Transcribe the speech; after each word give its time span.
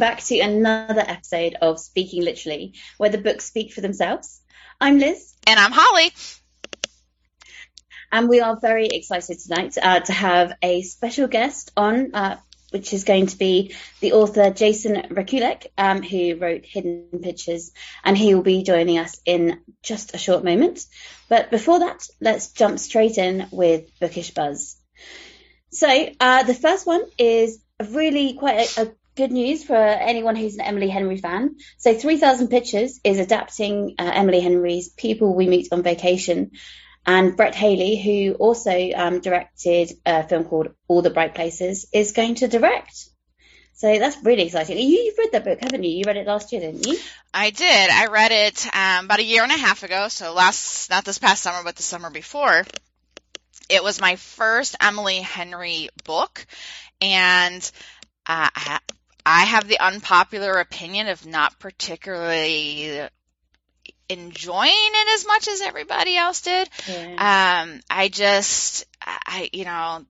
back 0.00 0.22
to 0.22 0.40
another 0.40 1.04
episode 1.06 1.56
of 1.60 1.78
Speaking 1.78 2.24
Literally, 2.24 2.72
where 2.96 3.10
the 3.10 3.18
books 3.18 3.44
speak 3.44 3.70
for 3.70 3.82
themselves. 3.82 4.40
I'm 4.80 4.98
Liz. 4.98 5.34
And 5.46 5.60
I'm 5.60 5.72
Holly. 5.72 6.10
And 8.10 8.26
we 8.26 8.40
are 8.40 8.58
very 8.58 8.86
excited 8.86 9.38
tonight 9.38 9.76
uh, 9.80 10.00
to 10.00 10.12
have 10.14 10.54
a 10.62 10.80
special 10.80 11.28
guest 11.28 11.70
on, 11.76 12.14
uh, 12.14 12.38
which 12.70 12.94
is 12.94 13.04
going 13.04 13.26
to 13.26 13.36
be 13.36 13.74
the 14.00 14.14
author 14.14 14.50
Jason 14.50 14.94
Rekulak, 15.10 15.66
um, 15.76 16.02
who 16.02 16.36
wrote 16.36 16.64
Hidden 16.64 17.20
Pictures, 17.22 17.70
and 18.02 18.16
he 18.16 18.34
will 18.34 18.42
be 18.42 18.62
joining 18.62 18.96
us 18.96 19.20
in 19.26 19.60
just 19.82 20.14
a 20.14 20.18
short 20.18 20.42
moment. 20.42 20.82
But 21.28 21.50
before 21.50 21.80
that, 21.80 22.08
let's 22.22 22.52
jump 22.52 22.78
straight 22.78 23.18
in 23.18 23.48
with 23.50 23.90
Bookish 24.00 24.30
Buzz. 24.30 24.78
So 25.72 26.08
uh, 26.18 26.44
the 26.44 26.54
first 26.54 26.86
one 26.86 27.02
is 27.18 27.62
really 27.90 28.32
quite 28.34 28.76
a, 28.78 28.82
a 28.82 28.92
good 29.20 29.32
news 29.32 29.62
for 29.62 29.76
anyone 29.76 30.34
who's 30.34 30.54
an 30.54 30.62
Emily 30.62 30.88
Henry 30.88 31.18
fan. 31.18 31.56
So 31.76 31.92
3000 31.92 32.48
Pictures 32.48 33.00
is 33.04 33.18
adapting 33.18 33.96
uh, 33.98 34.10
Emily 34.14 34.40
Henry's 34.40 34.88
People 34.88 35.34
We 35.34 35.46
Meet 35.46 35.68
on 35.72 35.82
Vacation. 35.82 36.52
And 37.04 37.36
Brett 37.36 37.54
Haley, 37.54 38.00
who 38.00 38.32
also 38.36 38.90
um, 38.96 39.20
directed 39.20 39.92
a 40.06 40.26
film 40.26 40.44
called 40.44 40.68
All 40.88 41.02
the 41.02 41.10
Bright 41.10 41.34
Places, 41.34 41.86
is 41.92 42.12
going 42.12 42.36
to 42.36 42.48
direct. 42.48 43.10
So 43.74 43.98
that's 43.98 44.16
really 44.24 44.44
exciting. 44.44 44.78
You, 44.78 45.10
have 45.10 45.18
read 45.18 45.32
that 45.32 45.44
book, 45.44 45.58
haven't 45.60 45.84
you? 45.84 45.90
You 45.90 46.04
read 46.06 46.16
it 46.16 46.26
last 46.26 46.50
year, 46.52 46.62
didn't 46.62 46.86
you? 46.86 46.98
I 47.34 47.50
did. 47.50 47.90
I 47.90 48.06
read 48.06 48.32
it 48.32 48.66
um, 48.74 49.04
about 49.04 49.18
a 49.18 49.24
year 49.24 49.42
and 49.42 49.52
a 49.52 49.58
half 49.58 49.82
ago. 49.82 50.08
So 50.08 50.32
last, 50.32 50.88
not 50.88 51.04
this 51.04 51.18
past 51.18 51.42
summer, 51.42 51.62
but 51.62 51.76
the 51.76 51.82
summer 51.82 52.08
before. 52.08 52.64
It 53.68 53.84
was 53.84 54.00
my 54.00 54.16
first 54.16 54.76
Emily 54.80 55.20
Henry 55.20 55.90
book, 56.04 56.46
and 57.02 57.70
uh, 58.26 58.48
have 59.26 59.68
the 59.68 59.80
unpopular 59.80 60.58
opinion 60.58 61.08
of 61.08 61.26
not 61.26 61.58
particularly 61.58 63.08
enjoying 64.08 64.70
it 64.72 65.14
as 65.14 65.26
much 65.26 65.48
as 65.48 65.60
everybody 65.60 66.16
else 66.16 66.42
did. 66.42 66.68
Yeah. 66.88 67.62
Um, 67.62 67.80
I 67.88 68.08
just, 68.08 68.84
I, 69.00 69.48
you 69.52 69.64
know, 69.64 70.04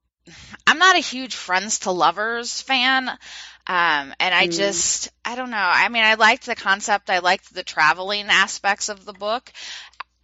I'm 0.67 0.79
not 0.79 0.97
a 0.97 1.01
huge 1.01 1.35
friends 1.35 1.81
to 1.81 1.91
lovers 1.91 2.63
fan. 2.63 3.09
Um, 3.09 4.15
and 4.19 4.35
I 4.35 4.49
mm. 4.49 4.57
just, 4.57 5.11
I 5.25 5.37
don't 5.37 5.51
know. 5.51 5.57
I 5.57 5.89
mean, 5.91 6.03
I 6.03 6.15
liked 6.15 6.47
the 6.47 6.55
concept. 6.55 7.11
I 7.11 7.19
liked 7.19 7.53
the 7.53 7.63
traveling 7.63 8.27
aspects 8.29 8.89
of 8.89 9.05
the 9.05 9.13
book. 9.13 9.53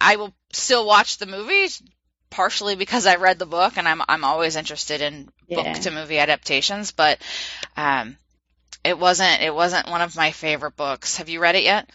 I 0.01 0.15
will 0.15 0.33
still 0.51 0.85
watch 0.85 1.17
the 1.17 1.27
movies 1.27 1.81
partially 2.29 2.75
because 2.75 3.05
I 3.05 3.15
read 3.15 3.39
the 3.39 3.45
book 3.45 3.77
and 3.77 3.87
I'm, 3.87 4.01
I'm 4.07 4.23
always 4.23 4.55
interested 4.55 5.01
in 5.01 5.29
yeah. 5.47 5.61
book 5.61 5.81
to 5.83 5.91
movie 5.91 6.19
adaptations, 6.19 6.91
but, 6.91 7.19
um, 7.77 8.17
it 8.83 8.97
wasn't, 8.97 9.41
it 9.41 9.53
wasn't 9.53 9.89
one 9.89 10.01
of 10.01 10.15
my 10.15 10.31
favorite 10.31 10.75
books. 10.75 11.17
Have 11.17 11.29
you 11.29 11.39
read 11.39 11.55
it 11.55 11.63
yet? 11.63 11.89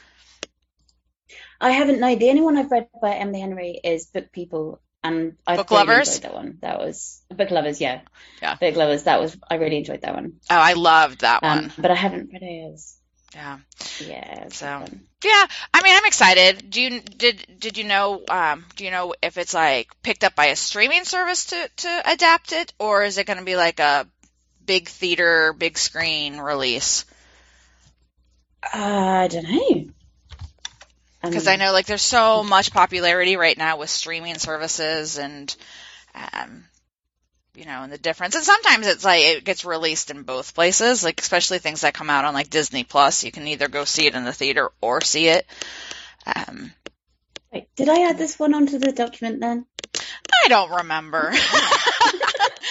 I 1.63 1.71
haven't. 1.71 2.01
No, 2.01 2.15
the 2.17 2.29
only 2.29 2.43
one 2.43 2.57
I've 2.57 2.73
read 2.73 2.89
by 3.01 3.15
Emily 3.15 3.41
Henry 3.41 3.81
is 3.83 4.07
Book 4.07 4.33
People, 4.33 4.81
and 5.05 5.37
I 5.47 5.57
Book 5.57 5.71
really 5.71 5.87
Lovers. 5.87 6.17
Enjoyed 6.17 6.23
that 6.23 6.35
one. 6.35 6.59
That 6.61 6.79
was 6.81 7.23
Book 7.31 7.51
Lovers. 7.53 7.81
Yeah, 7.81 8.01
yeah. 8.43 8.57
Book 8.57 8.75
Lovers. 8.75 9.05
That 9.05 9.21
was. 9.21 9.37
I 9.49 9.55
really 9.55 9.79
enjoyed 9.79 10.03
that 10.03 10.13
one. 10.13 10.41
Oh, 10.51 10.57
I 10.57 10.73
loved 10.73 11.21
that 11.21 11.45
um, 11.45 11.49
one. 11.49 11.73
But 11.79 11.93
I 11.93 11.95
haven't 11.95 12.31
read 12.33 12.43
hers. 12.43 12.97
Yeah. 13.33 13.59
Yeah. 14.05 14.49
So 14.49 14.67
yeah, 15.25 15.47
I 15.73 15.83
mean, 15.83 15.95
I'm 15.97 16.05
excited. 16.05 16.69
Do 16.69 16.83
you 16.83 17.01
did 17.01 17.47
did 17.61 17.79
you 17.79 17.85
know 17.85 18.23
um, 18.29 18.65
do 18.75 18.85
you 18.85 18.91
know 18.91 19.15
if 19.23 19.39
it's 19.39 19.55
like 19.55 19.89
picked 20.03 20.25
up 20.25 20.35
by 20.35 20.47
a 20.47 20.57
streaming 20.57 21.05
service 21.05 21.47
to 21.47 21.71
to 21.77 22.03
adapt 22.07 22.53
it, 22.53 22.75
or 22.81 23.05
is 23.05 23.19
it 23.19 23.27
going 23.27 23.39
to 23.39 23.45
be 23.45 23.57
like 23.57 23.79
a 23.79 24.09
big 24.67 24.89
theater, 24.89 25.53
big 25.53 25.79
screen 25.79 26.39
release? 26.39 27.05
Uh, 28.63 28.79
I 29.25 29.29
don't 29.29 29.51
know 29.51 29.93
because 31.23 31.47
I 31.47 31.57
know 31.57 31.73
like 31.73 31.87
there's 31.87 32.03
so 32.03 32.43
much 32.43 32.73
popularity 32.73 33.37
right 33.37 33.57
now 33.57 33.79
with 33.79 33.91
streaming 33.91 34.39
services 34.39 35.19
and 35.19 35.55
um, 36.15 36.65
you 37.55 37.65
know 37.65 37.83
and 37.83 37.93
the 37.93 37.99
difference 37.99 38.35
and 38.35 38.45
sometimes 38.45 38.87
it's 38.87 39.05
like 39.05 39.23
it 39.23 39.45
gets 39.45 39.65
released 39.65 40.11
in 40.11 40.23
both 40.25 40.55
places 40.55 41.05
like 41.05 41.21
especially 41.21 41.59
things 41.59 41.83
that 41.83 41.95
come 41.95 42.11
out 42.11 42.25
on 42.25 42.35
like 42.35 42.51
Disney 42.51 42.85
Plus 42.85 43.25
you 43.25 43.31
can 43.31 43.47
either 43.47 43.69
go 43.69 43.85
see 43.85 44.07
it 44.07 44.15
in 44.15 44.25
the 44.25 44.33
theater 44.33 44.71
or 44.81 45.01
see 45.01 45.29
it 45.29 45.47
um, 46.27 46.73
Wait, 47.53 47.69
did 47.77 47.89
I 47.89 48.09
add 48.09 48.19
this 48.19 48.39
one 48.39 48.55
onto 48.55 48.79
the 48.79 48.93
document 48.93 49.41
then? 49.41 49.67
I 50.45 50.49
don't 50.49 50.71
remember. 50.71 51.31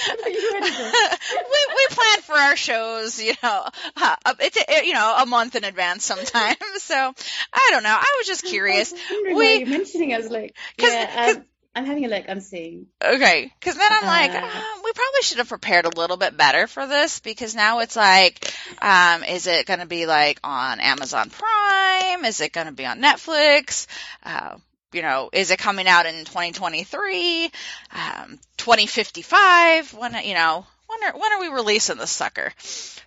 we 0.26 1.61
plan 2.02 2.22
for 2.22 2.36
our 2.36 2.56
shows, 2.56 3.22
you 3.22 3.34
know, 3.44 3.66
uh, 3.96 4.16
it's 4.40 4.86
you 4.86 4.94
know 4.94 5.16
a 5.20 5.26
month 5.26 5.56
in 5.56 5.64
advance 5.64 6.06
sometimes. 6.06 6.58
So 6.82 6.96
I 6.96 7.70
don't 7.72 7.84
know. 7.84 7.90
I 7.90 8.16
was 8.18 8.28
just 8.28 8.44
curious. 8.44 8.92
I 9.10 9.34
we 9.34 9.60
you're 9.60 9.68
mentioning. 9.68 10.14
I 10.14 10.18
was 10.18 10.30
like, 10.30 10.56
yeah. 10.78 11.34
Um, 11.38 11.46
I'm 11.74 11.86
having 11.86 12.04
a 12.04 12.10
look. 12.10 12.26
I'm 12.28 12.42
seeing. 12.42 12.88
Okay, 13.02 13.52
because 13.60 13.76
then 13.76 13.88
I'm 13.90 14.06
like, 14.06 14.32
uh, 14.32 14.42
oh, 14.44 14.82
we 14.84 14.92
probably 14.92 15.22
should 15.22 15.38
have 15.38 15.48
prepared 15.48 15.86
a 15.86 15.98
little 15.98 16.18
bit 16.18 16.36
better 16.36 16.68
for 16.68 16.86
this 16.86 17.20
because 17.20 17.56
now 17.56 17.80
it's 17.80 17.96
like, 17.96 18.54
um, 18.82 19.24
is 19.24 19.48
it 19.48 19.68
going 19.68 19.80
to 19.80 19.86
be 19.86 20.06
like 20.06 20.40
on 20.44 20.82
Amazon 20.82 21.30
Prime? 21.30 22.26
Is 22.26 22.42
it 22.42 22.52
going 22.52 22.68
to 22.68 22.74
be 22.74 22.86
on 22.86 23.02
Netflix? 23.02 23.88
Uh, 24.24 24.58
you 24.92 25.02
know, 25.02 25.30
is 25.32 25.52
it 25.52 25.60
coming 25.60 25.88
out 25.88 26.06
in 26.06 26.26
2023, 26.26 27.46
um, 27.46 28.40
2055? 28.58 29.94
When, 29.94 30.16
you 30.26 30.34
know, 30.34 30.66
when 30.92 31.10
are, 31.10 31.20
when 31.20 31.32
are 31.34 31.40
we 31.40 31.48
releasing 31.48 31.98
this 31.98 32.12
sucker? 32.12 32.52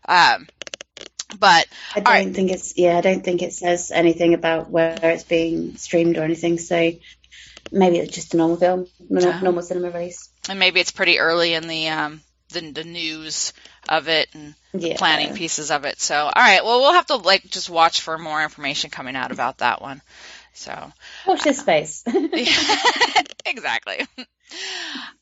Um, 0.09 0.49
but 1.39 1.67
I 1.95 2.00
don't 2.00 2.05
right. 2.05 2.34
think 2.34 2.50
it's, 2.50 2.77
yeah, 2.77 2.97
I 2.97 3.00
don't 3.00 3.25
think 3.25 3.43
it 3.43 3.53
says 3.53 3.91
anything 3.91 4.34
about 4.34 4.71
where 4.71 4.99
it's 5.03 5.25
being 5.25 5.77
streamed 5.77 6.17
or 6.17 6.22
anything. 6.22 6.59
So 6.59 6.93
maybe 7.72 7.99
it's 7.99 8.15
just 8.15 8.34
a 8.34 8.37
normal 8.37 8.56
film, 8.56 8.87
normal, 9.09 9.41
normal 9.41 9.62
cinema 9.62 9.91
release. 9.91 10.31
And 10.49 10.59
maybe 10.59 10.81
it's 10.81 10.93
pretty 10.93 11.19
early 11.19 11.55
in 11.55 11.67
the, 11.67 11.89
um, 11.89 12.21
the, 12.50 12.71
the 12.71 12.84
news 12.84 13.53
of 13.89 14.09
it 14.09 14.28
and 14.33 14.55
yeah. 14.72 14.97
planning 14.97 15.34
pieces 15.34 15.71
of 15.71 15.84
it. 15.84 16.01
So, 16.01 16.16
all 16.16 16.33
right. 16.37 16.65
Well, 16.65 16.81
we'll 16.81 16.93
have 16.93 17.06
to 17.06 17.16
like 17.16 17.45
just 17.51 17.69
watch 17.69 18.01
for 18.01 18.16
more 18.16 18.43
information 18.43 18.91
coming 18.91 19.16
out 19.16 19.33
about 19.33 19.59
that 19.59 19.83
one. 19.83 20.01
So 20.54 20.92
watch 21.26 21.42
this 21.42 21.59
space. 21.59 22.04
exactly. 23.44 24.06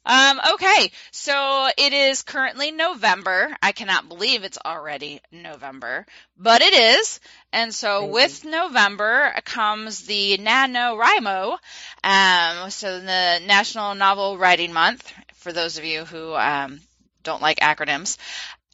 Um, 0.04 0.40
okay, 0.54 0.90
so 1.10 1.68
it 1.78 1.92
is 1.92 2.22
currently 2.22 2.70
November. 2.70 3.56
I 3.62 3.72
cannot 3.72 4.08
believe 4.08 4.44
it's 4.44 4.58
already 4.64 5.20
November, 5.30 6.06
but 6.36 6.60
it 6.60 6.74
is. 6.74 7.20
And 7.52 7.72
so 7.72 8.06
with 8.06 8.44
November 8.44 9.32
comes 9.44 10.04
the 10.04 10.38
NaNoWriMo, 10.38 11.56
um, 12.04 12.70
so 12.70 13.00
the 13.00 13.40
National 13.46 13.94
Novel 13.94 14.36
Writing 14.36 14.72
Month, 14.72 15.10
for 15.34 15.52
those 15.52 15.78
of 15.78 15.84
you 15.84 16.04
who 16.04 16.34
um, 16.34 16.80
don't 17.22 17.42
like 17.42 17.60
acronyms. 17.60 18.18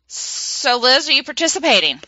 So 0.09 0.79
Liz, 0.79 1.09
are 1.09 1.13
you 1.13 1.23
participating? 1.23 2.01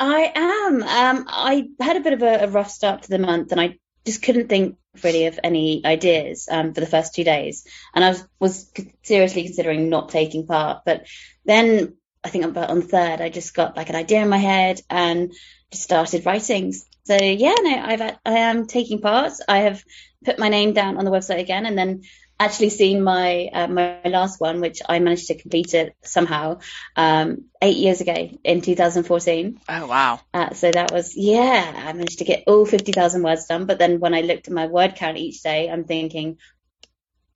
I 0.00 0.32
am. 0.34 0.82
Um, 0.82 1.24
I 1.28 1.68
had 1.80 1.96
a 1.96 2.00
bit 2.00 2.12
of 2.12 2.22
a, 2.22 2.44
a, 2.44 2.48
rough 2.48 2.70
start 2.70 3.02
to 3.02 3.08
the 3.08 3.18
month, 3.18 3.52
and 3.52 3.60
I 3.60 3.78
just 4.06 4.22
couldn't 4.22 4.48
think 4.48 4.76
really 5.02 5.26
of 5.26 5.38
any 5.42 5.84
ideas 5.84 6.48
um, 6.50 6.72
for 6.72 6.80
the 6.80 6.86
first 6.86 7.14
two 7.14 7.24
days. 7.24 7.66
And 7.94 8.04
I 8.04 8.10
was, 8.10 8.28
was 8.38 8.72
seriously 9.02 9.44
considering 9.44 9.88
not 9.88 10.08
taking 10.08 10.46
part. 10.46 10.82
But 10.84 11.06
then 11.44 11.96
I 12.22 12.28
think 12.28 12.44
about 12.44 12.70
on 12.70 12.80
the 12.80 12.86
third, 12.86 13.20
I 13.20 13.28
just 13.28 13.54
got 13.54 13.76
like 13.76 13.90
an 13.90 13.96
idea 13.96 14.22
in 14.22 14.28
my 14.28 14.38
head 14.38 14.80
and 14.88 15.32
just 15.70 15.84
started 15.84 16.26
writing. 16.26 16.72
So 17.04 17.16
yeah, 17.16 17.54
no, 17.60 17.82
I've 17.84 18.00
I 18.00 18.16
am 18.24 18.66
taking 18.66 19.00
part. 19.00 19.32
I 19.48 19.58
have 19.58 19.82
put 20.24 20.38
my 20.38 20.48
name 20.48 20.74
down 20.74 20.96
on 20.96 21.04
the 21.04 21.10
website 21.10 21.40
again, 21.40 21.66
and 21.66 21.76
then 21.76 22.02
actually 22.38 22.70
seen 22.70 23.02
my 23.02 23.48
uh, 23.52 23.66
my 23.66 24.00
last 24.04 24.40
one, 24.40 24.60
which 24.60 24.80
I 24.88 24.98
managed 24.98 25.28
to 25.28 25.34
complete 25.34 25.74
it 25.74 25.94
somehow 26.02 26.60
um, 26.96 27.46
eight 27.60 27.76
years 27.76 28.00
ago 28.00 28.30
in 28.44 28.60
2014. 28.60 29.60
Oh 29.68 29.86
wow! 29.86 30.20
Uh, 30.32 30.54
so 30.54 30.70
that 30.70 30.92
was 30.92 31.16
yeah, 31.16 31.72
I 31.76 31.92
managed 31.92 32.18
to 32.18 32.24
get 32.24 32.44
all 32.46 32.64
50,000 32.64 33.22
words 33.22 33.46
done. 33.46 33.66
But 33.66 33.78
then 33.78 34.00
when 34.00 34.14
I 34.14 34.20
looked 34.20 34.48
at 34.48 34.54
my 34.54 34.66
word 34.66 34.94
count 34.96 35.16
each 35.16 35.42
day, 35.42 35.68
I'm 35.68 35.84
thinking, 35.84 36.38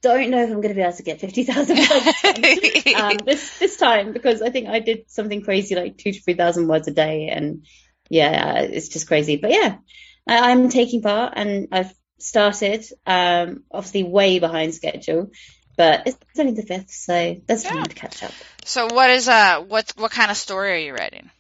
don't 0.02 0.31
know 0.31 0.43
if 0.43 0.50
I'm 0.50 0.60
going 0.60 0.69
to 0.69 0.75
be 0.75 0.82
able 0.82 0.93
to 0.93 1.02
get 1.02 1.20
50,000 1.20 1.76
words 1.76 2.94
um, 2.96 3.16
this 3.25 3.58
this 3.58 3.76
time 3.76 4.12
because 4.12 4.43
I 4.43 4.50
think 4.50 4.69
I 4.69 4.81
did 4.81 5.10
something 5.10 5.43
crazy 5.43 5.75
like 5.75 5.98
two 5.98 6.12
to 6.12 6.20
three 6.20 6.34
thousand 6.34 6.69
words 6.69 6.88
a 6.88 6.93
day, 6.93 7.28
and 7.28 7.66
yeah, 8.08 8.60
it's 8.60 8.88
just 8.88 9.08
crazy. 9.08 9.37
But 9.37 9.50
yeah. 9.50 9.76
I'm 10.25 10.69
taking 10.69 11.02
part 11.02 11.32
and 11.34 11.66
I've 11.72 11.93
started, 12.22 12.84
um, 13.06 13.64
obviously 13.70 14.02
way 14.02 14.38
behind 14.38 14.74
schedule, 14.74 15.30
but 15.76 16.06
it's 16.06 16.19
only 16.38 16.52
the 16.52 16.62
fifth, 16.62 16.90
so 16.90 17.36
there's 17.46 17.64
time 17.64 17.84
to 17.84 17.94
catch 17.94 18.22
up. 18.22 18.32
So 18.64 18.86
what 18.92 19.10
is 19.10 19.28
uh 19.28 19.60
what 19.60 19.92
what 19.96 20.10
kind 20.10 20.30
of 20.30 20.36
story 20.36 20.72
are 20.72 20.86
you 20.86 20.94
writing? 20.94 21.30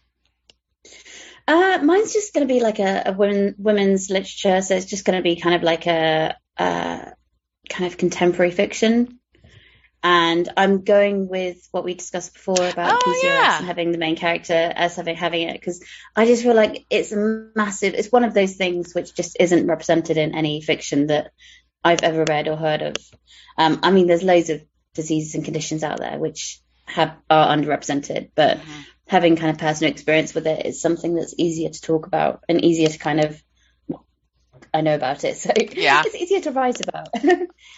Uh, 1.46 1.78
mine's 1.82 2.12
just 2.12 2.32
going 2.32 2.46
to 2.46 2.52
be 2.52 2.60
like 2.60 2.78
a, 2.78 3.02
a 3.06 3.12
women, 3.12 3.54
women's 3.58 4.10
literature, 4.10 4.62
so 4.62 4.76
it's 4.76 4.86
just 4.86 5.04
going 5.04 5.16
to 5.16 5.22
be 5.22 5.36
kind 5.36 5.56
of 5.56 5.62
like 5.62 5.86
a, 5.86 6.36
a 6.56 7.12
kind 7.68 7.86
of 7.86 7.96
contemporary 7.96 8.52
fiction. 8.52 9.18
And 10.02 10.48
I'm 10.56 10.82
going 10.84 11.28
with 11.28 11.66
what 11.70 11.84
we 11.84 11.94
discussed 11.94 12.32
before 12.34 12.68
about 12.68 12.92
Oh, 12.92 12.98
PCOS 13.06 13.22
yeah. 13.24 13.58
and 13.58 13.66
having 13.66 13.92
the 13.92 13.98
main 13.98 14.16
character 14.16 14.54
as 14.74 14.96
having 14.96 15.16
having 15.16 15.48
it 15.48 15.52
because 15.52 15.84
I 16.16 16.26
just 16.26 16.42
feel 16.42 16.54
like 16.54 16.84
it's 16.90 17.12
a 17.12 17.48
massive. 17.54 17.94
It's 17.94 18.10
one 18.12 18.24
of 18.24 18.34
those 18.34 18.56
things 18.56 18.94
which 18.94 19.14
just 19.14 19.36
isn't 19.38 19.66
represented 19.66 20.16
in 20.16 20.34
any 20.34 20.60
fiction 20.60 21.06
that 21.08 21.30
I've 21.84 22.02
ever 22.02 22.24
read 22.24 22.48
or 22.48 22.56
heard 22.56 22.82
of. 22.82 22.96
Um, 23.58 23.80
I 23.82 23.90
mean, 23.90 24.06
there's 24.06 24.22
loads 24.22 24.50
of 24.50 24.62
diseases 24.94 25.34
and 25.34 25.44
conditions 25.44 25.82
out 25.84 25.98
there 25.98 26.18
which 26.18 26.60
have 26.86 27.16
are 27.30 27.56
underrepresented, 27.56 28.30
but 28.34 28.58
Mhm. 28.58 28.84
having 29.08 29.36
kind 29.36 29.50
of 29.50 29.58
personal 29.58 29.90
experience 29.92 30.34
with 30.34 30.46
it 30.46 30.66
is 30.66 30.80
something 30.80 31.14
that's 31.14 31.34
easier 31.38 31.68
to 31.68 31.80
talk 31.80 32.06
about 32.06 32.42
and 32.48 32.64
easier 32.64 32.88
to 32.88 32.98
kind 32.98 33.20
of. 33.20 33.42
I 34.72 34.80
know 34.80 34.94
about 34.94 35.24
it, 35.24 35.36
so 35.38 35.50
Yeah. 35.74 36.04
it's 36.04 36.14
easier 36.14 36.40
to 36.42 36.50
write 36.52 36.80
about. 36.80 37.14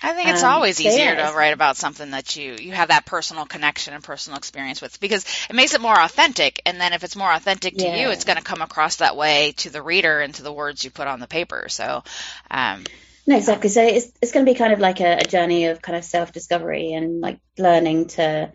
I 0.02 0.12
think 0.12 0.28
it's 0.28 0.42
Um, 0.42 0.42
always 0.42 0.80
so 0.82 0.88
easier 0.88 1.14
yeah, 1.14 1.16
to 1.16 1.32
write 1.34 1.54
about 1.54 1.78
something 1.78 2.10
that 2.10 2.36
you 2.36 2.52
you 2.54 2.72
have 2.72 2.88
that 2.88 3.06
personal 3.06 3.46
connection 3.46 3.94
and 3.94 4.04
personal 4.04 4.36
experience 4.36 4.82
with 4.82 5.00
because 5.00 5.24
it 5.48 5.56
makes 5.56 5.72
it 5.72 5.80
more 5.80 5.98
authentic. 5.98 6.60
And 6.66 6.78
then 6.78 6.92
if 6.92 7.04
it's 7.04 7.16
more 7.16 7.32
authentic 7.32 7.78
to 7.78 7.88
you, 7.88 8.10
it's 8.10 8.24
going 8.24 8.36
to 8.36 8.42
come 8.42 8.60
across 8.60 8.96
that 8.96 9.16
way 9.16 9.52
to 9.58 9.70
the 9.70 9.82
reader 9.82 10.20
and 10.20 10.34
to 10.34 10.42
the 10.42 10.52
words 10.52 10.84
you 10.84 10.90
put 10.90 11.06
on 11.08 11.20
the 11.20 11.26
paper. 11.26 11.66
So, 11.70 12.02
um, 12.50 12.90
No, 13.26 13.36
exactly. 13.36 13.70
So 13.70 13.82
it's 13.82 14.12
it's 14.20 14.32
going 14.32 14.44
to 14.44 14.52
be 14.52 14.58
kind 14.58 14.72
of 14.72 14.80
like 14.80 15.00
a, 15.00 15.20
a 15.22 15.26
journey 15.26 15.66
of 15.66 15.80
kind 15.80 15.96
of 15.96 16.04
self 16.04 16.32
discovery 16.32 16.92
and 16.92 17.20
like 17.20 17.40
learning 17.58 18.08
to 18.08 18.52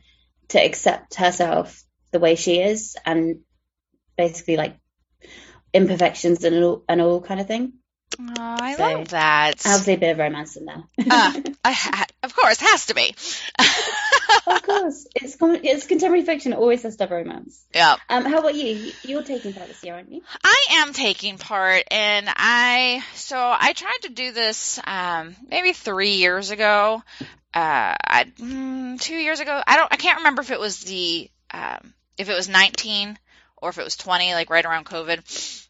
to 0.49 0.59
accept 0.63 1.15
herself 1.15 1.83
the 2.11 2.19
way 2.19 2.35
she 2.35 2.59
is 2.61 2.95
and 3.05 3.41
basically 4.17 4.57
like 4.57 4.77
imperfections 5.73 6.43
and 6.43 6.63
all 6.63 6.83
and 6.89 7.01
all 7.01 7.21
kind 7.21 7.39
of 7.41 7.47
thing. 7.47 7.73
Oh, 8.19 8.25
I 8.37 8.75
So, 8.75 8.83
love 8.83 9.07
that. 9.09 9.61
Obviously, 9.65 9.93
a 9.93 9.97
bit 9.97 10.11
of 10.11 10.17
romance 10.17 10.55
in 10.55 10.65
there. 10.65 10.83
Uh, 11.09 11.33
I 11.63 11.71
ha- 11.71 12.05
of 12.23 12.35
course, 12.35 12.59
has 12.61 12.85
to 12.87 12.95
be. 12.95 13.13
of 14.47 14.63
course, 14.63 15.07
it's 15.15 15.35
com- 15.35 15.59
it's 15.63 15.85
contemporary 15.87 16.23
fiction. 16.25 16.53
It 16.53 16.57
always 16.57 16.83
has 16.83 16.95
to 16.97 17.03
have 17.03 17.11
romance. 17.11 17.65
yeah. 17.73 17.95
Um, 18.09 18.25
how 18.25 18.39
about 18.39 18.55
you? 18.55 18.91
You're 19.03 19.23
taking 19.23 19.53
part 19.53 19.67
this 19.67 19.83
year, 19.83 19.95
aren't 19.95 20.11
you? 20.11 20.21
I 20.43 20.65
am 20.71 20.93
taking 20.93 21.37
part, 21.37 21.83
and 21.91 22.27
I 22.29 23.03
so 23.15 23.37
I 23.37 23.73
tried 23.73 23.99
to 24.03 24.09
do 24.09 24.31
this 24.31 24.79
um, 24.85 25.35
maybe 25.49 25.73
three 25.73 26.13
years 26.15 26.51
ago, 26.51 27.03
uh, 27.53 27.95
I, 28.03 28.25
mm, 28.39 28.99
two 28.99 29.15
years 29.15 29.39
ago. 29.39 29.61
I 29.65 29.75
don't, 29.77 29.91
I 29.93 29.97
can't 29.97 30.17
remember 30.19 30.41
if 30.41 30.51
it 30.51 30.59
was 30.59 30.79
the 30.81 31.29
um, 31.53 31.93
if 32.17 32.29
it 32.29 32.35
was 32.35 32.49
19 32.49 33.17
or 33.61 33.69
if 33.69 33.77
it 33.77 33.83
was 33.83 33.97
20, 33.97 34.33
like 34.33 34.49
right 34.49 34.65
around 34.65 34.85
COVID. 34.85 35.67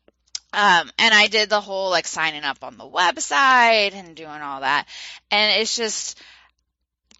Um, 0.51 0.89
and 0.97 1.13
I 1.13 1.27
did 1.27 1.49
the 1.49 1.61
whole 1.61 1.89
like 1.91 2.07
signing 2.07 2.43
up 2.43 2.63
on 2.63 2.77
the 2.77 2.89
website 2.89 3.93
and 3.93 4.15
doing 4.15 4.41
all 4.41 4.61
that, 4.61 4.87
and 5.31 5.61
it's 5.61 5.75
just. 5.75 6.19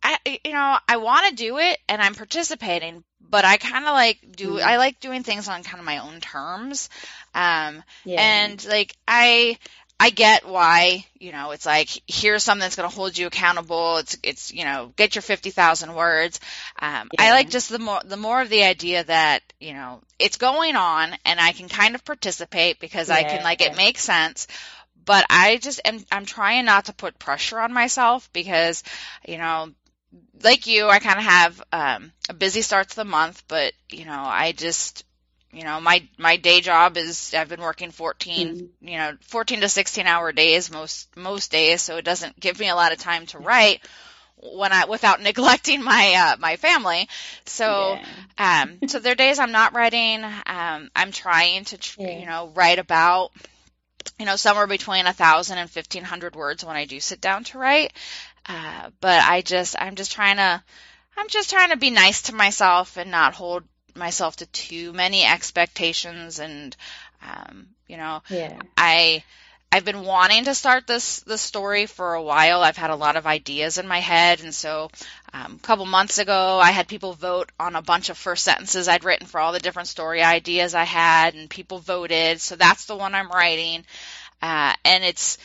I 0.02 0.18
you 0.46 0.54
know 0.54 0.78
I 0.88 0.98
want 0.98 1.28
to 1.28 1.36
do 1.36 1.58
it 1.58 1.78
and 1.90 2.02
I'm 2.02 2.16
participating, 2.16 3.04
but 3.20 3.44
I 3.44 3.58
kind 3.58 3.86
of 3.86 3.92
like 3.92 4.20
do 4.32 4.54
Mhm. 4.56 4.62
I 4.62 4.78
like 4.78 5.00
doing 5.02 5.24
things 5.24 5.50
on 5.50 5.64
kind 5.64 5.80
of 5.80 5.86
my 5.86 5.98
own 5.98 6.22
terms. 6.22 6.90
Um, 7.36 7.84
Yeah. 8.06 8.22
and 8.22 8.66
like 8.66 8.96
I 9.08 9.58
I 10.00 10.12
get 10.12 10.48
why, 10.48 11.06
you 11.20 11.32
know, 11.32 11.52
it's 11.52 11.66
like 11.66 11.90
here's 12.08 12.44
something 12.44 12.62
that's 12.62 12.76
going 12.78 12.90
to 12.90 12.96
hold 12.96 13.18
you 13.18 13.28
accountable. 13.28 13.98
It's 13.98 14.18
it's, 14.24 14.54
you 14.54 14.64
know, 14.64 14.94
get 14.96 15.16
your 15.16 15.22
50,000 15.22 15.94
words. 15.94 16.40
Um 16.82 17.10
I 17.18 17.32
like 17.32 17.50
just 17.50 17.70
the 17.70 17.80
more 17.80 18.00
the 18.06 18.18
more 18.18 18.42
of 18.42 18.50
the 18.50 18.64
idea 18.64 19.04
that, 19.04 19.42
you 19.60 19.74
know, 19.74 20.02
it's 20.18 20.38
going 20.38 20.76
on 20.76 21.12
and 21.26 21.40
I 21.40 21.52
can 21.52 21.68
kind 21.68 21.96
of 21.96 22.06
participate 22.06 22.80
because 22.80 23.10
I 23.10 23.24
can 23.24 23.44
like 23.44 23.62
it 23.62 23.76
makes 23.76 24.02
sense. 24.02 24.48
But 25.04 25.26
I 25.30 25.58
just 25.58 25.82
am 25.84 26.06
I'm 26.12 26.26
trying 26.26 26.66
not 26.66 26.86
to 26.86 26.94
put 26.94 27.20
pressure 27.20 27.60
on 27.60 27.74
myself 27.74 28.32
because, 28.32 28.84
you 29.28 29.38
know, 29.38 29.70
like 30.44 30.68
you, 30.68 30.88
I 30.88 31.00
kind 31.00 31.20
of 31.20 31.26
have 31.26 31.64
um, 31.72 32.12
a 32.30 32.34
busy 32.34 32.62
start 32.62 32.90
to 32.90 32.96
the 32.96 33.06
month, 33.06 33.44
but 33.48 33.74
you 33.92 34.06
know, 34.06 34.24
I 34.24 34.54
just, 34.54 35.04
you 35.52 35.64
know, 35.64 35.80
my 35.82 36.08
my 36.18 36.38
day 36.38 36.62
job 36.62 36.98
is 36.98 37.34
I've 37.34 37.50
been 37.50 37.62
working 37.62 37.92
14, 37.92 38.58
you 38.82 38.98
know, 38.98 39.18
14 39.22 39.62
to 39.62 39.70
16 39.70 40.08
hour 40.08 40.32
days 40.32 40.72
most 40.72 41.16
most 41.18 41.52
days, 41.52 41.82
so 41.82 41.98
it 41.98 42.06
doesn't 42.06 42.40
give 42.40 42.60
me 42.60 42.70
a 42.70 42.76
lot 42.76 42.92
of 42.92 43.00
time 43.00 43.26
to 43.28 43.40
write 43.40 43.82
when 44.38 44.72
I 44.72 44.86
without 44.86 45.22
neglecting 45.22 45.84
my 45.84 46.14
uh, 46.34 46.38
my 46.40 46.56
family. 46.58 47.08
So 47.46 48.00
Yeah. 48.38 48.62
um, 48.64 48.82
so 48.88 49.00
there 49.00 49.14
are 49.14 49.16
days 49.16 49.40
I'm 49.40 49.52
not 49.52 49.74
writing. 49.76 50.24
Um, 50.24 50.90
I'm 50.96 51.12
trying 51.12 51.66
to, 51.66 51.78
tr- 51.78 52.00
Yeah. 52.00 52.12
you 52.12 52.26
know, 52.26 52.52
write 52.56 52.80
about, 52.80 53.32
you 54.20 54.26
know, 54.26 54.36
somewhere 54.36 54.68
between 54.68 55.08
a 55.08 55.14
thousand 55.14 55.58
and 55.58 55.70
fifteen 55.70 56.04
hundred 56.04 56.36
words 56.36 56.64
when 56.64 56.76
I 56.76 56.86
do 56.86 57.00
sit 57.00 57.22
down 57.22 57.44
to 57.46 57.58
write. 57.60 57.94
Uh, 58.48 58.90
but 59.02 59.22
I 59.24 59.42
just, 59.42 59.76
I'm 59.80 59.96
just 59.96 60.12
trying 60.12 60.38
to, 60.38 60.64
I'm 61.18 61.28
just 61.30 61.50
trying 61.50 61.70
to 61.72 61.78
be 61.78 61.90
nice 61.92 62.24
to 62.24 62.36
myself 62.36 62.98
and 62.98 63.12
not 63.12 63.34
hold 63.36 63.64
myself 64.00 64.38
to 64.38 64.46
too 64.48 64.94
many 64.94 65.24
expectations. 65.24 66.40
And, 66.40 66.76
um, 67.22 67.68
you 67.88 67.98
know, 67.98 68.24
yeah. 68.30 68.60
I 68.76 69.24
I've 69.72 69.86
been 69.86 70.04
wanting 70.04 70.46
to 70.46 70.56
start 70.56 70.88
this 70.88 71.20
this 71.22 71.42
story 71.42 71.86
for 71.86 72.16
a 72.16 72.24
while. 72.24 72.64
I've 72.64 72.78
had 72.78 72.90
a 72.90 72.96
lot 72.96 73.18
of 73.18 73.28
ideas 73.28 73.78
in 73.78 73.88
my 73.88 74.00
head, 74.00 74.42
and 74.42 74.54
so 74.54 74.90
um, 75.32 75.60
a 75.62 75.68
couple 75.68 75.86
months 75.86 76.18
ago, 76.18 76.60
I 76.60 76.72
had 76.72 76.88
people 76.88 77.14
vote 77.14 77.52
on 77.60 77.76
a 77.76 77.82
bunch 77.82 78.10
of 78.10 78.18
first 78.18 78.44
sentences 78.44 78.88
I'd 78.88 79.04
written 79.04 79.28
for 79.28 79.40
all 79.40 79.52
the 79.52 79.60
different 79.60 79.88
story 79.88 80.24
ideas 80.24 80.74
I 80.74 80.86
had, 80.86 81.36
and 81.36 81.48
people 81.50 81.78
voted. 81.78 82.42
So 82.42 82.56
that's 82.56 82.86
the 82.86 82.96
one 82.96 83.14
I'm 83.14 83.30
writing, 83.30 83.86
uh, 84.42 84.74
and 84.84 85.04
it's 85.04 85.38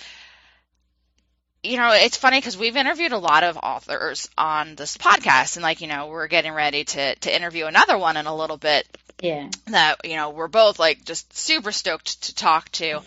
you 1.65 1.77
know 1.79 1.91
it's 1.93 2.17
funny 2.17 2.39
because 2.39 2.57
we've 2.57 2.77
interviewed 2.77 3.13
a 3.13 3.19
lot 3.19 3.43
of 3.43 3.57
authors 3.57 4.29
on 4.37 4.75
this 4.75 4.97
podcast, 4.97 5.57
and 5.57 5.63
like 5.63 5.81
you 5.81 5.87
know 5.89 6.07
we're 6.09 6.29
getting 6.29 6.53
ready 6.53 6.85
to 6.85 7.15
to 7.17 7.35
interview 7.35 7.67
another 7.67 7.97
one 7.99 8.17
in 8.17 8.27
a 8.27 8.37
little 8.37 8.57
bit 8.59 8.87
Yeah. 9.21 9.49
that 9.67 10.05
you 10.05 10.17
know 10.17 10.31
we're 10.31 10.49
both 10.49 10.79
like 10.79 11.05
just 11.05 11.37
super 11.37 11.73
stoked 11.73 12.25
to 12.25 12.35
talk 12.35 12.69
to 12.73 13.01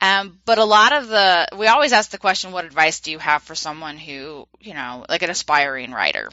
um, 0.00 0.38
but 0.44 0.58
a 0.58 0.64
lot 0.64 0.92
of 0.92 1.08
the 1.08 1.48
we 1.56 1.66
always 1.66 1.92
ask 1.92 2.10
the 2.10 2.18
question 2.18 2.52
what 2.52 2.64
advice 2.66 3.00
do 3.00 3.10
you 3.10 3.18
have 3.18 3.42
for 3.42 3.54
someone 3.54 3.96
who 3.96 4.46
you 4.60 4.74
know 4.74 5.04
like 5.08 5.22
an 5.22 5.30
aspiring 5.30 5.90
writer 5.92 6.28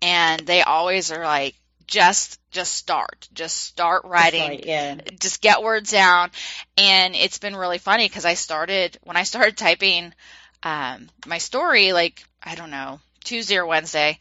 and 0.00 0.40
they 0.46 0.62
always 0.62 1.12
are 1.12 1.24
like 1.24 1.54
just 1.86 2.40
just 2.50 2.72
start 2.74 3.28
just 3.34 3.56
start 3.56 4.04
writing 4.04 4.40
Right, 4.48 4.64
yeah. 4.64 4.96
just 5.20 5.40
get 5.42 5.62
words 5.62 5.90
down 5.90 6.30
and 6.78 7.14
it's 7.14 7.38
been 7.38 7.54
really 7.56 7.78
funny 7.78 8.08
because 8.08 8.24
i 8.24 8.34
started 8.34 8.98
when 9.04 9.16
i 9.16 9.24
started 9.24 9.56
typing 9.56 10.12
um, 10.62 11.08
my 11.26 11.38
story 11.38 11.92
like 11.92 12.24
i 12.42 12.54
don't 12.54 12.70
know 12.70 13.00
tuesday 13.24 13.56
or 13.56 13.66
wednesday 13.66 14.18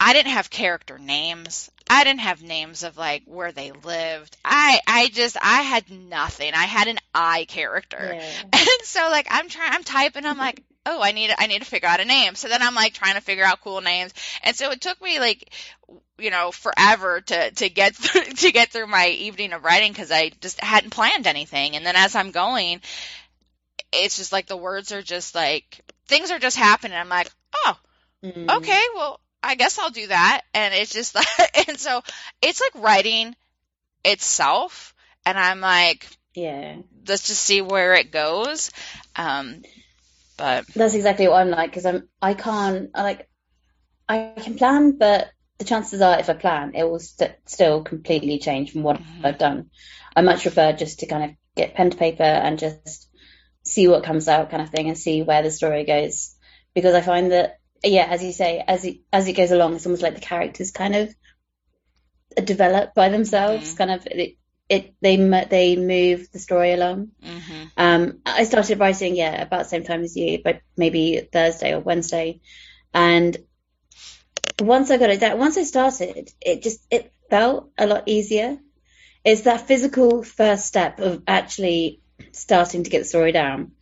i 0.00 0.12
didn't 0.12 0.32
have 0.32 0.50
character 0.50 0.98
names. 0.98 1.70
I 1.88 2.04
didn't 2.04 2.20
have 2.20 2.42
names 2.42 2.82
of 2.82 2.96
like 2.96 3.24
where 3.26 3.52
they 3.52 3.72
lived. 3.72 4.36
I 4.44 4.80
i 4.86 5.08
just 5.08 5.36
i 5.40 5.62
had 5.62 5.90
nothing. 5.90 6.52
I 6.54 6.64
had 6.64 6.88
an 6.88 6.98
i 7.14 7.44
character. 7.44 8.14
Yeah. 8.14 8.42
and 8.52 8.82
so 8.84 9.00
like 9.10 9.26
I'm 9.30 9.48
trying 9.48 9.72
I'm 9.72 9.84
typing 9.84 10.26
I'm 10.26 10.38
like 10.38 10.62
oh 10.86 11.02
I 11.02 11.12
need 11.12 11.30
I 11.36 11.46
need 11.46 11.60
to 11.60 11.66
figure 11.66 11.88
out 11.88 12.00
a 12.00 12.04
name. 12.04 12.34
So 12.34 12.48
then 12.48 12.62
I'm 12.62 12.74
like 12.74 12.94
trying 12.94 13.14
to 13.14 13.20
figure 13.20 13.44
out 13.44 13.60
cool 13.60 13.80
names. 13.80 14.12
And 14.42 14.56
so 14.56 14.70
it 14.70 14.80
took 14.80 15.00
me 15.02 15.20
like 15.20 15.52
you 16.18 16.30
know 16.30 16.52
forever 16.52 17.20
to 17.20 17.50
to 17.50 17.68
get 17.68 17.94
through 17.96 18.24
to 18.24 18.52
get 18.52 18.70
through 18.70 18.86
my 18.86 19.08
evening 19.08 19.52
of 19.52 19.64
writing 19.64 19.92
because 19.92 20.10
I 20.10 20.30
just 20.40 20.60
hadn't 20.60 20.90
planned 20.90 21.26
anything. 21.26 21.76
And 21.76 21.84
then 21.84 21.96
as 21.96 22.16
I'm 22.16 22.30
going 22.30 22.80
it's 23.94 24.16
just 24.16 24.32
like 24.32 24.46
the 24.46 24.56
words 24.56 24.92
are 24.92 25.02
just 25.02 25.34
like 25.34 25.80
things 26.08 26.30
are 26.30 26.38
just 26.38 26.56
happening 26.56 26.96
I'm 26.96 27.08
like 27.08 27.30
oh 27.54 27.76
Mm. 28.22 28.48
okay 28.58 28.82
well 28.96 29.20
I 29.42 29.56
guess 29.56 29.78
I'll 29.78 29.90
do 29.90 30.08
that 30.08 30.42
and 30.54 30.74
it's 30.74 30.92
just 30.92 31.14
like 31.16 31.68
and 31.68 31.78
so 31.78 32.02
it's 32.42 32.60
like 32.60 32.84
writing 32.84 33.36
itself 34.04 34.94
and 35.26 35.38
I'm 35.38 35.60
like 35.60 36.08
Yeah. 36.34 36.82
let's 37.06 37.26
just 37.28 37.42
see 37.42 37.60
where 37.62 37.94
it 37.94 38.10
goes. 38.10 38.70
Um, 39.16 39.62
but 40.36 40.66
That's 40.74 40.94
exactly 40.94 41.28
what 41.28 41.40
I'm 41.40 41.50
like 41.50 41.70
because 41.70 41.86
I'm 41.86 42.08
I 42.20 42.34
can't 42.34 42.90
I 42.94 43.02
like 43.02 43.28
I 44.08 44.34
can 44.42 44.56
plan, 44.56 44.98
but 44.98 45.30
the 45.58 45.64
chances 45.66 46.00
are 46.02 46.18
if 46.20 46.30
I 46.30 46.34
plan, 46.34 46.74
it 46.74 46.84
will 46.84 47.00
st- 47.00 47.36
still 47.46 47.82
completely 47.84 48.38
change 48.38 48.72
from 48.72 48.82
what 48.84 49.00
Mhm. 49.00 49.24
I've 49.24 49.38
done. 49.38 49.70
I 50.16 50.22
much 50.22 50.42
prefer 50.42 50.72
just 50.72 51.00
to 51.00 51.06
kind 51.06 51.30
of 51.30 51.36
get 51.56 51.74
pen 51.74 51.90
to 51.90 51.96
paper 51.96 52.22
and 52.24 52.58
just 52.58 53.08
see 53.64 53.88
what 53.88 54.04
comes 54.04 54.28
out, 54.28 54.50
kind 54.50 54.62
of 54.62 54.70
thing, 54.70 54.88
and 54.88 54.98
see 54.98 55.22
where 55.22 55.42
the 55.42 55.50
story 55.50 55.84
goes. 55.84 56.34
Because 56.74 56.94
I 56.94 57.00
find 57.00 57.32
that 57.32 57.58
yeah, 57.82 58.06
as 58.08 58.22
you 58.22 58.32
say, 58.32 58.62
as 58.66 58.84
it 58.84 58.98
as 59.12 59.28
it 59.28 59.34
goes 59.34 59.50
along, 59.50 59.74
it's 59.74 59.86
almost 59.86 60.02
like 60.02 60.14
the 60.14 60.20
characters 60.20 60.70
kind 60.70 60.94
of 60.94 61.14
develop 62.42 62.94
by 62.94 63.08
themselves. 63.08 63.74
Mhm. 63.74 63.78
Kind 63.78 63.90
of 63.90 64.06
it, 64.06 64.36
it 64.68 64.94
they 65.00 65.16
they 65.16 65.76
move 65.76 66.30
the 66.32 66.38
story 66.38 66.72
along. 66.72 67.12
mhm, 67.22 67.70
Um, 67.76 68.20
I 68.24 68.44
started 68.44 68.78
writing, 68.78 69.16
yeah, 69.16 69.42
about 69.42 69.64
the 69.64 69.68
same 69.68 69.84
time 69.84 70.02
as 70.02 70.16
you, 70.16 70.40
but 70.42 70.60
maybe 70.76 71.28
Thursday 71.32 71.74
or 71.74 71.80
Wednesday. 71.80 72.40
And 72.92 73.36
once 74.60 74.90
I 74.90 74.98
got 74.98 75.10
it 75.10 75.20
down, 75.20 75.38
once 75.38 75.58
I 75.58 75.64
started, 75.64 76.30
it 76.40 76.62
just 76.62 76.80
it 76.90 77.12
felt 77.30 77.70
a 77.76 77.86
lot 77.86 78.04
easier. 78.06 78.58
It's 79.24 79.42
that 79.42 79.66
physical 79.66 80.22
first 80.22 80.66
step 80.66 81.00
of 81.00 81.22
actually 81.26 82.00
starting 82.32 82.84
to 82.84 82.90
get 82.90 83.00
the 83.00 83.04
story 83.04 83.32
down. 83.32 83.72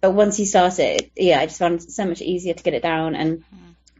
But 0.00 0.12
once 0.12 0.38
you 0.38 0.46
start 0.46 0.78
it, 0.78 1.12
yeah, 1.16 1.40
I 1.40 1.46
just 1.46 1.58
found 1.58 1.80
it 1.80 1.90
so 1.90 2.04
much 2.04 2.20
easier 2.20 2.54
to 2.54 2.62
get 2.62 2.74
it 2.74 2.82
down. 2.82 3.14
And 3.14 3.44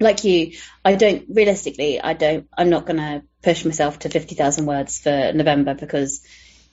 like 0.00 0.24
you, 0.24 0.52
I 0.84 0.96
don't 0.96 1.24
realistically, 1.30 2.00
I 2.00 2.12
don't, 2.12 2.46
I'm 2.56 2.70
not 2.70 2.86
going 2.86 2.98
to 2.98 3.22
push 3.42 3.64
myself 3.64 4.00
to 4.00 4.08
50,000 4.08 4.66
words 4.66 5.00
for 5.00 5.32
November 5.32 5.74
because 5.74 6.26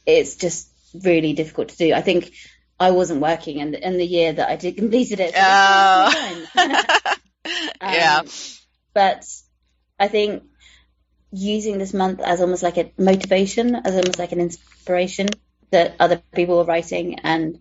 it's 0.05 0.35
just 0.35 0.69
really 1.03 1.33
difficult 1.33 1.69
to 1.69 1.77
do. 1.77 1.93
I 1.93 2.01
think 2.01 2.33
I 2.79 2.91
wasn't 2.91 3.21
working 3.21 3.59
in 3.59 3.71
the, 3.71 3.87
in 3.87 3.97
the 3.97 4.05
year 4.05 4.33
that 4.33 4.49
I 4.49 4.55
did 4.55 4.77
completed 4.77 5.19
it. 5.19 5.33
So 5.33 5.41
Oh. 5.41 6.45
um, 6.57 7.65
Yeah. 7.81 8.21
But 8.93 9.23
I 9.99 10.07
think 10.07 10.43
using 11.31 11.77
this 11.77 11.93
month 11.93 12.19
as 12.19 12.41
almost 12.41 12.63
like 12.63 12.77
a 12.77 12.91
motivation, 12.97 13.75
as 13.75 13.95
almost 13.95 14.19
like 14.19 14.31
an 14.33 14.41
inspiration 14.41 15.29
that 15.71 15.95
other 15.99 16.21
people 16.33 16.59
are 16.59 16.65
writing, 16.65 17.19
and 17.19 17.59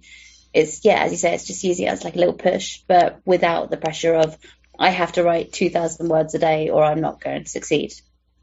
it's 0.53 0.85
yeah, 0.85 1.03
as 1.03 1.13
you 1.13 1.17
say, 1.17 1.35
it's 1.35 1.47
just 1.47 1.65
using 1.65 1.87
it 1.87 1.91
as 1.91 2.05
like 2.05 2.17
a 2.17 2.19
little 2.19 2.35
push, 2.35 2.81
but 2.87 3.21
without 3.25 3.71
the 3.71 3.77
pressure 3.77 4.15
of 4.15 4.37
I 4.79 4.91
have 4.91 5.13
to 5.13 5.23
write 5.23 5.53
two 5.53 5.71
thousand 5.71 6.09
words 6.09 6.35
a 6.35 6.39
day 6.39 6.71
or 6.71 6.83
I'm 6.83 7.01
not 7.01 7.21
going 7.21 7.45
to 7.45 7.51
succeed. 7.51 7.93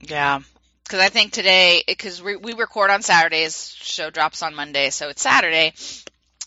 Yeah. 0.01 0.41
Because 0.83 0.99
I 1.01 1.09
think 1.09 1.33
today, 1.33 1.83
because 1.85 2.21
we, 2.21 2.37
we 2.37 2.53
record 2.53 2.91
on 2.91 3.01
Saturdays, 3.01 3.75
show 3.77 4.09
drops 4.09 4.41
on 4.41 4.55
Monday, 4.55 4.89
so 4.89 5.09
it's 5.09 5.21
Saturday, 5.21 5.73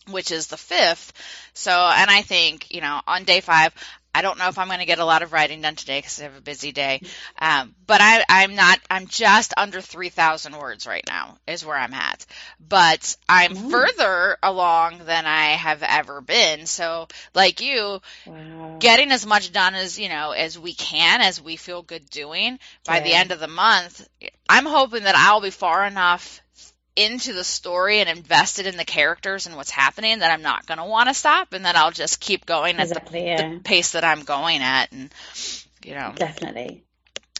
which 0.08 0.30
is 0.30 0.46
the 0.46 0.56
5th. 0.56 1.12
So, 1.52 1.70
and 1.70 2.10
I 2.10 2.22
think, 2.22 2.72
you 2.72 2.80
know, 2.80 3.02
on 3.06 3.24
day 3.24 3.40
five, 3.40 3.74
I 4.14 4.22
don't 4.22 4.38
know 4.38 4.48
if 4.48 4.58
I'm 4.58 4.66
going 4.66 4.80
to 4.80 4.86
get 4.86 4.98
a 4.98 5.04
lot 5.04 5.22
of 5.22 5.32
writing 5.32 5.60
done 5.62 5.76
today 5.76 5.98
because 5.98 6.20
I 6.20 6.24
have 6.24 6.36
a 6.36 6.40
busy 6.40 6.72
day. 6.72 7.02
Um, 7.38 7.74
but 7.86 8.00
I, 8.00 8.24
I'm 8.28 8.54
not, 8.54 8.80
I'm 8.90 9.06
just 9.06 9.54
under 9.56 9.80
3,000 9.80 10.56
words 10.56 10.86
right 10.86 11.04
now 11.06 11.38
is 11.46 11.64
where 11.64 11.76
I'm 11.76 11.94
at. 11.94 12.26
But 12.60 13.16
I'm 13.28 13.54
Nice. 13.54 13.70
further 13.70 14.36
along 14.42 15.04
than 15.04 15.26
I 15.26 15.50
have 15.52 15.82
ever 15.82 16.20
been. 16.20 16.66
So, 16.66 17.08
like 17.34 17.60
you, 17.60 18.00
Wow. 18.26 18.76
getting 18.78 19.12
as 19.12 19.26
much 19.26 19.52
done 19.52 19.74
as 19.74 19.98
you 19.98 20.08
know 20.08 20.32
as 20.32 20.58
we 20.58 20.74
can 20.74 21.20
as 21.20 21.40
we 21.40 21.56
feel 21.56 21.82
good 21.82 22.08
doing 22.10 22.58
by 22.86 23.00
the 23.00 23.12
end 23.14 23.30
of 23.32 23.40
the 23.40 23.48
month 23.48 24.06
i'm 24.48 24.66
hoping 24.66 25.04
that 25.04 25.14
i'll 25.16 25.40
be 25.40 25.50
far 25.50 25.84
enough 25.84 26.40
into 26.96 27.32
the 27.32 27.44
story 27.44 28.00
and 28.00 28.08
invested 28.08 28.66
in 28.66 28.76
the 28.76 28.84
characters 28.84 29.46
and 29.46 29.56
what's 29.56 29.70
happening 29.70 30.18
that 30.18 30.30
i'm 30.32 30.42
not 30.42 30.66
going 30.66 30.78
to 30.78 30.84
want 30.84 31.08
to 31.08 31.14
stop 31.14 31.52
and 31.52 31.64
that 31.64 31.76
i'll 31.76 31.92
just 31.92 32.20
keep 32.20 32.44
going 32.46 32.78
at 32.78 32.88
the, 32.88 33.18
yeah, 33.18 33.54
the 33.54 33.60
pace 33.60 33.92
that 33.92 34.04
i'm 34.04 34.22
going 34.22 34.60
at 34.60 34.90
and 34.92 35.10
you 35.84 35.94
know 35.94 36.12
definitely. 36.16 36.84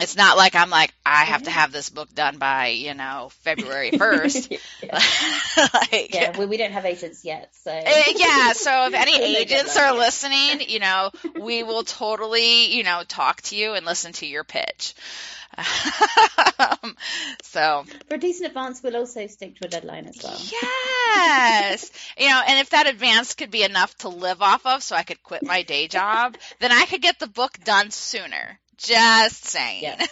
It's 0.01 0.17
not 0.17 0.37
like 0.37 0.55
i'm 0.55 0.71
like 0.71 0.93
i 1.05 1.25
have 1.25 1.43
to 1.43 1.51
have 1.51 1.73
this 1.73 1.91
book 1.91 2.13
done 2.15 2.39
by 2.39 2.69
you 2.69 2.95
know 2.95 3.31
february 3.43 3.91
1st 3.91 4.51
yeah, 4.83 5.69
like, 5.93 6.15
yeah 6.15 6.39
we, 6.39 6.47
we 6.47 6.57
don't 6.57 6.73
have 6.73 6.85
agents 6.85 7.25
yet, 7.25 7.55
so 7.55 7.71
Uh, 7.71 8.03
yeah, 8.17 8.53
so 8.53 8.87
if 8.87 8.95
any 8.95 9.13
We'll 9.13 9.33
make 9.33 9.51
it 9.51 9.53
agents 9.53 9.77
are 9.77 9.97
listening, 9.97 10.69
you 10.69 10.79
know, 10.79 11.11
we 11.41 11.63
will 11.63 11.83
totally, 11.83 12.75
you 12.75 12.83
know, 12.83 13.03
talk 13.07 13.43
to 13.43 13.57
you 13.57 13.75
and 13.75 13.85
listen 13.85 14.13
to 14.15 14.27
your 14.27 14.45
pitch. 14.45 14.95
Um, 16.59 16.97
so, 17.43 17.85
for 18.09 18.15
a 18.15 18.19
decent 18.19 18.49
advance, 18.49 18.83
we'll 18.83 18.97
also 18.97 19.27
stick 19.27 19.57
to 19.57 19.67
a 19.67 19.69
deadline 19.69 20.07
as 20.07 20.23
well. 20.23 20.39
yes. 20.63 21.91
You 22.17 22.29
know, 22.29 22.43
and 22.47 22.61
if 22.61 22.71
that 22.71 22.87
advance 22.87 23.35
could 23.35 23.51
be 23.51 23.65
enough 23.65 23.97
to 23.99 24.09
live 24.09 24.43
off 24.43 24.65
of 24.65 24.83
so 24.83 24.95
I 24.95 25.03
could 25.03 25.23
quit 25.23 25.43
my 25.43 25.63
day 25.63 25.89
job, 25.89 26.37
then 26.61 26.71
I 26.71 26.87
could 26.87 27.03
get 27.03 27.19
the 27.19 27.27
book 27.27 27.59
done 27.65 27.91
sooner. 27.91 28.60
Just 28.81 29.45
saying. 29.45 29.83
Yeah. 29.83 30.07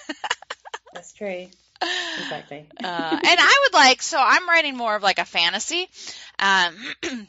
That's 0.93 1.13
true. 1.13 1.47
Exactly. 1.81 2.67
uh, 2.83 3.21
and 3.23 3.41
I 3.41 3.65
would 3.65 3.75
like 3.75 4.03
so 4.03 4.19
I'm 4.21 4.49
writing 4.49 4.77
more 4.77 4.97
of 4.97 5.03
like 5.03 5.19
a 5.19 5.25
fantasy. 5.25 5.89
Um, 6.39 6.75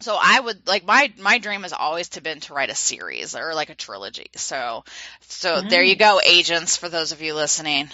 so 0.00 0.18
I 0.20 0.40
would 0.40 0.66
like 0.66 0.84
my 0.84 1.12
my 1.20 1.38
dream 1.38 1.62
has 1.62 1.72
always 1.72 2.08
to 2.10 2.20
been 2.20 2.40
to 2.40 2.54
write 2.54 2.70
a 2.70 2.74
series 2.74 3.36
or 3.36 3.54
like 3.54 3.70
a 3.70 3.74
trilogy. 3.74 4.26
So 4.34 4.84
so 5.20 5.62
there 5.62 5.82
you 5.84 5.96
go, 5.96 6.20
agents. 6.24 6.76
For 6.76 6.88
those 6.88 7.12
of 7.12 7.22
you 7.22 7.34
listening, 7.34 7.88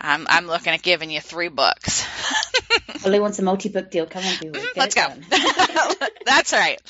I'm 0.00 0.26
I'm 0.28 0.46
looking 0.46 0.72
at 0.72 0.82
giving 0.82 1.10
you 1.10 1.20
three 1.20 1.48
books. 1.48 2.06
Ollie 3.04 3.20
wants 3.20 3.38
a 3.38 3.42
multi-book 3.42 3.90
deal. 3.90 4.06
Come 4.06 4.24
on, 4.24 4.36
people. 4.36 4.60
Let's 4.76 4.94
go. 4.94 5.06
Get 5.76 5.90
it 5.92 6.00
done. 6.00 6.10
That's 6.24 6.52
right. 6.52 6.80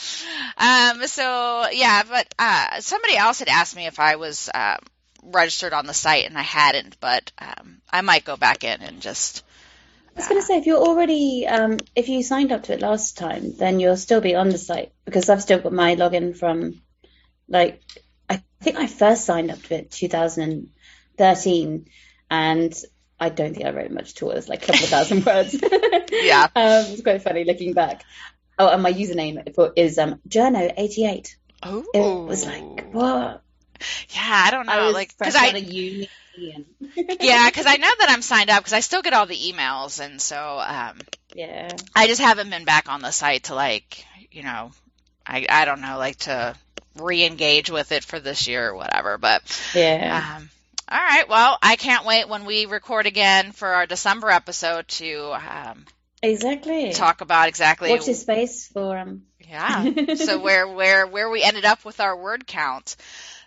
Um, 0.57 1.07
so 1.07 1.67
yeah, 1.73 2.03
but 2.09 2.35
uh, 2.39 2.81
somebody 2.81 3.17
else 3.17 3.39
had 3.39 3.49
asked 3.49 3.77
me 3.77 3.87
if 3.87 4.01
I 4.01 4.17
was 4.17 4.49
um, 4.55 4.79
registered 5.23 5.73
on 5.73 5.87
the 5.87 5.95
site, 5.95 6.27
and 6.27 6.39
I 6.39 6.43
hadn't. 6.43 6.99
But 7.01 7.33
um, 7.39 7.79
I 7.91 8.01
might 8.01 8.25
go 8.25 8.37
back 8.37 8.65
in 8.65 8.83
and 8.83 9.01
just 9.01 9.45
I 10.17 10.21
was 10.21 10.29
going 10.29 10.41
to 10.41 10.47
say, 10.47 10.57
if 10.57 10.65
you're 10.65 10.79
already, 10.79 11.47
um, 11.47 11.77
if 11.95 12.09
you 12.09 12.23
signed 12.23 12.51
up 12.51 12.63
to 12.65 12.73
it 12.73 12.81
last 12.81 13.19
time, 13.19 13.53
then 13.55 13.81
you'll 13.81 13.99
still 13.99 14.23
be 14.23 14.35
on 14.35 14.49
the 14.49 14.57
site 14.57 14.93
because 15.05 15.29
I've 15.29 15.43
still 15.43 15.59
got 15.59 15.75
my 15.75 15.95
login 15.95 16.35
from, 16.35 16.81
like, 17.49 17.83
I 18.29 18.43
think 18.63 18.79
I 18.79 18.87
first 18.87 19.27
signed 19.27 19.51
up 19.51 19.63
to 19.65 19.75
it 19.75 19.91
2013, 19.91 21.87
and 22.31 22.75
I 23.21 23.29
don't 23.29 23.53
think 23.55 23.67
I 23.67 23.73
wrote 23.73 23.91
much 23.91 24.15
to 24.15 24.31
it. 24.31 24.49
Like 24.49 24.63
a 24.63 24.67
couple 24.67 24.85
of 24.85 24.89
thousand 24.89 25.27
words. 25.27 25.55
Yeah. 26.11 26.45
um, 26.57 26.87
it's 26.87 27.03
quite 27.03 27.21
funny 27.21 27.45
looking 27.45 27.75
back. 27.75 28.03
Oh, 28.59 28.69
and 28.69 28.83
my 28.83 28.93
username 28.93 29.55
for- 29.55 29.73
is 29.77 29.99
um, 29.99 30.21
Journo88. 30.29 31.37
oh, 31.63 31.85
It 31.93 32.27
was 32.29 32.47
like, 32.47 32.93
what? 32.93 33.43
Yeah, 34.11 34.43
I 34.47 34.51
don't 34.51 34.67
know, 34.67 34.73
I 34.73 34.85
was 34.87 34.95
like 34.95 35.17
because 35.19 35.35
I 35.35 35.49
of 35.49 35.65
uni. 35.65 36.09
And... 36.39 36.65
yeah, 37.21 37.49
because 37.49 37.67
I 37.67 37.77
know 37.77 37.91
that 37.99 38.09
I'm 38.09 38.23
signed 38.23 38.51
up 38.51 38.61
because 38.61 38.73
I 38.73 38.81
still 38.81 39.03
get 39.03 39.13
all 39.13 39.27
the 39.27 39.37
emails, 39.37 40.05
and 40.05 40.21
so 40.21 40.59
um, 40.67 40.99
yeah. 41.35 41.69
I 41.95 42.07
just 42.07 42.21
haven't 42.21 42.51
been 42.51 42.65
back 42.65 42.89
on 42.91 43.03
the 43.03 43.11
site 43.11 43.45
to 43.45 43.55
like 43.55 44.05
you 44.31 44.43
know, 44.43 44.73
I 45.27 45.47
I 45.49 45.65
don't 45.65 45.81
know, 45.81 45.99
like 45.99 46.17
to 46.21 46.55
re-engage 46.97 47.71
with 47.71 47.93
it 47.93 48.05
for 48.05 48.21
this 48.21 48.49
year 48.49 48.69
or 48.71 48.75
whatever. 48.75 49.19
But 49.19 49.43
Yeah. 49.75 50.37
um, 50.39 50.51
all 50.89 50.99
right, 50.99 51.29
well, 51.29 51.59
I 51.63 51.77
can't 51.77 52.07
wait 52.07 52.29
when 52.29 52.45
we 52.45 52.67
record 52.67 53.07
again 53.07 53.53
for 53.53 53.69
our 53.69 53.87
December 53.87 54.31
episode 54.31 54.87
to 54.89 55.33
um, 55.33 55.85
exactly. 56.31 56.93
talk 56.93 57.21
about 57.21 57.49
exactly 57.49 57.91
Watch 57.91 58.07
this 58.07 58.21
space 58.23 58.67
for 58.69 58.97
um. 58.99 59.23
yeah. 59.41 59.85
so 60.17 60.39
where 60.41 60.67
where 60.69 61.07
where 61.07 61.31
we 61.31 61.43
ended 61.43 61.65
up 61.65 61.85
with 61.85 62.01
our 62.01 62.17
word 62.17 62.47
count. 62.47 62.97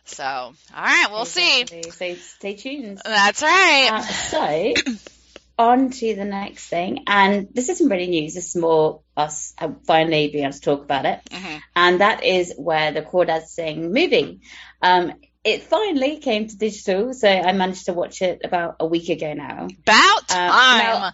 So 0.05 0.24
all 0.24 0.53
right, 0.75 1.07
we'll 1.12 1.25
see. 1.25 1.65
So 1.67 2.15
stay 2.15 2.55
tuned. 2.55 3.00
That's 3.05 3.41
right. 3.43 3.89
Uh, 3.91 4.01
so, 4.01 4.74
on 5.59 5.89
to 5.91 6.15
the 6.15 6.25
next 6.25 6.67
thing. 6.67 7.03
And 7.05 7.50
this 7.53 7.69
isn't 7.69 7.89
really 7.89 8.07
news. 8.07 8.33
This 8.33 8.48
is 8.50 8.55
more 8.55 9.01
us 9.17 9.53
uh, 9.59 9.71
finally 9.86 10.29
being 10.29 10.45
able 10.45 10.53
to 10.53 10.62
talk 10.62 10.83
about 10.83 11.05
it. 11.05 11.19
Mhm. 11.29 11.62
And 11.75 12.01
that 12.01 12.24
is 12.24 12.53
where 12.57 12.91
the 12.93 13.01
Crawdads 13.01 13.48
Sing 13.48 13.91
movie. 13.93 14.39
Um, 14.81 15.13
it 15.43 15.63
finally 15.63 16.17
came 16.17 16.48
to 16.48 16.57
digital. 16.57 17.13
So 17.13 17.27
I 17.29 17.51
managed 17.51 17.86
to 17.86 17.93
watch 17.93 18.21
it 18.21 18.41
about 18.43 18.77
a 18.79 18.86
week 18.88 19.09
ago 19.09 19.33
now. 19.33 19.67
About 19.67 20.24
Uh, 20.31 20.33
time. 20.36 20.77
now- 20.79 21.12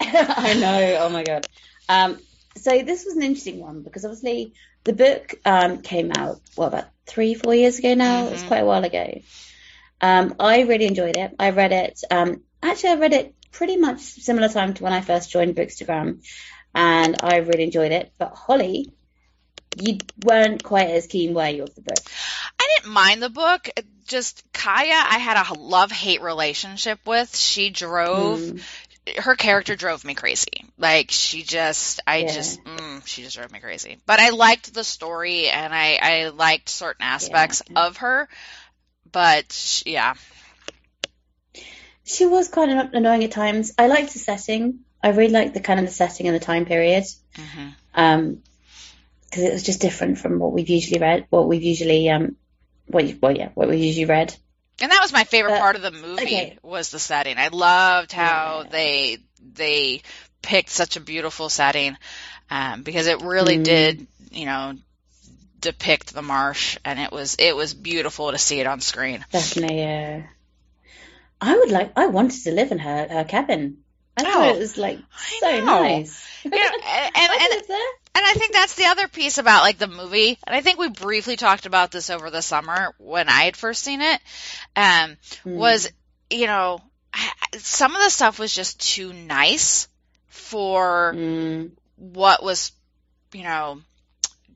I 0.36 0.54
know. 0.54 0.96
Oh 1.00 1.08
my 1.10 1.22
god. 1.22 1.46
Um, 1.88 2.18
so 2.56 2.82
this 2.82 3.04
was 3.04 3.16
an 3.16 3.22
interesting 3.22 3.60
one 3.60 3.82
because 3.82 4.04
obviously 4.04 4.54
the 4.84 4.92
book 4.92 5.34
um, 5.44 5.82
came 5.82 6.10
out 6.12 6.40
what 6.56 6.68
about 6.68 6.86
three, 7.06 7.34
four 7.34 7.54
years 7.54 7.78
ago 7.78 7.94
now. 7.94 8.28
It's 8.28 8.42
Mhm. 8.42 8.46
quite 8.48 8.60
a 8.62 8.64
while 8.64 8.84
ago. 8.84 9.20
Um, 10.00 10.34
I 10.40 10.60
really 10.62 10.86
enjoyed 10.86 11.16
it. 11.16 11.34
I 11.38 11.50
read 11.50 11.72
it. 11.72 12.00
Um, 12.10 12.42
actually, 12.62 12.90
I 12.90 12.94
read 12.96 13.12
it 13.12 13.34
pretty 13.52 13.76
much 13.76 14.00
similar 14.00 14.48
time 14.48 14.74
to 14.74 14.82
when 14.82 14.92
I 14.92 15.00
first 15.02 15.30
joined 15.30 15.54
Bookstagram, 15.56 16.22
and 16.74 17.16
I 17.22 17.36
really 17.38 17.64
enjoyed 17.64 17.92
it. 17.92 18.12
But 18.16 18.34
Holly, 18.34 18.92
you 19.76 19.98
weren't 20.24 20.62
quite 20.64 20.88
as 20.90 21.06
keen, 21.06 21.34
were 21.34 21.48
you, 21.48 21.64
of 21.64 21.74
the 21.74 21.82
book? 21.82 21.98
I 22.58 22.76
didn't 22.76 22.92
mind 22.92 23.22
the 23.22 23.28
book. 23.30 23.68
Just 24.06 24.50
Kya, 24.52 24.66
I 24.92 25.18
had 25.18 25.36
a 25.50 25.54
love 25.54 25.92
hate 25.92 26.22
relationship 26.22 26.98
with. 27.06 27.36
She 27.36 27.70
drove, 27.70 28.40
Mm, 28.40 28.62
her 29.18 29.34
character 29.36 29.76
drove 29.76 30.04
me 30.04 30.14
crazy. 30.14 30.64
Like, 30.78 31.10
she 31.10 31.42
just, 31.42 32.00
I 32.06 32.18
Yeah. 32.18 32.32
just, 32.32 32.64
mm, 32.64 33.06
she 33.06 33.22
just 33.22 33.36
drove 33.36 33.50
me 33.52 33.60
crazy. 33.60 33.98
But 34.06 34.20
I 34.20 34.30
liked 34.30 34.72
the 34.72 34.84
story 34.84 35.48
and 35.48 35.74
I, 35.74 35.98
I 36.00 36.28
liked 36.28 36.68
certain 36.68 37.02
aspects 37.04 37.62
Yeah. 37.68 37.86
of 37.86 37.98
her. 37.98 38.28
But, 39.10 39.52
sh- 39.52 39.84
yeah. 39.86 40.14
she 42.04 42.26
was 42.26 42.48
kind 42.48 42.78
of 42.78 42.94
annoying 42.94 43.24
at 43.24 43.30
times. 43.32 43.72
I 43.78 43.86
liked 43.86 44.12
the 44.12 44.18
setting. 44.18 44.80
I 45.02 45.10
really 45.10 45.32
liked 45.32 45.54
the 45.54 45.60
kind 45.60 45.80
of 45.80 45.86
the 45.86 45.92
setting 45.92 46.26
and 46.26 46.34
the 46.36 46.40
time 46.44 46.66
period. 46.66 47.04
hmm 47.36 47.68
um, 47.94 48.42
because 49.24 49.44
it 49.44 49.52
was 49.52 49.62
just 49.62 49.80
different 49.80 50.18
from 50.18 50.40
what 50.40 50.52
we've 50.52 50.68
usually 50.68 50.98
read, 51.00 51.26
what 51.30 51.46
we've 51.46 51.62
usually, 51.62 52.08
um, 52.10 52.34
what 52.86 53.06
you, 53.06 53.16
well, 53.22 53.36
yeah, 53.36 53.50
what 53.54 53.68
we 53.68 53.76
usually 53.76 54.04
read. 54.06 54.34
And 54.80 54.90
that 54.90 55.00
was 55.02 55.12
my 55.12 55.24
favorite 55.24 55.52
But- 55.52 55.60
part 55.60 55.76
of 55.76 55.82
the 55.82 55.90
movie 55.90 56.22
okay. 56.22 56.58
was 56.62 56.90
the 56.90 56.98
setting. 56.98 57.36
I 57.38 57.48
loved 57.48 58.12
how 58.12 58.62
Yeah. 58.64 58.70
they 58.70 59.18
they 59.54 60.02
picked 60.42 60.70
such 60.70 60.96
a 60.96 61.00
beautiful 61.00 61.48
setting 61.48 61.96
um, 62.50 62.82
because 62.82 63.06
it 63.06 63.20
really 63.20 63.58
Mm. 63.58 63.64
did, 63.64 64.06
you 64.30 64.46
know, 64.46 64.74
depict 65.60 66.12
the 66.14 66.22
marsh, 66.22 66.78
and 66.84 66.98
it 66.98 67.12
was 67.12 67.36
it 67.38 67.54
was 67.54 67.74
beautiful 67.74 68.32
to 68.32 68.38
see 68.38 68.60
it 68.60 68.66
on 68.66 68.80
screen. 68.80 69.24
Definitely, 69.30 69.78
yeah. 69.80 70.22
I 71.40 71.56
would 71.56 71.70
like, 71.70 71.92
I 71.96 72.06
wanted 72.06 72.42
to 72.44 72.50
live 72.52 72.70
in 72.72 72.78
her, 72.78 73.08
her 73.08 73.24
cabin. 73.24 73.78
I 74.16 74.22
thought 74.24 74.48
Oh, 74.48 74.54
it 74.54 74.58
was 74.58 74.76
like 74.76 74.98
so 75.40 75.60
nice. 75.64 76.22
You 76.44 76.50
know, 76.50 76.56
and, 76.58 76.82
and, 76.84 77.32
I 77.32 77.38
and 77.40 77.54
live 77.54 77.66
there. 77.68 77.78
And 78.20 78.28
I 78.28 78.34
think 78.34 78.52
that's 78.52 78.74
the 78.74 78.84
other 78.84 79.08
piece 79.08 79.38
about 79.38 79.62
like 79.62 79.78
the 79.78 79.86
movie. 79.86 80.38
And 80.46 80.54
I 80.54 80.60
think 80.60 80.78
we 80.78 80.90
briefly 80.90 81.36
talked 81.36 81.64
about 81.64 81.90
this 81.90 82.10
over 82.10 82.30
the 82.30 82.42
summer 82.42 82.94
when 82.98 83.30
I 83.30 83.44
had 83.44 83.56
first 83.56 83.82
seen 83.82 84.02
it. 84.02 84.20
Um, 84.76 85.16
mm. 85.44 85.56
was 85.56 85.90
you 86.28 86.46
know 86.46 86.80
some 87.56 87.96
of 87.96 88.02
the 88.02 88.10
stuff 88.10 88.38
was 88.38 88.54
just 88.54 88.94
too 88.94 89.14
nice 89.14 89.88
for 90.26 91.14
mm. 91.16 91.70
what 91.96 92.42
was 92.42 92.72
you 93.32 93.42
know 93.42 93.80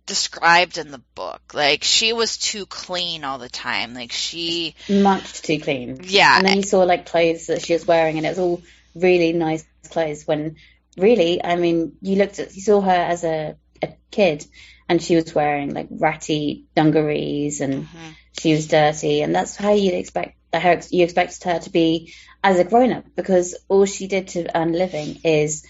described 0.05 0.77
in 0.77 0.91
the 0.91 1.03
book. 1.15 1.55
Like 1.55 1.85
she 1.85 2.13
was 2.13 2.37
too 2.37 2.67
clean 2.67 3.25
all 3.25 3.39
the 3.39 3.49
time. 3.49 3.95
Like 3.95 4.13
she 4.13 4.75
much 4.91 5.41
too 5.41 5.59
clean. 5.59 6.01
Yeah. 6.03 6.37
And 6.37 6.47
then 6.47 6.57
you 6.59 6.63
saw 6.65 6.81
like 6.81 7.07
clothes 7.07 7.47
that 7.47 7.63
she 7.63 7.73
was 7.73 7.87
wearing, 7.87 8.19
and 8.19 8.27
it 8.27 8.31
was 8.31 8.39
all 8.39 8.63
really 8.95 9.33
nice 9.33 9.65
clothes. 9.89 10.27
When 10.27 10.57
really, 10.97 11.43
I 11.43 11.57
mean, 11.57 11.97
you 12.01 12.17
looked 12.17 12.39
at 12.39 12.55
you 12.55 12.63
saw 12.63 12.81
her 12.81 12.91
as 12.91 13.25
a 13.25 13.57
a 13.83 13.95
kid, 14.11 14.47
and 14.89 15.03
she 15.03 15.17
was 15.17 15.35
wearing 15.35 15.75
like 15.75 15.89
ratty 15.91 16.67
dungarees, 16.75 17.61
and 17.61 17.85
mm-hmm. 17.85 18.11
she 18.39 18.53
was 18.53 18.69
dirty, 18.69 19.23
and 19.23 19.35
that's 19.35 19.57
how 19.57 19.73
you'd 19.73 19.95
expect 19.95 20.37
how 20.53 20.79
you 20.91 21.05
expected 21.05 21.43
her 21.45 21.59
to 21.61 21.71
be 21.71 22.15
as 22.43 22.59
a 22.59 22.65
grown 22.65 22.93
up 22.93 23.05
because 23.17 23.57
all 23.69 23.87
she 23.87 24.07
did 24.07 24.29
to 24.29 24.57
earn 24.57 24.75
a 24.75 24.79
living 24.79 25.21
is 25.25 25.67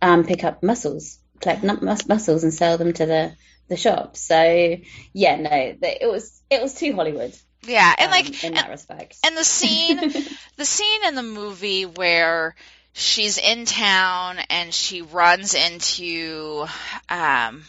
um, 0.00 0.24
pick 0.24 0.44
up 0.44 0.62
mussels, 0.62 1.18
collect 1.40 1.62
mus- 1.62 2.06
mussels, 2.06 2.44
and 2.44 2.54
sell 2.54 2.78
them 2.78 2.92
to 2.92 3.06
the 3.06 3.32
the 3.68 3.76
shop. 3.76 4.16
So 4.16 4.76
yeah, 5.12 5.36
no, 5.36 5.50
it 5.50 6.10
was 6.10 6.40
it 6.50 6.62
was 6.62 6.74
too 6.74 6.94
Hollywood. 6.94 7.34
Yeah, 7.62 7.94
and 7.98 8.06
um, 8.06 8.10
like 8.10 8.44
in 8.44 8.54
that 8.54 8.70
respect, 8.70 9.18
and 9.24 9.36
the 9.36 9.44
scene, 9.44 9.98
the 10.56 10.64
scene 10.64 11.04
in 11.06 11.14
the 11.14 11.22
movie 11.22 11.84
where 11.84 12.54
she's 12.92 13.38
in 13.38 13.64
town 13.64 14.38
and 14.48 14.72
she 14.72 15.02
runs 15.02 15.54
into 15.54 16.66
um, 17.08 17.64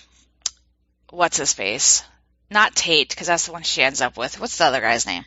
what's 1.10 1.38
his 1.38 1.54
face? 1.54 2.04
Not 2.50 2.76
Tate, 2.76 3.10
because 3.10 3.28
that's 3.28 3.46
the 3.46 3.54
one 3.54 3.64
she 3.64 3.82
ends 3.82 4.02
up 4.02 4.18
with. 4.18 4.40
What's 4.40 4.58
the 4.58 4.66
other 4.66 4.82
guy's 4.82 5.06
name? 5.06 5.24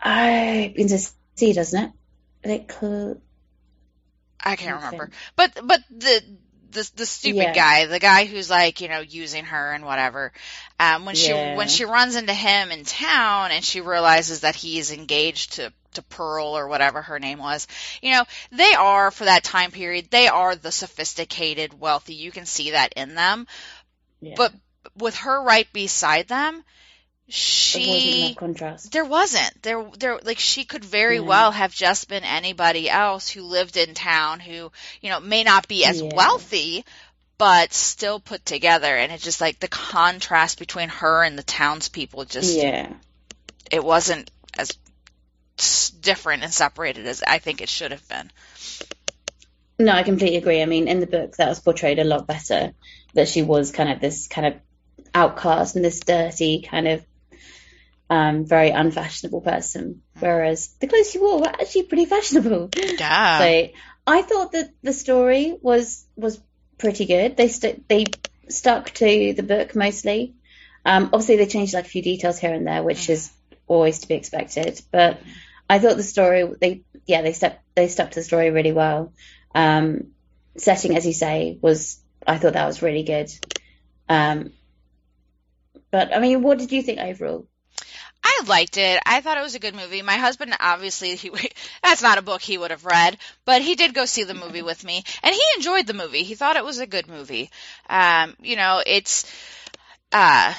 I 0.00 0.72
begins 0.74 1.10
to 1.10 1.12
see, 1.34 1.52
doesn't 1.52 1.84
it? 1.84 1.92
Like, 2.48 2.82
uh, 2.82 3.14
I 4.44 4.54
can't 4.54 4.76
remember. 4.76 5.10
But 5.34 5.58
but 5.64 5.80
the 5.90 6.22
the 6.70 6.90
the 6.96 7.06
stupid 7.06 7.36
yeah. 7.36 7.54
guy, 7.54 7.86
the 7.86 7.98
guy 7.98 8.24
who's 8.24 8.50
like 8.50 8.80
you 8.80 8.88
know 8.88 9.00
using 9.00 9.44
her 9.44 9.72
and 9.72 9.84
whatever. 9.84 10.32
Um, 10.78 11.04
when 11.04 11.14
yeah. 11.14 11.52
she 11.52 11.56
when 11.56 11.68
she 11.68 11.84
runs 11.84 12.16
into 12.16 12.34
him 12.34 12.70
in 12.70 12.84
town 12.84 13.50
and 13.50 13.64
she 13.64 13.80
realizes 13.80 14.40
that 14.40 14.54
he's 14.54 14.92
engaged 14.92 15.54
to 15.54 15.72
to 15.94 16.02
Pearl 16.02 16.56
or 16.56 16.68
whatever 16.68 17.00
her 17.02 17.18
name 17.18 17.38
was, 17.38 17.66
you 18.02 18.12
know 18.12 18.24
they 18.52 18.74
are 18.74 19.10
for 19.10 19.24
that 19.24 19.44
time 19.44 19.70
period 19.70 20.08
they 20.10 20.28
are 20.28 20.54
the 20.54 20.72
sophisticated 20.72 21.78
wealthy. 21.78 22.14
You 22.14 22.30
can 22.30 22.46
see 22.46 22.72
that 22.72 22.92
in 22.94 23.14
them, 23.14 23.46
yeah. 24.20 24.34
but 24.36 24.52
with 24.96 25.16
her 25.16 25.42
right 25.42 25.70
beside 25.72 26.28
them, 26.28 26.62
she 27.28 28.26
there 28.26 28.34
contrast. 28.36 28.92
There 28.92 29.04
wasn't. 29.04 29.62
There 29.62 29.84
there 29.98 30.18
like 30.22 30.38
she 30.38 30.64
could 30.64 30.84
very 30.84 31.16
yeah. 31.16 31.22
well 31.22 31.50
have 31.50 31.74
just 31.74 32.08
been 32.08 32.24
anybody 32.24 32.88
else 32.88 33.28
who 33.28 33.42
lived 33.42 33.76
in 33.76 33.94
town 33.94 34.40
who, 34.40 34.70
you 35.00 35.10
know, 35.10 35.20
may 35.20 35.42
not 35.42 35.66
be 35.66 35.84
as 35.84 36.00
yeah. 36.00 36.10
wealthy 36.14 36.84
but 37.38 37.72
still 37.72 38.18
put 38.20 38.44
together 38.46 38.96
and 38.96 39.12
it's 39.12 39.24
just 39.24 39.40
like 39.40 39.58
the 39.58 39.68
contrast 39.68 40.58
between 40.58 40.88
her 40.88 41.22
and 41.22 41.38
the 41.38 41.42
townspeople 41.42 42.24
just 42.24 42.56
Yeah. 42.56 42.92
It 43.70 43.84
wasn't 43.84 44.30
as 44.56 44.70
different 46.00 46.44
and 46.44 46.52
separated 46.52 47.06
as 47.06 47.22
I 47.26 47.38
think 47.38 47.60
it 47.60 47.68
should 47.68 47.90
have 47.90 48.06
been. 48.08 48.30
No, 49.78 49.92
I 49.92 50.04
completely 50.04 50.38
agree. 50.38 50.62
I 50.62 50.66
mean, 50.66 50.88
in 50.88 51.00
the 51.00 51.06
book 51.06 51.36
that 51.36 51.48
was 51.48 51.60
portrayed 51.60 51.98
a 51.98 52.04
lot 52.04 52.26
better 52.26 52.72
that 53.14 53.28
she 53.28 53.42
was 53.42 53.72
kind 53.72 53.90
of 53.90 54.00
this 54.00 54.28
kind 54.28 54.46
of 54.46 54.54
outcast 55.12 55.76
and 55.76 55.84
this 55.84 56.00
dirty 56.00 56.62
kind 56.62 56.86
of 56.86 57.04
um, 58.08 58.44
very 58.44 58.70
unfashionable 58.70 59.40
person, 59.40 60.02
whereas 60.18 60.68
the 60.80 60.86
clothes 60.86 61.10
she 61.10 61.18
wore 61.18 61.40
were 61.40 61.48
actually 61.48 61.84
pretty 61.84 62.04
fashionable. 62.04 62.70
Yeah. 62.76 63.38
So 63.38 63.68
I 64.06 64.22
thought 64.22 64.52
that 64.52 64.70
the 64.82 64.92
story 64.92 65.56
was 65.60 66.06
was 66.16 66.40
pretty 66.78 67.06
good. 67.06 67.36
They 67.36 67.48
st- 67.48 67.88
they 67.88 68.06
stuck 68.48 68.90
to 68.90 69.32
the 69.32 69.42
book 69.42 69.74
mostly. 69.74 70.34
Um, 70.84 71.06
obviously, 71.06 71.36
they 71.36 71.46
changed 71.46 71.74
like 71.74 71.86
a 71.86 71.88
few 71.88 72.02
details 72.02 72.38
here 72.38 72.54
and 72.54 72.66
there, 72.66 72.82
which 72.82 73.02
mm-hmm. 73.02 73.12
is 73.12 73.30
always 73.66 74.00
to 74.00 74.08
be 74.08 74.14
expected. 74.14 74.80
But 74.92 75.20
I 75.68 75.80
thought 75.80 75.96
the 75.96 76.04
story 76.04 76.48
they 76.60 76.82
yeah 77.06 77.22
they 77.22 77.32
stuck 77.32 77.58
they 77.74 77.88
stuck 77.88 78.10
to 78.12 78.20
the 78.20 78.24
story 78.24 78.50
really 78.50 78.72
well. 78.72 79.12
Um, 79.54 80.12
setting, 80.56 80.96
as 80.96 81.06
you 81.06 81.12
say, 81.12 81.58
was 81.60 81.98
I 82.26 82.38
thought 82.38 82.52
that 82.52 82.66
was 82.66 82.82
really 82.82 83.02
good. 83.02 83.30
Um, 84.08 84.52
but 85.90 86.14
I 86.14 86.20
mean, 86.20 86.42
what 86.42 86.58
did 86.58 86.70
you 86.70 86.82
think 86.82 87.00
overall? 87.00 87.48
I 88.26 88.42
liked 88.48 88.76
it. 88.76 89.00
I 89.06 89.20
thought 89.20 89.38
it 89.38 89.42
was 89.42 89.54
a 89.54 89.60
good 89.60 89.76
movie. 89.76 90.02
My 90.02 90.16
husband, 90.16 90.52
obviously, 90.58 91.14
he, 91.14 91.30
that's 91.82 92.02
not 92.02 92.18
a 92.18 92.22
book 92.22 92.42
he 92.42 92.58
would 92.58 92.72
have 92.72 92.84
read, 92.84 93.16
but 93.44 93.62
he 93.62 93.76
did 93.76 93.94
go 93.94 94.04
see 94.04 94.24
the 94.24 94.34
movie 94.34 94.62
with 94.62 94.82
me, 94.82 95.04
and 95.22 95.32
he 95.32 95.42
enjoyed 95.56 95.86
the 95.86 95.94
movie. 95.94 96.24
He 96.24 96.34
thought 96.34 96.56
it 96.56 96.64
was 96.64 96.80
a 96.80 96.86
good 96.86 97.06
movie. 97.06 97.50
Um, 97.88 98.34
you 98.42 98.56
know, 98.56 98.82
it's, 98.84 99.24
uh, 100.12 100.52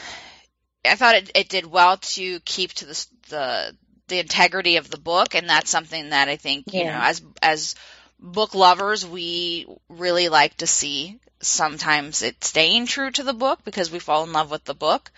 I 0.86 0.95
thought 0.95 1.15
it, 1.15 1.32
it 1.36 1.49
did 1.49 1.65
well 1.65 1.97
to 1.97 2.39
keep 2.41 2.71
to 2.75 2.86
the, 2.86 3.08
the, 3.30 3.75
the 4.08 4.19
integrity 4.19 4.77
of 4.77 4.89
the 4.89 4.97
book, 4.97 5.36
and 5.36 5.49
that's 5.49 5.69
something 5.69 6.12
that 6.12 6.30
I 6.30 6.38
think, 6.38 6.73
you 6.73 6.86
yeah. 6.86 6.97
know, 6.97 7.03
as, 7.03 7.21
as 7.41 7.75
book 8.17 8.56
lovers, 8.56 9.06
we 9.06 9.67
really 9.89 10.30
like 10.30 10.56
to 10.58 10.67
see 10.67 11.19
sometimes 11.41 12.21
it 12.21 12.41
staying 12.43 12.86
true 12.86 13.12
to 13.12 13.23
the 13.23 13.34
book 13.34 13.60
because 13.65 13.91
we 13.91 13.99
fall 13.99 14.23
in 14.23 14.32
love 14.32 14.49
with 14.49 14.63
the 14.63 14.73
book. 14.73 15.12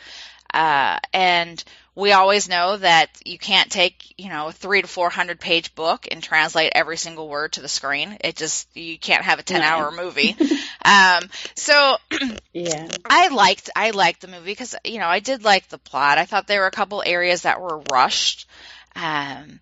Uh, 0.51 0.97
and 1.13 1.63
we 1.95 2.11
always 2.11 2.47
know 2.47 2.77
that 2.77 3.09
you 3.25 3.37
can't 3.37 3.71
take, 3.71 4.13
you 4.17 4.29
know, 4.29 4.47
a 4.47 4.51
three 4.51 4.81
to 4.81 4.87
four 4.87 5.09
hundred 5.09 5.39
page 5.39 5.75
book 5.75 6.07
and 6.09 6.23
translate 6.23 6.71
every 6.75 6.97
single 6.97 7.27
word 7.27 7.53
to 7.53 7.61
the 7.61 7.67
screen. 7.67 8.17
It 8.21 8.35
just, 8.35 8.67
you 8.75 8.97
can't 8.97 9.23
have 9.23 9.39
a 9.39 9.43
10 9.43 9.61
hour 9.61 9.91
movie. 9.91 10.35
um, 10.85 11.29
so, 11.55 11.97
yeah, 12.53 12.87
I 13.05 13.29
liked, 13.29 13.69
I 13.75 13.91
liked 13.91 14.21
the 14.21 14.27
movie 14.27 14.51
because, 14.51 14.75
you 14.85 14.99
know, 14.99 15.07
I 15.07 15.19
did 15.19 15.43
like 15.43 15.67
the 15.69 15.77
plot. 15.77 16.17
I 16.17 16.25
thought 16.25 16.47
there 16.47 16.61
were 16.61 16.67
a 16.67 16.71
couple 16.71 17.03
areas 17.05 17.43
that 17.43 17.61
were 17.61 17.83
rushed. 17.91 18.47
Um, 18.95 19.59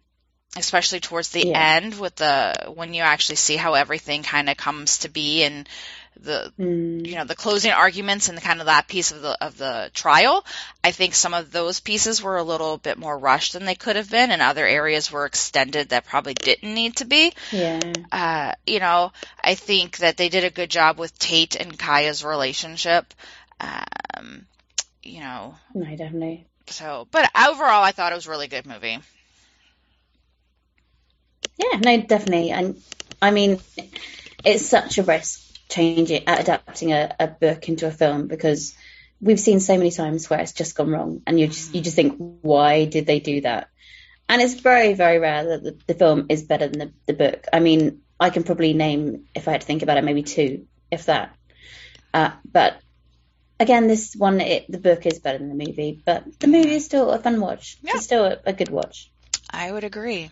especially 0.56 1.00
towards 1.00 1.30
the 1.30 1.48
yeah. 1.48 1.76
end 1.76 2.00
with 2.00 2.16
the 2.16 2.72
when 2.74 2.94
you 2.94 3.04
actually 3.04 3.36
see 3.36 3.56
how 3.56 3.74
everything 3.74 4.24
kind 4.24 4.50
of 4.50 4.58
comes 4.58 5.00
to 5.00 5.10
be 5.10 5.44
and 5.44 5.70
the 6.24 6.52
mm. 6.60 7.06
you 7.06 7.16
know 7.16 7.26
the 7.26 7.36
closing 7.36 7.72
arguments 7.72 8.30
and 8.30 8.38
the 8.38 8.42
kind 8.42 8.60
of 8.60 8.66
that 8.66 8.88
piece 8.88 9.12
of 9.12 9.22
the 9.22 9.38
of 9.44 9.58
the 9.58 9.90
trial 9.94 10.46
i 10.84 10.92
think 10.92 11.14
some 11.14 11.34
of 11.34 11.52
those 11.52 11.80
pieces 11.80 12.22
were 12.22 12.38
a 12.38 12.44
little 12.44 12.78
bit 12.78 12.98
more 12.98 13.18
rushed 13.18 13.54
than 13.54 13.66
they 13.66 13.76
could 13.76 13.96
have 13.96 14.10
been 14.10 14.32
and 14.32 14.42
other 14.42 14.66
areas 14.66 15.12
were 15.12 15.26
extended 15.26 15.90
that 15.90 16.06
probably 16.06 16.34
didn't 16.34 16.74
need 16.74 16.96
to 16.96 17.06
be. 17.06 17.34
Yeah. 17.52 17.80
Uh, 18.12 18.54
you 18.66 18.80
know 18.80 19.12
i 19.44 19.56
think 19.56 19.98
that 19.98 20.18
they 20.18 20.30
did 20.30 20.44
a 20.44 20.50
good 20.50 20.70
job 20.70 20.98
with 20.98 21.18
tate 21.18 21.56
and 21.56 21.78
kya's 21.78 22.24
relationship 22.24 23.14
um, 23.60 24.46
you 25.02 25.22
know. 25.22 25.56
No 25.74 25.96
definitely. 25.96 26.46
So 26.68 27.08
but 27.12 27.30
overall 27.36 27.84
i 27.84 27.92
thought 27.92 28.12
it 28.12 28.16
was 28.16 28.28
a 28.28 28.30
really 28.30 28.48
good 28.48 28.66
movie. 28.66 29.00
Yeah 31.58 31.80
no 31.80 32.02
definitely. 32.02 32.52
And 32.52 32.82
i 33.22 33.32
mean 33.32 33.60
it's 34.44 34.66
such 34.66 34.98
a 34.98 35.04
risk 35.04 35.47
changing, 35.70 36.24
adapting 36.28 36.94
a, 36.94 37.16
a 37.20 37.28
book 37.28 37.68
into 37.70 37.88
a 37.88 37.92
film 37.92 38.28
because 38.28 38.76
we've 39.22 39.40
seen 39.40 39.60
so 39.60 39.78
many 39.78 39.92
times 39.92 40.30
where 40.30 40.40
it's 40.40 40.54
just 40.54 40.76
gone 40.76 40.90
wrong, 40.90 41.22
and 41.26 41.40
you 41.40 41.48
just 41.48 41.74
you 41.74 41.82
just 41.82 41.96
think, 41.96 42.16
why 42.42 42.86
did 42.86 43.06
they 43.06 43.20
do 43.20 43.42
that? 43.42 43.70
And 44.30 44.42
it's 44.42 44.56
very 44.56 44.94
very 44.94 45.20
rare 45.20 45.44
that 45.46 45.64
the, 45.64 45.78
the 45.88 45.94
film 45.94 46.28
is 46.30 46.44
better 46.44 46.68
than 46.68 46.80
the, 46.80 46.94
the 47.06 47.14
book. 47.14 47.46
I 47.52 47.60
mean, 47.60 48.02
I 48.20 48.30
can 48.30 48.44
probably 48.44 48.74
name, 48.74 49.26
if 49.36 49.48
I 49.48 49.52
had 49.52 49.62
to 49.62 49.68
think 49.68 49.84
about 49.84 49.98
it, 49.98 50.04
maybe 50.04 50.24
two, 50.24 50.68
if 50.92 51.06
that. 51.06 51.36
Uh, 52.14 52.32
but 52.52 52.80
again, 53.60 53.88
this 53.88 54.16
one, 54.16 54.42
it, 54.42 54.66
the 54.70 54.80
book 54.80 55.06
is 55.06 55.20
better 55.20 55.38
than 55.38 55.50
the 55.50 55.66
movie, 55.66 56.02
but 56.04 56.40
the 56.40 56.48
movie 56.48 56.76
is 56.76 56.86
still 56.86 57.12
a 57.12 57.20
fun 57.20 57.40
watch. 57.40 57.78
Yeah. 57.82 57.94
It's 57.96 58.06
still 58.06 58.26
a, 58.26 58.38
a 58.46 58.54
good 58.54 58.70
watch. 58.70 59.12
I 59.50 59.72
would 59.72 59.84
agree. 59.84 60.32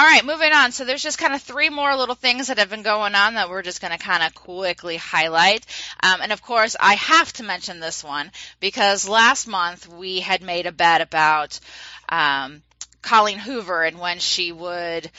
All 0.00 0.06
right, 0.06 0.24
moving 0.24 0.50
on. 0.54 0.72
So 0.72 0.86
there's 0.86 1.02
just 1.02 1.18
kind 1.18 1.34
of 1.34 1.42
three 1.42 1.68
more 1.68 1.94
little 1.94 2.14
things 2.14 2.46
that 2.46 2.56
have 2.56 2.70
been 2.70 2.80
going 2.80 3.14
on 3.14 3.34
that 3.34 3.50
we're 3.50 3.60
just 3.60 3.82
going 3.82 3.92
to 3.92 4.02
kind 4.02 4.22
of 4.22 4.34
quickly 4.34 4.96
highlight. 4.96 5.66
Um, 6.02 6.22
and 6.22 6.32
of 6.32 6.40
course, 6.40 6.74
I 6.80 6.94
have 6.94 7.30
to 7.34 7.42
mention 7.42 7.80
this 7.80 8.02
one 8.02 8.32
because 8.60 9.06
last 9.06 9.46
month 9.46 9.86
we 9.86 10.20
had 10.20 10.40
made 10.40 10.64
a 10.64 10.72
bet 10.72 11.02
about 11.02 11.60
um, 12.08 12.62
Colleen 13.02 13.38
Hoover 13.40 13.82
and 13.82 13.98
when 13.98 14.20
she 14.20 14.52
would 14.52 15.10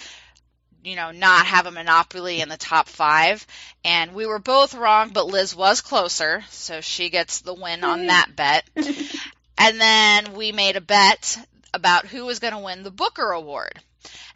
you 0.84 0.96
know, 0.96 1.12
not 1.12 1.46
have 1.46 1.68
a 1.68 1.72
monopoly 1.72 2.42
in 2.42 2.50
the 2.50 2.58
top 2.58 2.90
five. 2.90 3.46
And 3.86 4.16
we 4.16 4.26
were 4.26 4.40
both 4.40 4.74
wrong, 4.74 5.12
but 5.14 5.28
Liz 5.28 5.56
was 5.56 5.82
closer, 5.82 6.44
so 6.50 6.82
she 6.82 7.12
gets 7.12 7.42
the 7.42 7.54
win 7.54 7.84
on 7.84 8.08
that 8.08 8.30
bet. 8.36 8.68
and 9.60 9.80
then 9.80 10.34
we 10.34 10.52
made 10.52 10.76
a 10.76 10.82
bet 10.82 11.38
about 11.72 12.08
who 12.08 12.26
was 12.26 12.40
going 12.40 12.54
to 12.54 12.60
win 12.60 12.82
the 12.82 12.90
Booker 12.90 13.30
Award. 13.30 13.80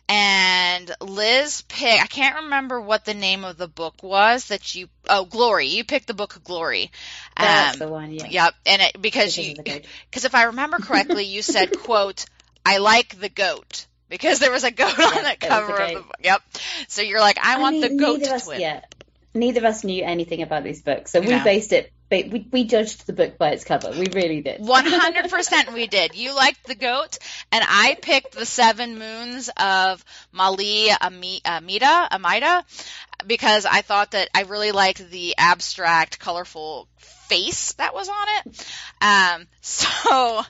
And 0.08 0.92
Liz 1.02 1.64
picked, 1.64 2.04
I 2.04 2.08
can't 2.08 2.44
remember 2.44 2.80
what 2.80 3.06
the 3.06 3.16
name 3.16 3.44
of 3.44 3.58
the 3.58 3.68
book 3.68 4.04
was 4.04 4.46
that 4.46 4.76
you, 4.76 4.88
oh, 5.10 5.26
Glory. 5.26 5.68
You 5.68 5.84
picked 5.84 6.08
the 6.08 6.14
book 6.14 6.36
of 6.36 6.44
Glory. 6.44 6.92
That's 7.36 7.82
um, 7.82 7.88
the 7.88 7.92
one, 7.92 8.12
yeah. 8.12 8.28
Yep. 8.30 8.54
And 8.68 8.82
it, 8.84 9.02
because 9.02 9.38
you, 9.38 9.56
because 9.56 9.86
if 10.26 10.36
I 10.36 10.44
remember 10.44 10.78
correctly, 10.78 11.26
you 11.26 11.42
said, 11.42 11.80
quote, 11.84 12.26
I 12.66 12.78
like 12.78 13.20
the 13.20 13.30
goat. 13.30 13.88
Because 14.08 14.38
there 14.38 14.52
was 14.52 14.64
a 14.64 14.70
goat 14.70 15.00
on 15.00 15.24
that 15.24 15.40
cover 15.40 15.74
of 15.74 15.90
the 15.90 15.96
book. 16.02 16.16
Yep. 16.24 16.42
So 16.90 17.02
you're 17.02 17.20
like, 17.20 17.40
I, 17.44 17.56
I 17.56 17.60
want 17.60 17.80
mean, 17.80 17.98
the 17.98 18.04
goat 18.04 18.24
to 18.24 18.40
twin. 18.40 18.62
Yeah. 18.62 18.82
Neither 19.34 19.62
of 19.62 19.66
us 19.66 19.84
knew 19.84 20.04
anything 20.04 20.44
about 20.44 20.64
these 20.64 20.84
books. 20.84 21.12
So 21.12 21.20
we 21.20 21.28
no. 21.28 21.44
based 21.44 21.74
it 21.74 21.92
we, 22.12 22.48
we 22.52 22.64
judged 22.66 23.08
the 23.08 23.14
book 23.14 23.38
by 23.38 23.50
its 23.50 23.64
cover. 23.64 23.92
We 23.92 24.08
really 24.12 24.42
did. 24.42 24.62
100% 24.62 25.74
we 25.74 25.88
did. 25.88 26.16
You 26.16 26.36
liked 26.36 26.66
the 26.66 26.76
goat, 26.76 27.18
and 27.52 27.64
I 27.68 27.98
picked 28.02 28.34
the 28.34 28.46
seven 28.46 29.00
moons 29.00 29.50
of 29.58 30.04
Maali 30.34 30.90
Almeida, 31.02 32.08
Amida, 32.12 32.66
because 33.26 33.66
I 33.66 33.82
thought 33.82 34.12
that 34.12 34.30
I 34.36 34.44
really 34.44 34.72
liked 34.72 35.10
the 35.10 35.36
abstract, 35.38 36.20
colorful 36.20 36.88
face 36.98 37.74
that 37.74 37.94
was 37.94 38.10
on 38.10 38.28
it. 38.38 38.76
Um, 39.02 39.48
so, 39.62 40.44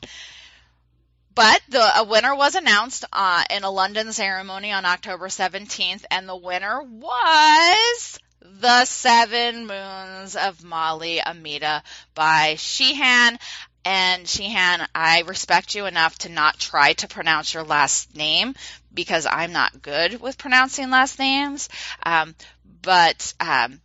but 1.33 1.61
the 1.69 1.99
a 1.99 2.03
winner 2.03 2.35
was 2.35 2.55
announced 2.55 3.05
uh, 3.11 3.43
in 3.49 3.63
a 3.63 3.71
London 3.71 4.11
ceremony 4.13 4.71
on 4.71 4.85
October 4.85 5.27
17th, 5.27 6.03
and 6.11 6.27
the 6.27 6.35
winner 6.35 6.81
was 6.81 8.19
the 8.59 8.85
Seven 8.85 9.67
Moons 9.67 10.35
of 10.35 10.59
Maali 10.59 11.21
Almeida 11.25 11.83
by 12.13 12.55
Shehan. 12.57 13.37
And 13.83 14.25
Shehan, 14.25 14.87
I 14.95 15.21
respect 15.27 15.75
you 15.75 15.85
enough 15.85 16.17
to 16.19 16.29
not 16.29 16.59
try 16.59 16.93
to 16.93 17.07
pronounce 17.07 17.53
your 17.53 17.63
last 17.63 18.15
name 18.15 18.55
because 18.93 19.27
I'm 19.29 19.51
not 19.51 19.81
good 19.81 20.19
with 20.21 20.37
pronouncing 20.37 20.89
last 20.89 21.19
names. 21.19 21.69
Um, 22.03 22.33
but 22.81 23.33
um, 23.39 23.79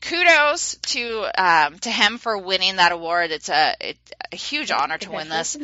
kudos 0.00 0.76
to 0.76 1.26
um, 1.36 1.78
to 1.80 1.90
him 1.90 2.18
for 2.18 2.38
winning 2.38 2.76
that 2.76 2.92
award. 2.92 3.30
It's 3.30 3.48
a, 3.50 3.74
it's 3.80 4.12
a 4.32 4.36
huge 4.36 4.70
honor 4.70 4.98
to 4.98 5.10
win 5.10 5.28
this. 5.28 5.56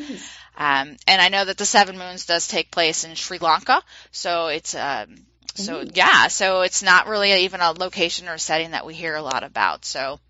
Um, 0.59 0.97
and 1.07 1.21
I 1.21 1.29
know 1.29 1.45
that 1.45 1.59
the 1.59 1.67
Seven 1.67 1.99
Moons 1.99 2.27
does 2.27 2.49
take 2.49 2.71
place 2.71 3.05
in 3.05 3.15
Sri 3.15 3.39
Lanka, 3.39 3.83
so 4.11 4.49
it's 4.49 4.75
um, 4.75 5.17
so 5.57 5.77
mm-hmm. 5.77 5.91
yeah, 5.95 6.29
so 6.29 6.63
it's 6.63 6.83
not 6.83 7.07
really 7.07 7.45
even 7.45 7.61
a 7.61 7.73
location 7.73 8.29
or 8.29 8.39
setting 8.39 8.73
that 8.73 8.87
we 8.87 8.95
hear 8.95 9.15
a 9.15 9.23
lot 9.23 9.43
about. 9.43 9.85
So, 9.85 10.21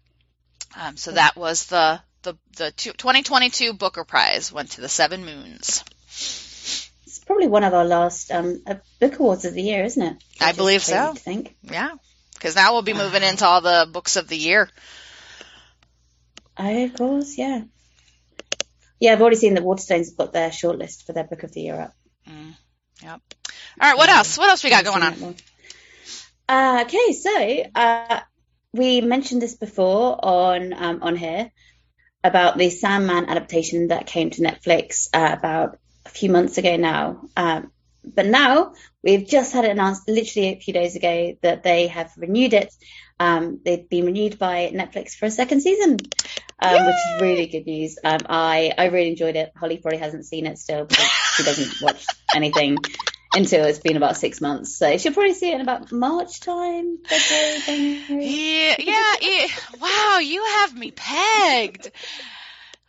um, 0.79 0.97
so 0.97 1.13
that 1.13 1.37
was 1.37 1.67
the 1.67 2.01
the 2.23 2.37
the 2.57 2.71
2022 2.73 3.75
Booker 3.75 4.05
Prize 4.05 4.53
went 4.53 4.73
to 4.73 4.81
the 4.81 4.89
Seven 4.89 5.25
Moons. 5.25 5.85
It's 6.09 7.21
probably 7.25 7.47
one 7.47 7.65
of 7.65 7.75
our 7.75 7.85
last 7.85 8.31
um, 8.31 8.63
uh, 8.67 8.75
book 9.01 9.19
awards 9.19 9.45
of 9.45 9.55
the 9.55 9.63
year, 9.63 9.85
isn't 9.85 10.03
it? 10.03 10.25
I 10.41 10.53
believe 10.53 10.83
so. 10.83 11.11
I 11.11 11.15
think. 11.15 11.57
Yeah, 11.63 11.91
because 12.35 12.57
now 12.57 12.73
we'll 12.73 12.83
be 12.83 12.95
moving 12.95 13.23
into 13.23 13.47
all 13.47 13.61
the 13.61 13.89
books 13.91 14.17
of 14.17 14.29
the 14.29 14.37
year. 14.37 14.69
I 16.57 16.71
of 16.71 16.95
course, 16.95 17.37
yeah. 17.37 17.63
Yeah, 18.99 19.13
I've 19.13 19.21
already 19.21 19.37
seen 19.37 19.55
that 19.55 19.63
Waterstones 19.63 20.09
have 20.09 20.17
got 20.17 20.33
their 20.33 20.51
shortlist 20.51 21.05
for 21.05 21.13
their 21.13 21.25
book 21.25 21.43
of 21.43 21.53
the 21.53 21.61
year 21.61 21.81
up. 21.81 21.95
Mm, 22.29 22.55
yep. 23.03 23.21
All 23.79 23.91
right, 23.91 23.99
what 23.99 24.09
else? 24.09 24.39
What 24.39 24.49
else 24.49 24.65
we 24.65 24.71
got 24.71 24.85
going 24.85 25.03
on? 25.03 25.35
Uh, 26.49 26.85
okay, 26.87 27.13
so 27.13 27.65
uh, 27.75 28.21
we 28.73 29.03
mentioned 29.03 29.43
this 29.43 29.55
before 29.55 30.19
on 30.25 30.73
um, 30.73 31.03
on 31.03 31.17
here 31.17 31.51
about 32.25 32.57
the 32.57 32.71
Sandman 32.71 33.29
adaptation 33.29 33.89
that 33.89 34.07
came 34.07 34.31
to 34.31 34.43
Netflix 34.43 35.09
uh, 35.13 35.35
about 35.37 35.79
a 36.07 36.09
few 36.09 36.31
months 36.31 36.57
ago 36.57 36.77
now. 36.77 37.29
Um, 37.37 37.71
but 38.03 38.25
now 38.25 38.73
we've 39.03 39.27
just 39.27 39.53
had 39.53 39.67
it 39.67 39.73
announced 39.73 40.09
literally 40.09 40.49
a 40.49 40.61
few 40.61 40.73
days 40.73 40.97
ago 40.97 41.37
that 41.43 41.63
they 41.63 41.89
have 41.89 42.13
renewed 42.17 42.55
it. 42.55 42.73
Um, 43.21 43.61
they've 43.63 43.89
been 43.89 44.07
renewed 44.07 44.39
by 44.39 44.73
Netflix 44.75 45.17
for 45.17 45.27
a 45.27 45.31
second 45.31 45.61
season, 45.61 45.99
um, 46.61 46.87
which 46.87 46.95
is 46.95 47.21
really 47.21 47.47
good 47.47 47.67
news. 47.67 47.99
Um, 48.03 48.21
I 48.27 48.73
I 48.79 48.87
really 48.87 49.11
enjoyed 49.11 49.37
it. 49.37 49.53
Holly 49.55 49.77
probably 49.77 49.99
hasn't 49.99 50.25
seen 50.25 50.47
it 50.47 50.59
still 50.59 50.87
because 50.87 51.09
she 51.35 51.43
doesn't 51.43 51.83
watch 51.83 52.07
anything 52.35 52.79
until 53.37 53.67
it's 53.67 53.79
been 53.79 53.97
about 53.97 54.17
six 54.17 54.41
months. 54.41 54.75
So 54.75 54.97
she'll 54.97 55.13
probably 55.13 55.35
see 55.35 55.51
it 55.51 55.57
in 55.57 55.61
about 55.61 55.93
March 55.93 56.41
time, 56.41 56.99
February, 57.07 58.01
Yeah, 58.09 58.77
yeah. 58.79 59.15
It, 59.21 59.51
wow, 59.81 60.19
you 60.19 60.43
have 60.45 60.77
me 60.77 60.91
pegged. 60.91 61.91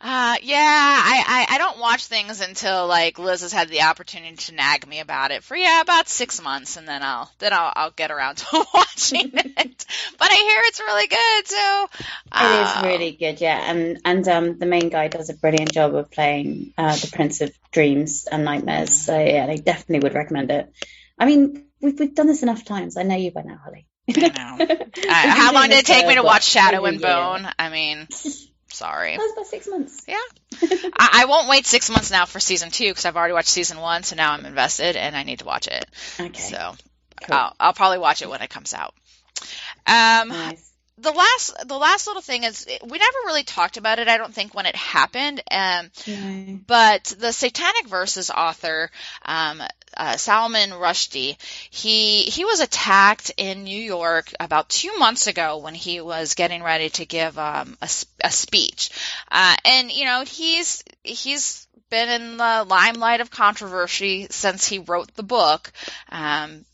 Uh, 0.00 0.36
yeah, 0.42 0.56
I, 0.60 1.46
I, 1.50 1.54
I 1.56 1.58
don't 1.58 1.80
watch 1.80 2.06
things 2.06 2.40
until 2.40 2.86
like 2.86 3.18
Liz 3.18 3.40
has 3.40 3.52
had 3.52 3.68
the 3.68 3.82
opportunity 3.82 4.36
to 4.36 4.54
nag 4.54 4.86
me 4.86 5.00
about 5.00 5.32
it 5.32 5.42
for 5.42 5.56
yeah 5.56 5.80
about 5.80 6.08
six 6.08 6.40
months, 6.40 6.76
and 6.76 6.86
then 6.86 7.02
I'll 7.02 7.28
then 7.40 7.52
I'll, 7.52 7.72
I'll 7.74 7.90
get 7.90 8.12
around 8.12 8.36
to 8.36 8.64
watching 8.74 9.32
it. 9.34 9.86
but 10.18 10.30
I 10.30 10.34
hear 10.34 10.62
it's 10.66 10.78
really 10.78 11.08
good, 11.08 11.46
so 11.48 11.86
uh, 12.30 12.44
it 12.44 12.62
is 12.62 12.76
uh, 12.76 12.82
really 12.86 13.10
good, 13.10 13.40
yeah. 13.40 13.70
And 13.70 14.00
and 14.04 14.28
um 14.28 14.58
the 14.60 14.66
main 14.66 14.88
guy 14.88 15.08
does 15.08 15.30
a 15.30 15.34
brilliant 15.34 15.72
job 15.72 15.96
of 15.96 16.12
playing 16.12 16.74
uh, 16.78 16.94
the 16.94 17.10
Prince 17.12 17.40
of 17.40 17.50
Dreams 17.72 18.28
and 18.30 18.44
Nightmares. 18.44 18.92
So 18.92 19.18
yeah, 19.18 19.46
they 19.46 19.56
definitely 19.56 20.08
would 20.08 20.14
recommend 20.14 20.52
it. 20.52 20.72
I 21.18 21.26
mean, 21.26 21.64
we've 21.80 21.98
we've 21.98 22.14
done 22.14 22.28
this 22.28 22.44
enough 22.44 22.64
times. 22.64 22.96
I 22.96 23.02
know 23.02 23.16
you 23.16 23.32
by 23.32 23.42
now, 23.42 23.58
Holly. 23.64 23.88
I 24.16 24.28
know. 24.28 24.64
uh, 24.64 25.12
how 25.12 25.52
long 25.52 25.70
did 25.70 25.80
it 25.80 25.86
take 25.86 26.06
me 26.06 26.14
to 26.14 26.22
watch 26.22 26.44
Shadow 26.44 26.84
and 26.84 27.00
Bone? 27.00 27.48
I 27.58 27.68
mean. 27.68 28.06
Sorry. 28.78 29.16
That 29.16 29.22
was 29.22 29.32
about 29.32 29.46
six 29.46 29.66
months. 29.66 30.04
Yeah. 30.06 30.16
I, 30.96 31.22
I, 31.22 31.24
won't 31.24 31.48
wait 31.48 31.66
six 31.66 31.90
months 31.90 32.12
now 32.12 32.26
for 32.26 32.38
season 32.38 32.70
two 32.70 32.88
because 32.88 33.06
I've 33.06 33.16
already 33.16 33.34
watched 33.34 33.48
season 33.48 33.80
one, 33.80 34.04
so 34.04 34.14
now 34.14 34.34
I'm 34.34 34.46
invested 34.46 34.94
and 34.94 35.16
I 35.16 35.24
need 35.24 35.40
to 35.40 35.44
watch 35.44 35.66
it. 35.66 35.84
Okay. 36.20 36.40
So 36.40 36.76
cool. 37.26 37.36
I'll, 37.36 37.56
I'll, 37.58 37.72
probably 37.72 37.98
watch 37.98 38.22
it 38.22 38.30
when 38.30 38.40
it 38.40 38.50
comes 38.50 38.74
out. 38.74 38.94
Um, 39.84 40.28
nice. 40.28 40.67
The 41.00 41.12
last, 41.12 41.68
the 41.68 41.78
last 41.78 42.06
little 42.06 42.22
thing 42.22 42.44
is 42.44 42.66
we 42.66 42.98
never 42.98 43.18
really 43.26 43.44
talked 43.44 43.76
about 43.76 43.98
it. 43.98 44.08
I 44.08 44.16
don't 44.16 44.34
think 44.34 44.54
when 44.54 44.66
it 44.66 44.76
happened. 44.76 45.42
Um, 45.50 45.90
but 46.66 47.14
the 47.18 47.32
Satanic 47.32 47.86
Verses 47.86 48.30
author, 48.30 48.90
um, 49.24 49.62
uh, 49.96 50.16
Salman 50.16 50.70
Rushdie. 50.70 51.36
He 51.70 52.22
he 52.22 52.44
was 52.44 52.60
attacked 52.60 53.32
in 53.36 53.64
New 53.64 53.80
York 53.80 54.32
about 54.40 54.68
two 54.68 54.96
months 54.98 55.26
ago 55.26 55.58
when 55.58 55.74
he 55.74 56.00
was 56.00 56.34
getting 56.34 56.62
ready 56.62 56.90
to 56.90 57.06
give 57.06 57.38
um, 57.38 57.76
a, 57.82 57.88
a 58.22 58.30
speech, 58.30 58.90
uh, 59.30 59.56
and 59.64 59.90
you 59.90 60.04
know 60.04 60.24
he's 60.24 60.84
he's 61.02 61.66
been 61.90 62.08
in 62.08 62.36
the 62.36 62.64
limelight 62.68 63.20
of 63.20 63.30
controversy 63.30 64.26
since 64.30 64.66
he 64.66 64.78
wrote 64.78 65.14
the 65.14 65.22
book. 65.22 65.72
Um, 66.10 66.64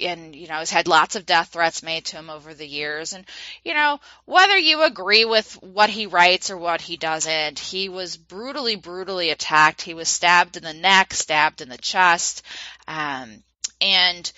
and 0.00 0.34
you 0.34 0.48
know 0.48 0.54
has 0.54 0.70
had 0.70 0.88
lots 0.88 1.16
of 1.16 1.26
death 1.26 1.48
threats 1.48 1.82
made 1.82 2.04
to 2.04 2.16
him 2.16 2.30
over 2.30 2.54
the 2.54 2.66
years 2.66 3.12
and 3.12 3.24
you 3.64 3.74
know 3.74 3.98
whether 4.24 4.56
you 4.56 4.82
agree 4.82 5.24
with 5.24 5.52
what 5.62 5.90
he 5.90 6.06
writes 6.06 6.50
or 6.50 6.56
what 6.56 6.80
he 6.80 6.96
doesn't 6.96 7.58
he 7.58 7.88
was 7.88 8.16
brutally 8.16 8.76
brutally 8.76 9.30
attacked 9.30 9.82
he 9.82 9.94
was 9.94 10.08
stabbed 10.08 10.56
in 10.56 10.62
the 10.62 10.74
neck 10.74 11.12
stabbed 11.12 11.60
in 11.60 11.68
the 11.68 11.78
chest 11.78 12.42
um, 12.86 13.42
and 13.80 14.32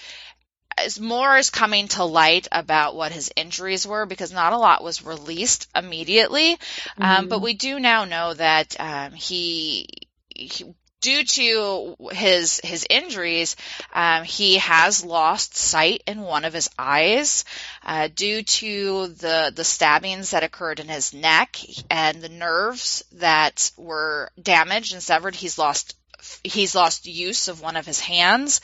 as 0.79 0.99
more 0.99 1.37
is 1.37 1.51
coming 1.51 1.89
to 1.89 2.05
light 2.05 2.49
about 2.53 2.97
what 2.97 3.13
his 3.13 3.31
injuries 3.37 3.87
were 3.87 4.07
because 4.07 4.33
not 4.33 4.53
a 4.53 4.59
lot 4.59 4.83
was 4.83 5.05
released 5.05 5.69
immediately 5.77 6.57
mm-hmm. 6.57 7.03
um, 7.03 7.29
but 7.29 7.37
mm-hmm. 7.37 7.45
we 7.45 7.55
do 7.55 7.79
now 7.79 8.05
know 8.05 8.33
that 8.35 8.77
um, 8.81 9.13
he, 9.13 9.87
he 10.35 10.65
due 11.01 11.25
to 11.25 11.97
his 12.13 12.61
his 12.63 12.87
injuries, 12.89 13.57
um, 13.93 14.25
he 14.25 14.59
has 14.59 15.05
lost 15.05 15.57
sight 15.57 16.03
in 16.07 16.21
one 16.21 16.45
of 16.45 16.53
his 16.53 16.71
eyes 16.79 17.45
uh, 17.83 18.09
due 18.15 18.43
to 18.43 19.09
the 19.09 19.53
the 19.55 19.65
stabbings 19.65 20.31
that 20.31 20.45
occurred 20.45 20.81
in 20.81 20.89
his 20.89 21.15
neck 21.15 21.57
and 21.91 22.21
the 22.21 22.29
nerves 22.29 23.05
that 23.13 23.71
were 23.77 24.31
damaged 24.41 24.93
and 24.93 25.03
severed. 25.03 25.35
He's 25.35 25.59
lost 25.59 25.97
he's 26.45 26.75
lost 26.75 27.07
use 27.07 27.49
of 27.49 27.61
one 27.61 27.77
of 27.77 27.87
his 27.87 28.01
hands. 28.01 28.61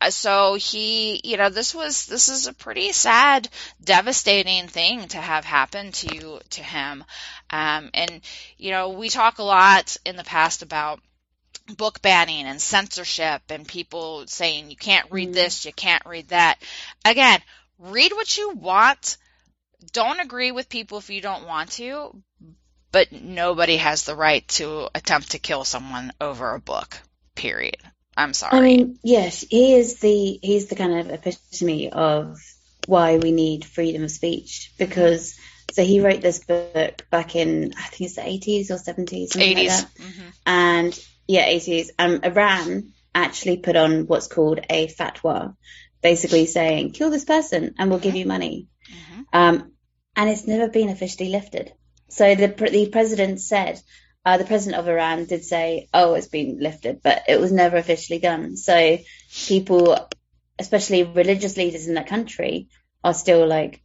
Uh, 0.00 0.10
so 0.10 0.54
he, 0.54 1.20
you 1.24 1.36
know, 1.36 1.50
this 1.50 1.74
was 1.74 2.06
this 2.06 2.28
is 2.28 2.46
a 2.46 2.54
pretty 2.54 2.92
sad, 2.92 3.48
devastating 3.82 4.68
thing 4.68 5.08
to 5.08 5.18
have 5.18 5.44
happen 5.44 5.92
to 5.92 6.40
to 6.50 6.62
him. 6.62 7.04
Um, 7.50 7.90
and 7.94 8.20
you 8.56 8.70
know, 8.70 8.90
we 8.90 9.08
talk 9.08 9.38
a 9.38 9.42
lot 9.42 9.96
in 10.06 10.16
the 10.16 10.24
past 10.24 10.62
about 10.62 11.00
book 11.76 12.00
banning 12.02 12.46
and 12.46 12.60
censorship 12.60 13.42
and 13.50 13.66
people 13.66 14.26
saying 14.26 14.70
you 14.70 14.76
can't 14.76 15.10
read 15.10 15.30
mm. 15.30 15.34
this, 15.34 15.64
you 15.64 15.72
can't 15.72 16.04
read 16.06 16.28
that. 16.28 16.58
Again, 17.04 17.40
read 17.78 18.12
what 18.12 18.36
you 18.36 18.50
want. 18.50 19.16
Don't 19.92 20.20
agree 20.20 20.50
with 20.50 20.68
people 20.68 20.98
if 20.98 21.10
you 21.10 21.20
don't 21.20 21.46
want 21.46 21.72
to, 21.72 22.22
but 22.90 23.12
nobody 23.12 23.76
has 23.76 24.04
the 24.04 24.16
right 24.16 24.46
to 24.48 24.88
attempt 24.94 25.32
to 25.32 25.38
kill 25.38 25.64
someone 25.64 26.12
over 26.20 26.54
a 26.54 26.60
book. 26.60 26.98
Period. 27.34 27.76
I'm 28.16 28.34
sorry. 28.34 28.58
I 28.58 28.60
mean, 28.60 28.98
yes, 29.04 29.44
he 29.48 29.74
is 29.74 30.00
the 30.00 30.40
he's 30.42 30.66
the 30.66 30.74
kind 30.74 30.98
of 30.98 31.10
epitome 31.10 31.90
of 31.92 32.38
why 32.86 33.18
we 33.18 33.30
need 33.30 33.64
freedom 33.64 34.02
of 34.02 34.10
speech 34.10 34.72
because 34.78 35.38
so 35.72 35.84
he 35.84 36.00
wrote 36.00 36.20
this 36.20 36.42
book 36.44 37.06
back 37.10 37.36
in 37.36 37.74
I 37.78 37.82
think 37.82 38.00
it's 38.10 38.16
the 38.16 38.22
80s 38.22 38.70
or 38.70 38.74
70s, 38.74 39.36
80s, 39.36 39.68
like 39.68 39.94
mm-hmm. 39.94 40.28
and 40.46 40.98
yeah, 41.28 41.46
80s. 41.46 41.90
Um, 41.98 42.20
Iran 42.24 42.92
actually 43.14 43.58
put 43.58 43.76
on 43.76 44.06
what's 44.06 44.26
called 44.26 44.60
a 44.68 44.88
fatwa, 44.88 45.54
basically 46.02 46.46
saying, 46.46 46.92
kill 46.92 47.10
this 47.10 47.24
person 47.24 47.74
and 47.78 47.90
we'll 47.90 48.00
give 48.00 48.16
you 48.16 48.26
money. 48.26 48.68
Mm-hmm. 48.90 49.22
Um, 49.32 49.72
and 50.16 50.30
it's 50.30 50.46
never 50.46 50.68
been 50.68 50.88
officially 50.88 51.28
lifted. 51.28 51.72
So 52.08 52.34
the, 52.34 52.48
the 52.48 52.88
president 52.90 53.40
said, 53.40 53.80
uh, 54.24 54.38
the 54.38 54.44
president 54.44 54.80
of 54.80 54.88
Iran 54.88 55.26
did 55.26 55.44
say, 55.44 55.88
oh, 55.92 56.14
it's 56.14 56.26
been 56.26 56.58
lifted, 56.60 57.02
but 57.02 57.22
it 57.28 57.38
was 57.38 57.52
never 57.52 57.76
officially 57.76 58.18
done. 58.18 58.56
So 58.56 58.98
people, 59.46 60.08
especially 60.58 61.02
religious 61.02 61.56
leaders 61.56 61.86
in 61.86 61.94
that 61.94 62.08
country, 62.08 62.68
are 63.04 63.14
still 63.14 63.46
like, 63.46 63.82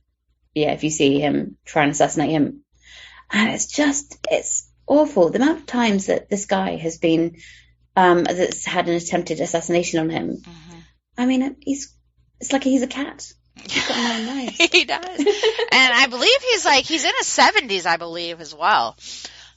yeah, 0.55 0.71
if 0.71 0.83
you 0.83 0.89
see 0.89 1.19
him, 1.19 1.57
try 1.65 1.83
and 1.83 1.91
assassinate 1.91 2.31
him. 2.31 2.63
And 3.31 3.51
it's 3.51 3.67
just, 3.67 4.17
it's 4.29 4.69
awful. 4.93 5.29
The 5.29 5.37
amount 5.41 5.59
of 5.59 5.65
times 5.65 6.07
that 6.07 6.29
this 6.29 6.45
guy 6.45 6.75
has 6.77 6.97
been, 6.97 7.37
um, 7.95 8.23
that's 8.23 8.65
had 8.65 8.87
an 8.87 8.95
attempted 8.95 9.39
assassination 9.39 9.99
on 9.99 10.09
him. 10.09 10.37
Mm-hmm. 10.37 10.79
I 11.17 11.25
mean, 11.25 11.55
he's, 11.61 11.93
it's 12.39 12.51
like 12.51 12.63
he's 12.63 12.81
a 12.81 12.87
cat. 12.87 13.31
He's 13.55 13.87
got 13.87 13.97
nine 13.97 14.25
lives. 14.45 14.57
he 14.57 14.85
does. 14.85 15.19
and 15.19 15.93
I 15.93 16.07
believe 16.09 16.41
he's 16.51 16.65
like, 16.65 16.85
he's 16.85 17.03
in 17.03 17.11
his 17.19 17.27
70s, 17.27 17.85
I 17.85 17.97
believe, 17.97 18.41
as 18.41 18.53
well. 18.53 18.97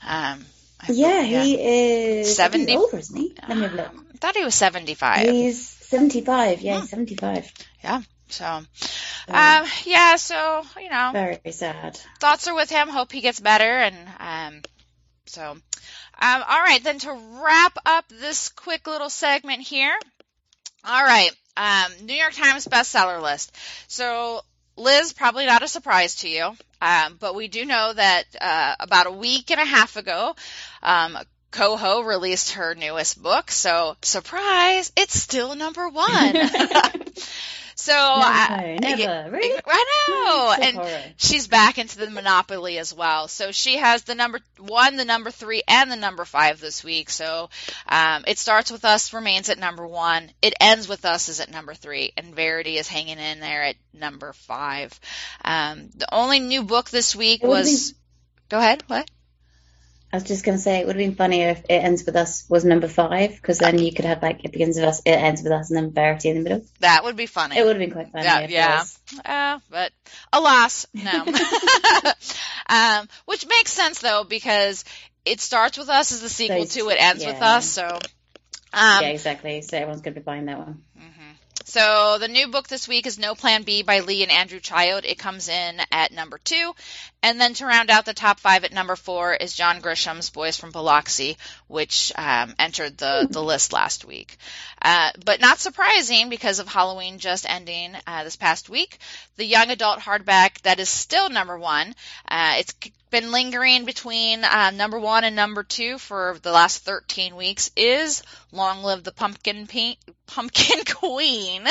Um, 0.06 0.44
yeah, 0.88 1.22
he 1.22 2.20
is 2.20 2.36
70. 2.36 2.76
older, 2.76 2.98
isn't 2.98 3.16
he? 3.16 3.34
Let 3.48 3.56
me 3.56 3.62
have 3.62 3.72
a 3.72 3.76
look. 3.76 3.92
I 4.14 4.18
thought 4.18 4.36
he 4.36 4.44
was 4.44 4.54
75. 4.54 5.28
He's 5.28 5.66
75, 5.66 6.60
yeah, 6.60 6.80
hmm. 6.80 6.86
75. 6.86 7.52
Yeah. 7.82 8.02
So, 8.28 8.44
um, 8.44 8.66
yeah, 9.84 10.16
so, 10.16 10.62
you 10.80 10.90
know. 10.90 11.10
Very 11.12 11.40
sad. 11.52 11.96
Thoughts 12.18 12.48
are 12.48 12.54
with 12.54 12.70
him. 12.70 12.88
Hope 12.88 13.12
he 13.12 13.20
gets 13.20 13.38
better. 13.38 13.64
And, 13.64 13.96
um, 14.18 14.62
so, 15.26 15.42
um, 15.50 15.62
all 16.20 16.60
right, 16.60 16.82
then 16.82 16.98
to 17.00 17.12
wrap 17.42 17.76
up 17.84 18.08
this 18.08 18.48
quick 18.50 18.86
little 18.86 19.10
segment 19.10 19.62
here. 19.62 19.96
All 20.84 21.04
right, 21.04 21.30
um, 21.56 21.92
New 22.06 22.14
York 22.14 22.34
Times 22.34 22.66
bestseller 22.66 23.20
list. 23.20 23.54
So, 23.88 24.42
Liz, 24.76 25.12
probably 25.12 25.46
not 25.46 25.62
a 25.62 25.68
surprise 25.68 26.16
to 26.16 26.28
you, 26.28 26.52
um, 26.80 27.16
but 27.18 27.34
we 27.34 27.48
do 27.48 27.64
know 27.64 27.92
that 27.92 28.24
uh, 28.40 28.74
about 28.80 29.06
a 29.06 29.12
week 29.12 29.50
and 29.50 29.60
a 29.60 29.64
half 29.64 29.96
ago, 29.96 30.36
um, 30.82 31.18
Coho 31.50 32.00
released 32.00 32.52
her 32.52 32.74
newest 32.74 33.22
book. 33.22 33.50
So, 33.50 33.96
surprise, 34.02 34.92
it's 34.96 35.20
still 35.20 35.54
number 35.54 35.88
one. 35.88 36.36
So 37.76 37.92
no, 37.92 37.98
I, 37.98 38.78
never. 38.80 39.30
Really? 39.30 39.60
I 39.64 39.84
know. 40.08 40.56
And 40.66 40.76
horror. 40.76 41.02
she's 41.16 41.46
back 41.46 41.76
into 41.76 41.98
the 41.98 42.10
Monopoly 42.10 42.78
as 42.78 42.92
well. 42.94 43.28
So 43.28 43.52
she 43.52 43.76
has 43.76 44.02
the 44.02 44.14
number 44.14 44.40
one, 44.58 44.96
the 44.96 45.04
number 45.04 45.30
three, 45.30 45.62
and 45.68 45.90
the 45.90 45.96
number 45.96 46.24
five 46.24 46.58
this 46.58 46.82
week. 46.82 47.10
So 47.10 47.50
um, 47.86 48.24
it 48.26 48.38
starts 48.38 48.72
with 48.72 48.84
us, 48.86 49.12
remains 49.12 49.50
at 49.50 49.58
number 49.58 49.86
one. 49.86 50.30
It 50.40 50.54
ends 50.58 50.88
with 50.88 51.04
us 51.04 51.28
is 51.28 51.38
at 51.40 51.50
number 51.50 51.74
three, 51.74 52.12
and 52.16 52.34
Verity 52.34 52.78
is 52.78 52.88
hanging 52.88 53.18
in 53.18 53.40
there 53.40 53.62
at 53.62 53.76
number 53.92 54.32
five. 54.32 54.98
Um, 55.44 55.90
the 55.94 56.12
only 56.12 56.40
new 56.40 56.62
book 56.62 56.88
this 56.88 57.14
week 57.14 57.42
was. 57.42 57.94
Go 58.48 58.58
ahead. 58.58 58.84
What? 58.86 59.10
I 60.16 60.18
was 60.18 60.28
just 60.28 60.46
going 60.46 60.56
to 60.56 60.62
say 60.62 60.80
it 60.80 60.86
would 60.86 60.96
have 60.96 61.04
been 61.04 61.14
funnier 61.14 61.50
if 61.50 61.60
it 61.68 61.74
ends 61.74 62.06
with 62.06 62.16
us 62.16 62.46
was 62.48 62.64
number 62.64 62.88
five 62.88 63.36
because 63.36 63.58
then 63.58 63.78
you 63.78 63.92
could 63.92 64.06
have 64.06 64.22
like 64.22 64.46
it 64.46 64.52
begins 64.52 64.76
with 64.76 64.86
us, 64.86 65.02
it 65.04 65.10
ends 65.10 65.42
with 65.42 65.52
us, 65.52 65.70
and 65.70 65.76
then 65.76 65.90
Verity 65.90 66.30
in 66.30 66.36
the 66.36 66.42
middle. 66.42 66.64
That 66.80 67.04
would 67.04 67.16
be 67.16 67.26
funny. 67.26 67.58
It 67.58 67.64
would 67.64 67.76
have 67.76 67.80
been 67.80 67.90
quite 67.90 68.10
funny. 68.12 68.24
Yeah, 68.24 68.46
yeah. 68.48 68.84
Uh, 69.22 69.58
but 69.68 69.92
alas, 70.32 70.86
no. 70.94 71.12
um, 72.70 73.08
which 73.26 73.46
makes 73.46 73.72
sense 73.72 73.98
though 73.98 74.24
because 74.24 74.86
it 75.26 75.40
starts 75.40 75.76
with 75.76 75.90
us 75.90 76.12
as 76.12 76.22
the 76.22 76.30
sequel 76.30 76.60
Those, 76.60 76.72
to 76.72 76.88
it 76.88 76.96
ends 76.98 77.22
yeah. 77.22 77.32
with 77.34 77.42
us. 77.42 77.68
So 77.68 77.84
um, 77.86 78.00
yeah, 78.72 79.08
exactly. 79.08 79.60
So 79.60 79.76
everyone's 79.76 80.00
going 80.00 80.14
to 80.14 80.20
be 80.20 80.24
buying 80.24 80.46
that 80.46 80.56
one. 80.56 80.82
So 81.68 82.18
the 82.20 82.28
new 82.28 82.46
book 82.46 82.68
this 82.68 82.86
week 82.86 83.06
is 83.06 83.18
No 83.18 83.34
Plan 83.34 83.64
B 83.64 83.82
by 83.82 83.98
Lee 83.98 84.22
and 84.22 84.30
Andrew 84.30 84.60
Child. 84.60 85.04
It 85.04 85.18
comes 85.18 85.48
in 85.48 85.80
at 85.90 86.12
number 86.12 86.38
two. 86.38 86.72
And 87.24 87.40
then 87.40 87.54
to 87.54 87.66
round 87.66 87.90
out 87.90 88.04
the 88.04 88.14
top 88.14 88.38
five 88.38 88.62
at 88.62 88.72
number 88.72 88.94
four 88.94 89.34
is 89.34 89.52
John 89.52 89.80
Grisham's 89.80 90.30
Boys 90.30 90.56
from 90.56 90.70
Biloxi, 90.70 91.36
which 91.66 92.12
um, 92.14 92.54
entered 92.60 92.96
the, 92.96 93.26
the 93.28 93.42
list 93.42 93.72
last 93.72 94.04
week. 94.04 94.36
Uh, 94.80 95.10
but 95.24 95.40
not 95.40 95.58
surprising 95.58 96.30
because 96.30 96.60
of 96.60 96.68
Halloween 96.68 97.18
just 97.18 97.50
ending 97.50 97.96
uh, 98.06 98.22
this 98.22 98.36
past 98.36 98.70
week. 98.70 98.98
The 99.34 99.44
young 99.44 99.70
adult 99.70 99.98
hardback 99.98 100.60
that 100.62 100.78
is 100.78 100.88
still 100.88 101.28
number 101.30 101.58
one. 101.58 101.96
Uh, 102.28 102.54
it's 102.58 102.74
been 103.10 103.30
lingering 103.30 103.84
between 103.84 104.44
uh, 104.44 104.70
number 104.70 104.98
one 104.98 105.24
and 105.24 105.36
number 105.36 105.62
two 105.62 105.98
for 105.98 106.36
the 106.42 106.52
last 106.52 106.84
13 106.84 107.36
weeks 107.36 107.70
is 107.76 108.22
Long 108.52 108.82
Live 108.82 109.04
the 109.04 109.12
Pumpkin 109.12 109.66
Pink, 109.66 109.98
Pumpkin 110.26 110.84
Queen. 110.94 111.62
uh, 111.66 111.70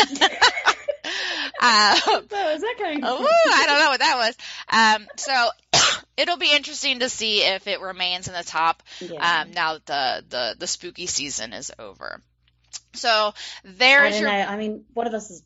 was 2.06 2.30
that 2.32 2.76
kind 2.80 3.04
of- 3.04 3.20
oh, 3.20 3.28
I 3.54 3.66
don't 3.66 3.80
know 3.80 3.90
what 3.90 4.00
that 4.00 4.18
was. 4.18 4.38
Um, 4.70 5.08
so 5.18 5.50
it'll 6.18 6.38
be 6.38 6.54
interesting 6.54 7.00
to 7.00 7.10
see 7.10 7.44
if 7.44 7.68
it 7.68 7.82
remains 7.82 8.28
in 8.28 8.34
the 8.34 8.44
top 8.44 8.82
yeah. 9.00 9.42
um, 9.42 9.52
now 9.52 9.74
that 9.74 9.86
the, 9.86 10.24
the, 10.30 10.56
the 10.60 10.68
spooky 10.68 11.08
season 11.08 11.54
is 11.54 11.72
over. 11.78 12.22
So 12.94 13.34
there's 13.64 14.20
your. 14.20 14.30
Know. 14.30 14.36
I 14.36 14.58
mean, 14.58 14.86
one 14.94 15.08
of 15.08 15.14
us 15.14 15.30
is 15.30 15.44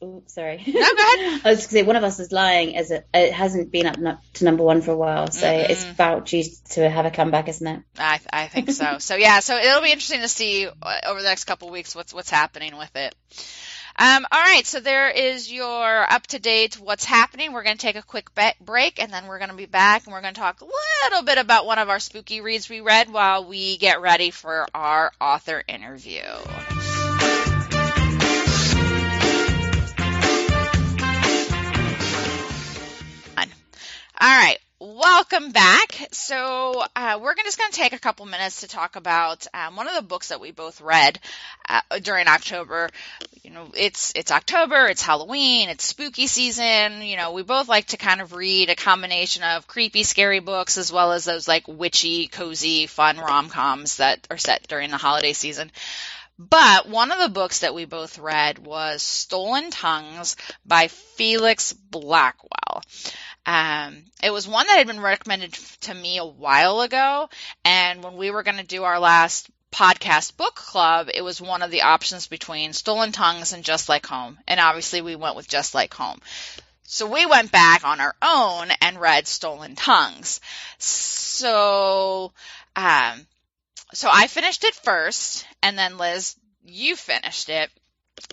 Oh, 0.00 0.22
sorry. 0.26 0.62
No, 0.66 0.72
go 0.72 0.78
ahead. 0.80 1.40
I 1.44 1.50
was 1.50 1.58
going 1.58 1.58
to 1.58 1.62
say 1.68 1.82
one 1.82 1.96
of 1.96 2.04
us 2.04 2.20
is 2.20 2.30
lying 2.30 2.76
as 2.76 2.90
it, 2.90 3.06
it 3.12 3.32
hasn't 3.32 3.72
been 3.72 3.86
up 3.86 4.22
to 4.34 4.44
number 4.44 4.62
one 4.62 4.80
for 4.80 4.92
a 4.92 4.96
while, 4.96 5.30
so 5.30 5.46
mm-hmm. 5.46 5.72
it's 5.72 5.84
about 5.90 6.26
due 6.26 6.44
to 6.70 6.88
have 6.88 7.04
a 7.04 7.10
comeback, 7.10 7.48
isn't 7.48 7.66
it? 7.66 7.82
I 7.98 8.20
I 8.32 8.46
think 8.46 8.70
so. 8.70 8.96
so 9.00 9.16
yeah, 9.16 9.40
so 9.40 9.56
it'll 9.56 9.82
be 9.82 9.90
interesting 9.90 10.20
to 10.20 10.28
see 10.28 10.68
uh, 10.68 11.00
over 11.06 11.20
the 11.20 11.28
next 11.28 11.44
couple 11.44 11.70
weeks 11.70 11.96
what's 11.96 12.14
what's 12.14 12.30
happening 12.30 12.76
with 12.76 12.94
it. 12.94 13.14
Um, 14.00 14.24
all 14.30 14.40
right, 14.40 14.64
so 14.64 14.78
there 14.78 15.10
is 15.10 15.52
your 15.52 16.12
up 16.12 16.24
to 16.28 16.38
date 16.38 16.76
what's 16.76 17.04
happening. 17.04 17.52
We're 17.52 17.64
going 17.64 17.76
to 17.76 17.82
take 17.82 17.96
a 17.96 18.02
quick 18.02 18.32
be- 18.32 18.52
break 18.60 19.02
and 19.02 19.12
then 19.12 19.26
we're 19.26 19.38
going 19.38 19.50
to 19.50 19.56
be 19.56 19.66
back 19.66 20.04
and 20.04 20.12
we're 20.12 20.20
going 20.20 20.34
to 20.34 20.40
talk 20.40 20.60
a 20.60 20.66
little 21.04 21.24
bit 21.24 21.38
about 21.38 21.66
one 21.66 21.80
of 21.80 21.88
our 21.88 21.98
spooky 21.98 22.40
reads 22.40 22.68
we 22.68 22.80
read 22.80 23.12
while 23.12 23.44
we 23.44 23.76
get 23.76 24.00
ready 24.00 24.30
for 24.30 24.68
our 24.72 25.10
author 25.20 25.64
interview. 25.66 26.22
All 34.20 34.26
right. 34.26 34.58
Welcome 34.80 35.52
back. 35.52 36.08
So 36.10 36.82
uh, 36.96 37.20
we're 37.22 37.36
just 37.36 37.56
going 37.56 37.70
to 37.70 37.76
take 37.76 37.92
a 37.92 38.00
couple 38.00 38.26
minutes 38.26 38.62
to 38.62 38.68
talk 38.68 38.96
about 38.96 39.46
um, 39.54 39.76
one 39.76 39.86
of 39.86 39.94
the 39.94 40.02
books 40.02 40.30
that 40.30 40.40
we 40.40 40.50
both 40.50 40.80
read 40.80 41.20
uh, 41.68 41.82
during 42.02 42.26
October. 42.26 42.90
You 43.44 43.50
know, 43.50 43.70
it's 43.76 44.12
it's 44.16 44.32
October, 44.32 44.86
it's 44.86 45.02
Halloween, 45.02 45.68
it's 45.68 45.84
spooky 45.84 46.26
season. 46.26 47.02
You 47.02 47.16
know, 47.16 47.32
we 47.32 47.44
both 47.44 47.68
like 47.68 47.86
to 47.88 47.96
kind 47.96 48.20
of 48.20 48.32
read 48.32 48.70
a 48.70 48.74
combination 48.74 49.44
of 49.44 49.68
creepy, 49.68 50.02
scary 50.02 50.40
books 50.40 50.78
as 50.78 50.92
well 50.92 51.12
as 51.12 51.24
those 51.24 51.46
like 51.46 51.68
witchy, 51.68 52.26
cozy, 52.26 52.88
fun 52.88 53.18
rom 53.18 53.50
coms 53.50 53.98
that 53.98 54.26
are 54.32 54.38
set 54.38 54.66
during 54.66 54.90
the 54.90 54.96
holiday 54.96 55.32
season. 55.32 55.70
But 56.38 56.88
one 56.88 57.10
of 57.10 57.18
the 57.18 57.28
books 57.28 57.60
that 57.60 57.74
we 57.74 57.84
both 57.84 58.18
read 58.18 58.60
was 58.60 59.02
Stolen 59.02 59.70
Tongues 59.70 60.36
by 60.64 60.86
Felix 60.86 61.72
Blackwell. 61.72 62.82
Um, 63.48 64.04
it 64.22 64.30
was 64.30 64.46
one 64.46 64.66
that 64.66 64.76
had 64.76 64.86
been 64.86 65.00
recommended 65.00 65.54
to 65.80 65.94
me 65.94 66.18
a 66.18 66.24
while 66.24 66.82
ago, 66.82 67.30
and 67.64 68.04
when 68.04 68.18
we 68.18 68.30
were 68.30 68.42
going 68.42 68.58
to 68.58 68.62
do 68.62 68.84
our 68.84 69.00
last 69.00 69.48
podcast 69.72 70.36
book 70.36 70.54
club, 70.54 71.08
it 71.14 71.22
was 71.22 71.40
one 71.40 71.62
of 71.62 71.70
the 71.70 71.80
options 71.80 72.26
between 72.26 72.74
Stolen 72.74 73.10
Tongues 73.10 73.54
and 73.54 73.64
Just 73.64 73.88
Like 73.88 74.04
Home, 74.04 74.38
and 74.46 74.60
obviously 74.60 75.00
we 75.00 75.16
went 75.16 75.34
with 75.34 75.48
Just 75.48 75.74
Like 75.74 75.94
Home. 75.94 76.20
So 76.82 77.06
we 77.06 77.24
went 77.24 77.50
back 77.50 77.84
on 77.84 78.00
our 78.00 78.14
own 78.20 78.68
and 78.82 79.00
read 79.00 79.26
Stolen 79.26 79.76
Tongues. 79.76 80.42
So, 80.76 82.34
um, 82.76 83.26
so 83.94 84.10
I 84.12 84.26
finished 84.26 84.62
it 84.64 84.74
first, 84.74 85.46
and 85.62 85.78
then 85.78 85.96
Liz, 85.96 86.36
you 86.66 86.96
finished 86.96 87.48
it. 87.48 87.70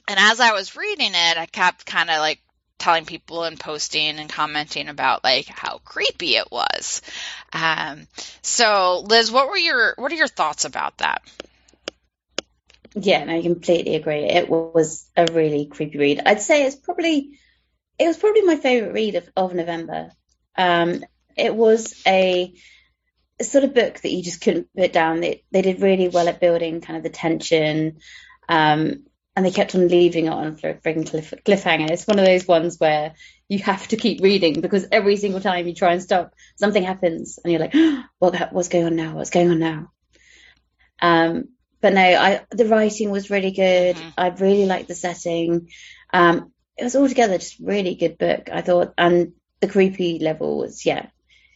And 0.09 0.19
as 0.19 0.41
I 0.41 0.51
was 0.51 0.75
reading 0.75 1.11
it, 1.13 1.37
I 1.37 1.45
kept 1.45 1.85
kind 1.85 2.09
of 2.09 2.19
like 2.19 2.41
telling 2.85 3.05
people 3.05 3.43
and 3.43 3.59
posting 3.59 4.19
and 4.19 4.29
commenting 4.29 4.89
about 4.89 5.23
like 5.23 5.47
how 5.47 5.79
creepy 5.79 6.35
it 6.35 6.51
was. 6.51 7.01
Um, 7.51 8.05
so 8.43 9.03
Liz, 9.07 9.31
what 9.31 9.49
were 9.49 9.57
your 9.57 9.95
what 9.97 10.11
are 10.11 10.15
your 10.15 10.27
thoughts 10.27 10.65
about 10.65 10.99
that? 10.99 11.23
Yeah, 12.93 13.25
I 13.27 13.41
completely 13.41 13.95
agree. 13.95 14.25
It 14.25 14.47
was 14.47 15.09
a 15.17 15.25
really 15.33 15.65
creepy 15.65 15.97
read. 15.97 16.21
I'd 16.27 16.43
say 16.43 16.67
it's 16.67 16.75
probably 16.75 17.39
it 17.97 18.05
was 18.05 18.17
probably 18.17 18.43
my 18.43 18.55
favorite 18.55 18.93
read 18.93 19.15
of, 19.15 19.27
of 19.35 19.55
November. 19.55 20.11
Um, 20.55 21.03
it 21.35 21.55
was 21.55 21.99
a, 22.05 22.53
a, 23.39 23.43
sort 23.43 23.63
of 23.63 23.73
book 23.73 23.99
that 23.99 24.11
you 24.11 24.21
just 24.21 24.41
couldn't 24.41 24.67
put 24.77 24.93
down. 24.93 25.21
They, 25.21 25.43
they 25.51 25.63
did 25.63 25.81
really 25.81 26.07
well 26.07 26.27
at 26.27 26.39
building 26.39 26.81
kind 26.81 26.97
of 26.97 27.03
the 27.03 27.09
tension. 27.09 27.97
Um, 28.47 29.05
and 29.35 29.45
they 29.45 29.51
kept 29.51 29.75
on 29.75 29.87
leaving 29.87 30.25
it 30.27 30.33
on 30.33 30.55
for 30.55 30.73
cliff, 30.73 31.33
cliffhanger. 31.45 31.89
It's 31.89 32.07
one 32.07 32.19
of 32.19 32.25
those 32.25 32.47
ones 32.47 32.79
where 32.79 33.13
you 33.49 33.59
have 33.59 33.87
to 33.89 33.97
keep 33.97 34.21
reading 34.21 34.61
because 34.61 34.87
every 34.91 35.17
single 35.17 35.41
time 35.41 35.67
you 35.67 35.73
try 35.73 35.93
and 35.93 36.01
stop, 36.01 36.33
something 36.55 36.83
happens, 36.83 37.37
and 37.43 37.51
you're 37.51 37.61
like, 37.61 37.75
oh, 37.75 38.03
"What? 38.19 38.53
What's 38.53 38.69
going 38.69 38.85
on 38.85 38.95
now? 38.95 39.15
What's 39.15 39.29
going 39.29 39.51
on 39.51 39.59
now?" 39.59 39.91
Um, 41.01 41.49
but 41.81 41.93
no, 41.93 42.01
I 42.01 42.45
the 42.51 42.65
writing 42.65 43.11
was 43.11 43.29
really 43.29 43.51
good. 43.51 43.97
Mhm. 43.97 44.13
I 44.17 44.29
really 44.29 44.65
liked 44.65 44.87
the 44.87 44.95
setting. 44.95 45.69
Um, 46.13 46.51
it 46.77 46.83
was 46.83 46.95
altogether 46.95 47.37
just 47.37 47.59
really 47.59 47.95
good 47.95 48.17
book, 48.17 48.49
I 48.51 48.61
thought, 48.61 48.93
and 48.97 49.33
the 49.59 49.67
creepy 49.67 50.19
level 50.19 50.57
was 50.59 50.85
yeah, 50.85 51.07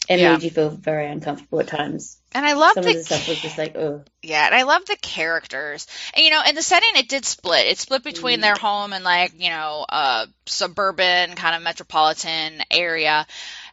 it 0.09 0.19
Yeah. 0.19 0.33
made 0.33 0.43
you 0.43 0.49
feel 0.49 0.69
very 0.69 1.07
uncomfortable 1.07 1.59
at 1.61 1.67
times. 1.67 2.17
And 2.33 2.45
I 2.45 2.53
love 2.53 2.73
Some 2.73 2.83
the 2.83 2.91
of 2.91 2.95
the 2.97 3.03
stuff 3.03 3.27
was 3.27 3.41
just 3.41 3.57
like, 3.57 3.75
oh, 3.75 4.03
Yeah, 4.21 4.45
and 4.45 4.55
I 4.55 4.63
love 4.63 4.85
the 4.85 4.97
characters. 5.01 5.87
And 6.13 6.25
you 6.25 6.31
know, 6.31 6.41
in 6.47 6.55
the 6.55 6.61
setting 6.61 6.89
it 6.95 7.07
did 7.07 7.25
split. 7.25 7.67
It 7.67 7.77
split 7.77 8.03
between 8.03 8.39
Mm. 8.39 8.41
their 8.41 8.55
home 8.55 8.91
and 8.93 9.03
like, 9.03 9.33
you 9.37 9.49
know, 9.49 9.85
a 9.87 10.27
suburban 10.45 11.35
kind 11.35 11.55
of 11.55 11.61
metropolitan 11.61 12.61
area. 12.71 13.25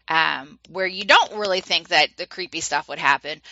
Um, 0.08 0.60
where 0.68 0.86
you 0.86 1.04
don't 1.04 1.32
really 1.34 1.60
think 1.62 1.88
that 1.88 2.10
the 2.16 2.26
creepy 2.26 2.60
stuff 2.60 2.88
would 2.88 3.00
happen. 3.00 3.42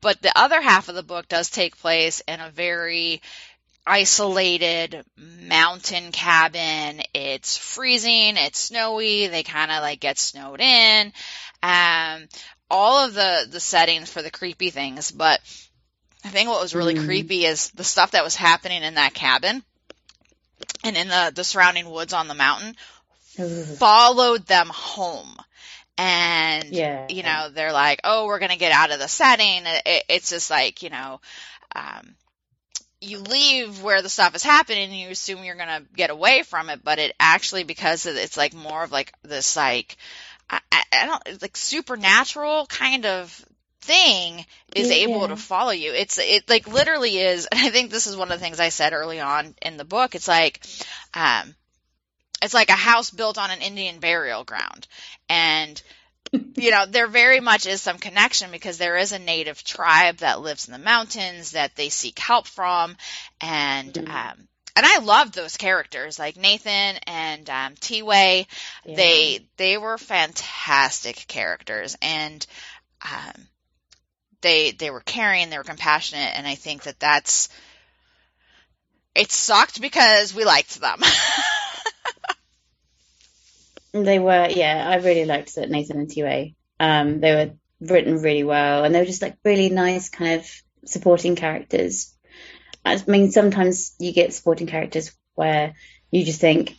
But 0.00 0.20
the 0.20 0.36
other 0.36 0.60
half 0.60 0.88
of 0.88 0.96
the 0.96 1.04
book 1.04 1.28
does 1.28 1.50
take 1.50 1.78
place 1.78 2.20
in 2.26 2.40
a 2.40 2.50
very 2.50 3.22
isolated 3.86 5.04
mountain 5.16 6.12
cabin. 6.12 7.02
It's 7.14 7.56
freezing, 7.56 8.36
it's 8.36 8.60
snowy, 8.60 9.26
they 9.26 9.42
kind 9.42 9.70
of 9.70 9.82
like 9.82 10.00
get 10.00 10.18
snowed 10.18 10.60
in. 10.60 11.12
Um, 11.62 12.28
all 12.70 13.04
of 13.04 13.14
the, 13.14 13.46
the 13.50 13.60
settings 13.60 14.10
for 14.10 14.22
the 14.22 14.30
creepy 14.30 14.70
things, 14.70 15.10
but 15.10 15.40
I 16.24 16.28
think 16.28 16.48
what 16.48 16.60
was 16.60 16.74
really 16.74 16.94
Mm. 16.94 17.04
creepy 17.04 17.44
is 17.44 17.70
the 17.70 17.84
stuff 17.84 18.12
that 18.12 18.24
was 18.24 18.36
happening 18.36 18.82
in 18.82 18.94
that 18.94 19.14
cabin 19.14 19.62
and 20.84 20.96
in 20.96 21.08
the, 21.08 21.32
the 21.34 21.44
surrounding 21.44 21.90
woods 21.90 22.12
on 22.12 22.28
the 22.28 22.34
mountain 22.34 22.76
followed 23.78 24.46
them 24.46 24.68
home. 24.68 25.36
And, 25.98 26.64
yeah, 26.70 27.06
you 27.10 27.22
know, 27.22 27.48
they're 27.52 27.72
like, 27.72 28.00
oh, 28.04 28.26
we're 28.26 28.38
going 28.38 28.52
to 28.52 28.56
get 28.56 28.72
out 28.72 28.90
of 28.90 28.98
the 28.98 29.08
setting. 29.08 29.62
It, 29.66 30.04
it's 30.08 30.30
just 30.30 30.50
like, 30.50 30.82
you 30.82 30.88
know, 30.90 31.20
um, 31.74 32.14
you 33.00 33.18
leave 33.18 33.82
where 33.82 34.02
the 34.02 34.08
stuff 34.08 34.34
is 34.34 34.42
happening 34.42 34.84
and 34.84 34.94
you 34.96 35.08
assume 35.08 35.42
you're 35.42 35.54
going 35.54 35.68
to 35.68 35.82
get 35.96 36.10
away 36.10 36.42
from 36.42 36.68
it, 36.70 36.84
but 36.84 36.98
it 36.98 37.14
actually, 37.18 37.64
because 37.64 38.04
it's 38.06 38.36
like 38.36 38.52
more 38.54 38.82
of 38.84 38.92
like 38.92 39.12
this, 39.22 39.56
like, 39.56 39.96
I, 40.50 40.60
I 40.92 41.06
don't, 41.06 41.42
like 41.42 41.56
supernatural 41.56 42.66
kind 42.66 43.06
of 43.06 43.30
thing 43.80 44.44
is 44.74 44.90
Yeah. 44.90 44.96
able 44.96 45.28
to 45.28 45.36
follow 45.36 45.70
you. 45.70 45.92
It's, 45.92 46.18
it 46.18 46.48
like 46.50 46.68
literally 46.68 47.18
is, 47.18 47.46
and 47.46 47.60
I 47.60 47.70
think 47.70 47.90
this 47.90 48.06
is 48.06 48.16
one 48.16 48.30
of 48.30 48.38
the 48.38 48.44
things 48.44 48.60
I 48.60 48.68
said 48.68 48.92
early 48.92 49.20
on 49.20 49.54
in 49.62 49.76
the 49.76 49.84
book. 49.84 50.14
It's 50.14 50.28
like, 50.28 50.60
um, 51.14 51.54
it's 52.42 52.54
like 52.54 52.68
a 52.70 52.74
house 52.74 53.10
built 53.10 53.38
on 53.38 53.50
an 53.50 53.60
Indian 53.62 53.98
burial 53.98 54.44
ground. 54.44 54.86
And, 55.28 55.80
you 56.32 56.70
know, 56.70 56.86
there 56.86 57.06
very 57.06 57.40
much 57.40 57.66
is 57.66 57.80
some 57.80 57.98
connection 57.98 58.50
because 58.50 58.78
there 58.78 58.96
is 58.96 59.12
a 59.12 59.18
native 59.18 59.62
tribe 59.64 60.18
that 60.18 60.40
lives 60.40 60.66
in 60.66 60.72
the 60.72 60.78
mountains 60.78 61.52
that 61.52 61.74
they 61.76 61.88
seek 61.88 62.18
help 62.18 62.46
from. 62.46 62.96
And, 63.40 63.92
Mhm. 63.94 64.08
um, 64.08 64.48
and 64.76 64.86
I 64.86 64.98
loved 64.98 65.34
those 65.34 65.56
characters 65.56 66.18
like 66.18 66.36
Nathan 66.36 66.98
and 67.06 67.50
um, 67.50 67.74
T-Way. 67.76 68.46
Yeah. 68.84 68.96
They 68.96 69.46
they 69.56 69.78
were 69.78 69.98
fantastic 69.98 71.26
characters, 71.26 71.96
and 72.00 72.46
um, 73.02 73.48
they 74.40 74.70
they 74.70 74.90
were 74.90 75.00
caring, 75.00 75.50
they 75.50 75.58
were 75.58 75.64
compassionate, 75.64 76.32
and 76.36 76.46
I 76.46 76.54
think 76.54 76.84
that 76.84 77.00
that's 77.00 77.48
it 79.14 79.32
sucked 79.32 79.80
because 79.80 80.32
we 80.32 80.44
liked 80.44 80.80
them. 80.80 81.00
They 83.92 84.18
were, 84.18 84.48
yeah, 84.48 84.84
I 84.88 84.96
really 84.96 85.24
liked 85.24 85.54
that 85.56 85.70
Nathan 85.70 85.98
and 85.98 86.10
T-Way. 86.10 86.54
Um, 86.78 87.20
they 87.20 87.34
were 87.34 87.52
written 87.80 88.22
really 88.22 88.44
well, 88.44 88.84
and 88.84 88.94
they 88.94 89.00
were 89.00 89.06
just 89.06 89.22
like 89.22 89.36
really 89.44 89.68
nice 89.68 90.08
kind 90.08 90.40
of 90.40 90.50
supporting 90.84 91.36
characters. 91.36 92.14
I 92.84 93.02
mean, 93.06 93.30
sometimes 93.30 93.94
you 93.98 94.12
get 94.12 94.32
supporting 94.32 94.66
characters 94.66 95.12
where 95.34 95.74
you 96.10 96.24
just 96.24 96.40
think 96.40 96.76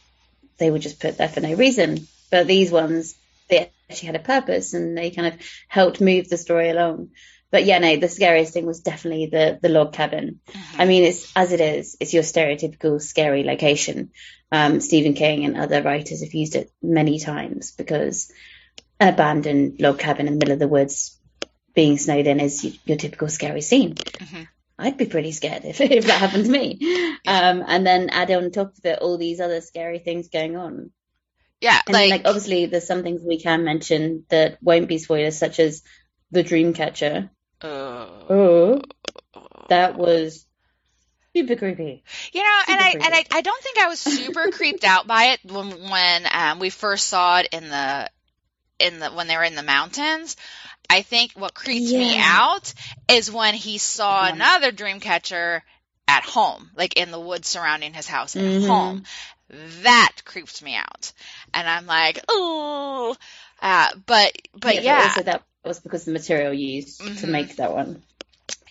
they 0.58 0.72
were 0.72 0.80
just 0.80 1.00
put 1.00 1.18
there 1.18 1.28
for 1.28 1.42
no 1.42 1.54
reason, 1.54 2.08
but 2.30 2.48
these 2.48 2.72
ones 2.72 3.16
they 3.50 3.72
actually 3.90 4.08
had 4.08 4.16
a 4.16 4.20
purpose 4.20 4.74
and 4.74 4.98
they 4.98 5.12
kind 5.12 5.28
of 5.28 5.40
helped 5.68 6.02
move 6.02 6.30
the 6.30 6.38
story 6.38 6.70
along. 6.70 7.10
But 7.52 7.66
yeah, 7.66 7.80
no, 7.80 7.98
the 7.98 8.08
scariest 8.08 8.54
thing 8.54 8.66
was 8.66 8.80
definitely 8.80 9.26
the 9.28 9.60
the 9.62 9.70
log 9.70 9.94
cabin. 9.94 10.40
I 10.78 10.86
mean, 10.86 11.04
it's 11.04 11.32
as 11.36 11.52
it 11.52 11.60
is, 11.62 11.98
it's 12.00 12.14
your 12.14 12.24
stereotypical 12.24 13.02
scary 13.02 13.44
location. 13.44 14.12
Um, 14.52 14.80
Stephen 14.80 15.14
King 15.14 15.46
and 15.46 15.58
other 15.58 15.82
writers 15.82 16.22
have 16.24 16.34
used 16.34 16.56
it 16.56 16.72
many 16.82 17.20
times 17.20 17.72
because 17.72 18.32
an 19.00 19.14
abandoned 19.14 19.80
log 19.80 20.00
cabin 20.00 20.28
in 20.28 20.34
the 20.34 20.40
middle 20.40 20.54
of 20.54 20.60
the 20.60 20.68
woods 20.68 21.18
being 21.74 21.98
snowed 21.98 22.28
in 22.28 22.40
is 22.40 22.78
your 22.86 22.98
typical 22.98 23.28
scary 23.30 23.62
scene. 23.62 23.96
Mhm. 23.96 24.48
I'd 24.80 24.98
be 24.98 25.06
pretty 25.06 25.32
scared 25.32 25.64
if, 25.66 25.80
if 25.80 26.06
that 26.08 26.20
happened 26.20 26.46
to 26.46 26.52
me. 26.52 26.80
Um, 27.28 27.64
and 27.68 27.86
then 27.86 28.10
add 28.10 28.32
on 28.32 28.52
top 28.52 28.74
of 28.78 28.86
it 28.86 29.00
all 29.00 29.18
these 29.18 29.40
other 29.40 29.62
scary 29.62 30.00
things 30.00 30.30
going 30.30 30.56
on. 30.58 30.92
yeah, 31.62 31.80
And 31.86 31.94
like, 31.94 32.10
like, 32.10 32.22
obviously 32.26 32.66
there's 32.66 32.88
some 32.88 33.04
things 33.04 33.22
we 33.26 33.40
can 33.40 33.64
mention 33.64 34.26
that 34.30 34.58
won't 34.62 34.88
be 34.88 34.98
spoilers, 34.98 35.38
such 35.38 35.60
as 35.60 35.84
the 36.32 36.44
dream 36.44 36.74
catcher. 36.74 37.30
Uh, 37.64 38.08
Oh, 38.30 38.82
that 39.70 39.96
was 39.96 40.46
super 41.36 41.56
creepy. 41.56 42.04
You 42.34 42.44
know, 42.44 42.60
and 42.70 42.82
Super 42.82 42.84
I 42.84 42.90
and 43.06 43.16
I, 43.16 43.24
creepy. 43.24 43.28
I 43.32 43.42
don't 43.42 43.64
think 43.64 43.78
I 43.80 43.88
was 43.88 44.00
super 44.00 44.48
creeped 44.48 44.84
out 44.84 45.08
by 45.08 45.24
it 45.26 45.40
when 45.46 45.90
when 45.90 46.28
um, 46.32 46.60
we 46.60 46.70
first 46.70 47.08
saw 47.08 47.40
it 47.40 47.48
in 47.52 47.70
the 47.70 48.10
in 48.80 49.00
the 49.00 49.10
when 49.12 49.28
they 49.28 49.38
were 49.38 49.44
in 49.44 49.56
the 49.56 49.64
mountains. 49.64 50.36
I 50.90 51.04
think 51.04 51.34
what 51.34 51.54
creeped 51.54 51.94
me 51.94 52.18
out 52.18 52.74
is 53.10 53.32
when 53.32 53.54
he 53.54 53.78
saw 53.78 54.26
Mhm. 54.26 54.34
another 54.36 54.72
dream 54.72 55.00
catcher 55.00 55.64
at 56.08 56.24
home, 56.24 56.70
like 56.76 56.98
in 56.98 57.12
the 57.12 57.20
woods 57.20 57.48
surrounding 57.48 57.94
his 57.94 58.08
house 58.08 58.36
at 58.36 58.44
Mhm. 58.44 58.68
home. 58.68 59.04
That 59.84 60.12
creeped 60.26 60.62
me 60.62 60.76
out, 60.76 61.12
and 61.54 61.68
I'm 61.68 61.86
like, 61.86 62.20
oh. 62.30 63.16
Uh, 63.62 63.90
but 64.06 64.32
but 64.54 64.62
but 64.62 64.82
yeah, 64.84 65.04
also 65.04 65.24
that 65.24 65.44
was 65.64 65.80
because 65.80 66.06
the 66.06 66.12
material 66.12 66.54
used 66.54 67.00
to 67.00 67.06
Mhm. 67.28 67.30
make 67.30 67.56
that 67.58 67.74
one. 67.74 68.04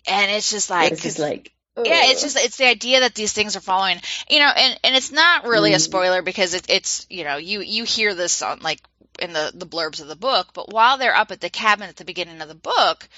and 0.06 0.30
it's 0.30 0.50
just 0.50 0.70
like 0.70 0.90
was 0.90 1.00
just 1.00 1.18
like 1.18 1.52
yeah 1.76 2.10
it's 2.10 2.22
just 2.22 2.36
it's 2.36 2.56
the 2.56 2.66
idea 2.66 3.00
that 3.00 3.14
these 3.14 3.32
things 3.32 3.54
are 3.54 3.60
following 3.60 4.00
you 4.28 4.38
know 4.38 4.48
and 4.54 4.80
and 4.82 4.96
it's 4.96 5.12
not 5.12 5.44
really 5.46 5.72
a 5.72 5.76
Mm. 5.76 5.80
spoiler 5.80 6.22
because 6.22 6.54
it, 6.54 6.66
it's 6.68 7.06
you 7.10 7.22
know 7.24 7.36
you 7.36 7.60
you 7.60 7.84
hear 7.84 8.14
this 8.14 8.42
on 8.42 8.60
like 8.60 8.80
in 9.18 9.32
the 9.32 9.52
the 9.54 9.66
blurbs 9.66 10.00
of 10.00 10.08
the 10.08 10.16
book 10.16 10.48
but 10.54 10.72
while 10.72 10.98
they're 10.98 11.14
up 11.14 11.30
at 11.30 11.40
the 11.40 11.50
cabin 11.50 11.88
at 11.88 11.96
the 11.96 12.04
beginning 12.04 12.40
of 12.40 12.48
the 12.48 12.54
book 12.54 13.08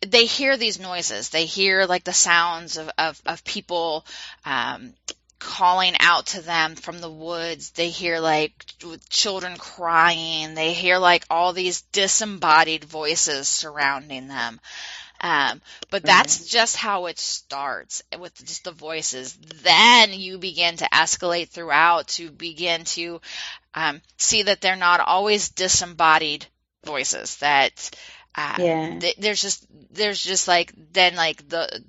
they 0.00 0.24
hear 0.24 0.56
these 0.56 0.80
noises 0.80 1.28
they 1.28 1.44
hear 1.44 1.84
like 1.86 2.04
the 2.04 2.12
sounds 2.12 2.76
of 2.78 2.90
of, 2.98 3.20
of 3.26 3.44
people 3.44 4.04
um 4.44 4.92
calling 5.38 5.94
out 6.00 6.26
to 6.26 6.42
them 6.42 6.74
from 6.74 7.00
the 7.00 7.10
woods 7.10 7.70
they 7.70 7.90
hear 7.90 8.18
like 8.18 8.52
children 9.08 9.56
crying 9.56 10.54
they 10.54 10.72
hear 10.72 10.98
like 10.98 11.24
all 11.30 11.52
these 11.52 11.82
disembodied 11.92 12.84
voices 12.84 13.46
surrounding 13.46 14.28
them 14.28 14.60
um, 15.20 15.60
but 15.90 16.04
that's 16.04 16.46
just 16.46 16.76
how 16.76 17.06
it 17.06 17.18
starts 17.18 18.02
with 18.18 18.34
just 18.36 18.64
the 18.64 18.70
voices. 18.70 19.36
Then 19.62 20.12
you 20.12 20.38
begin 20.38 20.76
to 20.76 20.88
escalate 20.92 21.48
throughout 21.48 22.08
to 22.08 22.30
begin 22.30 22.84
to 22.84 23.20
um, 23.74 24.00
see 24.16 24.44
that 24.44 24.60
they're 24.60 24.76
not 24.76 25.00
always 25.00 25.48
disembodied 25.48 26.46
voices. 26.84 27.36
That 27.38 27.90
uh, 28.36 28.56
yeah. 28.58 28.98
th- 29.00 29.16
there's 29.16 29.42
just 29.42 29.66
there's 29.90 30.22
just 30.22 30.46
like 30.46 30.72
then 30.92 31.16
like 31.16 31.48
the 31.48 31.82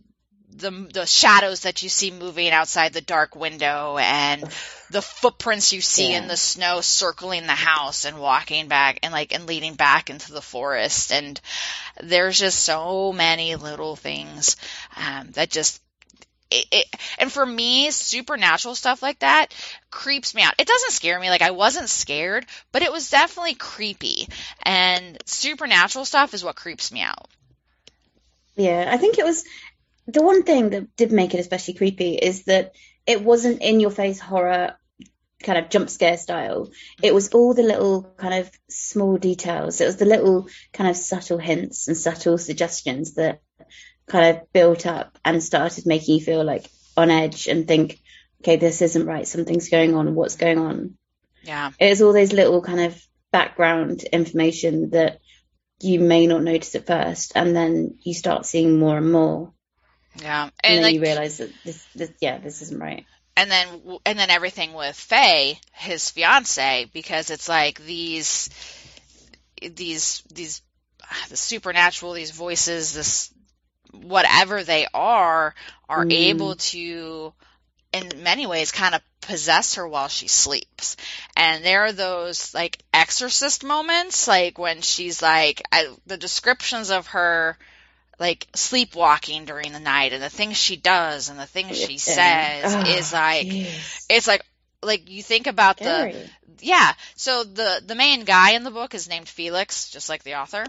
the 0.55 0.71
the 0.93 1.05
shadows 1.05 1.61
that 1.61 1.83
you 1.83 1.89
see 1.89 2.11
moving 2.11 2.49
outside 2.49 2.93
the 2.93 3.01
dark 3.01 3.35
window 3.35 3.97
and 3.97 4.43
the 4.89 5.01
footprints 5.01 5.71
you 5.71 5.81
see 5.81 6.13
in 6.13 6.27
the 6.27 6.37
snow 6.37 6.81
circling 6.81 7.45
the 7.45 7.53
house 7.53 8.05
and 8.05 8.19
walking 8.19 8.67
back 8.67 8.99
and 9.03 9.13
like 9.13 9.33
and 9.33 9.45
leading 9.45 9.75
back 9.75 10.09
into 10.09 10.31
the 10.31 10.41
forest. 10.41 11.11
And 11.11 11.39
there's 12.01 12.39
just 12.39 12.59
so 12.59 13.13
many 13.13 13.55
little 13.55 13.95
things 13.95 14.55
um, 14.97 15.29
that 15.31 15.51
just 15.51 15.81
it, 16.51 16.65
it, 16.71 16.95
and 17.19 17.31
for 17.31 17.45
me 17.45 17.91
supernatural 17.91 18.73
stuff 18.73 19.03
like 19.03 19.19
that 19.19 19.53
creeps 19.91 20.33
me 20.33 20.41
out. 20.41 20.55
It 20.57 20.67
doesn't 20.67 20.91
scare 20.91 21.19
me. 21.19 21.29
Like 21.29 21.43
i 21.43 21.51
wasn't 21.51 21.89
scared 21.89 22.47
but 22.71 22.81
it 22.81 22.91
was 22.91 23.11
definitely 23.11 23.53
creepy. 23.53 24.27
And 24.63 25.17
supernatural 25.25 26.05
stuff 26.05 26.33
is 26.33 26.43
what 26.43 26.55
creeps 26.55 26.91
me 26.91 27.01
out. 27.01 27.27
Yeah, 28.55 28.89
I 28.91 28.97
think 28.97 29.17
it 29.19 29.23
was 29.23 29.45
the 30.11 30.21
one 30.21 30.43
thing 30.43 30.71
that 30.71 30.95
did 30.95 31.11
make 31.11 31.33
it 31.33 31.39
especially 31.39 31.75
creepy 31.75 32.15
is 32.15 32.43
that 32.45 32.73
it 33.05 33.23
wasn't 33.23 33.61
in 33.61 33.79
your 33.79 33.91
face 33.91 34.19
horror 34.19 34.75
kind 35.41 35.57
of 35.57 35.69
jump 35.69 35.89
scare 35.89 36.17
style. 36.17 36.69
It 37.01 37.13
was 37.13 37.29
all 37.29 37.53
the 37.53 37.63
little 37.63 38.03
kind 38.17 38.33
of 38.33 38.51
small 38.69 39.17
details. 39.17 39.79
It 39.79 39.85
was 39.85 39.97
the 39.97 40.05
little 40.05 40.47
kind 40.73 40.89
of 40.89 40.97
subtle 40.97 41.37
hints 41.37 41.87
and 41.87 41.97
subtle 41.97 42.37
suggestions 42.37 43.13
that 43.15 43.41
kind 44.07 44.35
of 44.35 44.51
built 44.51 44.85
up 44.85 45.17
and 45.23 45.41
started 45.41 45.85
making 45.85 46.15
you 46.15 46.21
feel 46.21 46.43
like 46.43 46.69
on 46.97 47.09
edge 47.09 47.47
and 47.47 47.67
think, 47.67 47.99
okay, 48.41 48.57
this 48.57 48.81
isn't 48.81 49.05
right. 49.05 49.27
Something's 49.27 49.69
going 49.69 49.95
on. 49.95 50.15
What's 50.15 50.35
going 50.35 50.59
on? 50.59 50.97
yeah 51.43 51.71
It 51.79 51.89
was 51.89 52.01
all 52.01 52.13
those 52.13 52.33
little 52.33 52.61
kind 52.61 52.81
of 52.81 53.01
background 53.31 54.03
information 54.03 54.89
that 54.89 55.19
you 55.81 55.99
may 55.99 56.27
not 56.27 56.43
notice 56.43 56.75
at 56.75 56.87
first, 56.87 57.31
and 57.35 57.55
then 57.55 57.97
you 58.01 58.13
start 58.13 58.45
seeing 58.45 58.77
more 58.77 58.97
and 58.97 59.11
more. 59.11 59.53
Yeah, 60.15 60.43
and, 60.43 60.53
and, 60.63 60.75
then 60.77 60.83
like 60.83 60.95
you 60.95 61.01
realize 61.01 61.37
that 61.37 61.51
this, 61.63 61.85
this, 61.95 62.11
yeah, 62.19 62.37
this 62.39 62.61
isn't 62.61 62.79
right. 62.79 63.05
and 63.37 63.49
then 63.49 63.67
and 64.05 64.19
then 64.19 64.29
everything 64.29 64.73
with 64.73 64.95
Faye, 64.95 65.59
his 65.73 66.09
fiance, 66.11 66.89
because 66.93 67.29
it's 67.29 67.47
like 67.47 67.79
these 67.85 68.49
these 69.61 70.23
these 70.31 70.61
the 71.29 71.37
supernatural, 71.37 72.13
these 72.13 72.31
voices, 72.31 72.93
this 72.93 73.33
whatever 73.91 74.63
they 74.63 74.87
are, 74.93 75.55
are 75.87 76.05
Mm. 76.05 76.11
able 76.11 76.55
to 76.55 77.33
in 77.91 78.23
many 78.23 78.45
ways 78.45 78.71
kind 78.71 78.93
of 78.93 79.01
possess 79.21 79.75
her 79.75 79.87
while 79.87 80.07
she 80.07 80.27
sleeps. 80.27 80.95
And 81.35 81.63
there 81.63 81.85
are 81.85 81.91
those 81.91 82.53
like 82.53 82.83
exorcist 82.93 83.63
moments, 83.63 84.27
like 84.27 84.57
when 84.57 84.81
she's 84.81 85.21
like 85.21 85.61
I, 85.71 85.87
the 86.05 86.17
descriptions 86.17 86.91
of 86.91 87.07
her 87.07 87.57
like 88.19 88.47
sleepwalking 88.55 89.45
during 89.45 89.71
the 89.71 89.79
night 89.79 90.13
and 90.13 90.21
the 90.21 90.29
things 90.29 90.57
she 90.57 90.75
does 90.75 91.29
and 91.29 91.39
the 91.39 91.45
things 91.45 91.77
she 91.77 91.97
says 91.97 92.75
Ah, 92.75 92.83
is 92.85 93.13
like 93.13 93.47
jeez. 93.47 94.05
it's 94.09 94.27
like 94.27 94.43
like 94.83 95.09
you 95.09 95.23
think 95.23 95.47
about 95.47 95.77
the 95.77 96.29
yeah. 96.61 96.93
So 97.15 97.43
the 97.43 97.81
the 97.85 97.95
main 97.95 98.25
guy 98.25 98.51
in 98.51 98.63
the 98.63 98.71
book 98.71 98.93
is 98.93 99.07
named 99.09 99.27
felix 99.29 99.89
just 99.89 100.09
like 100.09 100.23
the 100.23 100.35
author. 100.35 100.65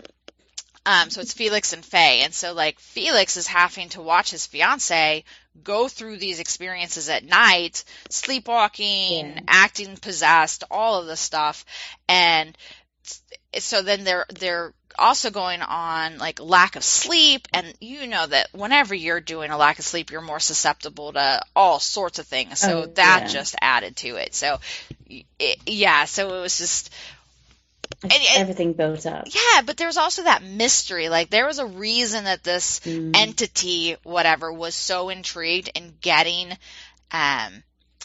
Um 0.86 1.10
so 1.10 1.20
it's 1.20 1.32
felix 1.34 1.72
and 1.72 1.84
faye. 1.84 2.20
And 2.22 2.32
so 2.32 2.52
like 2.54 2.78
felix 2.78 3.36
is 3.36 3.46
having 3.46 3.88
to 3.90 4.02
watch 4.02 4.30
his 4.30 4.46
fiance 4.46 5.24
go 5.62 5.88
through 5.88 6.16
these 6.16 6.38
experiences 6.40 7.08
at 7.08 7.24
night 7.24 7.84
sleepwalking 8.08 9.26
Yeah. 9.34 9.40
acting 9.48 9.96
possessed 9.96 10.64
all 10.70 11.00
of 11.00 11.06
this 11.06 11.20
stuff. 11.20 11.64
And 12.08 12.56
so 13.58 13.82
then 13.82 14.04
they're 14.04 14.26
they're 14.38 14.72
also 15.00 15.30
going 15.30 15.62
on 15.62 16.18
like 16.18 16.38
lack 16.40 16.76
of 16.76 16.84
sleep 16.84 17.48
and 17.54 17.72
you 17.80 18.06
know 18.06 18.26
that 18.26 18.48
whenever 18.52 18.94
you're 18.94 19.20
doing 19.20 19.50
a 19.50 19.56
lack 19.56 19.78
of 19.78 19.84
sleep 19.84 20.10
you're 20.10 20.20
more 20.20 20.38
susceptible 20.40 21.12
to 21.12 21.40
all 21.56 21.78
sorts 21.80 22.18
of 22.18 22.26
things 22.26 22.58
so 22.60 22.82
Oh, 22.82 22.86
that 22.94 23.22
yeah. 23.22 23.28
just 23.28 23.56
added 23.60 23.96
to 23.96 24.16
it 24.16 24.34
so 24.34 24.58
it, 25.08 25.56
yeah 25.66 26.04
so 26.04 26.34
it 26.36 26.40
was 26.40 26.58
just 26.58 26.92
and- 28.02 28.12
and- 28.12 28.22
everything 28.36 28.72
built 28.74 29.04
up. 29.06 29.26
yeah 29.26 29.62
but 29.64 29.76
there 29.76 29.86
was 29.88 29.96
also 29.96 30.22
that 30.24 30.42
mystery 30.44 31.08
like 31.08 31.30
there 31.30 31.46
was 31.46 31.58
a 31.58 31.66
reason 31.66 32.24
that 32.24 32.44
this 32.44 32.80
Mm. 32.80 33.16
entity 33.16 33.96
whatever 34.02 34.52
was 34.52 34.74
so 34.74 35.08
intrigued 35.08 35.70
in 35.74 35.94
getting 36.00 36.52
um 37.10 37.62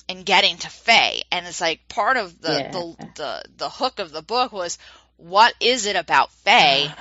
in 0.08 0.24
getting 0.24 0.58
to 0.58 0.70
Faye 0.70 1.24
and 1.32 1.46
it's 1.48 1.62
like 1.62 1.88
part 1.90 2.18
of 2.18 2.40
the 2.42 2.52
Yeah. 2.54 2.72
the, 2.72 2.96
the 3.16 3.44
the 3.58 3.70
hook 3.70 4.00
of 4.00 4.12
the 4.12 4.22
book 4.22 4.52
was 4.52 4.78
what 5.18 5.54
is 5.60 5.86
it 5.86 5.96
about 5.96 6.32
Faye 6.32 6.88
Oh, 6.90 6.96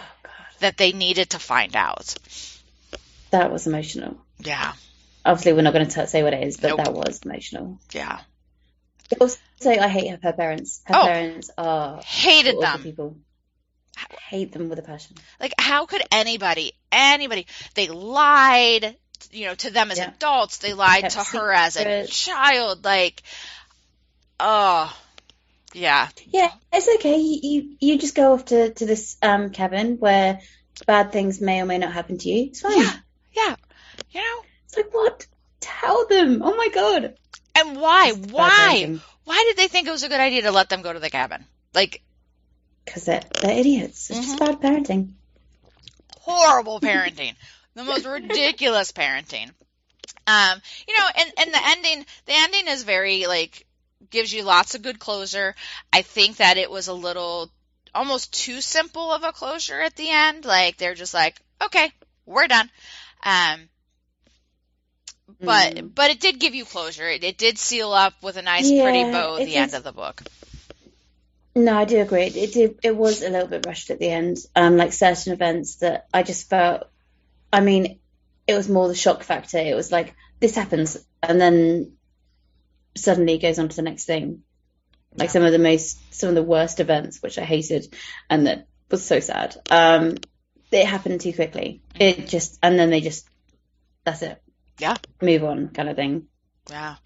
that 0.61 0.77
they 0.77 0.93
needed 0.93 1.31
to 1.31 1.39
find 1.39 1.75
out 1.77 2.15
That 3.31 3.51
was 3.53 3.67
emotional. 3.67 4.17
yeah 4.39 4.73
Obviously, 5.27 5.55
we're 5.55 5.63
not 5.63 5.73
going 5.73 5.89
to 5.89 6.07
say 6.07 6.23
what 6.23 6.35
it 6.35 6.47
is, 6.47 6.59
but 6.59 6.69
Nope. 6.69 6.77
that 6.85 6.93
was 6.93 7.21
emotional. 7.25 7.79
yeah 7.93 8.21
Also, 9.21 9.39
I 9.65 9.89
hate 9.89 10.11
her, 10.11 10.19
her 10.23 10.33
parents. 10.35 10.83
Her 10.85 10.95
Oh. 10.97 11.07
parents 11.07 11.51
are 11.57 12.03
hated 12.03 12.57
awful 12.57 12.61
them 12.61 12.83
people. 12.83 13.17
Hate 14.29 14.53
them 14.53 14.69
with 14.69 14.79
a 14.79 14.83
passion. 14.83 15.17
like 15.41 15.55
how 15.59 15.87
could 15.87 16.03
anybody 16.11 16.73
anybody 16.91 17.47
they 17.75 17.87
lied 17.89 18.97
you 19.31 19.47
know 19.47 19.55
to 19.55 19.71
them 19.71 19.91
as 19.91 19.99
Yeah. 19.99 20.09
adults 20.11 20.59
they 20.59 20.73
lied 20.75 21.09
to 21.11 21.23
her 21.23 21.53
as 21.53 21.77
a 21.77 22.07
child 22.07 22.85
like 22.85 23.23
oh 24.41 24.95
yeah 25.75 26.09
Yeah, 26.29 26.51
it's 26.73 26.89
okay. 26.97 27.19
You 27.19 27.39
you, 27.43 27.77
you 27.81 27.99
just 27.99 28.15
go 28.15 28.33
off 28.33 28.47
to, 28.47 28.71
to 28.73 28.87
this 28.87 29.17
um 29.23 29.51
cabin 29.51 29.99
where 29.99 30.41
bad 30.87 31.13
things 31.13 31.41
may 31.41 31.61
or 31.61 31.67
may 31.67 31.79
not 31.79 31.93
happen 31.93 32.19
to 32.19 32.29
you. 32.29 32.47
It's 32.47 32.61
fine. 32.61 32.79
yeah 32.79 32.93
yeah 33.37 33.57
you 34.11 34.21
know 34.21 34.43
It's 34.65 34.77
like 34.77 34.93
what? 34.95 35.27
Tell 35.61 36.07
them. 36.07 36.43
Oh 36.43 36.55
my 36.57 36.69
god. 36.75 37.15
and 37.55 37.81
why 37.81 38.13
It's 38.15 38.33
why 38.33 38.99
why 39.25 39.45
did 39.49 39.57
they 39.57 39.69
think 39.69 39.87
it 39.89 39.91
was 39.93 40.03
a 40.03 40.09
good 40.09 40.21
idea 40.21 40.43
to 40.43 40.51
let 40.53 40.69
them 40.69 40.83
go 40.83 40.93
to 40.93 40.99
the 41.01 41.11
cabin 41.11 41.45
like 41.75 42.03
Because 42.85 43.05
they're, 43.05 43.23
they're 43.41 43.59
idiots. 43.59 44.11
It's 44.11 44.21
just 44.21 44.39
bad 44.39 44.61
parenting. 44.61 45.13
horrible 46.21 46.81
parenting, 46.91 47.35
the 47.75 47.85
most 47.85 48.05
ridiculous 48.07 48.93
parenting. 48.93 49.51
Um, 50.27 50.61
you 50.89 50.95
know, 50.99 51.07
and 51.19 51.33
and 51.39 51.53
the 51.53 51.61
ending, 51.63 52.07
the 52.27 52.33
ending 52.35 52.69
is 52.69 52.83
very 52.83 53.27
like 53.27 53.67
gives 54.15 54.33
you 54.33 54.45
lots 54.45 54.75
of 54.75 54.83
good 54.83 54.99
closure. 54.99 55.55
I 55.93 56.03
think 56.03 56.37
that 56.37 56.57
it 56.57 56.71
was 56.71 56.87
a 56.89 56.95
little 56.95 57.51
almost 57.93 58.33
too 58.33 58.61
simple 58.61 59.13
of 59.13 59.25
a 59.25 59.33
closure 59.33 59.81
at 59.81 59.97
the 59.97 60.09
end. 60.09 60.45
Like 60.45 60.77
they're 60.79 60.95
just 60.95 61.13
like, 61.13 61.35
okay, 61.63 61.91
we're 62.25 62.47
done. 62.47 62.71
Um, 63.25 63.69
but 65.41 65.75
Mm. 65.75 65.95
but 65.95 66.11
it 66.13 66.21
did 66.21 66.39
give 66.39 66.55
you 66.55 66.65
closure. 66.65 67.09
It, 67.09 67.25
it 67.25 67.37
did 67.39 67.59
seal 67.59 67.93
up 67.93 68.15
with 68.23 68.37
a 68.37 68.43
nice, 68.43 68.71
pretty 68.71 69.03
bow 69.03 69.37
it 69.37 69.47
the 69.47 69.57
end 69.57 69.75
of 69.75 69.83
the 69.83 69.93
book. 69.93 70.23
No, 71.57 71.77
I 71.77 71.85
do 71.85 72.01
agree. 72.01 72.25
It 72.25 72.53
did. 72.53 72.79
It 72.83 72.97
was 72.97 73.23
a 73.23 73.31
little 73.31 73.49
bit 73.49 73.67
rushed 73.67 73.91
at 73.91 73.99
the 73.99 74.11
end. 74.11 74.39
Um, 74.55 74.77
like 74.77 74.93
certain 74.93 75.33
events 75.33 75.77
that 75.77 76.07
I 76.15 76.23
just 76.23 76.49
felt. 76.49 76.89
I 77.53 77.61
mean, 77.61 77.99
it 78.47 78.55
was 78.55 78.69
more 78.69 78.87
the 78.89 78.95
shock 78.95 79.23
factor. 79.25 79.59
It 79.59 79.75
was 79.75 79.91
like 79.91 80.15
this 80.41 80.55
happens, 80.55 80.99
and 81.23 81.41
then 81.41 81.93
suddenly 82.97 83.39
goes 83.39 83.59
on 83.59 83.69
to 83.69 83.77
the 83.77 83.83
next 83.83 84.05
thing. 84.05 84.43
Like 85.17 85.29
Yeah. 85.29 85.33
some 85.33 85.45
of 85.45 85.53
the 85.53 85.59
most, 85.59 85.99
some 86.15 86.29
of 86.29 86.35
the 86.35 86.43
worst 86.43 86.81
events, 86.81 87.23
which 87.23 87.39
I 87.39 87.45
hated, 87.45 87.95
and 88.29 88.47
that 88.47 88.67
was 88.91 89.05
so 89.07 89.21
sad. 89.21 89.57
Um, 89.71 90.17
it 90.71 90.87
happened 90.87 91.21
too 91.21 91.33
quickly. 91.33 91.83
It 91.99 92.27
just, 92.27 92.59
and 92.63 92.79
then 92.79 92.91
they 92.91 93.01
just, 93.01 93.27
that's 94.05 94.23
it. 94.23 94.43
Yeah. 94.79 94.97
Move 95.23 95.45
on, 95.45 95.69
kind 95.69 95.89
of 95.89 95.97
thing. 95.97 96.27
Yeah, 96.71 96.97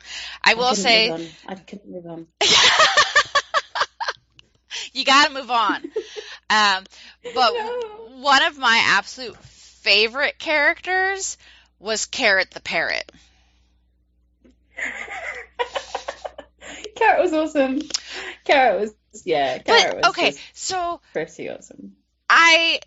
I 0.43 0.55
will 0.55 0.71
couldn't 0.71 0.83
say. 0.83 1.31
I 1.47 1.55
couldn't 1.57 1.91
move 1.91 2.07
on. 2.07 2.27
you 4.93 5.05
got 5.05 5.29
to 5.29 5.35
move 5.35 5.51
on. 5.51 5.83
Um, 6.51 6.85
but 7.35 7.53
one 8.21 8.43
of 8.45 8.57
my 8.57 8.81
absolute 8.83 9.37
favorite 9.37 10.39
characters 10.39 11.37
was 11.79 12.07
Carrot 12.07 12.51
the 12.53 12.61
parrot. 12.61 13.13
Carrot 16.95 17.23
was 17.23 17.33
awesome. 17.33 17.81
Carrot 18.45 18.81
was 18.81 18.95
yeah. 19.25 19.59
Carrot 19.59 19.97
But 19.97 19.97
was 19.97 20.07
okay, 20.11 20.35
so 20.53 21.01
pretty 21.13 21.51
awesome. 21.51 21.97
I 22.31 22.81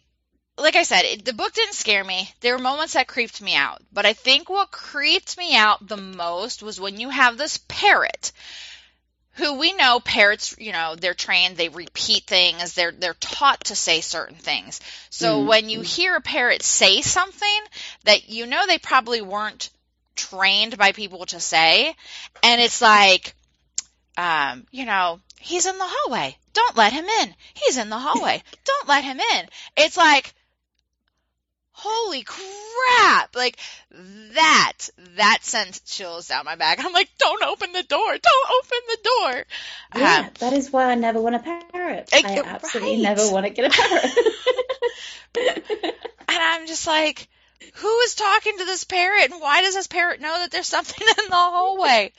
like 0.57 0.75
I 0.75 0.83
said, 0.83 1.05
it, 1.05 1.25
the 1.25 1.33
book 1.33 1.53
didn't 1.53 1.75
scare 1.75 2.03
me. 2.03 2.29
There 2.41 2.55
were 2.55 2.61
moments 2.61 2.93
that 2.93 3.07
creeped 3.07 3.41
me 3.41 3.55
out, 3.55 3.81
but 3.91 4.05
I 4.05 4.13
think 4.13 4.49
what 4.49 4.71
creeped 4.71 5.37
me 5.37 5.55
out 5.55 5.87
the 5.87 5.97
most 5.97 6.61
was 6.63 6.79
when 6.79 6.99
you 6.99 7.09
have 7.09 7.37
this 7.37 7.59
parrot 7.67 8.31
who 9.35 9.57
we 9.57 9.73
know 9.73 9.99
parrots, 9.99 10.55
you 10.59 10.73
know, 10.73 10.95
they're 10.95 11.13
trained, 11.13 11.57
they 11.57 11.69
repeat 11.69 12.25
things, 12.25 12.73
they're 12.73 12.91
they're 12.91 13.13
taught 13.15 13.65
to 13.65 13.75
say 13.75 14.01
certain 14.01 14.35
things. 14.35 14.79
So 15.09 15.41
Mhm. 15.41 15.43
when 15.43 15.69
you 15.69 15.81
hear 15.81 16.15
a 16.15 16.21
parrot 16.21 16.63
say 16.63 17.01
something 17.01 17.61
that 18.03 18.29
you 18.29 18.45
know 18.45 18.67
they 18.67 18.77
probably 18.77 19.21
weren't 19.21 19.69
trained 20.15 20.77
by 20.77 20.91
people 20.91 21.25
to 21.27 21.39
say, 21.39 21.95
and 22.43 22.61
it's 22.61 22.81
like 22.81 23.33
um, 24.17 24.65
you 24.71 24.85
know, 24.85 25.19
he's 25.39 25.65
in 25.65 25.77
the 25.77 25.87
hallway. 25.87 26.37
Don't 26.53 26.77
let 26.77 26.93
him 26.93 27.05
in. 27.05 27.33
He's 27.53 27.77
in 27.77 27.89
the 27.89 27.97
hallway. 27.97 28.43
Don't 28.65 28.87
let 28.87 29.03
him 29.03 29.19
in. 29.19 29.45
It's 29.77 29.97
like 29.97 30.33
holy 31.73 32.21
crap 32.23 33.35
like 33.35 33.57
that 34.35 34.73
that 35.17 35.39
sent 35.41 35.83
chills 35.85 36.27
down 36.27 36.45
my 36.45 36.55
back 36.55 36.77
i'm 36.83 36.93
like 36.93 37.09
don't 37.17 37.41
open 37.43 37.71
the 37.71 37.81
door 37.81 38.11
don't 38.11 38.51
open 38.59 38.77
the 38.87 38.97
door 39.03 39.45
Yeah, 39.95 40.19
Um, 40.19 40.29
that 40.39 40.53
is 40.53 40.71
why 40.71 40.91
I 40.91 40.95
never 40.95 41.19
want 41.19 41.35
a 41.35 41.39
parrot. 41.39 42.09
Eh, 42.11 42.21
I 42.23 42.41
absolutely 42.45 42.97
right. 42.97 43.01
never 43.01 43.31
want 43.31 43.45
to 43.47 43.49
get 43.51 43.65
a 43.65 43.69
parrot. 43.69 44.11
and 46.27 46.37
i'm 46.37 46.67
just 46.67 46.85
like 46.85 47.27
who 47.75 47.99
is 47.99 48.15
talking 48.15 48.57
to 48.57 48.65
this 48.65 48.83
parrot 48.83 49.31
and 49.31 49.41
why 49.41 49.61
does 49.61 49.75
this 49.75 49.87
parrot 49.87 50.21
know 50.21 50.37
that 50.39 50.51
there's 50.51 50.67
something 50.67 51.07
in 51.19 51.29
the 51.29 51.35
hallway? 51.35 52.11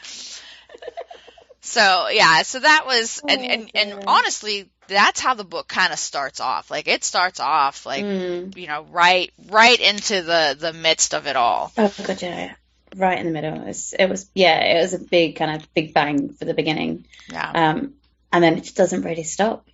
So 1.60 2.08
yeah 2.10 2.42
so 2.42 2.60
that 2.60 2.84
was 2.86 3.20
and 3.26 3.40
Oh, 3.40 3.44
and, 3.44 3.70
and 3.74 4.04
honestly 4.06 4.68
that's 4.88 5.20
how 5.20 5.34
the 5.34 5.44
book 5.44 5.68
kind 5.68 5.92
of 5.92 5.98
starts 5.98 6.40
off. 6.40 6.70
Like 6.70 6.88
it 6.88 7.04
starts 7.04 7.40
off 7.40 7.86
like 7.86 8.04
Mm. 8.04 8.56
you 8.56 8.66
know 8.66 8.84
right 8.90 9.32
right 9.48 9.78
into 9.78 10.22
the 10.22 10.56
the 10.58 10.72
midst 10.72 11.14
of 11.14 11.26
it 11.26 11.36
all. 11.36 11.72
Oh 11.78 11.92
god, 12.04 12.20
yeah, 12.20 12.54
right 12.96 13.18
in 13.18 13.26
the 13.26 13.32
middle. 13.32 13.54
It 13.62 13.66
was, 13.66 13.94
it 13.98 14.08
was, 14.08 14.28
yeah, 14.34 14.58
it 14.78 14.82
was 14.82 14.92
a 14.94 14.98
big 14.98 15.36
kind 15.36 15.56
of 15.62 15.74
big 15.74 15.94
bang 15.94 16.30
for 16.30 16.44
the 16.44 16.54
beginning, 16.54 17.06
yeah. 17.28 17.50
Um, 17.54 17.94
and 18.32 18.42
then 18.42 18.58
it 18.58 18.64
just 18.64 18.76
doesn't 18.76 19.02
really 19.02 19.22
stop. 19.22 19.66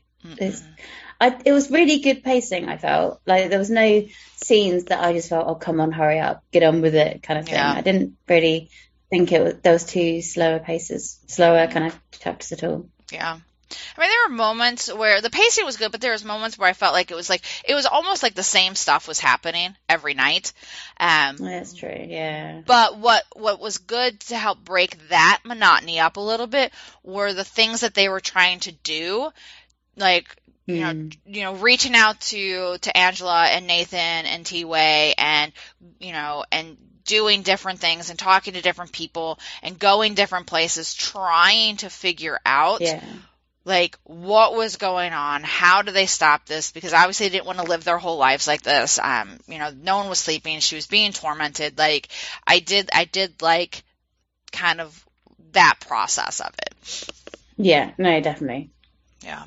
I, 1.20 1.36
it 1.44 1.52
was 1.52 1.70
really 1.70 1.98
good 1.98 2.22
pacing. 2.22 2.68
I 2.68 2.76
felt 2.76 3.20
like 3.26 3.50
there 3.50 3.58
was 3.58 3.70
no 3.70 4.06
scenes 4.36 4.84
that 4.84 5.02
I 5.02 5.12
just 5.12 5.28
felt, 5.28 5.48
oh 5.48 5.56
come 5.56 5.80
on, 5.80 5.90
hurry 5.90 6.20
up, 6.20 6.44
get 6.52 6.62
on 6.62 6.80
with 6.80 6.94
it, 6.94 7.22
kind 7.22 7.40
of 7.40 7.46
thing. 7.46 7.54
Yeah. 7.54 7.72
I 7.72 7.80
didn't 7.80 8.16
really 8.28 8.70
think 9.10 9.32
it 9.32 9.42
was 9.42 9.54
those 9.62 9.84
two 9.84 10.22
slower 10.22 10.60
paces, 10.60 11.18
slower 11.26 11.66
kind 11.66 11.86
of 11.86 12.00
chapters 12.12 12.52
at 12.52 12.64
all. 12.64 12.88
Yeah. 13.10 13.38
I 13.96 14.00
mean, 14.00 14.10
there 14.10 14.28
were 14.28 14.36
moments 14.36 14.92
where 14.92 15.20
the 15.20 15.28
pacing 15.28 15.66
was 15.66 15.76
good, 15.76 15.92
but 15.92 16.00
there 16.00 16.12
was 16.12 16.24
moments 16.24 16.56
where 16.56 16.68
I 16.68 16.72
felt 16.72 16.94
like 16.94 17.10
it 17.10 17.14
was 17.14 17.28
like 17.28 17.42
it 17.66 17.74
was 17.74 17.84
almost 17.84 18.22
like 18.22 18.34
the 18.34 18.42
same 18.42 18.74
stuff 18.74 19.06
was 19.06 19.18
happening 19.18 19.76
every 19.88 20.14
night. 20.14 20.52
Um, 20.98 21.36
That's 21.36 21.74
true, 21.74 22.06
yeah. 22.08 22.62
But 22.64 22.98
what 22.98 23.24
what 23.34 23.60
was 23.60 23.78
good 23.78 24.20
to 24.20 24.38
help 24.38 24.64
break 24.64 25.08
that 25.08 25.40
monotony 25.44 26.00
up 26.00 26.16
a 26.16 26.20
little 26.20 26.46
bit 26.46 26.72
were 27.02 27.34
the 27.34 27.44
things 27.44 27.80
that 27.80 27.92
they 27.92 28.08
were 28.08 28.20
trying 28.20 28.60
to 28.60 28.72
do, 28.72 29.30
like 29.96 30.34
you 30.68 30.80
know, 30.80 30.92
mm. 30.92 31.16
you 31.26 31.42
know, 31.42 31.54
reaching 31.54 31.94
out 31.94 32.20
to 32.20 32.76
to 32.78 32.96
Angela 32.96 33.46
and 33.46 33.66
Nathan 33.66 33.98
and 33.98 34.44
T 34.44 34.66
Way 34.66 35.14
and 35.16 35.50
you 35.98 36.12
know 36.12 36.44
and 36.52 36.76
doing 37.06 37.40
different 37.40 37.80
things 37.80 38.10
and 38.10 38.18
talking 38.18 38.52
to 38.52 38.60
different 38.60 38.92
people 38.92 39.38
and 39.62 39.78
going 39.78 40.12
different 40.12 40.46
places, 40.46 40.92
trying 40.92 41.78
to 41.78 41.88
figure 41.88 42.38
out 42.44 42.82
yeah. 42.82 43.02
like 43.64 43.98
what 44.04 44.54
was 44.54 44.76
going 44.76 45.14
on 45.14 45.42
how 45.42 45.80
do 45.80 45.90
they 45.90 46.04
stop 46.04 46.44
this? 46.44 46.70
Because 46.70 46.92
obviously 46.92 47.28
they 47.28 47.36
didn't 47.36 47.46
want 47.46 47.60
to 47.60 47.64
live 47.64 47.84
their 47.84 47.96
whole 47.96 48.18
lives 48.18 48.46
like 48.46 48.60
this. 48.60 48.98
Um 49.02 49.38
you 49.48 49.58
know 49.58 49.70
no 49.74 49.96
one 49.96 50.10
was 50.10 50.18
sleeping. 50.18 50.60
She 50.60 50.74
was 50.76 50.86
being 50.86 51.12
tormented. 51.12 51.78
Like 51.78 52.08
i 52.46 52.58
did 52.58 52.90
i 52.92 53.06
did 53.06 53.40
like 53.40 53.84
kind 54.52 54.82
of 54.82 55.06
that 55.52 55.76
process 55.80 56.40
of 56.40 56.52
it. 56.58 57.08
Yeah. 57.56 57.92
No 57.96 58.20
definitely. 58.20 58.68
Yeah 59.24 59.44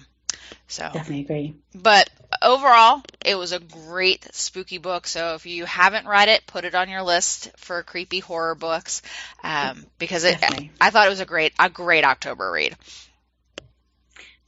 so 0.72 0.90
definitely 0.94 1.22
agree 1.22 1.56
but 1.76 2.10
overall 2.42 3.04
it 3.26 3.36
was 3.36 3.52
a 3.52 3.60
great 3.60 4.28
spooky 4.34 4.78
book 4.78 5.06
so 5.06 5.36
if 5.36 5.46
you 5.46 5.66
haven't 5.66 6.08
read 6.08 6.30
it 6.30 6.46
put 6.48 6.66
it 6.66 6.76
on 6.76 6.90
your 6.90 7.04
list 7.04 7.52
for 7.58 7.84
creepy 7.84 8.20
horror 8.20 8.56
books 8.56 9.02
um, 9.44 9.86
because 10.00 10.24
it, 10.24 10.38
i 10.80 10.90
thought 10.90 11.06
it 11.06 11.10
was 11.10 11.20
a 11.20 11.26
great 11.26 11.54
a 11.60 11.70
great 11.70 12.04
october 12.04 12.50
read 12.52 12.76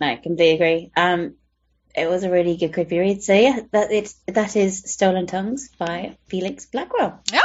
no, 0.04 0.18
completely 0.18 0.52
agree. 0.56 0.92
Um, 0.98 1.36
it 1.96 2.10
was 2.10 2.24
a 2.24 2.30
really 2.30 2.58
good 2.58 2.74
creepy 2.74 3.00
read. 3.00 3.24
So 3.24 3.34
yeah, 3.34 3.62
that 3.72 3.92
it's 3.92 4.16
that 4.28 4.56
is 4.56 4.84
Stolen 4.92 5.28
Tongues 5.28 5.70
by 5.78 6.18
Felix 6.28 6.66
Blackwell. 6.66 7.22
Yeah. 7.32 7.40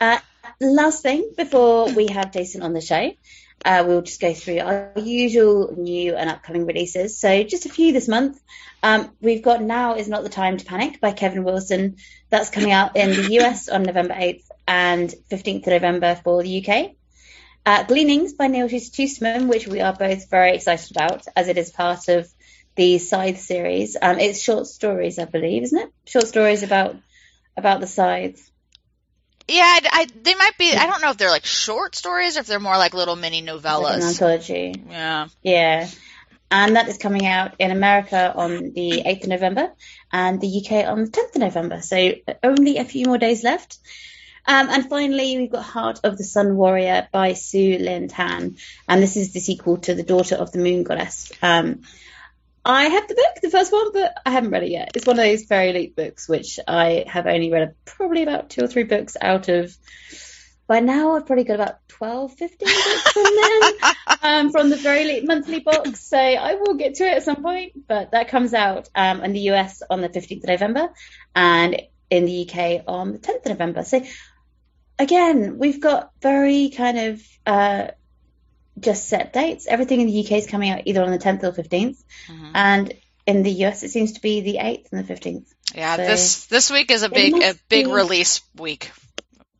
Uh, 0.00 0.18
last 0.60 1.02
thing 1.02 1.32
before 1.36 1.92
we 1.92 2.06
have 2.06 2.32
Jason 2.32 2.62
on 2.62 2.72
the 2.72 2.80
show, 2.80 3.12
uh, 3.64 3.84
we'll 3.86 4.02
just 4.02 4.20
go 4.20 4.32
through 4.32 4.60
our 4.60 4.92
usual 4.96 5.74
new 5.76 6.14
and 6.14 6.30
upcoming 6.30 6.66
releases. 6.66 7.18
So 7.18 7.42
just 7.42 7.66
a 7.66 7.68
few 7.68 7.92
this 7.92 8.08
month. 8.08 8.40
Um, 8.82 9.10
we've 9.20 9.42
got 9.42 9.62
Now 9.62 9.96
is 9.96 10.08
Not 10.08 10.22
the 10.22 10.28
Time 10.28 10.56
to 10.56 10.64
Panic 10.64 11.00
by 11.00 11.12
Kevin 11.12 11.44
Wilson. 11.44 11.96
That's 12.30 12.50
coming 12.50 12.70
out 12.70 12.96
in 12.96 13.10
the 13.10 13.40
US 13.40 13.68
on 13.68 13.82
November 13.82 14.14
8th 14.14 14.44
and 14.68 15.14
15th 15.30 15.62
of 15.62 15.66
November 15.68 16.20
for 16.22 16.42
the 16.42 16.64
UK. 16.64 16.92
Uh, 17.64 17.82
Gleanings 17.82 18.34
by 18.34 18.46
Neal 18.46 18.68
Shusterman, 18.68 19.48
which 19.48 19.66
we 19.66 19.80
are 19.80 19.92
both 19.92 20.30
very 20.30 20.54
excited 20.54 20.92
about, 20.92 21.26
as 21.34 21.48
it 21.48 21.58
is 21.58 21.70
part 21.70 22.08
of 22.08 22.28
the 22.76 22.98
Scythe 22.98 23.40
series. 23.40 23.96
Um, 24.00 24.20
it's 24.20 24.40
short 24.40 24.68
stories, 24.68 25.18
I 25.18 25.24
believe, 25.24 25.64
isn't 25.64 25.78
it? 25.78 25.90
Short 26.04 26.28
stories 26.28 26.62
about 26.62 26.94
about 27.56 27.80
the 27.80 27.86
Scythe. 27.88 28.50
Yeah, 29.48 29.62
I, 29.62 29.80
I, 29.92 30.06
they 30.22 30.34
might 30.34 30.58
be. 30.58 30.72
I 30.72 30.86
don't 30.86 31.00
know 31.00 31.10
if 31.10 31.18
they're 31.18 31.30
like 31.30 31.46
short 31.46 31.94
stories 31.94 32.36
or 32.36 32.40
if 32.40 32.46
they're 32.46 32.60
more 32.60 32.76
like 32.76 32.94
little 32.94 33.16
mini 33.16 33.42
novellas. 33.42 33.82
Like 33.82 33.96
an 33.96 34.02
anthology. 34.02 34.82
Yeah. 34.88 35.28
Yeah. 35.42 35.88
And 36.50 36.76
that 36.76 36.88
is 36.88 36.98
coming 36.98 37.26
out 37.26 37.54
in 37.58 37.70
America 37.70 38.32
on 38.34 38.72
the 38.72 39.02
8th 39.04 39.22
of 39.24 39.28
November 39.28 39.72
and 40.12 40.40
the 40.40 40.62
UK 40.64 40.86
on 40.86 41.04
the 41.04 41.10
10th 41.10 41.34
of 41.34 41.40
November. 41.40 41.82
So 41.82 42.12
only 42.42 42.78
a 42.78 42.84
few 42.84 43.06
more 43.06 43.18
days 43.18 43.42
left. 43.42 43.78
Um, 44.46 44.68
and 44.70 44.88
finally, 44.88 45.38
we've 45.38 45.50
got 45.50 45.64
Heart 45.64 46.00
of 46.04 46.16
the 46.16 46.24
Sun 46.24 46.56
Warrior 46.56 47.08
by 47.10 47.32
Sue 47.32 47.78
Lynn 47.78 48.06
Tan. 48.08 48.56
And 48.88 49.02
this 49.02 49.16
is 49.16 49.32
the 49.32 49.40
sequel 49.40 49.78
to 49.78 49.94
The 49.94 50.04
Daughter 50.04 50.36
of 50.36 50.52
the 50.52 50.58
Moon 50.58 50.84
Goddess. 50.84 51.32
Um, 51.42 51.82
I 52.68 52.86
have 52.86 53.06
the 53.06 53.14
book, 53.14 53.42
the 53.42 53.50
first 53.50 53.72
one, 53.72 53.92
but 53.92 54.12
I 54.26 54.32
haven't 54.32 54.50
read 54.50 54.64
it 54.64 54.70
yet. 54.70 54.90
It's 54.96 55.06
one 55.06 55.20
of 55.20 55.24
those 55.24 55.46
FairyLoot 55.46 55.94
books, 55.94 56.28
which 56.28 56.58
I 56.66 57.04
have 57.06 57.28
only 57.28 57.52
read 57.52 57.76
probably 57.84 58.24
about 58.24 58.50
two 58.50 58.64
or 58.64 58.66
three 58.66 58.82
books 58.82 59.16
out 59.20 59.48
of. 59.48 59.76
By 60.66 60.80
now, 60.80 61.14
I've 61.14 61.26
probably 61.26 61.44
got 61.44 61.54
about 61.54 61.86
12, 61.86 62.32
15 62.34 62.66
books 62.66 63.12
from 63.12 63.22
them, 63.22 63.92
um, 64.22 64.50
from 64.50 64.70
the 64.70 64.74
FairyLoot 64.74 65.24
monthly 65.28 65.60
box. 65.60 66.00
So 66.00 66.18
I 66.18 66.56
will 66.56 66.74
get 66.74 66.96
to 66.96 67.04
it 67.04 67.18
at 67.18 67.22
some 67.22 67.40
point, 67.40 67.86
but 67.86 68.10
that 68.10 68.28
comes 68.28 68.52
out 68.52 68.88
um, 68.96 69.22
in 69.22 69.32
the 69.32 69.50
US 69.52 69.82
on 69.88 70.00
the 70.00 70.08
15th 70.08 70.42
of 70.42 70.48
November 70.48 70.88
and 71.36 71.80
in 72.10 72.24
the 72.24 72.50
UK 72.50 72.82
on 72.88 73.12
the 73.12 73.18
10th 73.20 73.44
of 73.44 73.50
November. 73.50 73.84
So 73.84 74.02
again, 74.98 75.58
we've 75.58 75.80
got 75.80 76.10
very 76.20 76.70
kind 76.70 76.98
of 76.98 77.22
uh, 77.46 77.86
just 78.78 79.08
set 79.08 79.32
dates. 79.32 79.66
Everything 79.66 80.00
in 80.00 80.06
the 80.06 80.24
UK 80.24 80.32
is 80.32 80.46
coming 80.46 80.70
out 80.70 80.82
either 80.84 81.02
on 81.02 81.10
the 81.10 81.18
10th 81.18 81.42
or 81.44 81.52
15th, 81.52 82.02
mm-hmm. 82.28 82.50
and 82.54 82.94
in 83.26 83.42
the 83.42 83.50
US 83.64 83.82
it 83.82 83.90
seems 83.90 84.12
to 84.12 84.20
be 84.20 84.40
the 84.40 84.56
8th 84.56 84.92
and 84.92 85.06
the 85.06 85.14
15th. 85.14 85.46
Yeah, 85.74 85.96
so 85.96 86.02
this 86.02 86.46
this 86.46 86.70
week 86.70 86.90
is 86.90 87.02
a 87.02 87.08
big 87.08 87.34
a 87.34 87.54
big 87.68 87.86
be... 87.86 87.92
release 87.92 88.40
week. 88.56 88.90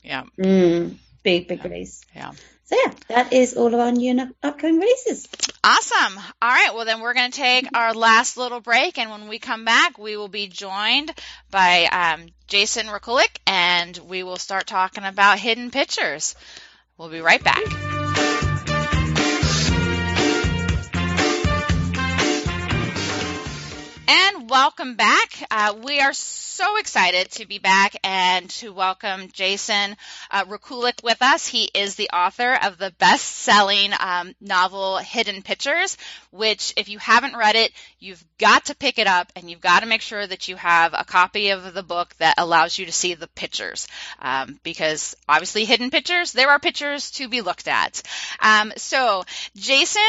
Yeah. 0.03 0.25
Mm, 0.39 0.97
big 1.23 1.49
big 1.49 1.59
yeah. 1.59 1.65
release. 1.69 2.03
Yeah. 2.15 2.33
So 2.67 2.77
yeah, 2.85 2.93
that 3.09 3.33
is 3.33 3.55
all 3.55 3.73
of 3.73 3.79
our 3.79 3.93
new 3.93 4.11
and 4.11 4.35
upcoming 4.43 4.81
releases. 4.81 5.29
Awesome. 5.63 6.19
All 6.43 6.49
right. 6.49 6.75
Well, 6.75 6.85
then 6.85 7.01
we're 7.01 7.15
going 7.15 7.31
to 7.31 7.37
take 7.37 7.69
our 7.75 7.95
last 7.95 8.37
little 8.37 8.61
break, 8.61 8.99
and 8.99 9.09
when 9.09 9.29
we 9.29 9.39
come 9.39 9.65
back, 9.65 9.99
we 9.99 10.17
will 10.17 10.29
be 10.29 10.49
joined 10.49 11.13
by 11.51 11.85
um, 11.85 12.27
Jason 12.49 12.87
Rekulak, 12.87 13.39
and 13.47 13.97
we 13.97 14.25
will 14.25 14.37
start 14.37 14.67
talking 14.67 15.05
about 15.05 15.39
hidden 15.39 15.71
pictures. 15.71 16.35
We'll 16.99 17.09
be 17.09 17.21
right 17.21 17.43
back. 17.43 17.96
Welcome 24.67 24.97
back. 24.97 25.47
Uh, 25.49 25.77
we 25.81 26.01
are 26.01 26.13
so 26.57 26.79
excited 26.79 27.31
to 27.31 27.47
be 27.47 27.59
back 27.59 27.97
and 28.03 28.49
to 28.49 28.73
welcome 28.73 29.29
Jason 29.31 29.95
uh, 30.31 30.47
Rekulak 30.47 31.05
with 31.05 31.21
us. 31.21 31.47
He 31.47 31.65
is 31.75 31.97
the 31.97 32.09
author 32.15 32.55
of 32.63 32.79
the 32.79 32.95
best-selling 32.99 33.91
um, 34.01 34.35
novel 34.41 34.97
Hidden 34.97 35.43
Pictures, 35.43 35.99
which, 36.31 36.73
if 36.79 36.89
you 36.89 36.99
haven't 36.99 37.37
read 37.37 37.57
it, 37.57 37.73
you've 37.99 38.25
got 38.39 38.65
to 38.67 38.75
pick 38.75 38.99
it 38.99 39.07
up 39.07 39.31
and 39.37 39.51
you've 39.51 39.61
got 39.61 39.81
to 39.81 39.87
make 39.87 40.01
sure 40.01 40.27
that 40.27 40.49
you 40.49 40.57
have 40.57 40.95
a 40.95 41.05
copy 41.05 41.51
of 41.51 41.75
the 41.75 41.83
book 41.83 42.15
that 42.21 42.37
allows 42.39 42.79
you 42.79 42.87
to 42.87 42.93
see 42.93 43.13
the 43.13 43.29
pictures, 43.29 43.87
um, 44.21 44.59
because 44.63 45.15
obviously 45.29 45.67
hidden 45.67 45.91
pictures, 45.91 46.33
there 46.33 46.49
are 46.49 46.59
pictures 46.59 47.11
to 47.11 47.29
be 47.29 47.43
looked 47.43 47.69
at. 47.69 48.01
Um, 48.41 48.73
so 48.79 49.25
Jason 49.57 50.03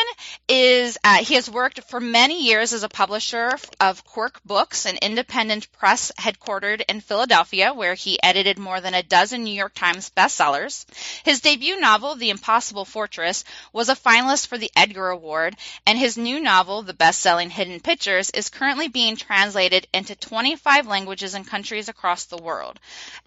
is 0.48 0.98
uh, 1.04 1.18
he 1.18 1.34
has 1.34 1.50
worked 1.50 1.84
for 1.90 2.00
many 2.00 2.46
years 2.46 2.72
as 2.72 2.84
a 2.84 2.90
publisher 2.90 3.52
of 3.82 4.06
Quirk 4.06 4.42
Books, 4.46 4.86
an 4.86 4.98
independent 5.02 5.70
press 5.74 6.14
head 6.18 6.37
headquartered 6.38 6.82
in 6.88 7.02
Philadelphia, 7.02 7.74
where 7.74 7.94
he 7.94 8.22
edited 8.22 8.58
more 8.58 8.82
than 8.82 8.94
a 8.94 9.04
dozen 9.04 9.44
New 9.44 9.54
York 9.54 9.74
Times 9.74 10.12
bestsellers. 10.16 10.86
His 11.24 11.42
debut 11.42 11.80
novel, 11.80 12.16
The 12.16 12.30
Impossible 12.30 12.86
Fortress, 12.86 13.44
was 13.74 13.90
a 13.90 13.96
finalist 13.96 14.48
for 14.48 14.58
the 14.58 14.72
Edgar 14.76 15.10
Award, 15.10 15.56
and 15.86 15.98
his 15.98 16.18
new 16.18 16.40
novel, 16.40 16.82
the 16.82 16.94
best-selling 16.94 17.50
Hidden 17.50 17.80
Pictures, 17.82 18.30
is 18.32 18.50
currently 18.50 18.88
being 18.88 19.16
translated 19.16 19.88
into 19.94 20.16
25 20.16 20.88
languages 20.88 21.34
and 21.34 21.48
countries 21.48 21.90
across 21.90 22.26
the 22.26 22.38
world. 22.38 22.80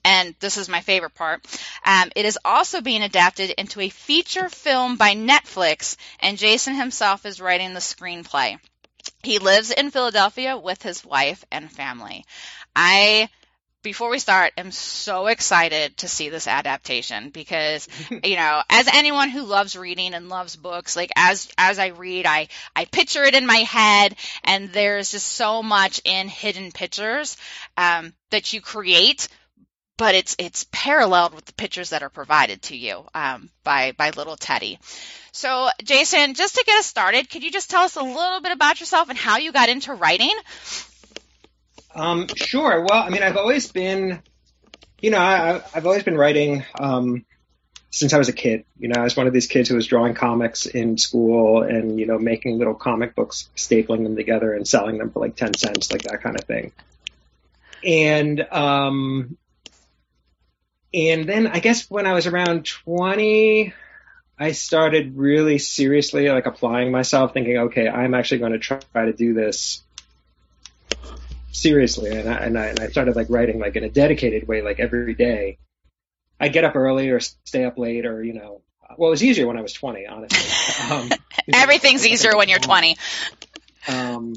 And 0.05 0.35
this 0.41 0.57
is 0.57 0.69
my 0.69 0.81
favorite 0.81 1.15
part. 1.15 1.45
Um, 1.85 2.11
it 2.17 2.25
is 2.25 2.39
also 2.45 2.81
being 2.81 3.03
adapted 3.03 3.51
into 3.51 3.81
a 3.81 3.89
feature 3.89 4.49
film 4.49 4.97
by 4.97 5.15
Netflix, 5.15 5.97
and 6.21 6.39
Jason 6.39 6.75
himself 6.75 7.27
is 7.27 7.41
writing 7.41 7.75
the 7.75 7.81
screenplay. 7.81 8.59
He 9.23 9.39
lives 9.39 9.71
in 9.71 9.91
Philadelphia 9.91 10.57
with 10.57 10.83
his 10.83 11.05
wife 11.05 11.45
and 11.51 11.71
family. 11.71 12.25
I 12.75 13.29
before 13.83 14.11
we 14.11 14.19
start, 14.19 14.53
am 14.59 14.71
so 14.73 15.27
excited 15.27 15.97
to 15.99 16.09
see 16.09 16.29
this 16.29 16.47
adaptation 16.47 17.31
because, 17.31 17.89
you 18.11 18.37
know, 18.37 18.63
as 18.69 18.89
anyone 18.89 19.31
who 19.31 19.43
loves 19.43 19.77
reading 19.77 20.15
and 20.15 20.29
loves 20.29 20.57
books, 20.57 20.97
like 20.97 21.11
as 21.17 21.49
as 21.57 21.79
I 21.79 21.89
read, 21.89 22.27
I 22.27 22.49
I 22.77 22.85
picture 22.85 23.25
it 23.25 23.35
in 23.35 23.47
my 23.47 23.57
head, 23.57 24.17
and 24.45 24.71
there's 24.71 25.13
just 25.13 25.29
so 25.29 25.63
much 25.63 26.01
in 26.05 26.29
hidden 26.29 26.73
pictures 26.73 27.37
um, 27.77 28.13
that 28.31 28.53
you 28.53 28.61
create. 28.61 29.29
But 29.97 30.15
it's 30.15 30.35
it's 30.39 30.67
paralleled 30.73 31.35
with 31.35 31.45
the 31.45 31.53
pictures 31.53 31.91
that 31.91 32.03
are 32.03 32.09
provided 32.09 32.63
to 32.63 32.77
you 32.77 33.05
um, 33.15 33.51
by 33.65 33.93
by 33.93 34.11
little 34.11 34.37
Teddy. 34.37 34.79
So, 35.33 35.69
Jason, 35.85 36.35
just 36.35 36.57
to 36.57 36.65
get 36.67 36.79
us 36.79 36.87
started, 36.87 37.31
could 37.31 37.45
you 37.45 37.51
just 37.53 37.71
tell 37.71 37.83
us 37.83 37.97
a 37.97 38.03
little 38.03 38.41
bit 38.41 38.53
about 38.53 38.81
yourself 38.81 39.11
and 39.11 39.19
how 39.19 39.37
you 39.37 39.53
got 39.53 39.69
into 39.69 39.95
writing? 39.95 40.35
Um, 41.95 42.27
sure. 42.35 42.87
Well, 42.89 43.03
I 43.03 43.11
mean, 43.11 43.23
I've 43.23 43.37
always 43.37 43.71
been, 43.71 44.23
you 45.01 45.11
know, 45.11 45.19
I, 45.19 45.61
have 45.73 45.87
always 45.87 46.03
been 46.03 46.17
writing 46.17 46.65
um, 46.79 47.25
since 47.91 48.13
I 48.13 48.19
was 48.19 48.29
a 48.29 48.33
kid. 48.33 48.65
You 48.79 48.89
know, 48.89 49.01
I 49.01 49.05
was 49.05 49.17
one 49.17 49.27
of 49.27 49.33
these 49.33 49.47
kids 49.47 49.69
who 49.69 49.75
was 49.75 49.87
drawing 49.87 50.15
comics 50.15 50.67
in 50.67 50.99
school 50.99 51.63
and 51.63 51.99
you 51.99 52.07
know 52.07 52.19
making 52.19 52.59
little 52.59 52.75
comic 52.75 53.15
books, 53.15 53.49
stapling 53.57 54.05
them 54.05 54.17
together 54.17 54.55
and 54.55 54.67
selling 54.67 54.99
them 54.99 55.11
for 55.11 55.21
like 55.21 55.37
ten 55.37 55.55
cents, 55.55 55.91
like 55.91 56.03
that 56.03 56.23
kind 56.23 56.39
of 56.39 56.45
thing. 56.45 56.73
And 57.85 58.41
um, 58.53 59.37
and 60.95 61.29
then 61.29 61.49
I 61.49 61.59
guess 61.59 61.91
when 61.91 62.07
I 62.07 62.13
was 62.13 62.27
around 62.27 62.67
twenty, 62.67 63.75
I 64.39 64.53
started 64.53 65.17
really 65.17 65.59
seriously 65.59 66.29
like 66.29 66.47
applying 66.47 66.93
myself, 66.93 67.35
thinking, 67.35 67.59
okay, 67.59 67.89
I'm 67.89 68.15
actually 68.15 68.39
going 68.39 68.53
to 68.53 68.59
try 68.59 68.81
to 68.95 69.13
do 69.13 69.35
this 69.35 69.83
seriously, 71.53 72.11
and 72.11 72.29
I, 72.29 72.37
and 72.39 72.59
I 72.59 72.67
and 72.67 72.81
I 72.81 72.89
started 72.89 73.17
like 73.17 73.29
writing 73.31 73.59
like 73.59 73.77
in 73.77 73.85
a 73.85 73.91
dedicated 73.91 74.47
way, 74.47 74.63
like 74.63 74.81
every 74.81 75.15
day. 75.15 75.59
I 76.43 76.49
get 76.49 76.65
up 76.65 76.75
early 76.75 77.11
or 77.11 77.21
stay 77.21 77.65
up 77.65 77.77
late, 77.77 78.07
or 78.07 78.23
you 78.25 78.33
know, 78.33 78.63
well, 78.97 79.09
it 79.09 79.13
was 79.13 79.25
easier 79.25 79.47
when 79.47 79.57
I 79.57 79.63
was 79.63 79.73
20, 79.73 80.07
honestly. 80.07 80.39
Um, 80.91 81.11
Everything's 81.53 82.07
easier 82.07 82.37
when 82.37 82.49
you're 82.49 82.59
20. 82.59 82.97
Um, 83.87 84.35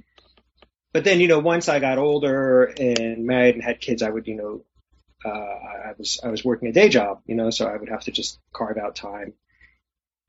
but 0.91 1.03
then, 1.03 1.21
you 1.21 1.27
know, 1.27 1.39
once 1.39 1.69
I 1.69 1.79
got 1.79 1.97
older 1.97 2.65
and 2.65 3.25
married 3.25 3.55
and 3.55 3.63
had 3.63 3.79
kids, 3.79 4.03
I 4.03 4.09
would, 4.09 4.27
you 4.27 4.35
know, 4.35 4.61
uh, 5.25 5.29
I 5.29 5.93
was 5.97 6.19
I 6.23 6.27
was 6.27 6.43
working 6.43 6.67
a 6.67 6.73
day 6.73 6.89
job, 6.89 7.21
you 7.25 7.35
know, 7.35 7.49
so 7.49 7.65
I 7.65 7.77
would 7.77 7.89
have 7.89 8.03
to 8.03 8.11
just 8.11 8.39
carve 8.51 8.77
out 8.77 8.95
time. 8.95 9.33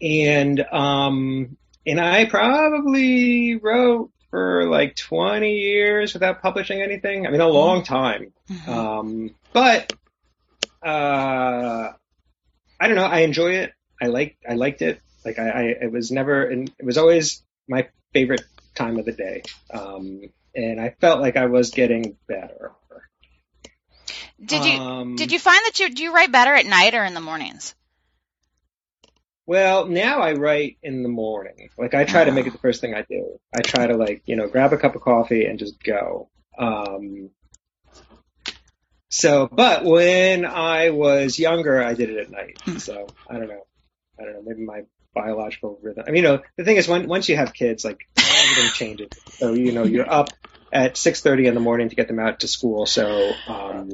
And 0.00 0.60
um, 0.60 1.56
and 1.86 2.00
I 2.00 2.24
probably 2.26 3.56
wrote 3.56 4.10
for 4.34 4.66
like 4.66 4.96
20 4.96 5.60
years 5.60 6.12
without 6.12 6.42
publishing 6.42 6.82
anything. 6.82 7.24
I 7.24 7.30
mean, 7.30 7.40
a 7.40 7.46
long 7.46 7.84
time. 7.84 8.32
Mhm. 8.50 8.68
Um, 8.68 9.30
but 9.52 9.92
uh, 10.84 11.92
I 12.80 12.88
don't 12.88 12.96
know. 12.96 13.04
I 13.04 13.20
enjoy 13.20 13.52
it. 13.52 13.72
I 14.02 14.06
like 14.06 14.36
I 14.48 14.54
liked 14.54 14.82
it. 14.82 15.00
Like 15.24 15.38
I, 15.38 15.48
I 15.50 15.62
it 15.82 15.92
was 15.92 16.10
never 16.10 16.42
and 16.46 16.68
it 16.80 16.84
was 16.84 16.98
always 16.98 17.44
my 17.68 17.86
favorite 18.12 18.42
time 18.74 18.98
of 18.98 19.04
the 19.04 19.12
day. 19.12 19.42
Um, 19.72 20.22
and 20.52 20.80
I 20.80 20.96
felt 21.00 21.20
like 21.20 21.36
I 21.36 21.46
was 21.46 21.70
getting 21.70 22.16
better. 22.26 22.72
Did 24.44 24.64
you 24.64 24.72
Um, 24.80 25.14
did 25.14 25.30
you 25.30 25.38
find 25.38 25.60
that 25.66 25.78
you 25.78 25.90
do 25.90 26.02
you 26.02 26.12
write 26.12 26.32
better 26.32 26.52
at 26.52 26.66
night 26.66 26.96
or 26.96 27.04
in 27.04 27.14
the 27.14 27.20
mornings? 27.20 27.76
Well, 29.46 29.86
now 29.86 30.20
I 30.20 30.32
write 30.32 30.78
in 30.82 31.02
the 31.02 31.08
morning. 31.08 31.70
Like 31.76 31.94
I 31.94 32.04
try 32.04 32.24
to 32.24 32.32
make 32.32 32.46
it 32.46 32.52
the 32.52 32.58
first 32.58 32.80
thing 32.80 32.94
I 32.94 33.02
do. 33.02 33.38
I 33.54 33.60
try 33.60 33.86
to 33.86 33.96
like, 33.96 34.22
you 34.26 34.36
know, 34.36 34.48
grab 34.48 34.72
a 34.72 34.78
cup 34.78 34.94
of 34.94 35.02
coffee 35.02 35.44
and 35.44 35.58
just 35.58 35.82
go. 35.82 36.30
Um, 36.58 37.30
so, 39.10 39.48
but 39.50 39.84
when 39.84 40.44
I 40.46 40.90
was 40.90 41.38
younger, 41.38 41.82
I 41.82 41.94
did 41.94 42.10
it 42.10 42.18
at 42.18 42.30
night. 42.30 42.56
Hmm. 42.64 42.78
So 42.78 43.06
I 43.28 43.34
don't 43.34 43.48
know. 43.48 43.66
I 44.18 44.24
don't 44.24 44.34
know. 44.34 44.42
Maybe 44.44 44.64
my 44.64 44.82
biological 45.14 45.78
rhythm. 45.82 46.04
I 46.06 46.10
mean, 46.10 46.24
you 46.24 46.30
know, 46.30 46.42
the 46.56 46.64
thing 46.64 46.76
is, 46.76 46.88
when 46.88 47.06
once 47.06 47.28
you 47.28 47.36
have 47.36 47.52
kids, 47.52 47.84
like 47.84 48.08
everything 48.16 48.70
changes. 48.74 49.10
So 49.38 49.52
you 49.52 49.72
know, 49.72 49.84
you're 49.84 50.10
up 50.10 50.32
at 50.72 50.96
six 50.96 51.20
thirty 51.20 51.46
in 51.46 51.54
the 51.54 51.60
morning 51.60 51.90
to 51.90 51.96
get 51.96 52.08
them 52.08 52.18
out 52.18 52.40
to 52.40 52.48
school. 52.48 52.86
So 52.86 53.32
um, 53.46 53.90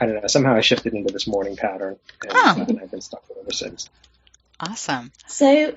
I 0.00 0.06
don't 0.06 0.20
know. 0.22 0.26
Somehow 0.28 0.54
I 0.54 0.60
shifted 0.60 0.94
into 0.94 1.12
this 1.12 1.26
morning 1.26 1.56
pattern, 1.56 1.96
and, 2.22 2.32
Huh. 2.32 2.54
uh, 2.60 2.64
and 2.68 2.80
I've 2.80 2.90
been 2.90 3.00
stuck 3.00 3.28
with 3.28 3.38
it 3.38 3.42
ever 3.42 3.52
since. 3.52 3.90
Awesome. 4.60 5.12
So, 5.26 5.76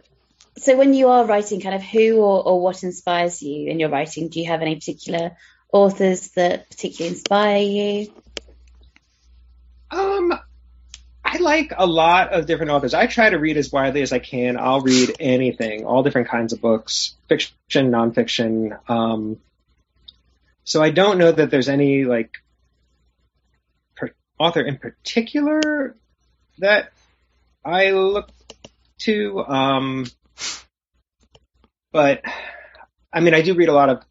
so 0.57 0.77
when 0.77 0.93
you 0.93 1.09
are 1.09 1.25
writing, 1.25 1.61
kind 1.61 1.75
of 1.75 1.81
who 1.81 2.17
or, 2.17 2.43
or 2.43 2.61
what 2.61 2.83
inspires 2.83 3.41
you 3.41 3.69
in 3.69 3.79
your 3.79 3.89
writing? 3.89 4.29
Do 4.29 4.39
you 4.39 4.47
have 4.47 4.61
any 4.61 4.75
particular 4.75 5.31
authors 5.71 6.29
that 6.31 6.69
particularly 6.69 7.15
inspire 7.15 7.61
you? 7.61 8.13
Um, 9.89 10.33
I 11.23 11.37
like 11.37 11.73
a 11.77 11.85
lot 11.85 12.33
of 12.33 12.45
different 12.45 12.71
authors. 12.71 12.93
I 12.93 13.07
try 13.07 13.29
to 13.29 13.37
read 13.37 13.57
as 13.57 13.71
widely 13.71 14.01
as 14.01 14.11
I 14.11 14.19
can. 14.19 14.57
I'll 14.57 14.81
read 14.81 15.15
anything, 15.19 15.85
all 15.85 16.03
different 16.03 16.29
kinds 16.29 16.53
of 16.53 16.61
books, 16.61 17.15
fiction, 17.27 17.91
nonfiction. 17.91 18.77
Um, 18.89 19.37
so 20.63 20.81
I 20.81 20.91
don't 20.91 21.17
know 21.17 21.31
that 21.31 21.51
there's 21.51 21.69
any 21.69 22.05
like 22.05 22.31
per- 22.31 22.39
author 24.41 24.61
in 24.61 24.77
particular 24.77 25.95
that 26.59 26.91
I 27.63 27.91
look 27.91 28.29
to. 29.01 29.39
Um, 29.45 30.05
but 31.91 32.21
I 33.13 33.19
mean, 33.19 33.33
I 33.33 33.41
do 33.41 33.53
read 33.53 33.69
a 33.69 33.73
lot 33.73 33.89
of 33.89 34.03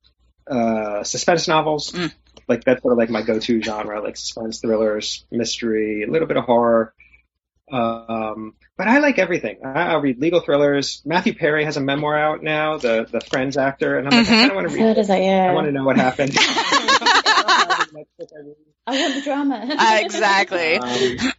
uh, 0.50 1.04
suspense 1.04 1.48
novels. 1.48 1.92
Mm. 1.92 2.12
Like 2.48 2.64
that's 2.64 2.82
sort 2.82 2.92
of 2.92 2.98
like 2.98 3.10
my 3.10 3.22
go-to 3.22 3.62
genre, 3.62 4.02
like 4.02 4.16
suspense 4.16 4.60
thrillers, 4.60 5.24
mystery, 5.30 6.02
a 6.02 6.10
little 6.10 6.26
bit 6.26 6.36
of 6.36 6.44
horror. 6.44 6.92
Um, 7.72 8.54
but 8.76 8.88
I 8.88 8.98
like 8.98 9.20
everything. 9.20 9.58
I, 9.64 9.92
I'll 9.92 10.00
read 10.00 10.18
legal 10.18 10.40
thrillers. 10.40 11.02
Matthew 11.04 11.34
Perry 11.34 11.64
has 11.64 11.76
a 11.76 11.80
memoir 11.80 12.18
out 12.18 12.42
now, 12.42 12.78
the 12.78 13.06
the 13.08 13.20
Friends 13.20 13.56
actor, 13.56 13.96
and 13.98 14.08
I'm 14.08 14.18
like, 14.18 14.28
I 14.28 14.32
Mhm. 14.32 14.38
kind 14.40 14.50
of 14.50 14.56
want 14.56 14.68
to 14.68 14.74
read. 14.74 14.82
heard 14.82 14.98
it. 14.98 15.00
of 15.02 15.06
that, 15.06 15.22
yeah. 15.22 15.48
I 15.48 15.52
want 15.54 15.66
to 15.66 15.72
know 15.72 15.84
what 15.84 15.96
happened. 15.96 16.32
I 18.86 19.01
want 19.01 19.14
the 19.14 19.22
drama. 19.22 19.76
Uh, 19.78 19.98
exactly. 20.03 20.76
Um, 20.76 21.32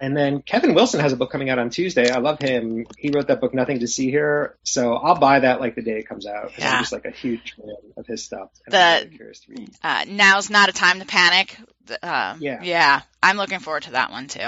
and 0.00 0.16
then 0.16 0.42
Kevin 0.42 0.74
Wilson 0.74 1.00
has 1.00 1.12
a 1.12 1.16
book 1.16 1.30
coming 1.30 1.48
out 1.50 1.58
on 1.58 1.70
Tuesday. 1.70 2.10
I 2.10 2.18
love 2.18 2.38
him. 2.40 2.86
He 2.98 3.10
wrote 3.10 3.28
that 3.28 3.40
book, 3.40 3.54
Nothing 3.54 3.80
to 3.80 3.86
See 3.86 4.10
Here. 4.10 4.56
So 4.64 4.94
I'll 4.94 5.18
buy 5.18 5.40
that 5.40 5.60
like 5.60 5.74
the 5.76 5.82
day 5.82 5.98
it 5.98 6.08
comes 6.08 6.26
out. 6.26 6.52
Yeah. 6.58 6.72
I'm 6.72 6.82
just 6.82 6.92
like 6.92 7.04
a 7.04 7.10
huge 7.10 7.54
fan 7.56 7.74
of 7.96 8.06
his 8.06 8.24
stuff. 8.24 8.50
And 8.66 8.72
The- 8.72 8.78
I'm 8.78 9.04
very 9.08 9.16
curious 9.16 9.40
to 9.40 9.52
read. 9.52 9.70
Uh, 9.82 10.04
now's 10.08 10.50
not 10.50 10.68
a 10.68 10.72
time 10.72 10.98
to 11.00 11.06
panic. 11.06 11.56
The- 11.86 12.04
Um, 12.08 12.38
Yeah. 12.40 12.60
Yeah. 12.62 13.02
I'm 13.22 13.36
looking 13.36 13.60
forward 13.60 13.84
to 13.84 13.92
that 13.92 14.10
one 14.10 14.26
too. 14.26 14.40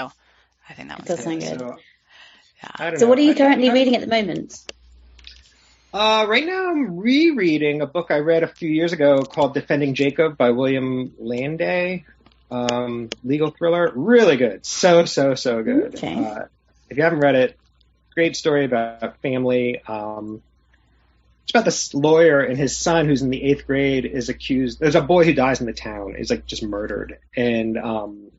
I 0.69 0.73
think 0.73 0.89
that 0.89 0.99
It 0.99 1.07
one's 1.07 1.07
does 1.07 1.17
good. 1.19 1.23
sound 1.23 1.39
good. 1.41 1.59
So, 1.59 1.77
Yeah. 2.63 2.69
I 2.75 2.89
don't 2.89 2.99
so, 2.99 3.05
know. 3.05 3.09
what 3.09 3.19
are 3.19 3.21
you 3.21 3.31
I- 3.31 3.35
currently 3.35 3.69
I- 3.69 3.73
reading 3.73 3.95
at 3.95 4.01
the 4.01 4.07
moment? 4.07 4.61
Uh, 5.95 6.25
right 6.27 6.45
now 6.45 6.71
I'm 6.71 6.97
rereading 6.97 7.79
a 7.79 7.85
book 7.85 8.07
I 8.09 8.17
read 8.17 8.43
a 8.43 8.49
few 8.49 8.67
years 8.67 8.91
ago 8.91 9.19
called 9.19 9.53
Defending 9.53 9.93
Jacob 9.93 10.35
by 10.35 10.49
William 10.49 11.13
Landay. 11.21 12.03
Um, 12.51 13.09
legal 13.23 13.51
thriller. 13.51 13.93
Really 13.95 14.35
good. 14.35 14.65
So, 14.65 15.05
so, 15.05 15.35
so 15.35 15.63
good. 15.63 15.95
Okay. 15.95 16.13
Uh, 16.13 16.47
if 16.89 16.97
you 16.97 17.03
haven't 17.03 17.21
read 17.21 17.35
it, 17.35 17.57
great 18.13 18.35
story 18.35 18.65
about 18.65 19.21
family. 19.21 19.81
Um, 19.87 20.41
it's 21.43 21.51
about 21.51 21.63
this 21.63 21.93
lawyer 21.93 22.41
and 22.41 22.57
his 22.57 22.75
son 22.75 23.05
who's 23.05 23.21
in 23.21 23.29
the 23.29 23.41
eighth 23.41 23.65
grade 23.65 24.03
is 24.03 24.27
accused. 24.27 24.81
There's 24.81 24.95
a 24.95 25.01
boy 25.01 25.23
who 25.23 25.33
dies 25.33 25.61
in 25.61 25.65
the 25.65 25.71
town. 25.71 26.17
Is 26.17 26.29
like 26.29 26.45
just 26.45 26.61
murdered. 26.61 27.19
And, 27.37 27.77
um, 27.77 28.31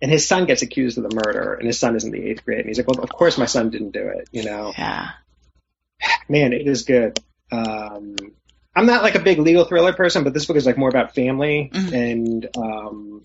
and 0.00 0.08
his 0.08 0.28
son 0.28 0.46
gets 0.46 0.62
accused 0.62 0.98
of 0.98 1.10
the 1.10 1.16
murder 1.16 1.54
and 1.54 1.66
his 1.66 1.80
son 1.80 1.96
is 1.96 2.04
in 2.04 2.12
the 2.12 2.24
eighth 2.30 2.44
grade. 2.44 2.60
And 2.60 2.68
he's 2.68 2.78
like, 2.78 2.86
well, 2.86 3.00
of 3.00 3.10
course 3.10 3.38
my 3.38 3.46
son 3.46 3.70
didn't 3.70 3.90
do 3.90 4.06
it, 4.06 4.28
you 4.30 4.44
know? 4.44 4.72
Yeah. 4.78 5.08
Man, 6.28 6.52
it 6.52 6.66
is 6.66 6.82
good. 6.82 7.18
Um, 7.52 8.16
I'm 8.74 8.86
not 8.86 9.02
like 9.02 9.16
a 9.16 9.20
big 9.20 9.38
legal 9.38 9.64
thriller 9.64 9.92
person, 9.92 10.24
but 10.24 10.32
this 10.32 10.46
book 10.46 10.56
is 10.56 10.66
like 10.66 10.78
more 10.78 10.88
about 10.88 11.14
family 11.14 11.70
Mhm. 11.72 11.92
and 11.92 12.56
um, 12.56 13.22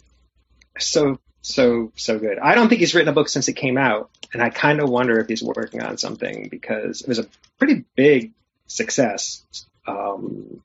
so 0.80 1.20
so 1.42 1.92
so 1.96 2.18
good. 2.18 2.40
I 2.40 2.56
don't 2.56 2.68
think 2.70 2.80
he's 2.80 2.96
written 2.96 3.10
a 3.10 3.14
book 3.14 3.30
since 3.30 3.48
it 3.48 3.54
came 3.54 3.78
out, 3.78 4.10
and 4.34 4.42
I 4.42 4.50
kind 4.50 4.80
of 4.80 4.90
wonder 4.90 5.20
if 5.20 5.28
he's 5.28 5.44
working 5.44 5.82
on 5.84 5.98
something 5.98 6.50
because 6.50 7.02
it 7.02 7.08
was 7.08 7.20
a 7.20 7.28
pretty 7.60 7.86
big 7.96 8.32
success 8.68 9.44
um, 9.88 10.64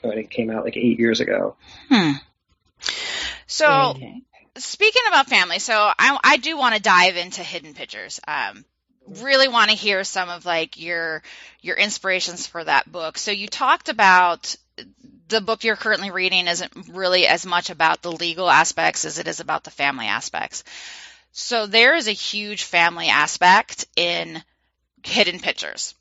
when 0.00 0.16
it 0.18 0.30
came 0.30 0.50
out 0.50 0.64
like 0.64 0.76
eight 0.78 0.98
years 0.98 1.20
ago. 1.20 1.56
Hmm. 1.90 2.12
So, 3.46 3.90
Okay. 3.90 4.22
speaking 4.56 5.02
about 5.08 5.28
family, 5.28 5.58
so 5.58 5.74
I, 5.74 6.18
I 6.24 6.36
do 6.38 6.56
want 6.56 6.74
to 6.74 6.80
dive 6.80 7.16
into 7.16 7.42
hidden 7.42 7.74
pictures. 7.74 8.20
Um, 8.26 8.64
really 9.06 9.48
want 9.48 9.70
to 9.70 9.76
hear 9.76 10.04
some 10.04 10.28
of 10.28 10.44
like 10.44 10.78
your 10.78 11.22
your 11.60 11.76
inspirations 11.76 12.46
for 12.46 12.62
that 12.64 12.90
book. 12.90 13.18
So 13.18 13.30
you 13.30 13.48
talked 13.48 13.88
about 13.88 14.56
the 15.28 15.40
book 15.40 15.64
you're 15.64 15.76
currently 15.76 16.10
reading 16.10 16.46
isn't 16.46 16.88
really 16.90 17.26
as 17.26 17.44
much 17.44 17.70
about 17.70 18.02
the 18.02 18.12
legal 18.12 18.48
aspects 18.48 19.04
as 19.04 19.18
it 19.18 19.26
is 19.26 19.40
about 19.40 19.64
the 19.64 19.70
family 19.70 20.06
aspects. 20.06 20.64
So 21.32 21.66
there 21.66 21.96
is 21.96 22.08
a 22.08 22.12
huge 22.12 22.64
family 22.64 23.08
aspect 23.08 23.86
in 23.96 24.42
hidden 25.04 25.40
pictures. 25.40 25.94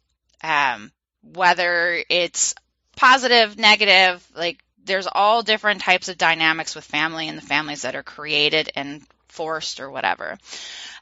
Um, 0.43 0.91
whether 1.33 2.03
it's 2.09 2.53
positive, 2.95 3.57
negative, 3.57 4.25
like 4.35 4.59
there's 4.83 5.07
all 5.11 5.41
different 5.41 5.81
types 5.81 6.07
of 6.07 6.17
dynamics 6.17 6.75
with 6.75 6.83
family 6.83 7.27
and 7.27 7.37
the 7.37 7.45
families 7.45 7.81
that 7.81 7.95
are 7.95 8.03
created 8.03 8.71
and 8.75 9.01
forced 9.27 9.79
or 9.79 9.89
whatever. 9.89 10.37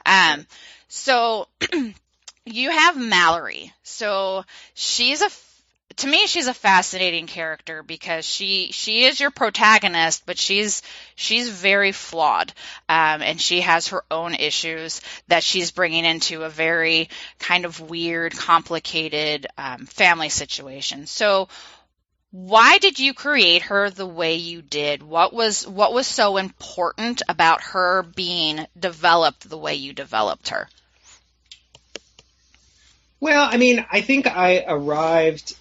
Um, 0.05 0.47
so 0.93 1.47
you 2.45 2.69
have 2.69 2.95
Mallory. 2.95 3.73
So 3.81 4.45
she's 4.75 5.23
a 5.23 5.29
to 5.95 6.07
me 6.07 6.27
she's 6.27 6.45
a 6.45 6.53
fascinating 6.53 7.25
character 7.25 7.81
because 7.81 8.25
she 8.25 8.69
she 8.71 9.05
is 9.05 9.19
your 9.19 9.31
protagonist 9.31 10.23
but 10.27 10.37
she's 10.37 10.83
she's 11.15 11.49
very 11.49 11.91
flawed 11.91 12.53
um, 12.87 13.23
and 13.23 13.41
she 13.41 13.61
has 13.61 13.87
her 13.87 14.03
own 14.11 14.35
issues 14.35 15.01
that 15.27 15.43
she's 15.43 15.71
bringing 15.71 16.05
into 16.05 16.43
a 16.43 16.49
very 16.49 17.09
kind 17.39 17.65
of 17.65 17.79
weird 17.79 18.31
complicated 18.35 19.47
um, 19.57 19.87
family 19.87 20.29
situation. 20.29 21.07
So 21.07 21.49
why 22.29 22.77
did 22.77 22.99
you 22.99 23.15
create 23.15 23.63
her 23.63 23.89
the 23.89 24.07
way 24.07 24.35
you 24.35 24.61
did? 24.61 25.01
What 25.01 25.33
was 25.33 25.67
what 25.67 25.91
was 25.91 26.05
so 26.05 26.37
important 26.37 27.23
about 27.27 27.61
her 27.61 28.03
being 28.03 28.67
developed 28.79 29.49
the 29.49 29.57
way 29.57 29.73
you 29.73 29.93
developed 29.93 30.49
her 30.49 30.69
Well, 33.23 33.47
I 33.49 33.55
mean, 33.55 33.85
I 33.89 34.01
think 34.01 34.27
I 34.27 34.65
arrived 34.67 35.55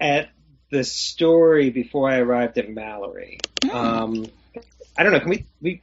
at 0.00 0.30
the 0.68 0.82
story 0.82 1.70
before 1.70 2.10
I 2.10 2.18
arrived 2.18 2.58
at 2.58 2.68
Mallory. 2.68 3.38
Hmm. 3.62 3.70
Um, 3.70 4.26
I 4.98 5.04
don't 5.04 5.12
know. 5.12 5.20
Can 5.20 5.30
we 5.30 5.46
we 5.62 5.80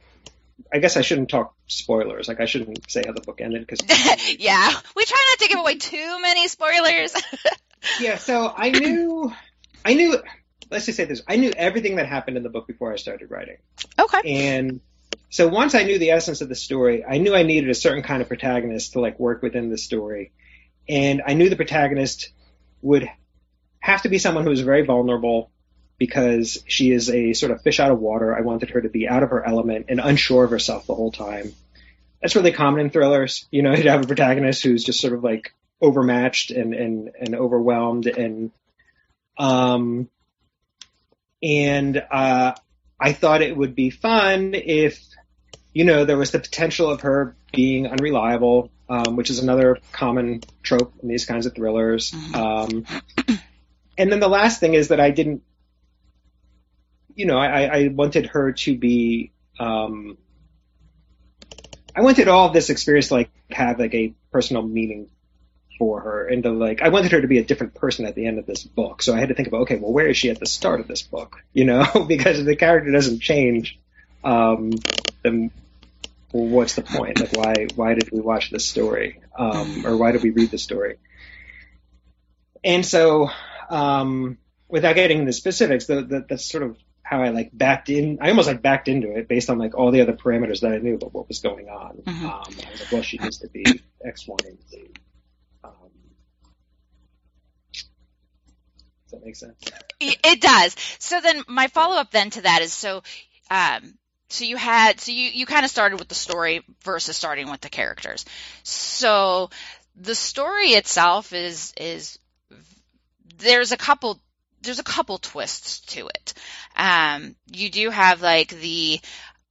I 0.70 0.78
guess 0.78 0.98
I 0.98 1.00
shouldn't 1.00 1.30
talk 1.30 1.54
spoilers. 1.68 2.28
Like 2.28 2.40
I 2.40 2.44
shouldn't 2.44 2.90
say 2.90 3.02
how 3.06 3.12
the 3.12 3.22
book 3.22 3.40
ended 3.40 3.66
because 3.66 3.80
yeah, 4.38 4.78
we 4.94 5.06
try 5.06 5.24
not 5.30 5.38
to 5.38 5.48
give 5.48 5.58
away 5.58 5.76
too 5.76 6.20
many 6.20 6.48
spoilers. 6.48 7.14
yeah, 8.00 8.18
so 8.18 8.52
I 8.54 8.68
knew, 8.72 9.32
I 9.86 9.94
knew. 9.94 10.22
Let's 10.70 10.84
just 10.84 10.98
say 10.98 11.06
this: 11.06 11.22
I 11.26 11.36
knew 11.36 11.52
everything 11.56 11.96
that 11.96 12.10
happened 12.10 12.36
in 12.36 12.42
the 12.42 12.50
book 12.50 12.66
before 12.66 12.92
I 12.92 12.96
started 12.96 13.30
writing. 13.30 13.56
Okay. 13.98 14.20
And 14.22 14.82
so 15.30 15.48
once 15.48 15.74
I 15.74 15.82
knew 15.82 15.98
the 15.98 16.10
essence 16.10 16.40
of 16.40 16.48
the 16.48 16.54
story, 16.54 17.04
I 17.04 17.18
knew 17.18 17.34
I 17.34 17.42
needed 17.42 17.70
a 17.70 17.74
certain 17.74 18.02
kind 18.02 18.22
of 18.22 18.28
protagonist 18.28 18.92
to 18.92 19.00
like 19.00 19.18
work 19.18 19.42
within 19.42 19.70
the 19.70 19.78
story, 19.78 20.32
and 20.88 21.22
I 21.26 21.34
knew 21.34 21.48
the 21.48 21.56
protagonist 21.56 22.30
would 22.82 23.08
have 23.80 24.02
to 24.02 24.08
be 24.08 24.18
someone 24.18 24.44
who 24.44 24.50
was 24.50 24.60
very 24.60 24.84
vulnerable 24.84 25.50
because 25.98 26.62
she 26.66 26.90
is 26.90 27.08
a 27.08 27.32
sort 27.32 27.52
of 27.52 27.62
fish 27.62 27.80
out 27.80 27.90
of 27.90 27.98
water. 27.98 28.36
I 28.36 28.42
wanted 28.42 28.70
her 28.70 28.80
to 28.80 28.88
be 28.88 29.08
out 29.08 29.22
of 29.22 29.30
her 29.30 29.46
element 29.46 29.86
and 29.88 30.00
unsure 30.00 30.44
of 30.44 30.50
herself 30.50 30.86
the 30.86 30.94
whole 30.94 31.12
time. 31.12 31.52
That's 32.20 32.36
really 32.36 32.52
common 32.52 32.80
in 32.80 32.90
thrillers. 32.90 33.46
You 33.50 33.62
know, 33.62 33.74
to 33.76 33.90
have 33.90 34.04
a 34.04 34.06
protagonist 34.06 34.62
who's 34.62 34.84
just 34.84 35.00
sort 35.00 35.14
of 35.14 35.24
like 35.24 35.54
overmatched 35.80 36.50
and 36.50 36.74
and 36.74 37.10
and 37.20 37.34
overwhelmed 37.34 38.06
and 38.06 38.50
um 39.38 40.08
and 41.42 42.02
uh 42.10 42.54
I 42.98 43.12
thought 43.12 43.42
it 43.42 43.56
would 43.56 43.74
be 43.74 43.90
fun 43.90 44.54
if 44.54 45.02
you 45.72 45.84
know 45.84 46.04
there 46.04 46.16
was 46.16 46.30
the 46.30 46.38
potential 46.38 46.90
of 46.90 47.02
her 47.02 47.36
being 47.52 47.86
unreliable, 47.86 48.70
um, 48.88 49.16
which 49.16 49.30
is 49.30 49.38
another 49.38 49.78
common 49.92 50.42
trope 50.62 50.94
in 51.02 51.08
these 51.08 51.26
kinds 51.26 51.46
of 51.46 51.54
thrillers. 51.54 52.12
Mm-hmm. 52.12 52.34
Um, 52.34 53.36
and 53.98 54.10
then 54.10 54.20
the 54.20 54.28
last 54.28 54.60
thing 54.60 54.74
is 54.74 54.88
that 54.88 55.00
I 55.00 55.10
didn't 55.10 55.42
you 57.16 57.24
know, 57.24 57.38
I, 57.38 57.62
I 57.62 57.88
wanted 57.88 58.26
her 58.26 58.52
to 58.52 58.76
be, 58.78 59.32
um, 59.58 60.18
I 61.96 62.02
wanted 62.02 62.28
all 62.28 62.46
of 62.46 62.52
this 62.52 62.68
experience 62.68 63.08
to 63.08 63.14
like 63.14 63.30
have 63.50 63.78
like 63.78 63.94
a 63.94 64.14
personal 64.30 64.62
meaning 64.62 65.08
for 65.78 66.00
her 66.00 66.26
and 66.26 66.42
to 66.42 66.50
like, 66.50 66.82
I 66.82 66.88
wanted 66.88 67.12
her 67.12 67.20
to 67.20 67.28
be 67.28 67.38
a 67.38 67.44
different 67.44 67.74
person 67.74 68.06
at 68.06 68.14
the 68.14 68.26
end 68.26 68.38
of 68.38 68.46
this 68.46 68.64
book. 68.64 69.02
So 69.02 69.14
I 69.14 69.18
had 69.18 69.28
to 69.28 69.34
think 69.34 69.48
about, 69.48 69.62
okay, 69.62 69.76
well, 69.76 69.92
where 69.92 70.08
is 70.08 70.16
she 70.16 70.30
at 70.30 70.40
the 70.40 70.46
start 70.46 70.80
of 70.80 70.88
this 70.88 71.02
book? 71.02 71.42
You 71.52 71.64
know, 71.64 71.86
because 72.08 72.38
if 72.38 72.46
the 72.46 72.56
character 72.56 72.90
doesn't 72.90 73.20
change, 73.20 73.78
um, 74.24 74.72
then 75.22 75.50
well, 76.32 76.46
what's 76.46 76.74
the 76.74 76.82
point? 76.82 77.20
Like, 77.20 77.32
why, 77.36 77.66
why 77.74 77.94
did 77.94 78.10
we 78.10 78.20
watch 78.20 78.50
this 78.50 78.66
story? 78.66 79.20
Um, 79.38 79.86
or 79.86 79.96
why 79.96 80.12
did 80.12 80.22
we 80.22 80.30
read 80.30 80.50
the 80.50 80.58
story? 80.58 80.98
And 82.64 82.84
so, 82.84 83.30
um, 83.70 84.38
without 84.68 84.94
getting 84.94 85.20
into 85.20 85.32
specifics, 85.32 85.86
the, 85.86 86.02
the, 86.02 86.26
the 86.28 86.38
sort 86.38 86.64
of 86.64 86.76
how 87.06 87.22
I 87.22 87.28
like 87.28 87.50
backed 87.52 87.88
in. 87.88 88.18
I 88.20 88.30
almost 88.30 88.48
like 88.48 88.62
backed 88.62 88.88
into 88.88 89.16
it 89.16 89.28
based 89.28 89.48
on 89.48 89.58
like 89.58 89.76
all 89.76 89.92
the 89.92 90.00
other 90.00 90.12
parameters 90.12 90.60
that 90.62 90.72
I 90.72 90.78
knew 90.78 90.96
about 90.96 91.14
what 91.14 91.28
was 91.28 91.38
going 91.38 91.68
on. 91.68 91.98
Mm-hmm. 91.98 92.26
Um, 92.26 92.32
I 92.32 92.70
was 92.72 92.80
like, 92.80 92.92
well, 92.92 93.02
she 93.02 93.18
needs 93.18 93.38
to 93.38 93.48
be 93.48 93.64
X, 94.04 94.26
Y, 94.26 94.36
and 94.44 94.58
Z. 94.68 94.88
Um, 95.62 95.72
does 99.04 99.05
that 99.16 99.26
make 99.26 99.36
sense? 99.36 99.56
It 100.00 100.40
does. 100.40 100.76
So 100.98 101.20
then 101.20 101.42
my 101.48 101.68
follow 101.68 101.96
up 101.96 102.10
then 102.10 102.30
to 102.30 102.42
that 102.42 102.62
is 102.62 102.72
so. 102.72 103.02
Um, 103.50 103.94
so 104.28 104.44
you 104.44 104.56
had 104.56 105.00
so 105.00 105.12
you 105.12 105.30
you 105.30 105.46
kind 105.46 105.64
of 105.64 105.70
started 105.70 105.98
with 105.98 106.08
the 106.08 106.14
story 106.14 106.62
versus 106.82 107.16
starting 107.16 107.50
with 107.50 107.60
the 107.60 107.68
characters. 107.68 108.24
So 108.64 109.50
the 109.94 110.14
story 110.14 110.70
itself 110.70 111.32
is 111.32 111.72
is 111.76 112.18
there's 113.38 113.72
a 113.72 113.76
couple 113.76 114.20
there's 114.62 114.78
a 114.78 114.84
couple 114.84 115.18
twists 115.18 115.80
to 115.80 116.08
it. 116.08 116.34
Um, 116.74 117.36
you 117.52 117.70
do 117.70 117.90
have 117.90 118.20
like 118.20 118.48
the 118.48 119.00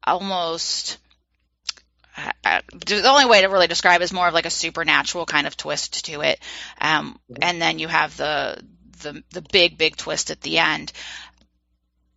almost 0.05 0.97
uh, 2.18 2.32
uh 2.43 2.61
the 2.86 3.09
only 3.09 3.26
way 3.26 3.41
to 3.41 3.47
really 3.47 3.68
describe 3.68 4.01
is 4.01 4.13
more 4.13 4.28
of 4.28 4.34
like 4.34 4.45
a 4.45 4.51
supernatural 4.51 5.26
kind 5.26 5.47
of 5.47 5.55
twist 5.55 6.05
to 6.05 6.22
it, 6.22 6.39
um, 6.80 7.20
mm-hmm. 7.32 7.43
and 7.43 7.61
then 7.61 7.80
you 7.80 7.88
have 7.88 8.16
the 8.18 8.61
the 9.06 9.24
the 9.32 9.41
big 9.41 9.78
big 9.78 9.95
twist 9.95 10.32
at 10.32 10.41
the 10.41 10.58
end. 10.58 10.91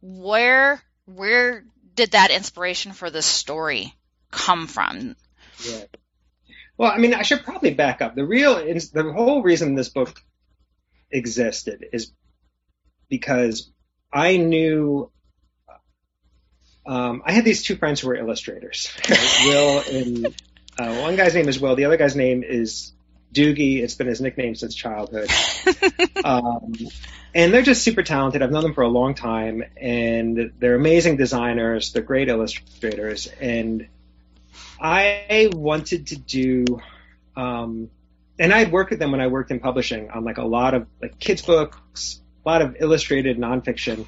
Where 0.01 0.82
where 1.05 1.64
did 1.95 2.12
that 2.12 2.30
inspiration 2.30 2.93
for 2.93 3.11
the 3.11 3.22
story 3.22 3.95
come 4.30 4.66
from? 4.66 5.16
Yeah. 5.64 5.84
Well, 6.76 6.93
I 6.93 6.99
mean, 6.99 7.14
I 7.14 7.22
should 7.22 7.43
probably 7.43 7.74
back 7.74 8.01
up. 8.01 8.14
The 8.14 8.24
real, 8.24 8.55
the 8.55 9.12
whole 9.14 9.43
reason 9.43 9.74
this 9.74 9.89
book 9.89 10.22
existed 11.11 11.84
is 11.93 12.12
because 13.09 13.72
I 14.12 14.36
knew 14.36 15.11
um, 16.86 17.22
I 17.26 17.32
had 17.32 17.45
these 17.45 17.64
two 17.64 17.76
friends 17.76 18.01
who 18.01 18.09
were 18.09 18.14
illustrators, 18.14 18.93
Will 19.45 19.82
and 19.91 20.26
uh, 20.78 21.01
one 21.01 21.16
guy's 21.16 21.34
name 21.34 21.49
is 21.49 21.59
Will, 21.59 21.74
the 21.74 21.84
other 21.86 21.97
guy's 21.97 22.16
name 22.16 22.45
is 22.45 22.93
Doogie. 23.33 23.83
It's 23.83 23.95
been 23.95 24.07
his 24.07 24.20
nickname 24.20 24.55
since 24.55 24.74
childhood, 24.74 25.31
um, 26.24 26.74
and 27.35 27.53
they're 27.53 27.62
just 27.62 27.83
super 27.83 28.03
talented. 28.03 28.43
I've 28.43 28.51
known 28.51 28.62
them 28.62 28.74
for 28.74 28.83
a 28.83 28.89
long 28.89 29.14
time, 29.14 29.62
and 29.76 30.53
they're 30.59 30.74
amazing 30.74 31.16
designers. 31.16 31.93
They're 31.93 32.03
great 32.03 32.29
illustrators, 32.29 33.26
and 33.41 33.89
I 34.81 35.51
wanted 35.53 36.09
to 36.09 36.16
do. 36.16 36.81
Um, 37.37 37.91
and 38.39 38.53
I 38.53 38.59
had 38.59 38.72
worked 38.72 38.91
with 38.91 39.01
them 39.01 39.11
when 39.11 39.20
I 39.20 39.26
worked 39.26 39.51
in 39.51 39.61
publishing 39.61 40.11
on 40.11 40.24
like 40.24 40.39
a 40.39 40.45
lot 40.45 40.74
of 40.74 40.87
like 41.03 41.18
kids 41.18 41.43
books, 41.43 42.20
a 42.45 42.49
lot 42.49 42.62
of 42.62 42.76
illustrated 42.79 43.39
nonfiction. 43.39 44.07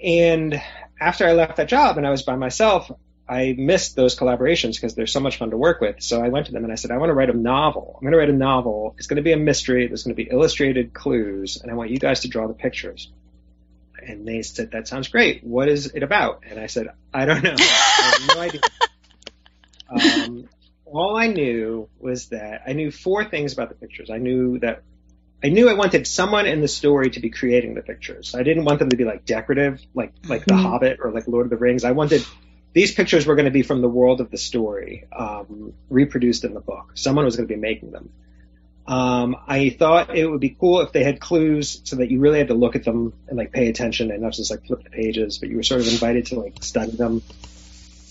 And 0.00 0.60
after 1.00 1.26
I 1.26 1.32
left 1.32 1.56
that 1.56 1.68
job 1.68 1.98
and 1.98 2.06
I 2.06 2.10
was 2.10 2.22
by 2.22 2.36
myself, 2.36 2.90
I 3.28 3.54
missed 3.58 3.94
those 3.94 4.18
collaborations 4.18 4.74
because 4.74 4.94
they're 4.94 5.06
so 5.06 5.20
much 5.20 5.36
fun 5.36 5.50
to 5.50 5.56
work 5.56 5.80
with. 5.80 6.02
So 6.02 6.22
I 6.22 6.28
went 6.28 6.46
to 6.46 6.52
them 6.52 6.64
and 6.64 6.72
I 6.72 6.76
said, 6.76 6.90
I 6.90 6.96
want 6.96 7.10
to 7.10 7.14
write 7.14 7.28
a 7.28 7.36
novel. 7.36 7.94
I'm 7.96 8.02
going 8.02 8.12
to 8.12 8.18
write 8.18 8.30
a 8.30 8.32
novel. 8.32 8.94
It's 8.96 9.06
going 9.06 9.16
to 9.16 9.22
be 9.22 9.32
a 9.32 9.36
mystery. 9.36 9.86
There's 9.86 10.02
going 10.02 10.16
to 10.16 10.22
be 10.22 10.30
illustrated 10.30 10.94
clues, 10.94 11.60
and 11.60 11.70
I 11.70 11.74
want 11.74 11.90
you 11.90 11.98
guys 11.98 12.20
to 12.20 12.28
draw 12.28 12.48
the 12.48 12.54
pictures. 12.54 13.12
And 14.00 14.26
they 14.26 14.42
said, 14.42 14.70
That 14.70 14.88
sounds 14.88 15.08
great. 15.08 15.44
What 15.44 15.68
is 15.68 15.86
it 15.86 16.02
about? 16.02 16.44
And 16.48 16.58
I 16.58 16.66
said, 16.66 16.88
I 17.12 17.26
don't 17.26 17.42
know. 17.42 17.54
I 17.58 18.18
have 18.18 18.36
no 18.36 18.42
idea. 18.42 18.60
Um, 19.90 20.50
all 20.84 21.16
I 21.16 21.28
knew 21.28 21.88
was 21.98 22.28
that 22.28 22.62
I 22.66 22.74
knew 22.74 22.90
four 22.90 23.24
things 23.24 23.54
about 23.54 23.70
the 23.70 23.74
pictures. 23.74 24.10
I 24.10 24.18
knew 24.18 24.58
that 24.58 24.82
I 25.42 25.48
knew 25.48 25.70
I 25.70 25.74
wanted 25.74 26.06
someone 26.06 26.46
in 26.46 26.60
the 26.60 26.68
story 26.68 27.10
to 27.10 27.20
be 27.20 27.30
creating 27.30 27.74
the 27.74 27.82
pictures. 27.82 28.34
I 28.34 28.42
didn't 28.42 28.64
want 28.64 28.80
them 28.80 28.90
to 28.90 28.96
be 28.96 29.04
like 29.04 29.24
decorative, 29.24 29.80
like 29.94 30.12
like 30.26 30.42
mm-hmm. 30.42 30.56
The 30.56 30.68
Hobbit 30.68 30.98
or 31.02 31.10
like 31.10 31.28
Lord 31.28 31.46
of 31.46 31.50
the 31.50 31.56
Rings. 31.56 31.84
I 31.84 31.92
wanted 31.92 32.26
these 32.78 32.94
pictures 32.94 33.26
were 33.26 33.34
going 33.34 33.46
to 33.46 33.50
be 33.50 33.62
from 33.62 33.80
the 33.82 33.88
world 33.88 34.20
of 34.20 34.30
the 34.30 34.38
story, 34.38 35.04
um, 35.10 35.74
reproduced 35.90 36.44
in 36.44 36.54
the 36.54 36.60
book. 36.60 36.92
Someone 36.94 37.24
was 37.24 37.34
going 37.34 37.48
to 37.48 37.52
be 37.52 37.58
making 37.58 37.90
them. 37.90 38.12
Um, 38.86 39.34
I 39.48 39.70
thought 39.70 40.16
it 40.16 40.24
would 40.24 40.38
be 40.38 40.50
cool 40.50 40.80
if 40.82 40.92
they 40.92 41.02
had 41.02 41.18
clues 41.18 41.80
so 41.82 41.96
that 41.96 42.08
you 42.08 42.20
really 42.20 42.38
had 42.38 42.46
to 42.48 42.54
look 42.54 42.76
at 42.76 42.84
them 42.84 43.14
and 43.26 43.36
like 43.36 43.50
pay 43.50 43.68
attention 43.68 44.12
and 44.12 44.22
not 44.22 44.32
just 44.32 44.52
like 44.52 44.64
flip 44.64 44.84
the 44.84 44.90
pages, 44.90 45.38
but 45.38 45.48
you 45.48 45.56
were 45.56 45.64
sort 45.64 45.80
of 45.80 45.88
invited 45.88 46.26
to 46.26 46.38
like 46.38 46.62
study 46.62 46.92
them. 46.92 47.20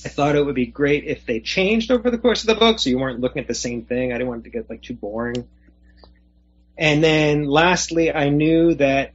I 0.03 0.09
thought 0.09 0.35
it 0.35 0.45
would 0.45 0.53
be 0.53 0.65
great 0.65 1.05
if 1.05 1.25
they 1.25 1.39
changed 1.39 1.89
over 1.89 2.11
the 2.11 2.17
course 2.17 2.41
of 2.41 2.47
the 2.47 2.55
book, 2.55 2.79
so 2.79 2.89
you 2.89 2.99
weren't 2.99 3.21
looking 3.21 3.41
at 3.41 3.47
the 3.47 3.55
same 3.55 3.85
thing. 3.85 4.11
I 4.11 4.15
didn't 4.15 4.27
want 4.27 4.41
it 4.41 4.43
to 4.43 4.49
get 4.49 4.69
like 4.69 4.81
too 4.81 4.95
boring. 4.95 5.47
And 6.77 7.01
then 7.01 7.45
lastly, 7.45 8.13
I 8.13 8.27
knew 8.27 8.73
that 8.75 9.13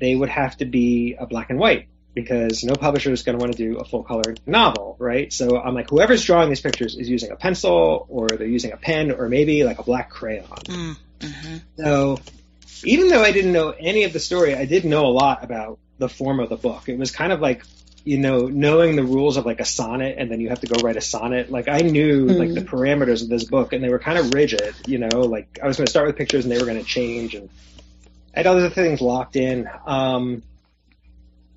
they 0.00 0.14
would 0.14 0.30
have 0.30 0.56
to 0.56 0.64
be 0.64 1.16
a 1.18 1.26
black 1.26 1.50
and 1.50 1.58
white 1.58 1.88
because 2.16 2.64
no 2.64 2.74
publisher 2.74 3.12
is 3.12 3.22
going 3.22 3.38
to 3.38 3.42
want 3.44 3.54
to 3.54 3.58
do 3.58 3.76
a 3.76 3.84
full 3.84 4.02
color 4.02 4.34
novel, 4.46 4.96
right? 4.98 5.30
So 5.30 5.60
I'm 5.60 5.74
like, 5.74 5.90
whoever's 5.90 6.24
drawing 6.24 6.48
these 6.48 6.62
pictures 6.62 6.96
is 6.96 7.10
using 7.10 7.30
a 7.30 7.36
pencil 7.36 8.06
or 8.08 8.26
they're 8.28 8.46
using 8.46 8.72
a 8.72 8.78
pen 8.78 9.12
or 9.12 9.28
maybe 9.28 9.64
like 9.64 9.78
a 9.78 9.82
black 9.82 10.08
crayon. 10.08 10.46
Mm, 10.46 10.96
mm-hmm. 11.20 11.56
So 11.76 12.18
even 12.84 13.08
though 13.08 13.22
I 13.22 13.32
didn't 13.32 13.52
know 13.52 13.74
any 13.78 14.04
of 14.04 14.14
the 14.14 14.18
story, 14.18 14.54
I 14.54 14.64
did 14.64 14.86
know 14.86 15.04
a 15.04 15.12
lot 15.12 15.44
about 15.44 15.78
the 15.98 16.08
form 16.08 16.40
of 16.40 16.48
the 16.48 16.56
book. 16.56 16.88
It 16.88 16.96
was 16.96 17.10
kind 17.10 17.32
of 17.32 17.40
like 17.40 17.64
you 18.06 18.18
know, 18.18 18.46
knowing 18.46 18.94
the 18.94 19.02
rules 19.02 19.36
of 19.36 19.44
like 19.44 19.58
a 19.58 19.64
sonnet 19.64 20.14
and 20.16 20.30
then 20.30 20.40
you 20.40 20.48
have 20.48 20.60
to 20.60 20.68
go 20.68 20.80
write 20.80 20.96
a 20.96 21.00
sonnet. 21.00 21.50
Like 21.50 21.68
I 21.68 21.78
knew 21.78 22.26
mm. 22.26 22.38
like 22.38 22.54
the 22.54 22.60
parameters 22.60 23.22
of 23.22 23.28
this 23.28 23.42
book 23.42 23.72
and 23.72 23.82
they 23.82 23.88
were 23.88 23.98
kind 23.98 24.16
of 24.16 24.32
rigid, 24.32 24.76
you 24.86 24.98
know, 24.98 25.22
like 25.22 25.58
I 25.60 25.66
was 25.66 25.76
going 25.76 25.86
to 25.86 25.90
start 25.90 26.06
with 26.06 26.16
pictures 26.16 26.44
and 26.44 26.52
they 26.52 26.58
were 26.58 26.66
going 26.66 26.78
to 26.78 26.84
change 26.84 27.34
and 27.34 27.50
I 28.32 28.40
had 28.40 28.46
other 28.46 28.70
things 28.70 29.00
locked 29.00 29.34
in. 29.34 29.68
Um, 29.86 30.44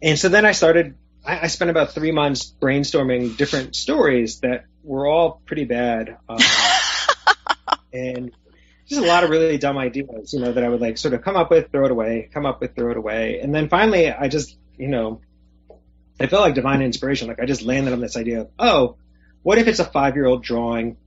and 0.02 0.18
so 0.18 0.30
then 0.30 0.46
I 0.46 0.54
started, 0.54 0.96
I, 1.26 1.42
I, 1.42 1.48
spent 1.48 1.72
about 1.72 1.92
three 1.92 2.12
months 2.12 2.54
brainstorming 2.62 3.38
different 3.38 3.76
stories 3.76 4.40
that 4.42 4.66
were 4.84 5.08
all 5.08 5.42
pretty 5.46 5.66
bad. 5.66 6.18
Um, 6.28 6.40
and 7.94 8.32
just 8.88 9.02
a 9.02 9.06
lot 9.06 9.24
of 9.24 9.30
really 9.30 9.58
dumb 9.58 9.78
ideas, 9.78 10.34
you 10.34 10.40
know, 10.40 10.52
that 10.52 10.64
I 10.64 10.70
would 10.70 10.82
like 10.82 10.98
sort 10.98 11.14
of 11.14 11.22
come 11.22 11.36
up 11.36 11.52
with, 11.52 11.72
throw 11.72 11.86
it 11.86 11.92
away, 11.92 12.30
come 12.34 12.46
up 12.46 12.62
with, 12.62 12.76
throw 12.76 12.92
it 12.92 12.98
away. 12.98 13.40
And 13.42 13.54
then 13.54 13.70
finally 13.70 14.12
I 14.12 14.28
just, 14.28 14.58
you 14.78 14.88
know, 14.88 15.22
I 16.20 16.28
felt 16.28 16.42
like 16.42 16.56
divine 16.56 16.82
inspiration. 16.82 17.28
Like 17.28 17.40
I 17.40 17.46
just 17.46 17.62
landed 17.62 17.94
on 17.94 18.02
this 18.02 18.18
idea 18.18 18.42
of, 18.42 18.50
oh, 18.58 18.98
what 19.44 19.58
if 19.58 19.68
it's 19.68 19.80
a 19.80 19.86
five 19.86 20.16
year 20.16 20.26
old 20.26 20.44
drawing 20.44 20.98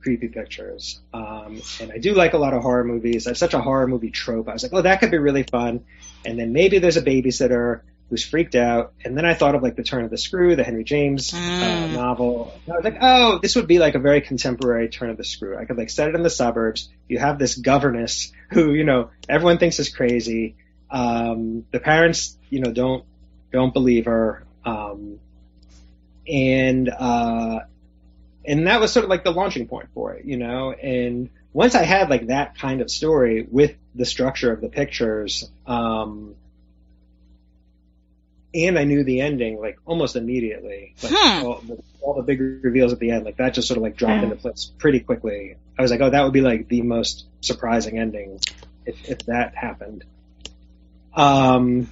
creepy 0.00 0.28
pictures? 0.28 1.00
Um, 1.14 1.62
and 1.80 1.92
I 1.92 1.98
do 1.98 2.14
like 2.14 2.34
a 2.34 2.38
lot 2.38 2.54
of 2.54 2.62
horror 2.62 2.84
movies. 2.84 3.26
I 3.26 3.30
have 3.30 3.38
such 3.38 3.54
a 3.54 3.60
horror 3.60 3.86
movie 3.86 4.10
trope. 4.10 4.48
I 4.48 4.54
was 4.54 4.62
like, 4.62 4.72
oh, 4.72 4.82
that 4.82 5.00
could 5.00 5.10
be 5.10 5.18
really 5.18 5.44
fun. 5.44 5.84
And 6.24 6.38
then 6.38 6.52
maybe 6.52 6.78
there's 6.78 6.96
a 6.96 7.02
babysitter 7.02 7.82
was 8.10 8.24
freaked 8.24 8.54
out. 8.54 8.92
And 9.04 9.16
then 9.16 9.24
I 9.24 9.34
thought 9.34 9.54
of 9.54 9.62
like 9.62 9.76
The 9.76 9.82
Turn 9.82 10.04
of 10.04 10.10
the 10.10 10.18
Screw, 10.18 10.56
the 10.56 10.64
Henry 10.64 10.84
James 10.84 11.42
uh, 11.60 11.64
Mm. 11.64 11.90
novel. 11.90 12.60
And 12.66 12.72
I 12.72 12.76
was 12.76 12.84
like, 12.84 12.98
oh, 13.00 13.38
this 13.42 13.56
would 13.56 13.66
be 13.66 13.78
like 13.78 13.94
a 13.94 13.98
very 13.98 14.20
contemporary 14.20 14.88
Turn 14.88 15.10
of 15.10 15.16
the 15.16 15.24
Screw. 15.24 15.56
I 15.58 15.64
could 15.64 15.76
like 15.76 15.90
set 15.90 16.08
it 16.08 16.14
in 16.14 16.22
the 16.22 16.30
suburbs. 16.30 16.88
You 17.08 17.18
have 17.18 17.38
this 17.38 17.54
governess 17.56 18.32
who, 18.50 18.72
you 18.72 18.84
know, 18.84 19.10
everyone 19.28 19.58
thinks 19.58 19.78
is 19.78 19.88
crazy. 19.88 20.56
Um, 20.90 21.66
the 21.70 21.80
parents, 21.80 22.36
you 22.48 22.60
know, 22.60 22.72
don't 22.72 23.04
don't 23.52 23.72
believe 23.72 24.06
her. 24.06 24.44
Um, 24.64 25.18
and 26.26 26.88
uh, 26.88 27.60
and 28.44 28.66
that 28.66 28.80
was 28.80 28.92
sort 28.92 29.04
of 29.04 29.10
like 29.10 29.24
the 29.24 29.30
launching 29.32 29.66
point 29.66 29.88
for 29.94 30.14
it, 30.14 30.24
you 30.24 30.36
know. 30.36 30.72
And 30.72 31.30
once 31.52 31.74
I 31.74 31.82
had 31.82 32.08
like 32.10 32.28
that 32.28 32.58
kind 32.58 32.80
of 32.80 32.90
story 32.90 33.46
with 33.50 33.74
the 33.94 34.04
structure 34.06 34.52
of 34.52 34.60
the 34.60 34.68
pictures, 34.68 35.50
um, 35.66 36.34
and 38.54 38.78
I 38.78 38.84
knew 38.84 39.04
the 39.04 39.20
ending 39.20 39.60
like 39.60 39.78
almost 39.84 40.16
immediately, 40.16 40.94
like 41.02 41.12
Hmm. 41.14 41.44
all, 41.46 41.60
the, 41.66 41.82
all 42.00 42.14
the 42.14 42.22
big 42.22 42.40
reveals 42.40 42.92
at 42.92 42.98
the 42.98 43.10
end, 43.10 43.24
like 43.24 43.36
that 43.36 43.54
just 43.54 43.68
sort 43.68 43.76
of 43.76 43.82
like 43.82 43.96
dropped 43.96 44.18
Yeah. 44.18 44.24
into 44.24 44.36
place 44.36 44.70
pretty 44.78 45.00
quickly. 45.00 45.56
I 45.78 45.82
was 45.82 45.90
like, 45.90 46.00
oh, 46.00 46.10
that 46.10 46.22
would 46.24 46.32
be 46.32 46.40
like 46.40 46.68
the 46.68 46.82
most 46.82 47.26
surprising 47.40 47.98
ending 47.98 48.40
if 48.86 49.08
if 49.08 49.18
that 49.26 49.54
happened. 49.54 50.04
Um, 51.14 51.88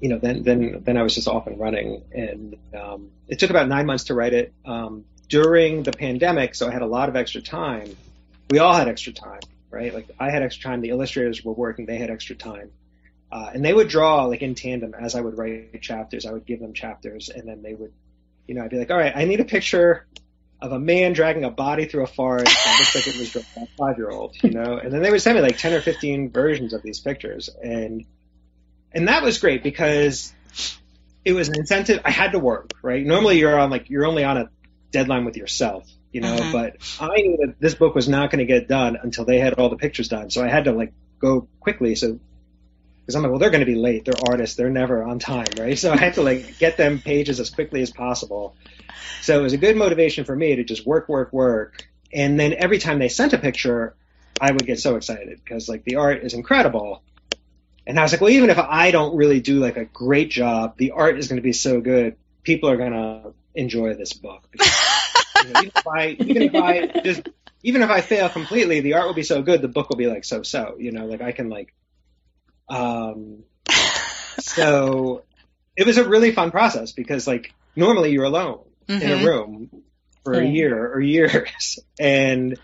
you 0.00 0.08
know, 0.08 0.18
then 0.18 0.42
then 0.42 0.82
then 0.84 0.96
I 0.96 1.02
was 1.02 1.14
just 1.14 1.28
off 1.28 1.46
and 1.46 1.58
running, 1.58 2.02
and 2.12 2.56
um, 2.78 3.10
it 3.28 3.38
took 3.38 3.50
about 3.50 3.68
nine 3.68 3.86
months 3.86 4.04
to 4.04 4.14
write 4.14 4.34
it. 4.34 4.52
Um, 4.64 5.04
during 5.28 5.82
the 5.82 5.92
pandemic, 5.92 6.54
so 6.54 6.68
I 6.68 6.72
had 6.72 6.82
a 6.82 6.86
lot 6.86 7.08
of 7.08 7.16
extra 7.16 7.40
time. 7.40 7.96
We 8.50 8.58
all 8.58 8.74
had 8.74 8.88
extra 8.88 9.12
time, 9.12 9.40
right? 9.70 9.94
Like 9.94 10.08
I 10.20 10.30
had 10.30 10.42
extra 10.42 10.70
time. 10.70 10.80
The 10.82 10.90
illustrators 10.90 11.42
were 11.44 11.54
working; 11.54 11.86
they 11.86 11.96
had 11.96 12.10
extra 12.10 12.36
time, 12.36 12.70
uh, 13.34 13.50
and 13.52 13.64
they 13.64 13.74
would 13.74 13.88
draw 13.88 14.26
like 14.26 14.42
in 14.42 14.54
tandem 14.54 14.94
as 14.94 15.16
I 15.16 15.20
would 15.20 15.36
write 15.36 15.82
chapters. 15.82 16.24
I 16.24 16.32
would 16.32 16.46
give 16.46 16.60
them 16.60 16.72
chapters, 16.72 17.30
and 17.30 17.48
then 17.48 17.62
they 17.62 17.74
would, 17.74 17.92
you 18.46 18.54
know, 18.54 18.62
I'd 18.62 18.70
be 18.70 18.78
like, 18.78 18.92
"All 18.92 18.96
right, 18.96 19.12
I 19.14 19.24
need 19.24 19.40
a 19.40 19.44
picture 19.44 20.06
of 20.62 20.70
a 20.70 20.78
man 20.78 21.14
dragging 21.14 21.42
a 21.42 21.50
body 21.50 21.86
through 21.86 22.04
a 22.04 22.06
forest 22.06 22.46
that 22.46 22.76
looks 22.78 22.94
like 22.94 23.08
it 23.08 23.18
was 23.18 23.32
drawn 23.32 23.44
by 23.56 23.62
a 23.62 23.66
five-year-old," 23.76 24.36
you 24.40 24.50
know. 24.50 24.78
And 24.78 24.92
then 24.92 25.02
they 25.02 25.10
would 25.10 25.20
send 25.20 25.34
me 25.34 25.42
like 25.42 25.58
ten 25.58 25.72
or 25.72 25.80
fifteen 25.80 26.30
versions 26.30 26.74
of 26.74 26.82
these 26.82 27.00
pictures, 27.00 27.50
and 27.60 28.04
and 28.92 29.08
that 29.08 29.24
was 29.24 29.38
great 29.38 29.64
because 29.64 30.32
it 31.24 31.32
was 31.32 31.48
an 31.48 31.58
incentive. 31.58 32.02
I 32.04 32.12
had 32.12 32.32
to 32.32 32.38
work, 32.38 32.70
right? 32.82 33.04
Normally 33.04 33.40
you're 33.40 33.58
on 33.58 33.68
like 33.68 33.90
you're 33.90 34.06
only 34.06 34.22
on 34.22 34.36
a 34.36 34.48
deadline 34.92 35.24
with 35.24 35.36
yourself, 35.36 35.90
you 36.12 36.20
know. 36.20 36.36
Mhm. 36.36 36.52
But 36.52 36.76
I 37.00 37.16
knew 37.16 37.38
that 37.38 37.56
this 37.58 37.74
book 37.74 37.96
was 37.96 38.08
not 38.08 38.30
going 38.30 38.38
to 38.38 38.44
get 38.46 38.68
done 38.68 38.96
until 39.02 39.24
they 39.24 39.40
had 39.40 39.54
all 39.54 39.70
the 39.70 39.76
pictures 39.76 40.06
done, 40.06 40.30
so 40.30 40.44
I 40.44 40.46
had 40.46 40.66
to 40.66 40.72
like 40.72 40.92
go 41.18 41.48
quickly. 41.58 41.96
So 41.96 42.20
because 43.04 43.16
I'm 43.16 43.22
like, 43.22 43.32
well, 43.32 43.38
they're 43.38 43.50
going 43.50 43.60
to 43.60 43.66
be 43.66 43.74
late. 43.74 44.06
They're 44.06 44.14
artists. 44.26 44.56
They're 44.56 44.70
never 44.70 45.04
on 45.04 45.18
time, 45.18 45.46
right? 45.58 45.78
So 45.84 45.92
I 45.92 45.96
had 45.96 46.14
to 46.14 46.22
like 46.22 46.58
get 46.58 46.78
them 46.78 46.98
pages 47.00 47.38
as 47.38 47.50
quickly 47.50 47.82
as 47.82 47.90
possible. 47.90 48.56
So 49.20 49.38
it 49.38 49.42
was 49.42 49.52
a 49.52 49.58
good 49.58 49.76
motivation 49.76 50.24
for 50.24 50.34
me 50.34 50.56
to 50.56 50.64
just 50.64 50.86
work, 50.86 51.08
work, 51.08 51.32
work. 51.32 51.86
And 52.12 52.40
then 52.40 52.54
every 52.54 52.78
time 52.78 52.98
they 52.98 53.08
sent 53.08 53.34
a 53.34 53.38
picture, 53.38 53.94
I 54.40 54.52
would 54.52 54.66
get 54.66 54.80
so 54.80 54.96
excited 54.96 55.40
because 55.44 55.68
like 55.68 55.84
the 55.84 55.96
art 55.96 56.24
is 56.24 56.32
incredible. 56.32 57.02
And 57.86 57.98
I 57.98 58.02
was 58.02 58.12
like, 58.12 58.22
well, 58.22 58.30
even 58.30 58.48
if 58.48 58.58
I 58.58 58.90
don't 58.90 59.16
really 59.16 59.40
do 59.40 59.58
like 59.58 59.76
a 59.76 59.84
great 59.84 60.30
job, 60.30 60.78
the 60.78 60.92
art 60.92 61.18
is 61.18 61.28
going 61.28 61.36
to 61.36 61.42
be 61.42 61.52
so 61.52 61.80
good. 61.82 62.16
People 62.42 62.70
are 62.70 62.78
going 62.78 62.92
to 62.92 63.34
enjoy 63.54 63.94
this 63.94 64.14
book. 64.14 64.48
Because, 64.50 64.72
you 65.44 65.52
know, 65.52 65.60
even 65.60 65.72
if 65.74 65.86
I, 65.86 66.08
even 66.08 66.42
if 66.42 66.54
I 66.54 66.86
just, 67.02 67.28
even 67.62 67.82
if 67.82 67.90
I 67.90 68.00
fail 68.00 68.28
completely, 68.30 68.80
the 68.80 68.94
art 68.94 69.06
will 69.06 69.14
be 69.14 69.22
so 69.22 69.42
good. 69.42 69.60
The 69.60 69.68
book 69.68 69.90
will 69.90 69.96
be 69.96 70.06
like 70.06 70.24
so-so, 70.24 70.76
you 70.78 70.92
know, 70.92 71.06
like 71.06 71.20
I 71.20 71.32
can 71.32 71.50
like, 71.50 71.74
um, 72.68 73.44
so 74.38 75.24
it 75.76 75.86
was 75.86 75.98
a 75.98 76.08
really 76.08 76.32
fun 76.32 76.50
process 76.50 76.92
because 76.92 77.26
like 77.26 77.54
normally 77.76 78.12
you're 78.12 78.24
alone 78.24 78.64
in 79.00 79.10
Mhm. 79.10 79.20
a 79.20 79.24
room 79.24 79.70
for 80.24 80.38
a 80.40 80.46
year 80.46 80.92
or 80.92 81.00
years 81.00 81.78
and 81.98 82.58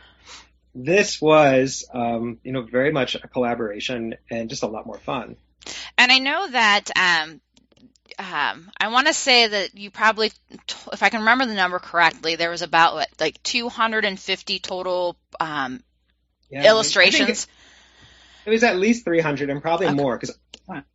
this 0.74 1.20
was 1.20 1.84
um, 1.92 2.38
you 2.44 2.52
know 2.52 2.62
very 2.62 2.92
much 2.92 3.14
a 3.14 3.28
collaboration 3.28 4.14
and 4.30 4.48
just 4.50 4.62
a 4.62 4.68
lot 4.68 4.86
more 4.86 4.98
fun 5.00 5.36
And 5.98 6.10
I 6.10 6.18
know 6.18 6.48
that 6.50 6.90
um, 6.96 7.40
um, 8.18 8.70
I 8.78 8.88
want 8.88 9.06
to 9.06 9.14
say 9.14 9.46
that 9.46 9.76
you 9.76 9.90
probably, 9.90 10.32
if 10.92 11.02
I 11.02 11.08
can 11.08 11.20
remember 11.20 11.46
the 11.46 11.54
number 11.54 11.78
correctly, 11.78 12.36
there 12.36 12.50
was 12.50 12.62
about 12.62 12.94
what, 12.94 13.08
like 13.18 13.42
250 13.42 14.58
total 14.58 15.16
um, 15.40 15.82
Yeah, 16.50 16.60
I 16.60 16.62
mean, 16.62 16.94
I 17.02 17.10
think 17.10 17.30
illustrations. 17.30 17.46
It 18.46 18.50
was 18.50 18.62
at 18.64 18.76
least 18.76 19.04
300 19.04 19.50
and 19.50 19.60
probably 19.62 19.86
Okay. 19.86 19.94
more 19.94 20.16
because 20.16 20.36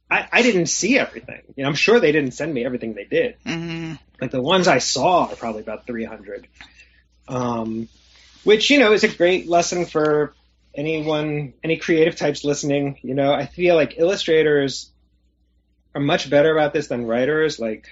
I, 0.09 0.27
I 0.31 0.41
didn't 0.41 0.67
see 0.67 0.97
everything. 0.97 1.41
You 1.55 1.63
know 1.63 1.69
i'm 1.69 1.75
sure 1.75 1.99
they 1.99 2.11
didn't 2.11 2.31
send 2.31 2.53
me 2.53 2.65
everything 2.65 2.93
they 2.93 3.05
did. 3.05 3.35
Mhm. 3.45 3.99
like 4.21 4.31
the 4.31 4.41
ones 4.41 4.67
i 4.67 4.77
saw 4.79 5.25
are 5.27 5.35
probably 5.35 5.61
about 5.61 5.85
300 5.85 6.47
um, 7.27 7.87
which 8.43 8.69
you 8.69 8.79
know 8.79 8.93
is 8.93 9.03
a 9.03 9.07
great 9.07 9.47
lesson 9.47 9.85
for 9.85 10.33
anyone 10.75 11.53
any 11.63 11.77
creative 11.77 12.15
types 12.15 12.43
listening. 12.43 12.99
You 13.01 13.15
know 13.15 13.33
i 13.33 13.45
feel 13.45 13.75
like 13.75 13.97
illustrators 13.97 14.91
are 15.93 16.01
much 16.01 16.29
better 16.29 16.51
about 16.51 16.73
this 16.73 16.87
than 16.87 17.05
writers. 17.05 17.57
Like 17.59 17.87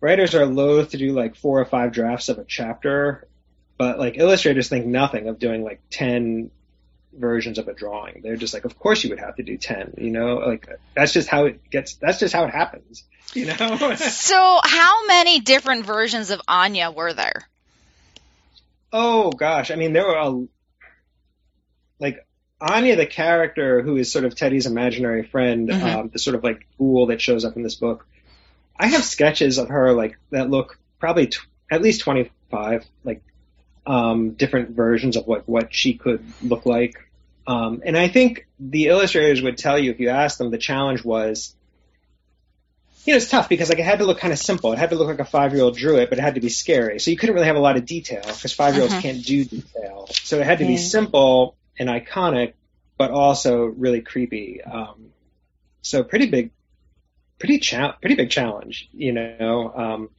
writers 0.00 0.34
are 0.34 0.46
loath 0.46 0.90
to 0.90 0.98
do 0.98 1.12
like 1.12 1.36
four 1.36 1.60
or 1.60 1.64
five 1.64 1.92
drafts 1.92 2.28
of 2.28 2.38
a 2.38 2.44
chapter 2.44 3.26
but 3.78 3.98
like 3.98 4.18
illustrators 4.18 4.68
think 4.68 4.86
nothing 4.86 5.28
of 5.28 5.38
doing 5.38 5.64
like 5.64 5.80
10 5.90 6.50
versions 7.18 7.58
of 7.58 7.68
a 7.68 7.74
drawing 7.74 8.20
they're 8.22 8.36
just 8.36 8.54
like 8.54 8.64
of 8.64 8.78
course 8.78 9.04
you 9.04 9.10
would 9.10 9.20
have 9.20 9.36
to 9.36 9.42
do 9.42 9.56
10 9.56 9.94
you 9.98 10.10
know 10.10 10.36
like 10.38 10.68
that's 10.96 11.12
just 11.12 11.28
how 11.28 11.46
it 11.46 11.70
gets 11.70 11.94
that's 11.96 12.18
just 12.18 12.34
how 12.34 12.44
it 12.44 12.50
happens 12.50 13.04
you 13.34 13.46
know 13.46 13.94
So, 13.96 14.60
how 14.62 15.06
many 15.06 15.40
different 15.40 15.86
versions 15.86 16.30
of 16.30 16.40
Anya 16.46 16.90
were 16.90 17.12
there? 17.12 17.42
Oh 18.92 19.30
gosh, 19.32 19.70
I 19.70 19.74
mean 19.76 19.92
there 19.92 20.06
were 20.06 20.16
a 20.16 20.46
like 21.98 22.26
Anya, 22.60 22.96
the 22.96 23.06
character 23.06 23.82
who 23.82 23.96
is 23.96 24.10
sort 24.12 24.24
of 24.24 24.34
Teddy's 24.34 24.66
imaginary 24.66 25.24
friend, 25.24 25.68
Mhm. 25.68 25.82
um, 25.82 26.10
the 26.12 26.18
sort 26.18 26.36
of 26.36 26.44
like 26.44 26.66
ghoul 26.78 27.06
that 27.06 27.20
shows 27.20 27.44
up 27.44 27.56
in 27.56 27.62
this 27.62 27.74
book. 27.74 28.06
I 28.78 28.86
have 28.88 29.04
sketches 29.04 29.58
of 29.58 29.68
her 29.68 29.92
like 29.92 30.18
that 30.30 30.48
look 30.50 30.78
probably 30.98 31.26
t- 31.28 31.38
at 31.70 31.82
least 31.82 32.00
twenty 32.02 32.30
five 32.50 32.84
like 33.02 33.22
um, 33.86 34.30
different 34.30 34.70
versions 34.70 35.16
of 35.16 35.26
what 35.26 35.48
what 35.48 35.74
she 35.74 35.94
could 35.94 36.24
look 36.42 36.64
like. 36.66 37.03
Um, 37.46 37.82
and 37.84 37.96
I 37.96 38.08
think 38.08 38.46
the 38.58 38.86
illustrators 38.86 39.42
would 39.42 39.58
tell 39.58 39.78
you 39.78 39.90
if 39.90 40.00
you 40.00 40.08
asked 40.08 40.38
them, 40.38 40.50
the 40.50 40.58
challenge 40.58 41.04
was 41.04 41.54
you 43.04 43.12
know, 43.12 43.18
it's 43.18 43.28
tough 43.28 43.48
because 43.48 43.68
like 43.68 43.78
it 43.78 43.84
had 43.84 43.98
to 43.98 44.06
look 44.06 44.18
kind 44.18 44.32
of 44.32 44.38
simple. 44.38 44.72
It 44.72 44.78
had 44.78 44.90
to 44.90 44.96
look 44.96 45.08
like 45.08 45.18
a 45.18 45.24
five 45.24 45.52
year 45.52 45.62
old 45.62 45.76
drew 45.76 45.96
it, 45.98 46.08
but 46.08 46.18
it 46.18 46.22
had 46.22 46.36
to 46.36 46.40
be 46.40 46.48
scary. 46.48 46.98
So 46.98 47.10
you 47.10 47.16
couldn't 47.16 47.34
really 47.34 47.46
have 47.46 47.56
a 47.56 47.60
lot 47.60 47.76
of 47.76 47.84
detail 47.84 48.22
because 48.22 48.52
five 48.52 48.74
year 48.74 48.82
olds 48.82 48.94
Mhm. 48.94 49.02
can't 49.02 49.24
do 49.24 49.44
detail. 49.44 50.08
So 50.10 50.38
it 50.40 50.46
had 50.46 50.58
to 50.58 50.64
be 50.64 50.76
simple 50.78 51.56
and 51.78 51.88
iconic, 51.88 52.54
but 52.96 53.10
also 53.10 53.64
really 53.64 54.00
creepy. 54.00 54.62
Um, 54.62 55.10
so 55.82 56.02
pretty 56.02 56.26
big, 56.26 56.50
pretty 57.38 57.58
cha- 57.58 57.92
pretty 58.00 58.14
big 58.14 58.30
challenge. 58.30 58.88
You 58.94 59.12
know, 59.12 59.72
um, 59.76 60.10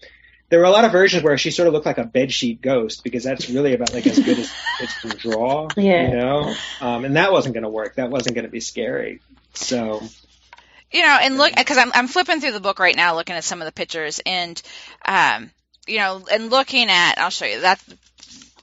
there 0.50 0.60
were 0.60 0.66
a 0.66 0.72
lot 0.72 0.86
of 0.86 0.92
versions 0.92 1.24
where 1.24 1.38
she 1.38 1.52
sort 1.52 1.68
of 1.68 1.74
looked 1.74 1.86
like 1.86 1.98
a 1.98 2.04
bedsheet 2.04 2.62
ghost 2.62 3.04
because 3.04 3.24
that's 3.24 3.50
really 3.50 3.74
about 3.74 3.94
like 3.94 4.06
as 4.06 4.20
good 4.20 4.40
as 4.40 4.52
kids 4.80 4.94
can 5.02 5.10
draw. 5.18 5.68
Yeah. 5.76 6.10
You 6.10 6.16
know, 6.16 6.54
um, 6.82 7.06
and 7.06 7.16
that 7.16 7.32
wasn't 7.32 7.54
going 7.56 7.64
to 7.64 7.70
work. 7.70 7.96
That 7.96 8.10
wasn't 8.10 8.36
going 8.36 8.46
to 8.46 8.52
be 8.52 8.60
scary. 8.60 9.22
So 9.54 10.02
you 10.92 11.02
know, 11.02 11.18
and 11.22 11.38
look 11.38 11.56
because 11.56 11.78
I'm 11.78 11.92
I'm 11.94 12.08
flipping 12.08 12.42
through 12.42 12.54
the 12.54 12.60
book 12.60 12.80
right 12.80 12.96
now, 12.96 13.16
looking 13.16 13.36
at 13.36 13.44
some 13.44 13.62
of 13.62 13.66
the 13.66 13.72
pictures, 13.72 14.22
and 14.26 14.62
um, 15.06 15.52
you 15.88 15.98
know, 15.98 16.26
and 16.32 16.50
looking 16.50 16.90
at 16.90 17.18
I'll 17.18 17.30
show 17.30 17.46
you 17.46 17.62
that 17.62 17.84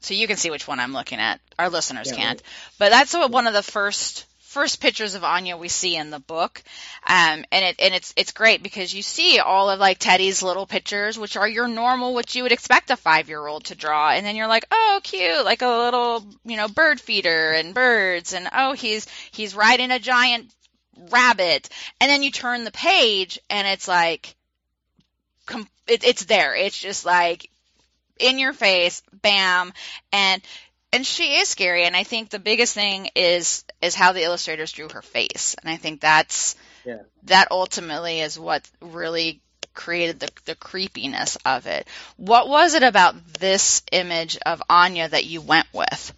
so 0.00 0.14
you 0.14 0.26
can 0.26 0.36
see 0.36 0.50
which 0.50 0.66
one 0.66 0.80
I'm 0.80 0.92
looking 0.92 1.18
at. 1.18 1.40
Our 1.58 1.68
listeners 1.68 2.08
Yeah, 2.10 2.16
can't, 2.16 2.42
but 2.78 2.90
that's 2.90 3.12
what, 3.12 3.30
one 3.30 3.46
of 3.46 3.54
the 3.54 3.62
first 3.62 4.24
first 4.52 4.80
pictures 4.80 5.14
of 5.14 5.24
Anya 5.24 5.56
we 5.56 5.68
see 5.68 5.96
in 5.96 6.10
the 6.10 6.20
book, 6.20 6.62
um, 7.06 7.44
and 7.50 7.64
it 7.64 7.76
and 7.78 7.94
it's 7.94 8.12
it's 8.16 8.32
great 8.32 8.62
because 8.62 8.94
you 8.94 9.02
see 9.02 9.38
all 9.38 9.70
of 9.70 9.80
like 9.80 9.98
Teddy's 9.98 10.42
little 10.42 10.66
pictures, 10.66 11.18
which 11.18 11.36
are 11.36 11.48
your 11.48 11.68
normal, 11.68 12.14
what 12.14 12.34
you 12.34 12.42
would 12.42 12.52
expect 12.52 12.90
a 12.90 12.96
five 12.96 13.28
year 13.28 13.44
old 13.46 13.64
to 13.64 13.74
draw, 13.74 14.10
and 14.10 14.24
then 14.24 14.36
you're 14.36 14.46
like, 14.46 14.66
oh, 14.70 15.00
cute, 15.02 15.44
like 15.44 15.62
a 15.62 15.66
little 15.66 16.24
you 16.44 16.56
know 16.56 16.68
bird 16.68 17.00
feeder 17.00 17.52
and 17.52 17.74
birds, 17.74 18.32
and 18.32 18.48
oh, 18.52 18.72
he's 18.74 19.06
he's 19.32 19.56
riding 19.56 19.90
a 19.90 19.98
giant 19.98 20.52
rabbit. 21.10 21.68
And 22.00 22.10
then 22.10 22.22
you 22.22 22.30
turn 22.30 22.64
the 22.64 22.70
page 22.70 23.38
and 23.50 23.66
it's 23.66 23.88
like 23.88 24.34
com- 25.46 25.68
it, 25.86 26.04
it's 26.04 26.24
there. 26.24 26.54
It's 26.54 26.78
just 26.78 27.04
like 27.04 27.48
in 28.18 28.38
your 28.38 28.52
face 28.52 29.02
bam. 29.22 29.72
And 30.12 30.42
and 30.92 31.06
she 31.06 31.34
is 31.36 31.48
scary 31.48 31.84
and 31.84 31.96
i 31.96 32.02
think 32.04 32.30
the 32.30 32.38
biggest 32.38 32.74
thing 32.74 33.08
is 33.14 33.64
is 33.80 33.94
how 33.94 34.12
the 34.12 34.22
illustrators 34.22 34.72
drew 34.72 34.88
her 34.88 35.02
face 35.02 35.54
and 35.62 35.70
i 35.70 35.76
think 35.76 36.00
that's 36.00 36.56
Yeah. 36.84 37.02
that 37.24 37.48
ultimately 37.50 38.20
is 38.20 38.38
what 38.38 38.68
really 38.80 39.40
created 39.74 40.20
the, 40.20 40.28
the 40.44 40.54
creepiness 40.54 41.36
of 41.46 41.66
it 41.66 41.86
what 42.16 42.48
was 42.48 42.74
it 42.74 42.82
about 42.82 43.14
this 43.38 43.82
image 43.90 44.36
of 44.44 44.62
anya 44.68 45.08
that 45.08 45.24
you 45.24 45.40
went 45.40 45.66
with 45.72 46.12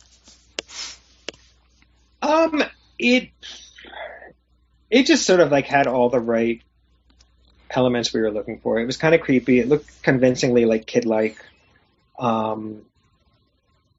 Um, 2.22 2.64
it 2.98 3.30
it 4.90 5.04
just 5.04 5.26
sort 5.26 5.40
of 5.40 5.50
like 5.50 5.66
had 5.66 5.86
all 5.86 6.08
the 6.08 6.20
right 6.20 6.62
elements 7.70 8.14
we 8.14 8.20
were 8.20 8.30
looking 8.30 8.60
for. 8.60 8.78
It 8.78 8.86
was 8.86 8.96
kind 8.96 9.14
of 9.14 9.20
creepy. 9.20 9.58
It 9.58 9.68
looked 9.68 10.02
convincingly 10.02 10.64
like 10.64 10.86
kid-like. 10.86 11.36
Um, 12.18 12.82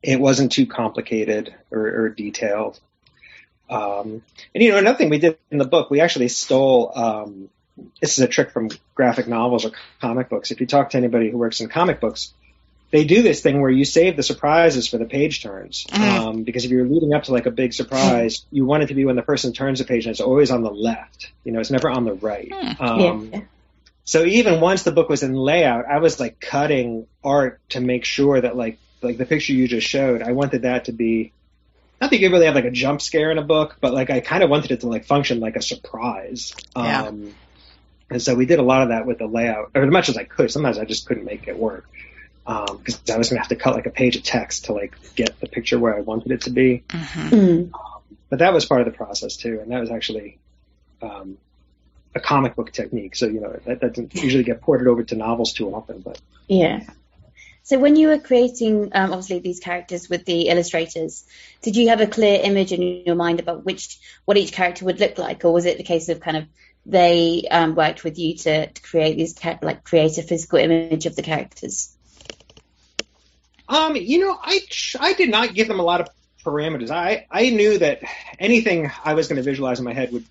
it 0.06 0.20
wasn't 0.20 0.52
too 0.52 0.68
complicated 0.68 1.54
or, 1.72 1.88
or 1.88 2.10
detailed. 2.10 2.80
Um, 3.70 4.22
and 4.54 4.64
you 4.64 4.72
know, 4.72 4.78
another 4.78 4.98
thing 4.98 5.10
we 5.10 5.18
did 5.18 5.38
in 5.50 5.58
the 5.58 5.66
book, 5.66 5.90
we 5.90 6.00
actually 6.00 6.28
stole. 6.28 6.92
Um, 6.96 7.50
this 8.00 8.18
is 8.18 8.20
a 8.20 8.28
trick 8.28 8.52
from 8.52 8.70
graphic 8.94 9.28
novels 9.28 9.66
or 9.66 9.72
comic 10.00 10.30
books. 10.30 10.52
If 10.52 10.62
you 10.62 10.68
talk 10.68 10.92
to 10.92 10.98
anybody 10.98 11.32
who 11.32 11.38
works 11.38 11.60
in 11.60 11.68
comic 11.68 12.00
books, 12.00 12.34
they 12.92 13.04
do 13.04 13.24
this 13.24 13.42
thing 13.42 13.60
where 13.60 13.72
you 13.72 13.84
save 13.84 14.16
the 14.16 14.24
surprises 14.24 14.88
for 14.88 14.98
the 14.98 15.06
page 15.06 15.42
turns. 15.42 15.86
Mhm. 15.90 16.00
Um, 16.00 16.44
because 16.44 16.64
if 16.64 16.72
you're 16.72 16.86
leading 16.86 17.14
up 17.14 17.24
to 17.24 17.32
like 17.32 17.48
a 17.48 17.52
big 17.52 17.74
surprise, 17.74 18.46
you 18.52 18.66
want 18.66 18.84
it 18.84 18.88
to 18.88 18.94
be 18.94 19.06
when 19.06 19.16
the 19.16 19.24
person 19.24 19.52
turns 19.52 19.80
the 19.80 19.86
page 19.86 20.06
and 20.06 20.12
it's 20.12 20.22
always 20.22 20.52
on 20.52 20.62
the 20.62 20.72
left. 20.72 21.32
You 21.44 21.52
know, 21.52 21.60
it's 21.60 21.72
never 21.72 21.90
on 21.90 22.06
the 22.06 22.14
right. 22.14 22.54
Hmm. 22.54 22.86
Um, 22.86 23.30
yeah. 23.34 23.42
so 24.04 24.24
even 24.24 24.62
once 24.62 24.84
the 24.84 24.92
book 24.92 25.10
was 25.10 25.24
in 25.24 25.34
layout, 25.34 25.86
I 25.86 25.98
was 25.98 26.20
like 26.20 26.40
cutting 26.40 27.08
art 27.24 27.60
to 27.70 27.82
make 27.82 28.06
sure 28.06 28.40
that 28.40 28.56
like 28.56 28.78
like 29.06 29.18
the 29.18 29.26
picture 29.26 29.54
you 29.54 29.68
just 29.68 29.88
showed, 29.88 30.22
I 30.22 30.34
wanted 30.34 30.64
that 30.64 30.86
to 30.86 30.92
be 30.92 31.32
not 32.02 32.10
that 32.10 32.20
you 32.20 32.30
really 32.30 32.46
have 32.46 32.56
like 32.56 32.66
a 32.66 32.72
jump 32.72 33.02
scare 33.02 33.32
in 33.32 33.38
a 33.38 33.44
book, 33.44 33.78
but 33.80 33.94
like 33.94 34.10
I 34.10 34.20
kind 34.20 34.44
of 34.44 34.50
wanted 34.50 34.72
it 34.72 34.82
to 34.82 34.88
like 34.88 35.06
function 35.06 35.40
like 35.40 35.56
a 35.56 35.62
surprise. 35.62 36.54
Yeah. 36.76 37.04
Um, 37.04 37.34
and 38.10 38.22
so 38.22 38.36
we 38.36 38.46
did 38.46 38.60
a 38.60 38.64
lot 38.64 38.84
of 38.84 38.90
that 38.90 39.06
with 39.06 39.18
the 39.18 39.26
layout, 39.26 39.72
or 39.74 39.84
as 39.84 39.92
much 39.92 40.10
as 40.10 40.18
I 40.18 40.26
could. 40.26 40.52
Sometimes 40.52 40.78
I 40.78 40.86
just 40.86 41.08
couldn't 41.08 41.26
make 41.26 41.48
it 41.48 41.58
work 41.58 41.88
because 42.46 43.02
I 43.10 43.18
was 43.18 43.30
gonna 43.30 43.40
have 43.40 43.50
to 43.50 43.56
cut 43.56 43.74
like 43.74 43.86
a 43.88 43.92
page 43.92 44.16
of 44.16 44.24
text 44.24 44.66
to 44.66 44.74
like 44.74 44.96
get 45.16 45.40
the 45.40 45.48
picture 45.48 45.80
where 45.80 45.96
I 45.96 46.02
wanted 46.02 46.32
it 46.32 46.42
to 46.42 46.50
be. 46.50 46.84
Mhm. 46.90 47.30
Mm. 47.30 47.72
But 48.30 48.40
that 48.40 48.54
was 48.54 48.66
part 48.66 48.82
of 48.82 48.86
the 48.86 48.94
process 48.94 49.38
too, 49.38 49.60
and 49.62 49.72
that 49.72 49.80
was 49.80 49.90
actually 49.90 50.38
um, 51.02 51.38
a 52.14 52.20
comic 52.20 52.56
book 52.56 52.72
technique. 52.72 53.16
So 53.16 53.28
you 53.28 53.40
know 53.40 53.58
that 53.66 53.80
doesn't 53.80 54.14
usually 54.14 54.44
get 54.44 54.62
ported 54.62 54.88
over 54.88 55.04
to 55.04 55.16
novels 55.16 55.54
too 55.54 55.74
often, 55.74 56.00
but. 56.00 56.20
Yeah. 56.48 56.82
So 57.66 57.80
when 57.80 57.96
you 57.96 58.10
were 58.10 58.20
creating, 58.20 58.92
um, 58.94 59.12
obviously 59.12 59.40
these 59.40 59.60
characters 59.60 60.08
with 60.08 60.24
the 60.24 60.50
illustrators, 60.50 61.26
did 61.64 61.76
you 61.76 61.90
have 61.90 62.00
a 62.00 62.06
clear 62.06 62.40
image 62.44 62.72
in 62.72 63.04
your 63.08 63.16
mind 63.16 63.40
about 63.40 63.66
which 63.66 63.98
what 64.24 64.38
each 64.38 64.52
character 64.52 64.86
would 64.86 65.00
look 65.00 65.18
like, 65.18 65.44
or 65.44 65.52
was 65.52 65.66
it 65.66 65.78
the 65.78 65.84
case 65.84 66.08
of 66.10 66.20
kind 66.20 66.38
of 66.38 66.46
they 66.86 67.48
um, 67.50 67.74
worked 67.74 68.04
with 68.04 68.20
you 68.20 68.36
to, 68.36 68.68
to 68.68 68.82
create 68.84 69.18
these 69.18 69.36
like 69.64 69.84
create 69.84 70.20
a 70.20 70.22
physical 70.22 70.60
image 70.60 71.08
of 71.08 71.16
the 71.16 71.24
characters? 71.24 71.92
Um, 73.68 73.96
you 73.96 74.20
know, 74.20 74.38
I 74.40 74.60
I 75.00 75.14
did 75.14 75.32
not 75.32 75.56
give 75.56 75.68
them 75.68 75.80
a 75.80 75.84
lot 75.84 76.02
of 76.02 76.10
parameters. 76.44 76.92
I 76.92 77.26
I 77.32 77.50
knew 77.50 77.80
that 77.80 78.04
anything 78.38 78.92
I 79.04 79.16
was 79.16 79.28
going 79.28 79.38
to 79.38 79.44
visualize 79.44 79.80
in 79.80 79.86
my 79.86 79.94
head 79.94 80.12
would 80.12 80.26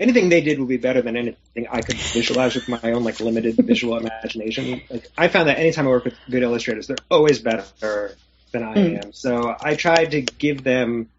anything 0.00 0.30
they 0.30 0.40
did 0.40 0.58
would 0.58 0.68
be 0.68 0.78
better 0.78 1.02
than 1.02 1.16
anything 1.16 1.68
I 1.70 1.82
could 1.82 2.02
visualize 2.12 2.56
with 2.56 2.68
my 2.68 2.80
own 2.82 3.04
like 3.04 3.20
limited 3.20 3.60
visual 3.66 3.98
imagination. 3.98 4.82
Like 4.90 5.12
I 5.18 5.28
found 5.28 5.48
that 5.48 5.58
anytime 5.58 5.86
I 5.86 5.90
work 5.90 6.06
with 6.06 6.18
good 6.30 6.42
illustrators, 6.42 6.88
they're 6.88 7.04
always 7.10 7.40
better 7.40 7.66
than 8.52 8.64
I 8.64 8.78
Mm. 8.78 9.00
am. 9.02 9.12
So 9.12 9.54
I 9.60 9.76
tried 9.76 10.12
to 10.12 10.22
give 10.22 10.64
them. 10.64 11.10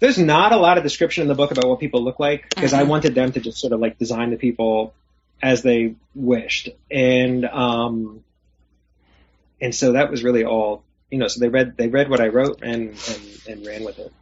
There's 0.00 0.18
not 0.18 0.52
a 0.52 0.56
lot 0.56 0.78
of 0.78 0.84
description 0.84 1.22
in 1.22 1.28
the 1.28 1.36
book 1.36 1.52
about 1.52 1.68
what 1.68 1.80
people 1.80 2.02
look 2.02 2.20
like 2.20 2.48
because 2.50 2.72
I 2.74 2.82
Mhm. 2.82 2.88
wanted 2.88 3.14
them 3.14 3.32
to 3.32 3.40
just 3.40 3.58
sort 3.60 3.72
of 3.72 3.80
like 3.80 3.98
design 3.98 4.30
the 4.30 4.36
people 4.36 4.94
as 5.40 5.62
they 5.62 5.96
wished, 6.14 6.70
and 6.90 7.44
um, 7.46 8.24
and 9.60 9.74
so 9.74 9.92
that 9.92 10.10
was 10.10 10.24
really 10.24 10.44
all 10.44 10.84
you 11.10 11.18
know. 11.18 11.28
So 11.28 11.40
they 11.40 11.48
read 11.48 11.76
they 11.76 11.88
read 11.88 12.10
what 12.10 12.20
I 12.20 12.28
wrote 12.28 12.62
and 12.62 13.02
and, 13.06 13.40
and 13.46 13.64
ran 13.64 13.84
with 13.84 13.98
it. 13.98 14.12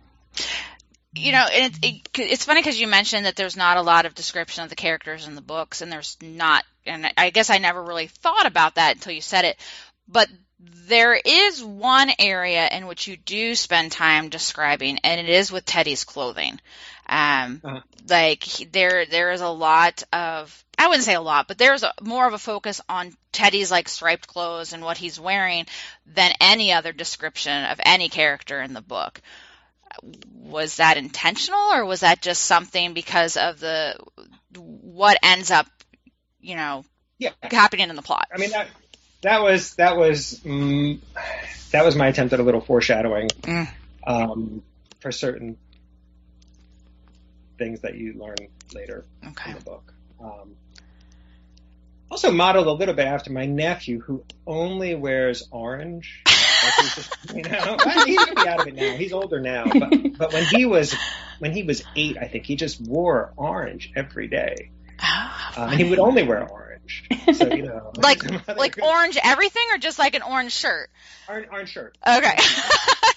You 1.15 1.33
know, 1.33 1.47
and 1.53 1.75
it, 1.75 1.79
it, 1.83 2.09
it's 2.19 2.45
funny 2.45 2.61
because 2.61 2.81
you 2.81 2.87
mentioned 2.87 3.27
that 3.27 3.37
there's 3.37 3.57
not 3.57 3.77
a 3.77 3.83
lot 3.83 4.07
of 4.07 4.15
description 4.15 4.63
of 4.63 4.71
the 4.71 4.77
characters 4.77 5.27
in 5.27 5.35
the 5.35 5.41
books, 5.41 5.81
and 5.81 5.91
there's 5.91 6.17
not, 6.23 6.65
and 6.87 7.11
I 7.17 7.31
guess 7.31 7.51
I 7.51 7.59
never 7.59 7.83
really 7.83 8.07
thought 8.07 8.47
about 8.47 8.77
that 8.77 8.95
until 8.95 9.13
you 9.13 9.21
said 9.21 9.45
it. 9.45 9.57
But 10.07 10.29
there 10.61 11.15
is 11.15 11.65
one 11.65 12.11
area 12.19 12.69
in 12.69 12.87
which 12.87 13.09
you 13.09 13.17
do 13.17 13.55
spend 13.55 13.93
time 13.93 14.29
describing, 14.29 14.99
and 14.99 15.21
it 15.21 15.29
is 15.29 15.51
with 15.51 15.65
Teddy's 15.65 16.05
clothing. 16.05 16.61
Um, 17.09 17.61
Uh-huh. 17.65 17.81
like 18.09 18.45
he- 18.45 18.65
there, 18.67 19.05
there 19.07 19.33
is 19.33 19.41
a 19.41 19.49
lot 19.49 20.05
of, 20.13 20.65
I 20.79 20.87
wouldn't 20.87 21.05
say 21.05 21.15
a 21.15 21.21
lot, 21.21 21.49
but 21.49 21.59
there's 21.59 21.83
a, 21.83 21.93
more 22.03 22.27
of 22.27 22.35
a 22.35 22.39
focus 22.39 22.81
on 22.89 23.17
Teddy's 23.33 23.71
like 23.71 23.89
striped 23.89 24.29
clothes 24.29 24.73
and 24.73 24.85
what 24.85 24.97
he's 24.99 25.19
wearing 25.19 25.67
than 26.07 26.33
any 26.41 26.73
other 26.73 26.93
description 26.93 27.65
of 27.65 27.81
any 27.85 28.09
character 28.09 28.61
in 28.61 28.75
the 28.75 28.81
book 28.81 29.21
was 30.03 30.77
that 30.77 30.97
intentional 30.97 31.73
or 31.73 31.85
was 31.85 32.01
that 32.01 32.21
just 32.23 32.43
something 32.43 32.95
because 32.95 33.37
of 33.37 33.61
the 33.61 33.97
what 34.57 35.19
ends 35.23 35.51
up 35.51 35.67
you 36.41 36.57
know 36.57 36.85
Yeah, 37.19 37.31
happening 37.43 37.91
in 37.91 37.97
the 37.97 38.03
plot 38.03 38.27
I 38.35 38.39
mean 38.39 38.51
that 38.51 38.69
that 39.23 39.43
was 39.43 39.75
that 39.75 39.97
was 39.97 40.41
mm, 40.45 40.99
that 41.73 41.85
was 41.85 41.97
my 41.97 42.09
attempt 42.09 42.33
at 42.33 42.41
a 42.41 42.43
little 42.43 42.61
foreshadowing 42.61 43.29
Mm. 43.43 43.69
um, 44.07 44.63
for 45.01 45.13
certain 45.13 45.57
things 47.59 47.81
that 47.81 47.95
you 47.95 48.15
learn 48.15 48.37
later 48.75 49.05
okay 49.27 49.51
in 49.51 49.57
the 49.57 49.63
book. 49.63 49.93
Um, 50.23 50.57
also 52.11 52.31
modeled 52.31 52.67
a 52.67 52.73
little 52.73 52.95
bit 52.95 53.07
after 53.07 53.33
my 53.33 53.47
nephew, 53.47 54.01
who 54.01 54.25
only 54.47 54.95
wears 54.95 55.47
orange. 55.51 56.23
Like 56.65 56.75
he's 56.81 56.95
just, 56.95 57.35
you 57.35 57.43
know, 57.43 57.77
well, 57.85 58.07
he's 58.07 58.25
gonna 58.25 58.43
be 58.43 58.49
out 58.49 58.61
of 58.61 58.67
it 58.69 58.75
now. 58.75 58.97
He's 58.97 59.13
older 59.13 59.41
now, 59.41 59.65
but 59.67 60.19
but 60.19 60.33
when 60.33 60.45
he 60.45 60.67
was 60.67 60.95
when 61.39 61.53
he 61.53 61.63
was 61.63 61.83
eight, 61.97 62.17
I 62.21 62.27
think 62.29 62.45
he 62.47 62.57
just 62.57 62.81
wore 62.81 63.33
orange 63.37 63.93
every 63.97 64.29
day. 64.29 64.71
Ah, 65.03 65.63
Um, 65.63 65.71
and 65.71 65.81
he 65.81 65.89
would 65.89 65.99
only 65.99 66.23
wear 66.25 66.47
orange. 66.47 67.05
So 67.35 67.47
you 67.55 67.63
know, 67.63 67.93
like 67.97 68.23
some 68.23 68.41
other- 68.47 68.55
like 68.59 68.79
orange 68.83 69.17
everything 69.23 69.63
or 69.73 69.79
just 69.79 69.99
like 69.99 70.15
an 70.15 70.23
orange 70.23 70.53
shirt 70.53 70.91
orange, 71.29 71.47
orange 71.51 71.71
shirt. 71.71 71.97
okay 72.07 72.37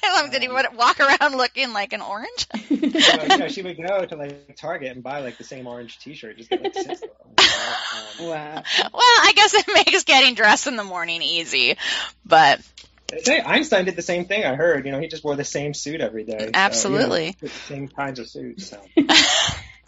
Like, 0.04 0.32
did 0.32 0.42
he 0.44 0.48
wa- 0.48 0.64
walk 0.78 1.00
around 1.00 1.36
looking 1.38 1.74
like 1.74 1.92
an 1.94 2.02
orange 2.02 2.46
So, 2.54 2.64
you 2.70 3.38
know, 3.38 3.48
she 3.48 3.64
would 3.64 3.78
go 3.78 4.06
to 4.06 4.16
like 4.16 4.56
Target 4.58 4.92
and 4.92 5.02
buy 5.04 5.22
like 5.22 5.38
the 5.38 5.44
same 5.44 5.66
orange 5.66 5.98
T-shirt, 6.00 6.38
just 6.38 6.50
get 6.52 6.62
like 6.62 6.74
six 6.76 7.02
of 7.02 7.10
them. 7.10 7.10
Um, 8.20 8.28
wow. 8.28 8.64
well 8.78 9.02
i 9.02 9.34
guess 9.36 9.54
it 9.54 9.66
makes 9.74 10.04
getting 10.04 10.36
dressed 10.36 10.68
in 10.68 10.76
the 10.76 10.84
morning 10.84 11.22
easy 11.22 11.78
but 12.26 12.62
They 13.16 13.22
say 13.22 13.42
Einstein 13.42 13.86
did 13.86 13.96
the 13.96 14.02
same 14.02 14.26
thing. 14.26 14.44
I 14.44 14.56
heard. 14.56 14.86
You 14.86 14.92
know, 14.92 15.00
he 15.00 15.08
just 15.08 15.24
wore 15.24 15.36
the 15.36 15.44
same 15.44 15.74
suit 15.74 16.02
every 16.02 16.24
day. 16.24 16.38
So, 16.38 16.46
you 16.46 16.52
know, 16.52 16.60
Absolutely. 16.60 17.36
same 17.68 17.88
kinds 17.88 18.20
of 18.20 18.30
suits. 18.30 18.70
So. 18.70 18.82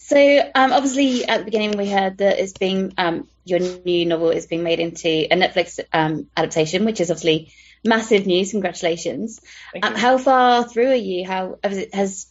So 0.07 0.17
um, 0.53 0.71
obviously 0.71 1.25
at 1.25 1.39
the 1.39 1.45
beginning 1.45 1.79
we 1.79 1.89
heard 1.89 2.19
that 2.19 2.37
it's 2.37 2.53
being 2.53 2.93
um, 2.95 3.27
your 3.43 3.57
new 3.59 4.05
novel 4.05 4.29
is 4.29 4.45
being 4.45 4.61
made 4.61 4.79
into 4.79 5.07
a 5.07 5.29
Netflix 5.35 5.79
um, 5.91 6.27
adaptation, 6.37 6.85
which 6.85 7.01
is 7.01 7.09
obviously 7.09 7.51
massive 7.83 8.27
news. 8.27 8.51
Congratulations! 8.51 9.41
Um, 9.81 9.95
how 9.95 10.19
far 10.19 10.69
through 10.69 10.91
are 10.91 10.93
you? 10.93 11.25
How 11.25 11.57
has, 11.63 11.77
it, 11.79 11.95
has 11.95 12.27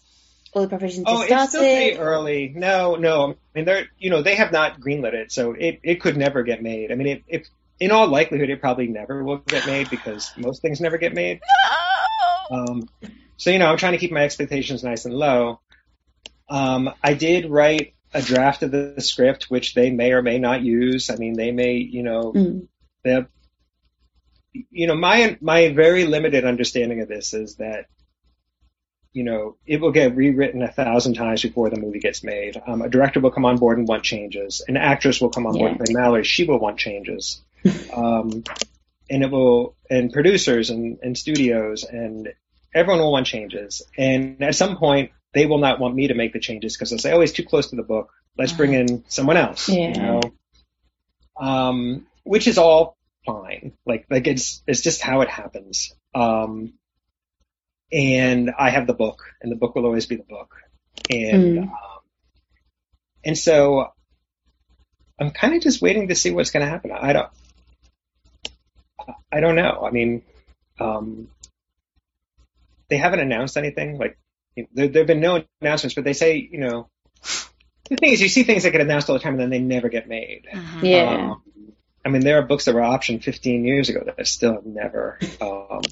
all 0.52 0.62
the 0.62 0.68
preparations 0.68 1.04
Oh, 1.08 1.14
just 1.14 1.22
it's 1.22 1.32
started? 1.32 1.50
still 1.50 1.60
pretty 1.62 1.98
early. 1.98 2.52
No, 2.54 2.94
no. 2.94 3.30
I 3.32 3.58
mean, 3.58 3.64
they're 3.64 3.86
you 3.98 4.10
know 4.10 4.22
they 4.22 4.36
have 4.36 4.52
not 4.52 4.78
greenlit 4.78 5.14
it, 5.14 5.32
so 5.32 5.50
it 5.50 5.80
it 5.82 6.00
could 6.00 6.16
never 6.16 6.44
get 6.44 6.62
made. 6.62 6.92
I 6.92 6.94
mean, 6.94 7.08
it, 7.08 7.22
if 7.26 7.48
in 7.80 7.90
all 7.90 8.06
likelihood, 8.08 8.50
it 8.50 8.60
probably 8.60 8.86
never 8.86 9.22
will 9.24 9.38
get 9.38 9.66
made 9.66 9.90
because 9.90 10.32
most 10.36 10.62
things 10.62 10.80
never 10.80 10.98
get 10.98 11.14
made. 11.14 11.40
Um, 12.50 12.88
so 13.36 13.50
you 13.50 13.58
know, 13.58 13.66
I'm 13.66 13.76
trying 13.78 13.92
to 13.92 13.98
keep 13.98 14.12
my 14.12 14.22
expectations 14.24 14.84
nice 14.84 15.04
and 15.04 15.14
low. 15.14 15.60
Um, 16.48 16.90
I 17.02 17.14
did 17.14 17.50
write 17.50 17.94
a 18.12 18.22
draft 18.22 18.62
of 18.62 18.70
the 18.70 18.94
script, 19.00 19.44
which 19.50 19.74
they 19.74 19.90
may 19.90 20.12
or 20.12 20.22
may 20.22 20.38
not 20.38 20.62
use. 20.62 21.10
I 21.10 21.16
mean, 21.16 21.34
they 21.34 21.50
may, 21.50 21.74
you 21.76 22.02
know, 22.02 22.32
Mm. 22.32 22.68
the 23.02 23.26
you 24.70 24.86
know 24.86 24.94
my 24.94 25.36
my 25.40 25.72
very 25.72 26.04
limited 26.04 26.44
understanding 26.44 27.00
of 27.00 27.08
this 27.08 27.34
is 27.34 27.56
that 27.56 27.86
you 29.12 29.24
know 29.24 29.56
it 29.66 29.80
will 29.80 29.90
get 29.90 30.14
rewritten 30.14 30.62
a 30.62 30.70
thousand 30.70 31.14
times 31.14 31.42
before 31.42 31.70
the 31.70 31.76
movie 31.76 31.98
gets 31.98 32.22
made. 32.22 32.60
Um, 32.64 32.82
a 32.82 32.88
director 32.88 33.18
will 33.20 33.32
come 33.32 33.44
on 33.44 33.56
board 33.56 33.78
and 33.78 33.88
want 33.88 34.04
changes. 34.04 34.62
An 34.68 34.76
actress 34.76 35.20
will 35.20 35.30
come 35.30 35.46
on 35.46 35.54
board 35.54 35.72
Yeah. 35.72 35.76
and 35.78 35.84
play 35.86 35.94
Mallory. 35.94 36.24
She 36.24 36.44
will 36.44 36.58
want 36.60 36.78
changes. 36.78 37.42
Um, 37.92 38.44
and 39.10 39.22
it 39.22 39.30
will 39.30 39.76
and 39.90 40.12
producers 40.12 40.70
and, 40.70 40.98
and 41.02 41.16
studios 41.16 41.84
and 41.84 42.32
everyone 42.74 43.00
will 43.00 43.12
want 43.12 43.26
changes. 43.26 43.82
And 43.96 44.42
at 44.42 44.54
some 44.54 44.76
point 44.76 45.12
they 45.34 45.46
will 45.46 45.58
not 45.58 45.80
want 45.80 45.94
me 45.94 46.08
to 46.08 46.14
make 46.14 46.32
the 46.32 46.40
changes 46.40 46.76
because 46.76 46.90
they'll 46.90 46.98
say, 46.98 47.12
"Oh, 47.12 47.20
he's 47.20 47.32
too 47.32 47.44
close 47.44 47.70
to 47.70 47.76
the 47.76 47.82
book. 47.82 48.10
Let's 48.38 48.52
bring 48.52 48.72
in 48.74 49.04
someone 49.08 49.36
else." 49.36 49.68
You 49.68 49.78
Yeah. 49.78 50.02
know, 50.02 50.34
um, 51.40 52.06
which 52.24 52.46
is 52.48 52.58
all 52.58 52.96
fine. 53.26 53.72
Like 53.86 54.06
like 54.10 54.26
it's 54.26 54.62
it's 54.66 54.82
just 54.82 55.00
how 55.02 55.20
it 55.22 55.28
happens. 55.28 55.94
Um, 56.14 56.74
and 57.92 58.50
I 58.58 58.70
have 58.70 58.86
the 58.86 58.94
book, 58.94 59.22
and 59.42 59.52
the 59.52 59.56
book 59.56 59.74
will 59.74 59.86
always 59.86 60.06
be 60.06 60.16
the 60.16 60.24
book. 60.24 60.54
And 61.08 61.58
Mm. 61.58 61.62
um, 61.64 62.00
and 63.24 63.38
so 63.38 63.92
I'm 65.20 65.30
kind 65.30 65.54
of 65.54 65.62
just 65.62 65.82
waiting 65.82 66.08
to 66.08 66.14
see 66.14 66.30
what's 66.30 66.50
going 66.50 66.64
to 66.64 66.70
happen. 66.70 66.92
I 66.92 67.12
don't 67.12 67.30
I 69.32 69.40
don't 69.40 69.56
know. 69.56 69.84
I 69.86 69.90
mean, 69.90 70.22
um, 70.80 71.28
they 72.88 72.96
haven't 72.96 73.20
announced 73.20 73.56
anything. 73.56 73.98
Like 73.98 74.18
there 74.72 74.88
there 74.88 75.02
have 75.02 75.06
been 75.06 75.20
no 75.20 75.44
announcements, 75.60 75.94
but 75.94 76.04
they 76.04 76.12
say 76.12 76.36
you 76.36 76.58
know 76.58 76.88
the 77.88 77.96
thing 77.96 78.12
is, 78.12 78.20
you 78.20 78.28
see 78.28 78.44
things 78.44 78.62
that 78.62 78.70
get 78.70 78.80
announced 78.80 79.08
all 79.08 79.14
the 79.14 79.20
time 79.20 79.34
and 79.34 79.42
then 79.42 79.50
they 79.50 79.58
never 79.58 79.88
get 79.88 80.08
made. 80.08 80.46
Mhm. 80.52 80.82
Yeah. 80.82 81.32
Um, 81.32 81.42
I 82.04 82.08
mean, 82.10 82.22
there 82.22 82.38
are 82.38 82.42
books 82.42 82.66
that 82.66 82.74
were 82.74 82.80
optioned 82.82 83.22
15 83.22 83.64
years 83.64 83.88
ago 83.88 84.02
that 84.04 84.16
I 84.18 84.24
still 84.24 84.54
have 84.54 84.66
never, 84.66 85.18
um, 85.40 85.82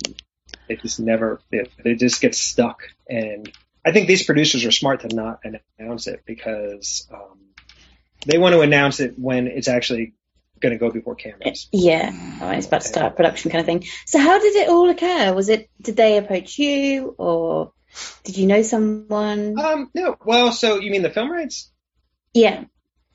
they 0.69 0.77
just 0.77 1.01
never, 1.01 1.41
they, 1.51 1.69
they 1.83 1.95
just 1.95 2.21
get 2.21 2.35
stuck. 2.35 2.83
And 3.09 3.51
I 3.85 3.93
think 3.93 4.09
these 4.09 4.25
producers 4.25 4.65
are 4.67 4.71
smart 4.71 5.01
to 5.01 5.15
not 5.15 5.41
announce 5.79 6.07
it 6.07 6.23
because 6.27 7.09
um, 7.13 7.39
they 8.27 8.37
want 8.37 8.55
to 8.55 8.61
announce 8.61 9.01
it 9.01 9.19
when 9.19 9.47
it's 9.47 9.69
actually 9.69 10.13
going 10.63 10.73
to 10.73 10.79
go 10.79 10.91
before 10.91 11.15
cameras. 11.15 11.69
Yeah, 11.73 12.11
when 12.41 12.55
it's 12.57 12.67
about 12.67 12.81
to 12.83 12.89
start 12.89 13.17
production 13.17 13.51
kind 13.51 13.61
of 13.61 13.67
thing. 13.67 13.85
So 14.07 14.19
how 14.19 14.39
did 14.39 14.57
it 14.57 14.69
all 14.69 14.89
occur? 14.89 15.35
Was 15.35 15.49
it 15.49 15.69
did 15.81 15.97
they 15.97 16.17
approach 16.17 16.59
you 16.59 17.15
or 17.19 17.73
did 18.25 18.37
you 18.39 18.47
know 18.47 18.63
someone? 18.63 19.59
Um, 19.59 19.91
no, 19.95 20.17
well, 20.25 20.53
so 20.53 20.81
you 20.81 20.91
mean 20.91 21.03
the 21.03 21.11
film 21.11 21.31
rights? 21.31 21.71
Yeah. 22.33 22.65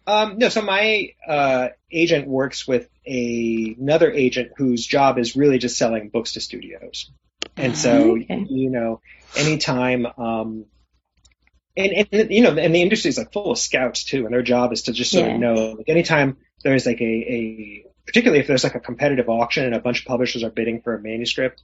Um, 0.06 0.38
no, 0.38 0.50
so 0.50 0.62
my 0.62 1.10
uh, 1.28 1.70
agent 1.92 2.28
works 2.28 2.68
with 2.68 2.88
a, 3.06 3.76
another 3.80 4.12
agent 4.12 4.52
whose 4.56 4.86
job 4.86 5.18
is 5.18 5.36
really 5.36 5.58
just 5.58 5.78
selling 5.78 6.10
books 6.10 6.34
to 6.34 6.42
studios. 6.42 7.12
And 7.58 7.76
so, 7.76 8.18
Okay. 8.18 8.46
you 8.50 8.70
know, 8.70 9.02
anytime, 9.36 10.06
um, 10.06 10.66
and, 11.76 12.08
and, 12.12 12.32
you 12.32 12.42
know, 12.42 12.56
and 12.56 12.74
the 12.74 12.82
industry 12.82 13.10
is 13.10 13.18
like 13.18 13.34
full 13.34 13.52
of 13.52 13.58
scouts 13.58 14.04
too, 14.06 14.26
and 14.26 14.34
their 14.34 14.44
job 14.44 14.72
is 14.72 14.84
to 14.84 14.94
just 14.94 15.12
sort 15.12 15.28
Yeah. 15.28 15.34
of 15.34 15.40
know, 15.40 15.54
like 15.78 15.90
anytime 15.90 16.38
there's 16.64 16.86
like 16.86 17.02
a, 17.02 17.04
a, 17.04 17.86
particularly 18.06 18.40
if 18.40 18.48
there's 18.48 18.64
like 18.64 18.76
a 18.76 18.80
competitive 18.80 19.30
auction 19.30 19.66
and 19.66 19.76
a 19.76 19.80
bunch 19.80 20.00
of 20.00 20.06
publishers 20.06 20.44
are 20.44 20.50
bidding 20.50 20.82
for 20.82 20.96
a 20.96 21.02
manuscript, 21.02 21.64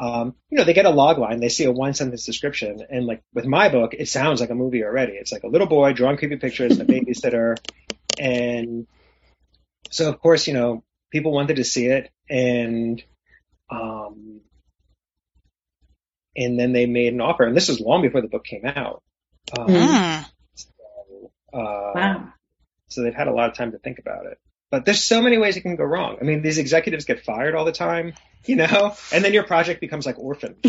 um, 0.00 0.34
you 0.48 0.56
know, 0.56 0.64
they 0.64 0.72
get 0.72 0.86
a 0.86 0.90
log 0.90 1.18
line, 1.18 1.40
they 1.40 1.50
see 1.50 1.64
a 1.64 1.72
one 1.72 1.92
sentence 1.92 2.24
description, 2.24 2.84
and 2.88 3.06
like 3.06 3.22
with 3.34 3.44
my 3.44 3.68
book, 3.68 3.92
it 3.92 4.08
sounds 4.08 4.40
like 4.40 4.48
a 4.50 4.54
movie 4.54 4.82
already. 4.82 5.12
It's 5.12 5.30
like 5.30 5.42
a 5.42 5.48
little 5.48 5.66
boy 5.66 5.92
drawing 5.92 6.16
creepy 6.16 6.36
pictures, 6.36 6.78
and 6.78 6.88
a 6.88 6.92
babysitter, 6.92 7.56
and 8.18 8.86
so 9.90 10.08
of 10.08 10.18
course, 10.20 10.46
you 10.46 10.54
know, 10.54 10.84
people 11.12 11.32
wanted 11.32 11.56
to 11.56 11.64
see 11.64 11.86
it, 11.86 12.10
and 12.30 13.02
um, 13.70 14.40
and 16.34 16.58
then 16.58 16.72
they 16.72 16.86
made 16.86 17.12
an 17.12 17.20
offer, 17.20 17.44
and 17.44 17.54
this 17.54 17.68
was 17.68 17.78
long 17.78 18.00
before 18.00 18.22
the 18.22 18.28
book 18.28 18.44
came 18.44 18.64
out. 18.64 19.02
Um, 19.58 19.66
Mm. 19.66 20.24
so, 20.54 21.32
uh, 21.52 21.92
Wow. 21.94 22.32
So 22.90 23.02
they've 23.02 23.14
had 23.14 23.28
a 23.28 23.32
lot 23.32 23.48
of 23.48 23.56
time 23.56 23.72
to 23.72 23.78
think 23.78 23.98
about 23.98 24.26
it. 24.26 24.38
But 24.70 24.84
there's 24.84 25.02
so 25.02 25.20
many 25.22 25.38
ways 25.38 25.56
it 25.56 25.62
can 25.62 25.76
go 25.76 25.84
wrong. 25.84 26.18
I 26.20 26.24
mean, 26.24 26.42
these 26.42 26.58
executives 26.58 27.04
get 27.04 27.24
fired 27.24 27.54
all 27.54 27.64
the 27.64 27.72
time, 27.72 28.14
you 28.44 28.56
know, 28.56 28.94
and 29.12 29.24
then 29.24 29.32
your 29.32 29.42
project 29.42 29.80
becomes 29.80 30.06
like 30.06 30.18
orphan. 30.18 30.56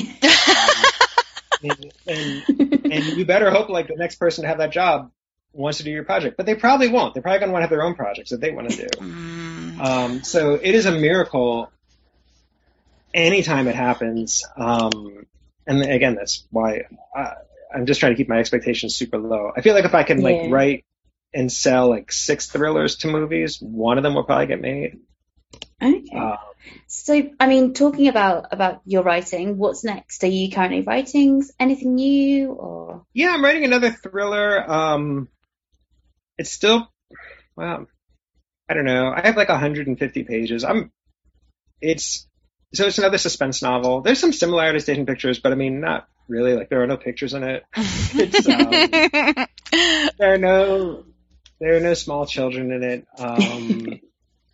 and, 1.63 1.93
and, 2.07 2.43
and 2.91 3.03
you 3.17 3.26
better 3.26 3.51
hope 3.51 3.69
like 3.69 3.88
the 3.88 3.95
next 3.95 4.15
person 4.15 4.43
to 4.43 4.47
have 4.47 4.57
that 4.57 4.72
job 4.72 5.11
wants 5.53 5.80
to 5.80 5.84
do 5.84 5.91
your 5.91 6.03
project, 6.03 6.38
but 6.38 6.45
they 6.45 6.55
probably 6.55 6.88
won't. 6.88 7.13
They're 7.13 7.22
probably 7.22 7.39
going 7.39 7.49
to 7.49 7.53
want 7.53 7.61
to 7.61 7.65
have 7.65 7.69
their 7.69 7.84
own 7.84 7.95
projects 7.95 8.32
that 8.32 8.41
they 8.41 8.51
want 8.51 8.69
to 8.69 8.78
do. 8.78 8.88
Mm. 8.88 9.80
Um, 9.80 10.24
so 10.24 10.55
it 10.55 10.74
is 10.74 10.86
a 10.86 10.91
miracle 10.91 11.72
anytime 13.13 13.67
it 13.67 13.76
happens. 13.76 14.45
Um, 14.57 15.26
and 15.67 15.82
again, 15.84 16.15
that's 16.15 16.45
why 16.51 16.84
I, 17.15 17.34
I'm 17.74 17.86
just 17.86 17.99
trying 17.99 18.13
to 18.13 18.15
keep 18.15 18.30
my 18.30 18.39
expectations 18.39 18.95
super 18.95 19.17
low. 19.17 19.51
I 19.55 19.61
feel 19.61 19.74
like 19.74 19.86
if 19.86 19.93
I 19.93 20.03
can 20.03 20.22
Yeah. 20.22 20.24
like 20.24 20.51
write 20.51 20.86
and 21.34 21.52
sell 21.52 21.90
like 21.90 22.12
six 22.12 22.48
thrillers 22.48 22.98
to 22.98 23.08
movies, 23.08 23.58
one 23.62 23.98
of 23.98 24.04
them 24.04 24.16
will 24.16 24.24
probably 24.24 24.48
get 24.48 24.62
made. 24.62 25.00
Okay. 25.82 26.04
Uh, 26.16 26.38
So, 26.88 27.30
I 27.40 27.48
mean, 27.48 27.74
talking 27.74 28.08
about 28.08 28.48
about 28.52 28.82
your 28.86 29.04
writing, 29.04 29.58
what's 29.58 29.84
next? 29.84 30.24
Are 30.24 30.28
you 30.28 30.52
currently 30.52 30.82
writing 30.82 31.44
anything 31.60 31.96
new, 31.96 32.52
or 32.52 33.06
yeah, 33.14 33.32
I'm 33.34 33.44
writing 33.44 33.66
another 33.66 33.92
thriller. 33.92 34.70
Um, 34.70 35.28
it's 36.38 36.52
still, 36.52 36.88
well, 37.56 37.88
I 38.70 38.74
don't 38.74 38.86
know. 38.86 39.12
I 39.12 39.22
have 39.26 39.38
like 39.38 39.50
150 39.50 40.24
pages. 40.24 40.64
I'm, 40.64 40.92
it's, 41.82 42.28
so 42.74 42.86
it's 42.86 43.00
another 43.00 43.18
suspense 43.18 43.62
novel. 43.62 44.02
There's 44.02 44.20
some 44.20 44.34
similarities 44.34 44.86
to 44.86 44.92
Hidden 44.92 45.08
Pictures, 45.08 45.40
but 45.40 45.52
I 45.52 45.56
mean, 45.56 45.82
not 45.82 46.08
really. 46.28 46.54
Like 46.54 46.70
there 46.70 46.84
are 46.84 46.88
no 46.88 46.98
pictures 46.98 47.34
in 47.34 47.44
it. 47.44 47.64
It's, 48.14 48.48
um, 48.48 49.48
there 50.20 50.34
are 50.34 50.38
no 50.38 51.06
there 51.62 51.78
are 51.78 51.80
no 51.80 51.93
small 51.93 52.26
children 52.26 52.72
in 52.72 52.84
it. 52.84 53.07
Um, 53.20 53.99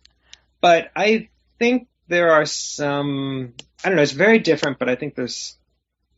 but 0.60 0.90
I 0.94 1.30
think 1.58 1.88
there 2.06 2.32
are 2.32 2.44
some. 2.44 3.54
I 3.82 3.88
don't 3.88 3.96
know. 3.96 4.02
It's 4.02 4.12
very 4.12 4.38
different, 4.38 4.78
but 4.78 4.88
I 4.88 4.94
think 4.94 5.14
there's. 5.16 5.56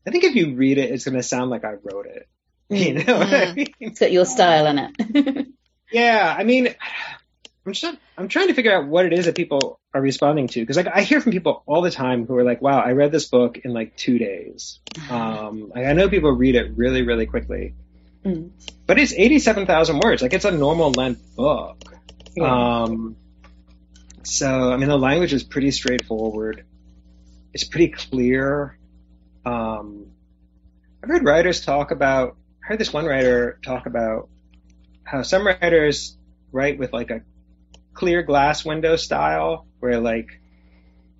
I 0.06 0.10
think 0.10 0.24
if 0.24 0.34
you 0.34 0.56
read 0.56 0.78
it, 0.78 0.90
it's 0.90 1.04
going 1.04 1.16
to 1.16 1.22
sound 1.22 1.50
like 1.50 1.64
I 1.64 1.74
wrote 1.82 2.06
it. 2.06 2.28
You 2.70 2.94
know 2.94 3.18
what 3.18 3.34
I 3.34 3.52
mean? 3.52 3.74
it's 3.80 3.98
got 3.98 4.12
your 4.12 4.24
style 4.24 4.66
in 4.66 4.78
it? 4.78 5.46
Yeah, 5.92 6.32
I 6.38 6.44
mean, 6.44 6.72
I'm 7.66 7.72
just 7.72 7.96
I'm 8.16 8.28
trying 8.28 8.46
to 8.46 8.54
figure 8.54 8.72
out 8.72 8.86
what 8.86 9.06
it 9.06 9.12
is 9.12 9.24
that 9.24 9.34
people 9.34 9.80
are 9.92 10.00
responding 10.00 10.46
to 10.46 10.60
because 10.60 10.76
like 10.76 10.86
I 10.86 11.02
hear 11.02 11.20
from 11.20 11.32
people 11.32 11.64
all 11.66 11.82
the 11.82 11.90
time 11.90 12.26
who 12.26 12.36
are 12.36 12.44
like, 12.44 12.62
"Wow, 12.62 12.78
I 12.78 12.92
read 12.92 13.10
this 13.10 13.26
book 13.26 13.58
in 13.58 13.72
like 13.72 13.96
two 13.96 14.20
days." 14.20 14.78
Um, 15.10 15.72
like, 15.74 15.84
I 15.84 15.94
know 15.94 16.08
people 16.08 16.30
read 16.30 16.54
it 16.54 16.76
really, 16.76 17.02
really 17.02 17.26
quickly, 17.26 17.74
Mm. 18.24 18.50
but 18.86 18.98
it's 18.98 19.14
87,000 19.14 20.00
words. 20.00 20.20
Like 20.20 20.34
it's 20.34 20.44
a 20.44 20.50
normal 20.50 20.90
length 20.92 21.34
book. 21.36 21.78
Yeah. 22.36 22.82
Um, 22.82 23.16
so 24.22 24.72
I 24.72 24.76
mean, 24.76 24.88
the 24.88 24.98
language 24.98 25.32
is 25.32 25.42
pretty 25.42 25.70
straightforward. 25.70 26.64
It's 27.54 27.64
pretty 27.64 27.88
clear. 27.88 28.78
Um, 29.44 30.06
I've 31.02 31.08
heard 31.08 31.24
writers 31.24 31.64
talk 31.64 31.90
about. 31.90 32.36
I 32.62 32.68
heard 32.68 32.78
this 32.78 32.92
one 32.92 33.06
writer 33.06 33.58
talk 33.64 33.86
about 33.86 34.28
how 35.02 35.22
some 35.22 35.46
writers 35.46 36.16
write 36.52 36.78
with 36.78 36.92
like 36.92 37.10
a 37.10 37.22
clear 37.94 38.22
glass 38.22 38.64
window 38.64 38.96
style, 38.96 39.66
where 39.80 39.98
like 39.98 40.28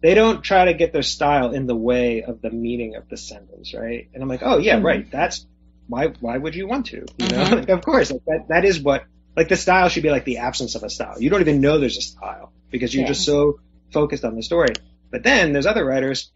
they 0.02 0.14
don't 0.14 0.42
try 0.42 0.66
to 0.66 0.74
get 0.74 0.92
their 0.92 1.02
style 1.02 1.52
in 1.52 1.66
the 1.66 1.74
way 1.76 2.22
of 2.22 2.40
the 2.42 2.50
meaning 2.50 2.94
of 2.94 3.08
the 3.08 3.16
sentence, 3.16 3.74
right? 3.74 4.08
And 4.12 4.22
I'm 4.22 4.28
like, 4.28 4.42
oh 4.44 4.58
yeah, 4.58 4.78
Mhm. 4.78 4.84
right. 4.84 5.10
That's 5.10 5.46
why. 5.90 6.08
Why 6.20 6.38
would 6.38 6.54
you 6.54 6.66
want 6.66 6.86
to? 6.86 7.04
You 7.18 7.28
know, 7.28 7.44
Mhm. 7.44 7.50
like, 7.52 7.68
of 7.68 7.82
course, 7.82 8.10
like 8.10 8.24
that. 8.26 8.48
That 8.48 8.64
is 8.64 8.80
what 8.80 9.04
like 9.36 9.48
the 9.48 9.56
style 9.56 9.88
should 9.88 10.02
be 10.02 10.10
like 10.10 10.24
the 10.24 10.38
absence 10.38 10.74
of 10.74 10.82
a 10.82 10.90
style. 10.90 11.20
You 11.20 11.30
don't 11.30 11.40
even 11.42 11.60
know 11.60 11.78
there's 11.78 11.98
a 11.98 12.02
style 12.02 12.52
because 12.70 12.92
you're 12.94 13.02
Yeah. 13.02 13.08
just 13.08 13.24
so 13.24 13.60
focused 13.92 14.24
on 14.24 14.34
the 14.36 14.42
story. 14.42 14.74
But 15.10 15.22
then 15.22 15.52
there's 15.52 15.66
other 15.66 15.84
writers. 15.84 16.30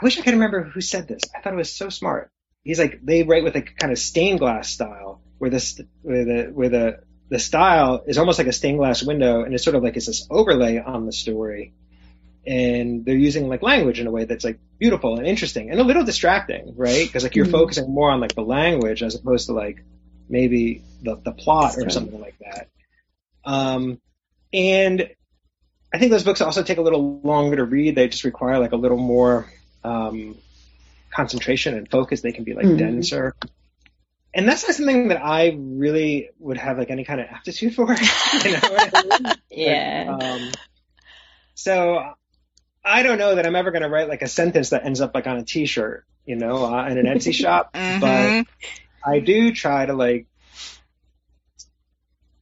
I 0.00 0.04
wish 0.04 0.18
I 0.18 0.22
could 0.22 0.34
remember 0.34 0.62
who 0.64 0.80
said 0.80 1.06
this. 1.08 1.22
I 1.36 1.40
thought 1.40 1.52
it 1.52 1.56
was 1.56 1.72
so 1.76 1.88
smart. 1.90 2.30
He's 2.64 2.78
like 2.78 3.00
they 3.04 3.22
write 3.22 3.44
with 3.44 3.56
a 3.56 3.62
kind 3.62 3.92
of 3.92 3.98
stained 3.98 4.38
glass 4.38 4.68
style 4.70 5.22
where 5.38 5.50
the 5.50 5.60
st- 5.60 5.88
where 6.02 6.24
the 6.24 6.42
where 6.52 6.68
the 6.68 7.00
the 7.30 7.38
style 7.38 8.02
is 8.06 8.18
almost 8.18 8.38
like 8.38 8.48
a 8.48 8.52
stained 8.52 8.78
glass 8.78 9.02
window 9.02 9.44
and 9.44 9.54
it's 9.54 9.62
sort 9.64 9.76
of 9.76 9.82
like 9.82 9.96
it's 9.96 10.06
this 10.06 10.26
overlay 10.30 10.78
on 10.78 11.06
the 11.06 11.12
story. 11.12 11.74
And 12.46 13.04
they're 13.04 13.16
using 13.16 13.48
like 13.48 13.62
language 13.62 14.00
in 14.00 14.06
a 14.06 14.10
way 14.10 14.24
that's 14.24 14.44
like 14.44 14.60
beautiful 14.78 15.18
and 15.18 15.26
interesting 15.26 15.70
and 15.70 15.80
a 15.80 15.84
little 15.84 16.04
distracting, 16.04 16.74
right? 16.76 17.06
Because 17.06 17.22
like 17.22 17.36
you're 17.36 17.44
Mhm. 17.44 17.50
focusing 17.50 17.92
more 17.92 18.10
on 18.10 18.20
like 18.20 18.34
the 18.34 18.42
language 18.42 19.02
as 19.02 19.14
opposed 19.14 19.46
to 19.46 19.52
like 19.52 19.84
maybe 20.28 20.84
the 21.02 21.16
the 21.24 21.32
plot 21.32 21.74
or 21.76 21.90
something 21.90 22.20
like 22.20 22.36
that. 22.40 22.68
Um, 23.44 24.00
and 24.52 25.10
I 25.92 25.98
think 25.98 26.12
those 26.12 26.24
books 26.24 26.40
also 26.40 26.62
take 26.62 26.78
a 26.78 26.82
little 26.82 27.20
longer 27.22 27.56
to 27.56 27.64
read. 27.64 27.94
They 27.96 28.08
just 28.08 28.24
require 28.24 28.58
like 28.58 28.72
a 28.72 28.76
little 28.76 28.98
more 28.98 29.52
um, 29.84 30.38
concentration 31.14 31.76
and 31.76 31.90
focus. 31.90 32.20
They 32.22 32.32
can 32.32 32.44
be 32.44 32.54
like 32.54 32.66
Mhm. 32.66 32.76
denser. 32.76 33.34
And 34.32 34.48
that's 34.48 34.66
not 34.66 34.76
something 34.76 35.08
that 35.08 35.24
I 35.24 35.56
really 35.58 36.30
would 36.38 36.56
have 36.58 36.78
like 36.78 36.90
any 36.90 37.04
kind 37.04 37.20
of 37.20 37.26
aptitude 37.28 37.74
for. 37.74 37.92
you 38.44 38.52
know 38.52 38.68
what 38.70 38.94
I 38.94 38.96
mean? 39.02 39.40
yeah. 39.50 40.16
Um, 40.20 40.58
so 41.54 42.14
I 42.90 43.02
don't 43.02 43.18
know 43.18 43.34
that 43.36 43.46
I'm 43.46 43.56
ever 43.56 43.70
going 43.70 43.82
to 43.82 43.88
write 43.88 44.08
like 44.08 44.22
a 44.22 44.28
sentence 44.28 44.70
that 44.70 44.84
ends 44.84 45.00
up 45.00 45.14
like 45.14 45.26
on 45.26 45.36
a 45.38 45.44
T-shirt, 45.44 46.04
you 46.24 46.36
know, 46.36 46.64
uh, 46.64 46.86
in 46.88 46.98
an 46.98 47.06
Etsy 47.06 47.32
shop. 47.42 47.72
Mhm. 47.74 48.00
But 48.00 48.46
I 49.08 49.20
do 49.20 49.52
try 49.52 49.86
to 49.86 49.94
like. 49.94 50.26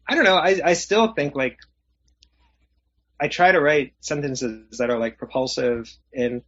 I 0.08 0.14
don't 0.14 0.24
know. 0.24 0.36
I 0.36 0.60
I 0.64 0.72
still 0.74 1.12
think 1.12 1.34
like. 1.34 1.58
I 3.20 3.28
try 3.28 3.50
to 3.52 3.60
write 3.60 3.94
sentences 4.00 4.78
that 4.78 4.90
are 4.90 4.98
like 4.98 5.18
propulsive 5.18 5.92
and. 6.14 6.42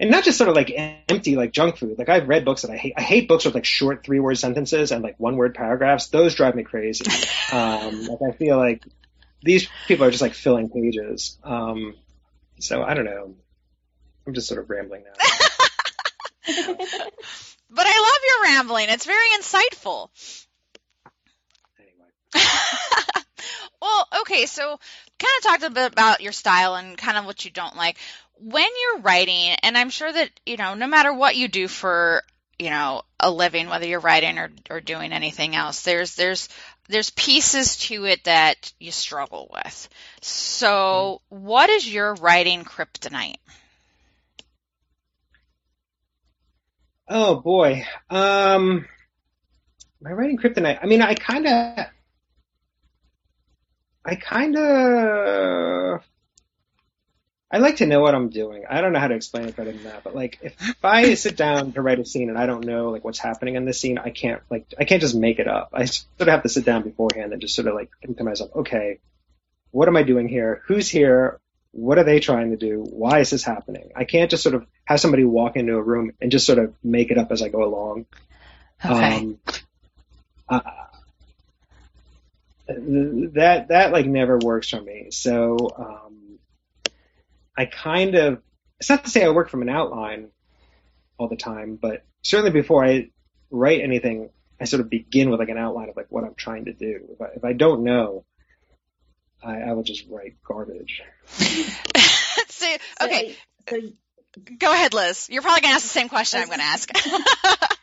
And 0.00 0.10
not 0.10 0.24
just 0.24 0.38
sort 0.38 0.50
of 0.50 0.56
like 0.56 0.72
empty, 0.76 1.36
like 1.36 1.52
junk 1.52 1.76
food. 1.76 1.96
Like 1.96 2.08
I've 2.08 2.26
read 2.28 2.44
books 2.44 2.62
that 2.62 2.70
I 2.72 2.76
hate. 2.76 2.94
I 2.96 3.02
hate 3.02 3.28
books 3.28 3.44
with 3.44 3.54
like 3.54 3.64
short 3.64 4.04
three 4.04 4.18
word 4.18 4.36
sentences 4.36 4.90
and 4.90 5.04
like 5.04 5.20
one 5.20 5.36
word 5.36 5.54
paragraphs. 5.54 6.08
Those 6.08 6.34
drive 6.34 6.56
me 6.56 6.64
crazy. 6.64 7.04
Um, 7.52 8.06
like 8.06 8.18
I 8.28 8.36
feel 8.36 8.56
like 8.56 8.82
these 9.42 9.68
people 9.86 10.06
are 10.06 10.10
just 10.10 10.22
like 10.22 10.34
filling 10.34 10.70
pages. 10.70 11.38
Um, 11.44 11.94
so 12.60 12.82
I 12.82 12.94
don't 12.94 13.04
know. 13.04 13.34
I'm 14.26 14.34
just 14.34 14.48
sort 14.48 14.60
of 14.60 14.70
rambling 14.70 15.04
now. 15.04 15.12
But 17.74 17.86
I 17.88 17.98
love 17.98 18.20
your 18.28 18.54
rambling. 18.54 18.86
It's 18.88 19.04
very 19.04 19.28
insightful. 19.36 20.08
anyway. 21.76 22.04
well, 23.82 24.08
okay, 24.20 24.46
so 24.46 24.78
kind 25.18 25.32
of 25.38 25.42
talked 25.42 25.62
a 25.64 25.70
bit 25.70 25.92
about 25.92 26.20
your 26.20 26.30
style 26.30 26.76
and 26.76 26.96
kind 26.96 27.18
of 27.18 27.26
what 27.26 27.44
you 27.44 27.50
don't 27.50 27.74
like. 27.74 27.98
When 28.38 28.64
you're 28.82 29.00
writing, 29.00 29.56
and 29.62 29.76
I'm 29.76 29.90
sure 29.90 30.12
that, 30.12 30.30
you 30.46 30.56
know, 30.56 30.74
no 30.74 30.86
matter 30.86 31.12
what 31.12 31.34
you 31.34 31.48
do 31.48 31.66
for 31.66 32.22
you 32.56 32.70
know, 32.70 33.02
a 33.18 33.30
living, 33.30 33.68
whether 33.68 33.86
you're 33.86 33.98
writing 33.98 34.38
or, 34.38 34.48
or 34.70 34.80
doing 34.80 35.12
anything 35.12 35.56
else. 35.56 35.82
There's 35.82 36.14
there's 36.14 36.48
there's 36.88 37.10
pieces 37.10 37.76
to 37.76 38.04
it 38.04 38.24
that 38.24 38.72
you 38.78 38.90
struggle 38.90 39.50
with. 39.52 39.88
So, 40.20 41.20
what 41.28 41.70
is 41.70 41.92
your 41.92 42.14
writing 42.14 42.64
kryptonite? 42.64 43.36
Oh 47.08 47.36
boy, 47.36 47.84
um, 48.08 48.86
my 50.00 50.10
writing 50.10 50.38
kryptonite. 50.38 50.78
I 50.82 50.86
mean, 50.86 51.02
I 51.02 51.14
kind 51.14 51.46
of, 51.46 51.86
I 54.06 54.14
kind 54.16 54.56
of 54.56 56.02
I 57.50 57.58
like 57.58 57.76
to 57.76 57.86
know 57.86 58.00
what 58.00 58.14
I'm 58.14 58.30
doing. 58.30 58.64
I 58.68 58.80
don't 58.80 58.92
know 58.92 58.98
how 58.98 59.08
to 59.08 59.14
explain 59.14 59.46
it 59.48 59.56
better 59.56 59.70
than 59.70 59.84
that, 59.84 60.02
but 60.02 60.14
like 60.14 60.38
if, 60.42 60.54
if 60.60 60.84
I 60.84 61.14
sit 61.14 61.36
down 61.36 61.72
to 61.72 61.82
write 61.82 62.00
a 62.00 62.04
scene 62.04 62.28
and 62.28 62.38
I 62.38 62.46
don't 62.46 62.64
know 62.64 62.90
like 62.90 63.04
what's 63.04 63.18
happening 63.18 63.54
in 63.54 63.64
this 63.64 63.80
scene, 63.80 63.98
I 63.98 64.10
can't 64.10 64.42
like 64.50 64.66
I 64.78 64.84
can't 64.84 65.00
just 65.00 65.14
make 65.14 65.38
it 65.38 65.46
up. 65.46 65.70
I 65.72 65.84
sort 65.84 66.06
of 66.20 66.28
have 66.28 66.42
to 66.42 66.48
sit 66.48 66.64
down 66.64 66.82
beforehand 66.82 67.32
and 67.32 67.40
just 67.40 67.54
sort 67.54 67.68
of 67.68 67.74
like 67.74 67.90
think 68.00 68.18
to 68.18 68.24
myself, 68.24 68.50
okay, 68.56 68.98
what 69.70 69.88
am 69.88 69.96
I 69.96 70.02
doing 70.02 70.28
here? 70.28 70.62
Who's 70.66 70.88
here? 70.88 71.40
What 71.72 71.98
are 71.98 72.04
they 72.04 72.20
trying 72.20 72.50
to 72.50 72.56
do? 72.56 72.84
Why 72.88 73.18
is 73.20 73.30
this 73.30 73.42
happening? 73.42 73.90
I 73.96 74.04
can't 74.04 74.30
just 74.30 74.44
sort 74.44 74.54
of 74.54 74.66
have 74.84 75.00
somebody 75.00 75.24
walk 75.24 75.56
into 75.56 75.74
a 75.74 75.82
room 75.82 76.12
and 76.20 76.30
just 76.30 76.46
sort 76.46 76.58
of 76.58 76.74
make 76.82 77.10
it 77.10 77.18
up 77.18 77.32
as 77.32 77.42
I 77.42 77.48
go 77.48 77.64
along. 77.64 78.06
Okay. 78.84 79.16
Um, 79.16 79.38
uh, 80.48 80.60
that 82.68 83.68
that 83.68 83.92
like 83.92 84.06
never 84.06 84.38
works 84.38 84.70
for 84.70 84.80
me. 84.80 85.08
So 85.10 85.70
um, 85.76 86.23
I 87.56 87.66
kind 87.66 88.14
of, 88.14 88.42
it's 88.80 88.90
not 88.90 89.04
to 89.04 89.10
say 89.10 89.24
I 89.24 89.30
work 89.30 89.48
from 89.48 89.62
an 89.62 89.68
outline 89.68 90.28
all 91.18 91.28
the 91.28 91.36
time, 91.36 91.76
but 91.80 92.04
certainly 92.22 92.50
before 92.50 92.84
I 92.84 93.10
write 93.50 93.80
anything, 93.80 94.30
I 94.60 94.64
sort 94.64 94.80
of 94.80 94.90
begin 94.90 95.30
with 95.30 95.40
like 95.40 95.48
an 95.48 95.58
outline 95.58 95.88
of 95.88 95.96
like 95.96 96.06
what 96.08 96.24
I'm 96.24 96.34
trying 96.34 96.66
to 96.66 96.72
do. 96.72 97.08
If 97.12 97.20
I, 97.20 97.26
if 97.36 97.44
I 97.44 97.52
don't 97.52 97.84
know, 97.84 98.24
I, 99.42 99.60
I 99.60 99.72
will 99.72 99.82
just 99.82 100.06
write 100.08 100.36
garbage. 100.46 101.02
so, 101.28 102.76
okay. 103.02 103.36
So, 103.68 103.80
so, 103.80 103.88
Go 104.58 104.72
ahead, 104.72 104.94
Liz. 104.94 105.28
You're 105.30 105.42
probably 105.42 105.60
going 105.60 105.72
to 105.72 105.76
ask 105.76 105.84
the 105.84 105.90
same 105.90 106.08
question 106.08 106.40
I'm 106.40 106.48
going 106.48 106.58
to 106.58 106.64
ask. 106.64 106.90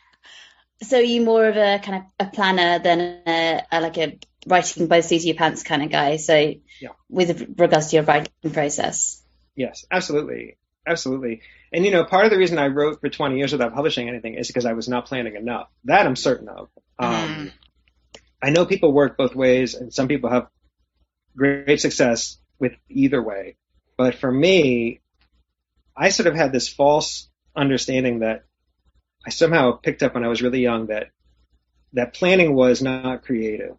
so 0.82 0.98
you 0.98 1.22
more 1.22 1.46
of 1.46 1.56
a 1.56 1.78
kind 1.78 2.04
of 2.04 2.26
a 2.26 2.30
planner 2.30 2.78
than 2.78 3.00
a, 3.26 3.62
a, 3.72 3.80
like 3.80 3.96
a 3.96 4.18
writing 4.46 4.86
both 4.86 5.04
seats 5.04 5.24
of 5.24 5.28
your 5.28 5.36
pants 5.36 5.62
kind 5.62 5.82
of 5.82 5.90
guy. 5.90 6.16
So 6.16 6.36
yeah. 6.36 6.88
with 7.08 7.58
regards 7.58 7.88
to 7.88 7.96
your 7.96 8.04
writing 8.04 8.50
process. 8.52 9.21
Yes, 9.54 9.84
absolutely. 9.90 10.56
Absolutely. 10.86 11.42
And 11.72 11.84
you 11.84 11.90
know, 11.90 12.04
part 12.04 12.24
of 12.24 12.30
the 12.30 12.38
reason 12.38 12.58
I 12.58 12.66
wrote 12.66 13.00
for 13.00 13.08
20 13.08 13.36
years 13.36 13.52
without 13.52 13.74
publishing 13.74 14.08
anything 14.08 14.34
is 14.34 14.48
because 14.48 14.66
I 14.66 14.72
was 14.72 14.88
not 14.88 15.06
planning 15.06 15.36
enough. 15.36 15.68
That 15.84 16.06
I'm 16.06 16.16
certain 16.16 16.48
of. 16.48 16.68
Um, 16.98 17.12
mm. 17.14 17.52
I 18.42 18.50
know 18.50 18.66
people 18.66 18.92
work 18.92 19.16
both 19.16 19.34
ways, 19.34 19.74
and 19.74 19.94
some 19.94 20.08
people 20.08 20.30
have 20.30 20.48
great 21.36 21.80
success 21.80 22.38
with 22.58 22.72
either 22.88 23.22
way. 23.22 23.56
But 23.96 24.16
for 24.16 24.30
me, 24.30 25.00
I 25.96 26.08
sort 26.08 26.26
of 26.26 26.34
had 26.34 26.52
this 26.52 26.68
false 26.68 27.28
understanding 27.54 28.20
that 28.20 28.44
I 29.24 29.30
somehow 29.30 29.72
picked 29.72 30.02
up 30.02 30.14
when 30.14 30.24
I 30.24 30.28
was 30.28 30.42
really 30.42 30.60
young 30.60 30.86
that 30.86 31.10
that 31.92 32.14
planning 32.14 32.54
was 32.54 32.82
not 32.82 33.24
creative. 33.24 33.76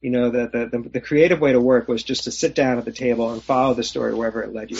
You 0.00 0.10
know, 0.10 0.30
that 0.30 0.52
the, 0.52 0.66
the, 0.66 0.88
the 0.88 1.00
creative 1.00 1.40
way 1.40 1.52
to 1.52 1.60
work 1.60 1.86
was 1.86 2.02
just 2.02 2.24
to 2.24 2.32
sit 2.32 2.54
down 2.54 2.76
at 2.76 2.84
the 2.84 2.92
table 2.92 3.32
and 3.32 3.42
follow 3.42 3.72
the 3.72 3.84
story 3.84 4.12
wherever 4.12 4.42
it 4.42 4.52
led 4.52 4.72
you. 4.72 4.78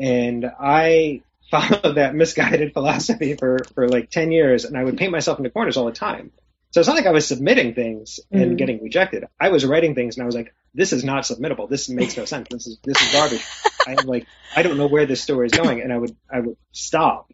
And 0.00 0.50
I 0.58 1.22
followed 1.50 1.96
that 1.96 2.14
misguided 2.14 2.72
philosophy 2.72 3.34
for, 3.34 3.58
for 3.74 3.88
like 3.88 4.10
10 4.10 4.32
years 4.32 4.64
and 4.64 4.76
I 4.76 4.84
would 4.84 4.96
paint 4.96 5.12
myself 5.12 5.38
into 5.38 5.50
corners 5.50 5.76
all 5.76 5.86
the 5.86 5.92
time. 5.92 6.32
So 6.70 6.80
it's 6.80 6.88
not 6.88 6.96
like 6.96 7.06
I 7.06 7.12
was 7.12 7.28
submitting 7.28 7.74
things 7.74 8.18
and 8.32 8.52
mm 8.52 8.58
getting 8.58 8.82
rejected. 8.82 9.24
I 9.38 9.50
was 9.50 9.64
writing 9.64 9.94
things 9.94 10.16
and 10.16 10.24
I 10.24 10.26
was 10.26 10.34
like, 10.34 10.52
this 10.74 10.92
is 10.92 11.04
not 11.04 11.22
submittable. 11.22 11.68
This 11.68 11.88
makes 11.88 12.16
no 12.16 12.24
sense. 12.24 12.48
This 12.50 12.66
is, 12.66 12.78
this 12.82 13.00
is 13.00 13.12
garbage. 13.12 13.46
I'm 13.86 14.06
like, 14.06 14.26
I 14.56 14.62
don't 14.62 14.76
know 14.76 14.88
where 14.88 15.06
this 15.06 15.22
story 15.22 15.46
is 15.46 15.52
going. 15.52 15.82
And 15.82 15.92
I 15.92 15.98
would, 15.98 16.16
I 16.28 16.40
would 16.40 16.56
stop 16.72 17.32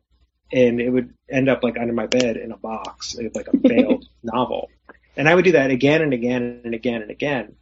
and 0.53 0.81
it 0.81 0.91
would 0.91 1.15
end 1.31 1.49
up 1.49 1.63
like 1.63 1.79
under 1.79 1.93
my 1.93 2.07
bed 2.07 2.37
in 2.37 2.53
a 2.53 2.57
box, 2.57 3.17
like 3.35 3.49
a 3.49 3.59
failed 3.67 4.07
novel. 4.23 4.69
And 5.17 5.29
I 5.29 5.35
would 5.35 5.45
do 5.45 5.53
that 5.53 5.71
again 5.71 6.03
and 6.03 6.13
again 6.13 6.61
and 6.65 6.75
again 6.75 7.03
and 7.03 7.11
again. 7.11 7.57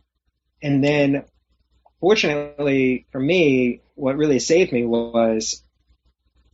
And 0.62 0.82
then 0.82 1.24
fortunately 2.00 3.06
for 3.10 3.20
me, 3.20 3.80
what 3.94 4.16
really 4.16 4.38
saved 4.38 4.72
me 4.72 4.84
was 4.84 5.62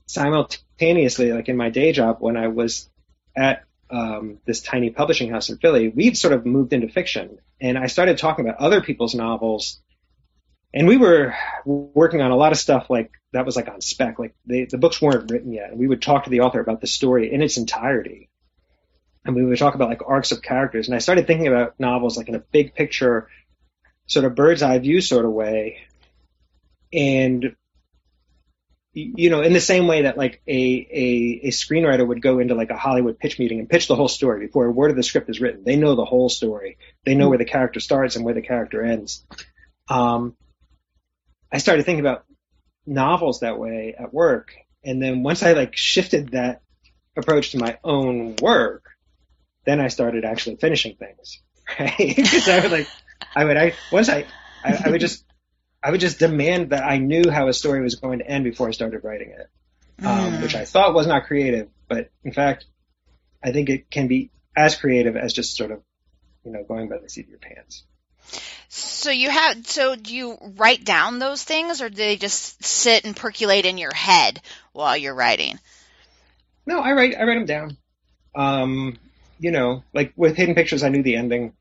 simultaneously, 0.06 1.32
like 1.32 1.48
in 1.48 1.56
my 1.56 1.70
day 1.70 1.92
job, 1.92 2.16
when 2.20 2.36
I 2.36 2.48
was 2.48 2.88
at 3.36 3.64
um, 3.90 4.38
this 4.46 4.60
tiny 4.60 4.90
publishing 4.90 5.30
house 5.30 5.50
in 5.50 5.58
Philly, 5.58 5.88
we'd 5.88 6.16
sort 6.16 6.32
of 6.32 6.46
moved 6.46 6.72
into 6.72 6.88
fiction, 6.88 7.38
and 7.60 7.78
I 7.78 7.86
started 7.86 8.18
talking 8.18 8.46
about 8.46 8.60
other 8.60 8.80
people's 8.80 9.14
novels, 9.14 9.80
and 10.72 10.88
we 10.88 10.96
were 10.96 11.34
working 11.64 12.20
on 12.20 12.30
a 12.30 12.36
lot 12.36 12.52
of 12.52 12.58
stuff 12.58 12.90
like 12.90 13.12
that 13.32 13.46
was 13.46 13.56
like 13.56 13.68
on 13.68 13.80
spec, 13.80 14.18
like 14.18 14.34
they, 14.46 14.64
the 14.64 14.78
books 14.78 15.00
weren't 15.00 15.30
written 15.30 15.52
yet, 15.52 15.70
and 15.70 15.78
we 15.78 15.86
would 15.86 16.02
talk 16.02 16.24
to 16.24 16.30
the 16.30 16.40
author 16.40 16.60
about 16.60 16.80
the 16.80 16.86
story 16.86 17.32
in 17.32 17.42
its 17.42 17.56
entirety, 17.56 18.30
and 19.24 19.36
we 19.36 19.44
would 19.44 19.58
talk 19.58 19.74
about 19.74 19.90
like 19.90 20.02
arcs 20.06 20.32
of 20.32 20.42
characters, 20.42 20.88
and 20.88 20.94
I 20.94 20.98
started 20.98 21.26
thinking 21.26 21.48
about 21.48 21.78
novels 21.78 22.16
like 22.16 22.28
in 22.28 22.34
a 22.34 22.40
big 22.40 22.74
picture, 22.74 23.28
sort 24.06 24.24
of 24.24 24.34
bird's 24.34 24.62
eye 24.62 24.78
view 24.78 25.00
sort 25.00 25.24
of 25.24 25.32
way, 25.32 25.78
and 26.92 27.54
you 28.94 29.28
know, 29.28 29.42
in 29.42 29.52
the 29.52 29.60
same 29.60 29.88
way 29.88 30.02
that 30.02 30.16
like 30.16 30.40
a, 30.46 30.52
a, 30.52 31.40
a 31.44 31.50
screenwriter 31.50 32.06
would 32.06 32.22
go 32.22 32.38
into 32.38 32.54
like 32.54 32.70
a 32.70 32.76
Hollywood 32.76 33.18
pitch 33.18 33.40
meeting 33.40 33.58
and 33.58 33.68
pitch 33.68 33.88
the 33.88 33.96
whole 33.96 34.08
story 34.08 34.46
before 34.46 34.66
a 34.66 34.70
word 34.70 34.90
of 34.90 34.96
the 34.96 35.02
script 35.02 35.28
is 35.28 35.40
written. 35.40 35.64
They 35.64 35.74
know 35.74 35.96
the 35.96 36.04
whole 36.04 36.28
story. 36.28 36.78
They 37.04 37.16
know 37.16 37.28
where 37.28 37.38
the 37.38 37.44
character 37.44 37.80
starts 37.80 38.14
and 38.14 38.24
where 38.24 38.34
the 38.34 38.42
character 38.42 38.84
ends. 38.84 39.26
Um, 39.88 40.36
I 41.50 41.58
started 41.58 41.84
thinking 41.84 42.04
about 42.06 42.24
novels 42.86 43.40
that 43.40 43.58
way 43.58 43.96
at 43.98 44.14
work. 44.14 44.54
And 44.84 45.02
then 45.02 45.24
once 45.24 45.42
I 45.42 45.54
like 45.54 45.76
shifted 45.76 46.30
that 46.30 46.62
approach 47.16 47.50
to 47.50 47.58
my 47.58 47.78
own 47.82 48.36
work, 48.40 48.84
then 49.66 49.80
I 49.80 49.88
started 49.88 50.24
actually 50.24 50.56
finishing 50.56 50.94
things, 50.94 51.42
right? 51.80 51.96
Because 51.98 52.48
I 52.48 52.60
would 52.60 52.70
like, 52.70 52.88
I 53.34 53.44
would, 53.44 53.56
I, 53.56 53.74
once 53.92 54.08
I, 54.08 54.26
I, 54.64 54.82
I 54.86 54.90
would 54.90 55.00
just 55.00 55.24
I 55.84 55.90
would 55.90 56.00
just 56.00 56.18
demand 56.18 56.70
that 56.70 56.82
I 56.82 56.96
knew 56.96 57.30
how 57.30 57.48
a 57.48 57.52
story 57.52 57.82
was 57.82 57.96
going 57.96 58.20
to 58.20 58.26
end 58.26 58.44
before 58.44 58.68
I 58.68 58.70
started 58.70 59.04
writing 59.04 59.30
it, 59.30 59.50
um, 60.04 60.32
mm. 60.32 60.42
which 60.42 60.54
I 60.54 60.64
thought 60.64 60.94
was 60.94 61.06
not 61.06 61.26
creative, 61.26 61.68
but 61.88 62.10
in 62.24 62.32
fact, 62.32 62.64
I 63.42 63.52
think 63.52 63.68
it 63.68 63.90
can 63.90 64.08
be 64.08 64.30
as 64.56 64.76
creative 64.76 65.14
as 65.14 65.34
just 65.34 65.56
sort 65.56 65.70
of, 65.70 65.82
you 66.42 66.52
know, 66.52 66.64
going 66.64 66.88
by 66.88 66.98
the 66.98 67.10
seat 67.10 67.26
of 67.26 67.30
your 67.30 67.38
pants. 67.38 67.84
So 68.70 69.10
you 69.10 69.28
have, 69.28 69.66
so 69.66 69.94
do 69.94 70.16
you 70.16 70.38
write 70.56 70.84
down 70.84 71.18
those 71.18 71.44
things, 71.44 71.82
or 71.82 71.90
do 71.90 71.96
they 71.96 72.16
just 72.16 72.64
sit 72.64 73.04
and 73.04 73.14
percolate 73.14 73.66
in 73.66 73.76
your 73.76 73.94
head 73.94 74.40
while 74.72 74.96
you're 74.96 75.14
writing? 75.14 75.58
No, 76.64 76.80
I 76.80 76.92
write. 76.92 77.14
I 77.14 77.24
write 77.24 77.34
them 77.34 77.44
down. 77.44 77.76
Um, 78.34 78.98
you 79.38 79.50
know, 79.50 79.84
like 79.92 80.14
with 80.16 80.36
Hidden 80.36 80.54
Pictures, 80.54 80.82
I 80.82 80.88
knew 80.88 81.02
the 81.02 81.16
ending, 81.16 81.52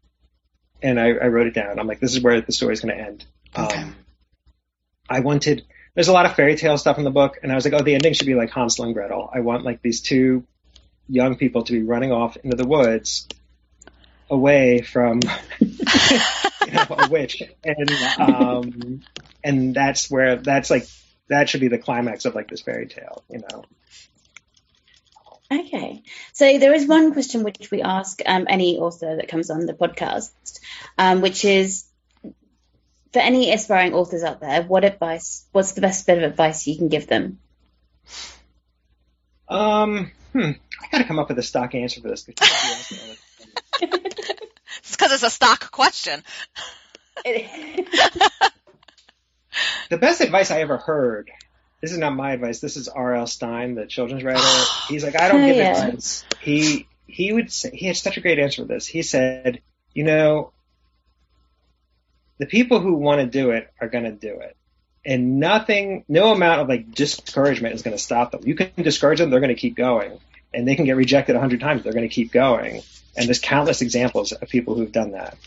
and 0.84 1.00
I, 1.00 1.08
I 1.08 1.28
wrote 1.28 1.48
it 1.48 1.54
down. 1.54 1.80
I'm 1.80 1.88
like, 1.88 2.00
this 2.00 2.14
is 2.14 2.22
where 2.22 2.40
the 2.42 2.52
story's 2.52 2.82
going 2.82 2.96
to 2.96 3.04
end. 3.04 3.26
Okay. 3.58 3.82
Um, 3.82 3.96
I 5.10 5.22
wanted 5.22 5.66
there's 5.96 6.08
a 6.08 6.14
lot 6.14 6.26
of 6.26 6.36
fairy 6.36 6.56
tale 6.56 6.78
stuff 6.78 6.98
in 6.98 7.04
the 7.04 7.12
book, 7.12 7.40
and 7.44 7.52
I 7.52 7.56
was 7.56 7.66
like, 7.66 7.74
oh, 7.74 7.84
the 7.84 7.94
ending 7.94 8.14
should 8.14 8.26
be 8.26 8.36
like 8.36 8.52
Hansel 8.52 8.86
and 8.86 8.94
Gretel. 8.94 9.30
I 9.34 9.42
want 9.42 9.64
like 9.64 9.82
these 9.82 10.02
two 10.02 10.46
young 11.08 11.36
people 11.36 11.64
to 11.64 11.74
be 11.74 11.84
running 11.84 12.12
off 12.12 12.38
into 12.38 12.56
the 12.56 12.66
woods 12.66 13.28
away 14.30 14.82
from 14.82 15.20
you 15.60 16.72
know, 16.72 16.86
a 16.90 17.08
witch, 17.10 17.44
and 17.64 17.92
um, 18.18 19.02
and 19.44 19.76
that's 19.76 20.10
where 20.10 20.38
that's 20.38 20.70
like 20.70 20.88
that 21.30 21.50
should 21.50 21.62
be 21.62 21.68
the 21.68 21.78
climax 21.78 22.26
of 22.26 22.34
like 22.34 22.50
this 22.50 22.62
fairy 22.62 22.88
tale, 22.88 23.24
you 23.30 23.40
know. 23.40 23.64
Okay, 25.54 26.02
so 26.32 26.58
there 26.58 26.74
is 26.74 26.88
one 26.88 27.14
question 27.14 27.44
which 27.44 27.70
we 27.70 27.84
ask 27.84 28.22
um, 28.26 28.48
any 28.50 28.80
author 28.80 29.18
that 29.18 29.28
comes 29.28 29.52
on 29.52 29.68
the 29.68 29.74
podcast, 29.74 30.32
um, 30.98 31.22
which 31.22 31.46
is 31.46 31.86
for 33.12 33.20
any 33.20 33.52
aspiring 33.54 33.94
authors 33.94 34.24
out 34.24 34.40
there, 34.40 34.64
what 34.64 34.84
advice? 34.84 35.46
What's 35.52 35.74
the 35.74 35.82
best 35.82 36.08
bit 36.08 36.18
of 36.18 36.24
advice 36.24 36.66
you 36.66 36.76
can 36.76 36.90
give 36.90 37.06
them? 37.06 37.38
Um, 39.48 40.12
hmm, 40.32 40.52
I 40.82 40.88
got 40.92 40.98
to 40.98 41.04
come 41.04 41.20
up 41.20 41.30
with 41.30 41.38
a 41.38 41.44
stock 41.44 41.76
answer 41.76 42.02
for 42.02 42.08
this. 42.08 42.28
it's 42.28 42.38
because 44.92 45.12
it's 45.12 45.24
a 45.24 45.30
stock 45.30 45.70
question. 45.70 46.24
the 49.90 49.98
best 50.00 50.22
advice 50.22 50.50
I 50.50 50.62
ever 50.62 50.78
heard. 50.78 51.30
This 51.84 51.92
is 51.92 51.98
not 51.98 52.16
my 52.16 52.32
advice. 52.32 52.62
This 52.62 52.78
is 52.78 52.88
R.L. 52.88 53.28
Stine, 53.28 53.76
the 53.76 53.86
children's 53.86 54.24
writer. 54.24 54.42
He's 54.88 55.04
like, 55.04 55.20
I 55.20 55.28
don't 55.28 55.46
give 55.46 55.58
yeah. 55.58 55.86
advice. 55.86 56.24
He 56.40 56.88
he 57.08 57.34
would 57.34 57.52
say 57.52 57.72
he 57.74 57.88
had 57.88 57.98
such 57.98 58.16
a 58.16 58.22
great 58.22 58.40
answer 58.40 58.62
for 58.62 58.68
this. 58.70 58.88
He 58.88 59.02
said, 59.02 59.62
you 59.94 60.06
know, 60.06 60.54
the 62.38 62.46
people 62.46 62.80
who 62.80 62.94
want 62.94 63.20
to 63.20 63.28
do 63.28 63.52
it 63.52 63.70
are 63.82 63.90
going 63.90 64.06
to 64.06 64.14
do 64.14 64.40
it. 64.40 64.56
And 65.06 65.42
nothing, 65.42 66.06
no 66.08 66.32
amount 66.32 66.62
of 66.62 66.70
like 66.70 66.90
discouragement 66.94 67.76
is 67.76 67.82
going 67.82 67.98
to 67.98 68.02
stop 68.02 68.32
them. 68.32 68.44
You 68.46 68.56
can 68.56 68.72
discourage 68.82 69.20
them, 69.20 69.30
they're 69.30 69.42
going 69.42 69.54
to 69.54 69.60
keep 69.60 69.76
going. 69.76 70.18
and 70.54 70.66
they 70.66 70.76
can 70.76 70.86
get 70.86 70.96
rejected 70.96 71.36
a 71.36 71.40
hundred 71.42 71.60
times. 71.60 71.84
They're 71.84 71.92
going 71.92 72.08
to 72.08 72.16
keep 72.16 72.32
going. 72.32 72.82
And 73.18 73.28
there's 73.28 73.40
countless 73.40 73.82
examples 73.82 74.32
of 74.32 74.48
people 74.48 74.76
who've 74.76 74.92
done 74.92 75.12
that. 75.12 75.38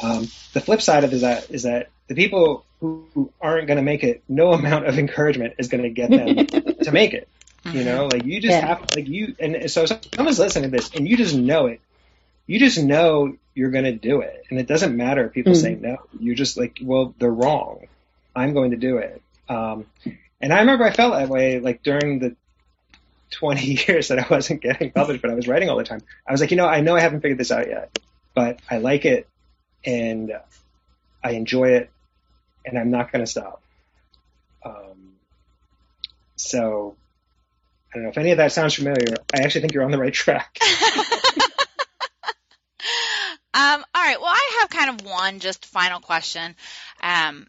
Um, 0.00 0.32
the 0.52 0.60
flip 0.60 0.82
side 0.82 1.04
of 1.04 1.12
it 1.12 1.16
is 1.16 1.22
that 1.22 1.46
is 1.50 1.62
that 1.64 1.90
the 2.08 2.14
people 2.14 2.66
who, 2.80 3.08
who 3.14 3.32
aren't 3.40 3.66
going 3.66 3.78
to 3.78 3.82
make 3.82 4.04
it, 4.04 4.22
no 4.28 4.52
amount 4.52 4.86
of 4.86 4.98
encouragement 4.98 5.54
is 5.58 5.68
going 5.68 5.82
to 5.82 5.90
get 5.90 6.10
them 6.10 6.48
to 6.82 6.92
make 6.92 7.14
it. 7.14 7.28
You 7.72 7.84
know, 7.84 8.06
like 8.06 8.24
you 8.24 8.40
just 8.40 8.58
Yeah. 8.58 8.66
have 8.66 8.88
like 8.94 9.08
you 9.08 9.34
and 9.40 9.70
so 9.70 9.86
someone's 9.86 10.38
listening 10.38 10.70
to 10.70 10.76
this 10.76 10.90
and 10.94 11.08
you 11.08 11.16
just 11.16 11.34
know 11.34 11.66
it. 11.66 11.80
You 12.46 12.58
just 12.58 12.78
know 12.78 13.36
you're 13.54 13.70
going 13.70 13.84
to 13.84 13.92
do 13.92 14.20
it, 14.20 14.44
and 14.50 14.60
it 14.60 14.66
doesn't 14.68 14.96
matter 14.96 15.26
if 15.26 15.32
people 15.32 15.52
Mm. 15.52 15.60
say 15.60 15.74
no. 15.74 15.98
You're 16.18 16.34
just 16.36 16.56
like, 16.56 16.78
well, 16.82 17.14
they're 17.18 17.30
wrong. 17.30 17.88
I'm 18.34 18.52
going 18.54 18.70
to 18.72 18.76
do 18.76 18.98
it. 18.98 19.22
Um, 19.48 19.86
and 20.40 20.52
I 20.52 20.60
remember 20.60 20.84
I 20.84 20.92
felt 20.92 21.14
that 21.14 21.28
way 21.28 21.58
like 21.60 21.82
during 21.82 22.18
the 22.20 22.36
20 23.32 23.62
years 23.88 24.08
that 24.08 24.18
I 24.18 24.26
wasn't 24.30 24.62
getting 24.62 24.92
published, 24.92 25.22
but 25.22 25.30
I 25.30 25.34
was 25.34 25.48
writing 25.48 25.68
all 25.70 25.76
the 25.78 25.84
time. 25.84 26.02
I 26.26 26.32
was 26.32 26.40
like, 26.40 26.50
you 26.50 26.56
know, 26.56 26.66
I 26.66 26.80
know 26.82 26.94
I 26.96 27.00
haven't 27.00 27.20
figured 27.22 27.38
this 27.38 27.50
out 27.50 27.68
yet, 27.68 27.90
but 28.34 28.60
I 28.70 28.78
like 28.78 29.04
it 29.04 29.28
and 29.86 30.32
I 31.22 31.30
enjoy 31.32 31.70
it 31.70 31.90
and 32.64 32.78
I'm 32.78 32.90
not 32.90 33.12
going 33.12 33.24
to 33.24 33.30
stop. 33.30 33.62
Um, 34.64 35.14
so 36.34 36.96
I 37.92 37.96
don't 37.96 38.04
know 38.04 38.10
if 38.10 38.18
any 38.18 38.32
of 38.32 38.38
that 38.38 38.52
sounds 38.52 38.74
familiar. 38.74 39.14
I 39.32 39.40
actually 39.40 39.62
think 39.62 39.74
you're 39.74 39.84
on 39.84 39.92
the 39.92 39.98
right 39.98 40.12
track. 40.12 40.58
Um, 43.56 43.82
all 43.94 44.02
right. 44.02 44.20
Well, 44.20 44.28
I 44.28 44.58
have 44.60 44.68
kind 44.68 45.00
of 45.00 45.06
one 45.06 45.40
just 45.40 45.64
final 45.64 45.98
question. 45.98 46.54
Um, 47.02 47.46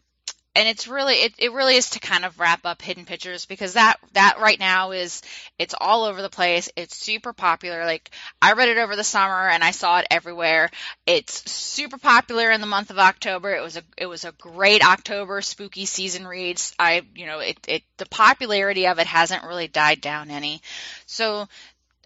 and 0.58 0.66
it's 0.66 0.88
really 0.88 1.14
it, 1.14 1.34
it 1.38 1.52
really 1.52 1.76
is 1.76 1.90
to 1.90 2.00
kind 2.00 2.24
of 2.24 2.40
wrap 2.40 2.66
up 2.66 2.82
hidden 2.82 3.04
pictures 3.04 3.46
because 3.46 3.74
that 3.74 3.96
that 4.14 4.40
right 4.40 4.58
now 4.58 4.90
is 4.90 5.22
it's 5.56 5.74
all 5.80 6.02
over 6.02 6.20
the 6.20 6.28
place. 6.28 6.68
It's 6.74 6.96
super 6.96 7.32
popular. 7.32 7.84
Like 7.84 8.10
i 8.42 8.54
read 8.54 8.68
it 8.68 8.76
over 8.76 8.96
the 8.96 9.04
summer 9.04 9.48
and 9.48 9.62
i 9.62 9.70
saw 9.70 10.00
it 10.00 10.08
everywhere. 10.10 10.68
It's 11.06 11.48
super 11.48 11.96
popular 11.96 12.50
in 12.50 12.60
the 12.60 12.66
month 12.66 12.90
of 12.90 12.98
october. 12.98 13.54
It 13.54 13.62
was 13.62 13.76
a 13.76 13.82
it 13.96 14.06
was 14.06 14.24
a 14.24 14.32
great 14.32 14.84
october 14.84 15.40
spooky 15.42 15.84
season 15.84 16.26
reads. 16.26 16.74
I 16.76 17.02
you 17.14 17.26
know 17.26 17.38
it, 17.38 17.58
it 17.68 17.84
the 17.98 18.06
popularity 18.06 18.88
of 18.88 18.98
it 18.98 19.06
hasn't 19.06 19.44
really 19.44 19.68
died 19.68 20.00
down 20.00 20.28
any. 20.28 20.60
So 21.06 21.48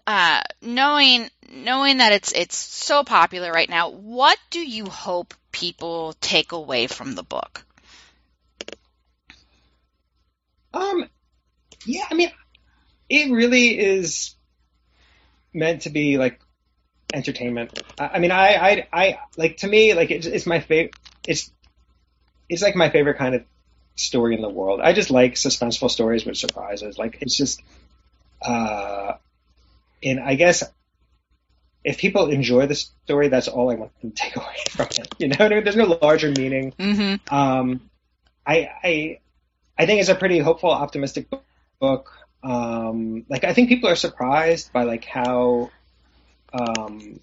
uh, 0.05 0.41
knowing 0.61 1.27
knowing 1.49 1.97
that 1.97 2.11
it's 2.11 2.31
it's 2.33 2.55
so 2.55 3.03
popular 3.03 3.51
right 3.51 3.69
now, 3.69 3.89
what 3.89 4.37
do 4.51 4.59
you 4.59 4.85
hope 4.85 5.33
people 5.51 6.13
take 6.21 6.51
away 6.51 6.85
from 6.85 7.15
the 7.15 7.23
book? 7.23 7.65
Um, 10.73 11.05
yeah, 11.85 12.05
I 12.09 12.13
mean, 12.13 12.31
it 13.09 13.31
really 13.31 13.77
is 13.77 14.35
meant 15.53 15.83
to 15.83 15.89
be 15.89 16.17
like 16.17 16.39
entertainment. 17.13 17.81
I, 17.99 18.07
I 18.13 18.19
mean, 18.19 18.31
I, 18.31 18.55
I, 18.55 18.87
I 18.91 19.19
like 19.37 19.57
to 19.57 19.67
me, 19.67 19.93
like 19.93 20.11
it's, 20.11 20.25
it's 20.25 20.45
my 20.45 20.59
favorite. 20.59 20.95
It's, 21.27 21.51
it's 22.49 22.61
like 22.61 22.75
my 22.75 22.89
favorite 22.89 23.17
kind 23.17 23.35
of 23.35 23.43
story 23.95 24.35
in 24.35 24.41
the 24.41 24.49
world. 24.49 24.81
I 24.81 24.93
just 24.93 25.11
like 25.11 25.35
suspenseful 25.35 25.89
stories 25.89 26.25
with 26.25 26.37
surprises. 26.37 26.97
Like 26.97 27.19
it's 27.21 27.35
just, 27.35 27.61
uh, 28.41 29.13
and 30.03 30.19
I 30.19 30.35
guess 30.35 30.63
if 31.83 31.97
people 31.97 32.29
enjoy 32.29 32.67
the 32.67 32.75
story, 32.75 33.27
that's 33.27 33.47
all 33.47 33.71
I 33.71 33.75
want 33.75 33.99
them 34.01 34.11
to 34.11 34.15
take 34.15 34.35
away 34.35 34.55
from 34.69 34.87
it. 34.87 35.15
You 35.17 35.27
know, 35.27 35.35
what 35.37 35.51
I 35.51 35.55
mean? 35.55 35.63
there's 35.63 35.75
no 35.75 35.97
larger 36.01 36.31
meaning. 36.31 36.71
Mm-hmm. 36.71 37.33
Um, 37.33 37.89
I, 38.45 38.69
I, 38.83 39.19
I 39.77 39.85
think 39.85 39.99
it's 40.01 40.09
a 40.09 40.15
pretty 40.15 40.39
hopeful, 40.39 40.69
optimistic 40.71 41.27
book. 41.79 42.11
Um, 42.43 43.25
like 43.29 43.43
I 43.43 43.53
think 43.53 43.69
people 43.69 43.89
are 43.89 43.95
surprised 43.95 44.71
by 44.73 44.83
like 44.83 45.05
how, 45.05 45.71
um, 46.53 47.19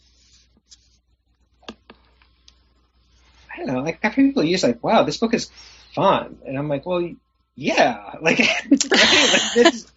I 3.52 3.56
don't 3.58 3.66
know, 3.66 3.80
like 3.80 3.98
I've 4.02 4.14
heard 4.14 4.26
people 4.26 4.44
use 4.44 4.62
like, 4.62 4.82
wow, 4.82 5.02
this 5.02 5.18
book 5.18 5.34
is 5.34 5.50
fun, 5.94 6.38
and 6.46 6.56
I'm 6.58 6.68
like, 6.68 6.86
well, 6.86 7.08
yeah, 7.54 8.14
like, 8.22 8.38
right? 8.38 8.70
like 8.70 9.54
this, 9.54 9.92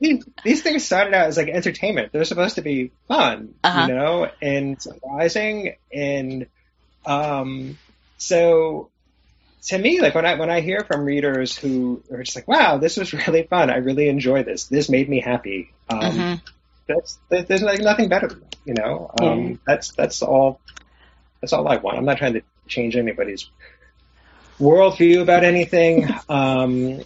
these, 0.00 0.24
these 0.44 0.62
things 0.62 0.84
started 0.84 1.14
out 1.14 1.26
as 1.28 1.36
like 1.36 1.48
entertainment. 1.48 2.12
They're 2.12 2.24
supposed 2.24 2.56
to 2.56 2.62
be 2.62 2.90
fun, 3.08 3.54
Uh-huh. 3.64 3.86
you 3.88 3.94
know, 3.94 4.28
and 4.40 4.80
surprising, 4.80 5.76
and 5.92 6.46
um, 7.06 7.78
so 8.18 8.90
to 9.66 9.78
me, 9.78 10.00
like 10.00 10.14
when 10.14 10.26
I 10.26 10.34
when 10.34 10.50
I 10.50 10.60
hear 10.60 10.80
from 10.80 11.04
readers 11.04 11.56
who 11.56 12.02
are 12.10 12.22
just 12.22 12.36
like, 12.36 12.48
"Wow, 12.48 12.78
this 12.78 12.96
was 12.96 13.12
really 13.26 13.44
fun. 13.44 13.70
I 13.70 13.76
really 13.76 14.08
enjoy 14.08 14.42
this. 14.42 14.64
This 14.64 14.88
made 14.88 15.08
me 15.08 15.20
happy." 15.20 15.72
Um, 15.88 16.00
Mhm. 16.00 16.40
That's 16.88 17.18
there- 17.28 17.42
there's 17.44 17.62
like 17.62 17.80
nothing 17.80 18.08
better, 18.08 18.30
you 18.64 18.74
know. 18.74 19.10
Um, 19.20 19.42
Yeah. 19.50 19.56
That's 19.66 19.92
that's 19.92 20.22
all. 20.22 20.60
That's 21.40 21.52
all 21.52 21.66
I 21.68 21.76
want. 21.76 21.96
I'm 21.98 22.04
not 22.04 22.18
trying 22.18 22.34
to 22.34 22.42
change 22.66 22.96
anybody's 22.96 23.48
worldview 24.60 25.22
about 25.22 25.44
anything. 25.44 26.08
Um, 26.28 27.00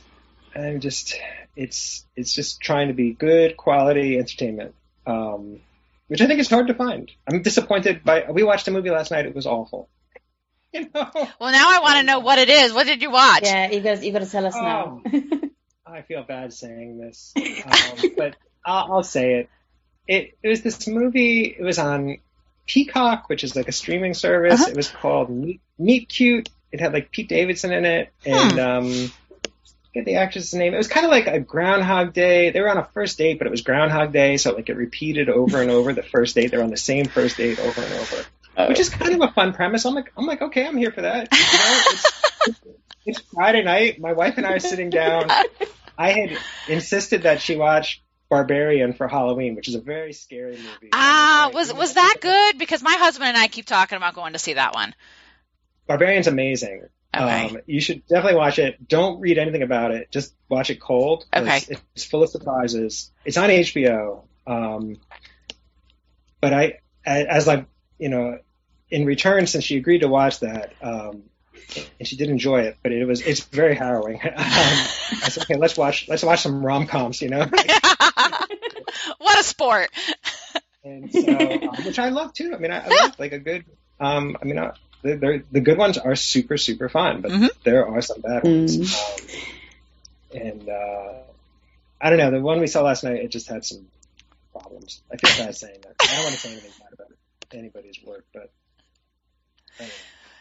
I'm 0.54 0.80
just 0.80 1.14
it's 1.56 2.04
it's 2.16 2.34
just 2.34 2.60
trying 2.60 2.88
to 2.88 2.94
be 2.94 3.12
good 3.12 3.56
quality 3.56 4.18
entertainment. 4.18 4.74
Um, 5.06 5.60
which 6.08 6.20
I 6.20 6.26
think 6.26 6.38
is 6.40 6.48
hard 6.48 6.68
to 6.68 6.74
find. 6.74 7.10
I'm 7.28 7.42
disappointed 7.42 8.04
by. 8.04 8.26
We 8.30 8.42
watched 8.44 8.68
a 8.68 8.70
movie 8.70 8.90
last 8.90 9.10
night. 9.10 9.26
It 9.26 9.34
was 9.34 9.46
awful. 9.46 9.88
You 10.84 10.90
know. 10.94 11.10
Well, 11.40 11.52
now 11.52 11.70
I 11.70 11.80
want 11.82 11.96
to 11.98 12.02
know 12.04 12.18
what 12.20 12.38
it 12.38 12.48
is. 12.48 12.72
What 12.72 12.86
did 12.86 13.02
you 13.02 13.10
watch? 13.10 13.42
Yeah, 13.44 13.70
you 13.70 13.80
got 13.80 14.02
you 14.02 14.12
got 14.12 14.20
to 14.22 14.30
tell 14.30 14.46
us 14.46 14.54
now. 14.54 15.02
I 15.86 16.02
feel 16.02 16.22
bad 16.24 16.52
saying 16.52 16.98
this, 16.98 17.32
um, 17.36 18.10
but 18.16 18.36
I'll, 18.64 18.92
I'll 18.94 19.02
say 19.02 19.34
it. 19.40 19.48
It 20.06 20.38
it 20.42 20.48
was 20.48 20.62
this 20.62 20.86
movie. 20.86 21.44
It 21.58 21.62
was 21.62 21.78
on 21.78 22.18
Peacock, 22.66 23.28
which 23.28 23.44
is 23.44 23.56
like 23.56 23.68
a 23.68 23.72
streaming 23.72 24.12
service. 24.14 24.60
Uh-huh. 24.60 24.70
It 24.70 24.76
was 24.76 24.88
called 24.88 25.30
Meet, 25.30 25.60
Meet 25.78 26.08
Cute. 26.08 26.48
It 26.72 26.80
had 26.80 26.92
like 26.92 27.10
Pete 27.10 27.28
Davidson 27.28 27.72
in 27.72 27.84
it, 27.84 28.12
and 28.26 28.52
Hmm. 28.52 28.58
um, 28.58 29.12
get 29.94 30.04
the 30.04 30.16
actress's 30.16 30.52
name. 30.52 30.74
It 30.74 30.76
was 30.76 30.88
kind 30.88 31.06
of 31.06 31.12
like 31.12 31.26
a 31.28 31.38
Groundhog 31.40 32.12
Day. 32.12 32.50
They 32.50 32.60
were 32.60 32.68
on 32.68 32.76
a 32.76 32.84
first 32.92 33.16
date, 33.16 33.38
but 33.38 33.46
it 33.46 33.50
was 33.50 33.62
Groundhog 33.62 34.12
Day, 34.12 34.36
so 34.36 34.52
like 34.54 34.68
it 34.68 34.76
repeated 34.76 35.28
over 35.30 35.62
and 35.62 35.70
over. 35.70 35.92
The 35.92 36.02
first 36.02 36.34
date, 36.34 36.50
they're 36.50 36.62
on 36.62 36.70
the 36.70 36.76
same 36.76 37.06
first 37.06 37.36
date 37.38 37.58
over 37.60 37.80
and 37.80 37.92
over, 37.94 38.24
which 38.68 38.80
is 38.80 38.88
kind 38.88 39.14
of 39.14 39.28
a 39.28 39.32
fun 39.32 39.52
premise. 39.52 39.84
I'm 39.84 39.94
like, 39.94 40.12
I'm 40.16 40.26
like, 40.26 40.42
okay, 40.42 40.66
I'm 40.66 40.76
here 40.76 40.90
for 40.90 41.02
that. 41.02 41.28
You 41.32 41.38
know, 41.38 41.80
it's, 42.46 42.60
it's 43.06 43.20
Friday 43.32 43.62
night. 43.62 44.00
My 44.00 44.12
wife 44.12 44.38
and 44.38 44.46
I 44.46 44.52
are 44.52 44.58
sitting 44.58 44.90
down. 44.90 45.30
I 45.98 46.12
had 46.12 46.38
insisted 46.68 47.22
that 47.22 47.40
she 47.40 47.56
watch 47.56 48.02
Barbarian 48.28 48.92
for 48.92 49.08
Halloween, 49.08 49.54
which 49.54 49.68
is 49.68 49.74
a 49.74 49.80
very 49.80 50.12
scary 50.12 50.56
movie. 50.56 50.90
Ah, 50.92 51.50
was 51.52 51.72
was 51.72 51.94
that 51.94 52.16
good? 52.20 52.58
Because 52.58 52.82
my 52.82 52.94
husband 52.94 53.28
and 53.28 53.36
I 53.36 53.46
keep 53.48 53.66
talking 53.66 53.96
about 53.96 54.14
going 54.14 54.32
to 54.32 54.38
see 54.38 54.54
that 54.54 54.74
one. 54.74 54.94
Barbarian's 55.86 56.26
amazing. 56.26 56.88
Okay. 57.14 57.48
Um, 57.48 57.58
you 57.66 57.80
should 57.80 58.06
definitely 58.06 58.38
watch 58.38 58.58
it. 58.58 58.86
Don't 58.86 59.20
read 59.20 59.38
anything 59.38 59.62
about 59.62 59.92
it. 59.92 60.10
Just 60.10 60.34
watch 60.48 60.70
it 60.70 60.80
cold. 60.80 61.24
Okay. 61.34 61.62
It's 61.94 62.04
full 62.04 62.22
of 62.22 62.28
surprises. 62.28 63.10
It's 63.24 63.36
on 63.36 63.48
HBO. 63.48 64.24
Um, 64.46 64.96
but 66.40 66.52
I, 66.52 66.78
as 67.04 67.46
like, 67.46 67.66
you 67.98 68.08
know, 68.10 68.38
in 68.90 69.04
return, 69.04 69.46
since 69.46 69.64
she 69.64 69.76
agreed 69.76 70.00
to 70.00 70.08
watch 70.08 70.40
that, 70.40 70.72
um, 70.82 71.24
and 71.98 72.06
she 72.06 72.16
did 72.16 72.28
enjoy 72.30 72.60
it, 72.62 72.78
but 72.82 72.92
it 72.92 73.04
was, 73.04 73.20
it's 73.20 73.40
very 73.40 73.74
harrowing. 73.74 74.16
um, 74.24 74.32
I 74.36 75.28
said, 75.28 75.42
okay, 75.44 75.56
let's 75.56 75.76
watch, 75.76 76.08
let's 76.08 76.22
watch 76.22 76.40
some 76.42 76.64
rom-coms, 76.64 77.20
you 77.20 77.28
know? 77.28 77.44
what 79.18 79.38
a 79.38 79.42
sport. 79.42 79.90
And 80.84 81.12
so, 81.12 81.50
um, 81.68 81.84
which 81.84 81.98
I 81.98 82.10
love 82.10 82.32
too. 82.32 82.54
I 82.54 82.58
mean, 82.58 82.70
I, 82.70 82.84
I 82.84 82.88
love 82.88 83.18
like 83.18 83.32
a 83.32 83.40
good. 83.40 83.64
Um, 83.98 84.36
I 84.40 84.44
mean, 84.44 84.58
uh, 84.58 84.72
they're, 85.02 85.16
they're, 85.16 85.42
the 85.50 85.60
good 85.60 85.78
ones 85.78 85.98
are 85.98 86.14
super 86.14 86.56
super 86.56 86.88
fun, 86.88 87.22
but 87.22 87.32
Mhm. 87.32 87.48
there 87.64 87.88
are 87.88 88.00
some 88.00 88.20
bad 88.20 88.44
ones. 88.44 88.94
Um, 88.94 90.40
and 90.40 90.68
uh, 90.68 91.12
I 92.00 92.10
don't 92.10 92.18
know. 92.18 92.30
The 92.30 92.40
one 92.40 92.60
we 92.60 92.68
saw 92.68 92.82
last 92.82 93.02
night, 93.02 93.16
it 93.16 93.30
just 93.32 93.48
had 93.48 93.64
some 93.64 93.86
problems. 94.52 95.02
I 95.12 95.16
feel 95.16 95.44
bad 95.44 95.56
saying 95.56 95.80
that. 95.82 95.96
I 96.00 96.14
don't 96.14 96.24
want 96.24 96.34
to 96.36 96.40
say 96.40 96.52
anything 96.52 96.72
bad 96.78 96.92
about 96.92 97.12
anybody's 97.52 97.98
work, 98.04 98.24
but. 98.32 98.52
Anyway. 99.78 99.94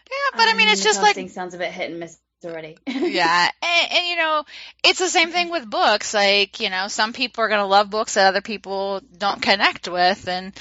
Yeah, 0.10 0.38
but 0.38 0.50
I 0.50 0.54
mean, 0.54 0.68
Um, 0.68 0.74
it's 0.74 0.84
just 0.84 1.02
like 1.02 1.30
sounds 1.30 1.54
a 1.54 1.58
bit 1.58 1.72
hit 1.72 1.90
and 1.92 2.00
miss 2.00 2.18
already. 2.44 2.78
yeah 2.88 3.50
and, 3.62 3.92
and 3.92 4.08
you 4.08 4.16
know 4.16 4.44
it's 4.84 5.00
the 5.00 5.08
same 5.08 5.32
thing 5.32 5.50
with 5.50 5.70
books 5.70 6.14
like 6.14 6.60
you 6.60 6.70
know 6.70 6.88
some 6.88 7.14
people 7.14 7.44
are 7.44 7.48
going 7.48 7.60
to 7.60 7.66
love 7.66 7.90
books 7.90 8.16
that 8.16 8.28
other 8.28 8.42
people 8.42 9.02
don't 9.18 9.42
connect 9.42 9.88
with 9.88 10.28
and 10.28 10.54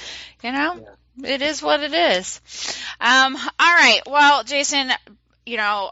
you 0.43 0.51
know 0.51 0.87
it 1.23 1.41
is 1.41 1.61
what 1.61 1.81
it 1.81 1.93
is 1.93 2.41
um 2.99 3.35
all 3.35 3.73
right 3.73 4.01
well 4.07 4.43
jason 4.43 4.89
you 5.45 5.57
know 5.57 5.91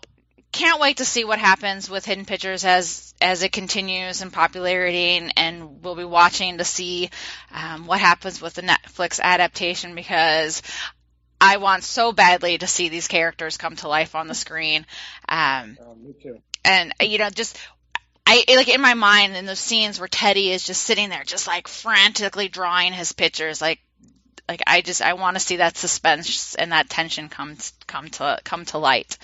can't 0.52 0.80
wait 0.80 0.98
to 0.98 1.06
see 1.06 1.26
what 1.26 1.40
happens 1.40 1.90
with 1.90 2.06
hidden 2.06 2.26
pictures 2.26 2.64
as 2.64 3.14
as 3.22 3.44
it 3.44 3.52
continues 3.52 4.22
in 4.22 4.32
popularity 4.32 5.18
and, 5.18 5.34
and 5.38 5.84
we'll 5.84 5.96
be 5.96 6.04
watching 6.04 6.58
to 6.58 6.64
see 6.64 7.10
um, 7.52 7.88
what 7.88 8.00
happens 8.00 8.42
with 8.42 8.54
the 8.54 8.62
netflix 8.62 9.20
adaptation 9.20 9.96
because 9.96 10.62
I 11.44 11.57
want 11.57 11.84
so 11.84 12.11
badly 12.14 12.57
to 12.57 12.68
see 12.68 12.88
these 12.90 13.07
characters 13.07 13.57
come 13.57 13.76
to 13.78 13.88
life 13.90 14.15
on 14.15 14.28
the 14.28 14.34
screen. 14.34 14.86
Um, 15.28 15.78
Um, 15.82 16.03
me 16.03 16.14
too. 16.22 16.41
and 16.64 16.94
you 17.02 17.18
know 17.18 17.30
just 17.30 17.57
I 18.26 18.45
like 18.56 18.70
in 18.70 18.80
my 18.82 18.94
mind 18.94 19.36
in 19.36 19.45
those 19.45 19.60
scenes 19.60 19.99
where 19.99 20.07
Teddy 20.07 20.52
is 20.52 20.64
just 20.64 20.82
sitting 20.82 21.10
there, 21.10 21.24
just 21.26 21.45
like 21.45 21.68
frantically 21.68 22.48
drawing 22.48 22.94
his 22.94 23.11
pictures, 23.11 23.61
like 23.61 23.80
like 24.48 24.61
I 24.65 24.82
just 24.82 25.02
I 25.02 25.14
want 25.14 25.36
to 25.36 25.41
see 25.41 25.57
that 25.57 25.76
suspense 25.76 26.56
and 26.56 26.72
that 26.72 26.90
tension 26.90 27.28
come 27.28 27.57
come 27.88 28.10
to 28.11 28.40
come 28.44 28.64
to 28.65 28.78
light. 28.78 29.18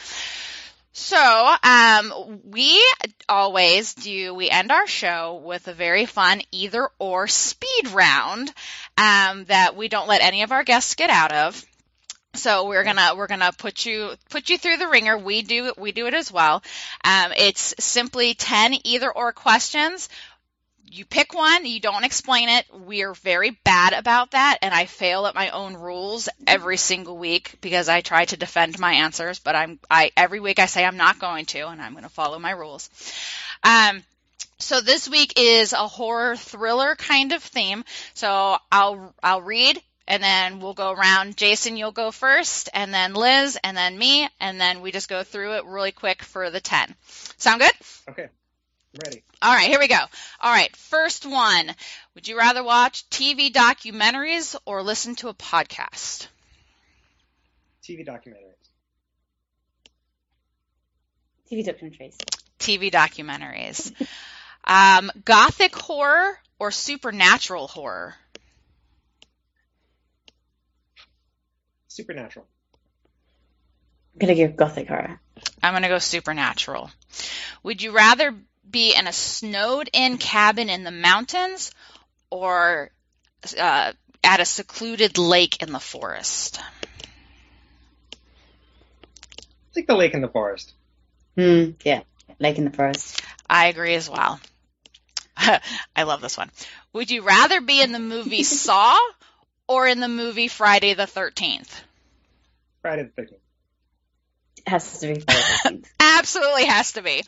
So, 0.92 1.56
um, 1.64 2.42
we 2.44 2.84
always 3.30 3.94
do, 3.94 4.34
we 4.34 4.50
end 4.50 4.72
our 4.72 4.88
show 4.88 5.42
with 5.46 5.68
a 5.68 5.74
very 5.74 6.06
fun 6.06 6.42
either 6.52 6.90
or 6.98 7.28
speed 7.28 7.90
round, 7.92 8.52
um, 8.98 9.46
that 9.46 9.78
we 9.78 9.88
don't 9.88 10.10
let 10.10 10.22
any 10.22 10.42
of 10.42 10.52
our 10.52 10.64
guests 10.64 10.96
get 10.96 11.10
out 11.10 11.32
of. 11.32 11.64
So 12.40 12.68
we're 12.68 12.84
gonna 12.84 13.14
we're 13.16 13.28
gonna 13.28 13.52
put 13.52 13.86
you 13.86 14.14
put 14.30 14.50
you 14.50 14.58
through 14.58 14.78
the 14.78 14.88
ringer. 14.88 15.18
We 15.18 15.42
do 15.42 15.74
we 15.78 15.92
do 15.92 16.08
it 16.08 16.14
as 16.14 16.32
well. 16.32 16.64
Um, 17.04 17.34
it's 17.38 17.76
simply 17.80 18.34
ten 18.34 18.76
either 18.84 19.12
or 19.12 19.32
questions 19.32 20.10
you 20.92 21.06
pick 21.06 21.34
one, 21.34 21.66
you 21.66 21.80
don't 21.80 22.04
explain 22.04 22.50
it. 22.50 22.66
We're 22.74 23.14
very 23.14 23.52
bad 23.52 23.94
about 23.94 24.32
that, 24.32 24.60
and 24.62 24.74
I 24.74 24.86
fail 24.86 25.28
at 25.28 25.36
my 25.36 25.50
own 25.50 25.76
rules 25.76 26.30
every 26.48 26.78
single 26.78 27.18
week 27.18 27.56
because 27.62 27.90
I 27.90 28.02
try 28.02 28.26
to 28.26 28.38
defend 28.38 28.80
my 28.80 28.94
answers, 28.94 29.40
but 29.40 29.56
I'm 29.56 29.80
I 29.90 30.12
every 30.18 30.40
week 30.40 30.60
I 30.60 30.66
say 30.66 30.84
I'm 30.84 30.98
not 30.98 31.20
going 31.20 31.46
to, 31.48 31.68
and 31.68 31.82
I'm 31.82 31.94
going 31.94 32.04
to 32.04 32.10
follow 32.10 32.40
my 32.40 32.52
rules. 32.52 32.90
Um, 33.64 34.04
so 34.58 34.82
this 34.82 35.08
week 35.08 35.34
is 35.38 35.74
a 35.74 35.88
horror 35.88 36.36
thriller 36.36 36.96
kind 36.96 37.32
of 37.34 37.44
theme. 37.44 37.84
So 38.14 38.58
I'll 38.72 39.14
I'll 39.22 39.42
read 39.42 39.82
and 40.10 40.24
then 40.24 40.60
we'll 40.60 40.74
go 40.74 40.92
around. 40.92 41.38
Jason, 41.38 41.78
you'll 41.78 41.92
go 41.92 42.12
first, 42.12 42.68
and 42.74 42.92
then 42.92 43.14
Liz, 43.14 43.58
and 43.64 43.78
then 43.78 43.98
me, 43.98 44.28
and 44.42 44.60
then 44.60 44.82
we 44.82 44.92
just 44.92 45.08
go 45.08 45.24
through 45.24 45.54
it 45.54 45.66
really 45.66 45.92
quick 45.92 46.24
for 46.24 46.50
the 46.50 46.60
10. 46.60 46.96
Sound 47.38 47.62
good? 47.62 47.72
Okay. 48.10 48.30
Ready. 49.06 49.24
All 49.40 49.54
right, 49.54 49.68
here 49.68 49.80
we 49.80 49.88
go. 49.88 50.00
All 50.42 50.52
right, 50.52 50.76
first 50.76 51.28
one. 51.28 51.72
Would 52.16 52.28
you 52.28 52.38
rather 52.40 52.64
watch 52.64 53.08
TV 53.12 53.52
documentaries 53.52 54.56
or 54.66 54.82
listen 54.82 55.14
to 55.18 55.30
a 55.30 55.34
podcast? 55.36 56.28
TV 57.84 58.06
documentaries. 58.06 58.56
TV 61.52 61.64
documentaries. 61.64 62.18
TV 62.58 62.92
documentaries. 62.92 63.94
um, 64.64 65.12
gothic 65.24 65.76
horror 65.76 66.40
or 66.58 66.72
supernatural 66.72 67.68
horror? 67.68 68.16
Supernatural. 72.00 72.46
I'm 74.14 74.20
gonna 74.20 74.36
go 74.36 74.48
gothic 74.48 74.88
horror. 74.88 75.20
I'm 75.62 75.74
going 75.74 75.84
to 75.84 75.90
go 75.90 76.00
supernatural. 76.00 76.90
Would 77.64 77.82
you 77.82 77.92
rather 77.92 78.36
be 78.70 78.94
in 78.96 79.08
a 79.08 79.14
snowed 79.14 79.90
in 79.94 80.18
cabin 80.18 80.70
in 80.70 80.84
the 80.84 80.92
mountains 80.92 81.72
or 82.30 82.92
uh, 83.58 83.94
at 84.24 84.40
a 84.40 84.46
secluded 84.46 85.18
lake 85.18 85.62
in 85.62 85.72
the 85.72 85.80
forest? 85.80 86.60
I 88.12 89.74
think 89.74 89.88
the 89.88 89.96
lake 89.96 90.14
in 90.14 90.22
the 90.22 90.28
forest. 90.28 90.74
Hmm. 91.36 91.72
Yeah. 91.84 92.02
Lake 92.40 92.58
in 92.58 92.66
the 92.66 92.72
forest. 92.72 93.22
I 93.50 93.68
agree 93.68 93.96
as 93.96 94.10
well. 94.10 94.40
I 95.38 96.04
love 96.04 96.22
this 96.22 96.38
one. 96.38 96.52
Would 96.94 97.12
you 97.12 97.22
rather 97.22 97.62
be 97.62 97.82
in 97.82 97.92
the 97.92 98.00
movie 98.00 98.44
Saw 98.64 98.98
or 99.68 99.88
in 99.88 100.00
the 100.00 100.08
movie 100.08 100.48
Friday 100.48 100.94
the 100.94 101.04
13th? 101.04 101.70
Friday 102.82 103.04
the 103.16 103.22
13th. 103.22 104.68
has 104.68 105.00
to 105.00 105.14
be 105.14 105.20
Friday 105.20 105.42
the 105.64 105.70
13th. 105.70 105.86
Absolutely 106.00 106.66
has 106.66 106.92
to 106.94 107.02
be. 107.02 107.24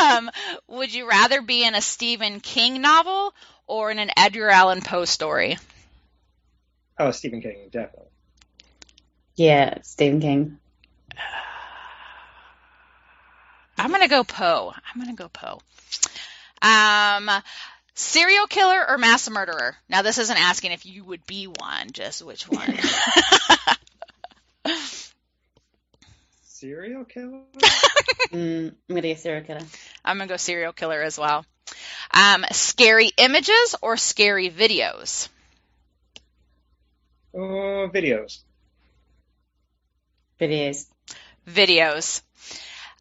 um, 0.00 0.30
would 0.68 0.92
you 0.92 1.08
rather 1.08 1.42
be 1.42 1.64
in 1.64 1.74
a 1.74 1.80
Stephen 1.80 2.40
King 2.40 2.80
novel 2.80 3.34
or 3.66 3.90
in 3.90 3.98
an 3.98 4.10
Edgar 4.16 4.48
Allan 4.48 4.80
Poe 4.80 5.04
story? 5.04 5.58
Oh, 6.98 7.10
Stephen 7.12 7.40
King, 7.40 7.68
definitely. 7.70 8.08
Yeah, 9.36 9.78
Stephen 9.82 10.20
King. 10.20 10.58
I'm 13.78 13.90
gonna 13.90 14.08
go 14.08 14.22
Poe. 14.24 14.74
I'm 14.74 15.00
gonna 15.00 15.16
go 15.16 15.28
Poe. 15.28 15.60
Um, 16.60 17.30
serial 17.94 18.46
killer 18.46 18.84
or 18.88 18.98
mass 18.98 19.30
murderer? 19.30 19.76
Now 19.88 20.02
this 20.02 20.18
isn't 20.18 20.36
asking 20.36 20.72
if 20.72 20.84
you 20.84 21.04
would 21.04 21.24
be 21.26 21.46
one, 21.46 21.92
just 21.92 22.22
which 22.22 22.48
one. 22.48 22.68
Serial 26.42 27.04
killer? 27.04 27.42
Mm, 28.32 28.68
I'm 28.68 28.94
gonna 28.94 29.02
go 29.08 29.14
serial 29.14 29.42
killer. 29.42 29.66
I'm 30.04 30.18
gonna 30.18 30.28
go 30.28 30.36
serial 30.36 30.72
killer 30.72 31.02
as 31.02 31.18
well. 31.18 31.44
Um, 32.14 32.44
scary 32.52 33.10
images 33.16 33.74
or 33.82 33.96
scary 33.96 34.50
videos? 34.50 35.28
Oh, 37.34 37.90
videos. 37.92 38.38
Videos. 40.40 40.86
Videos. 41.48 42.22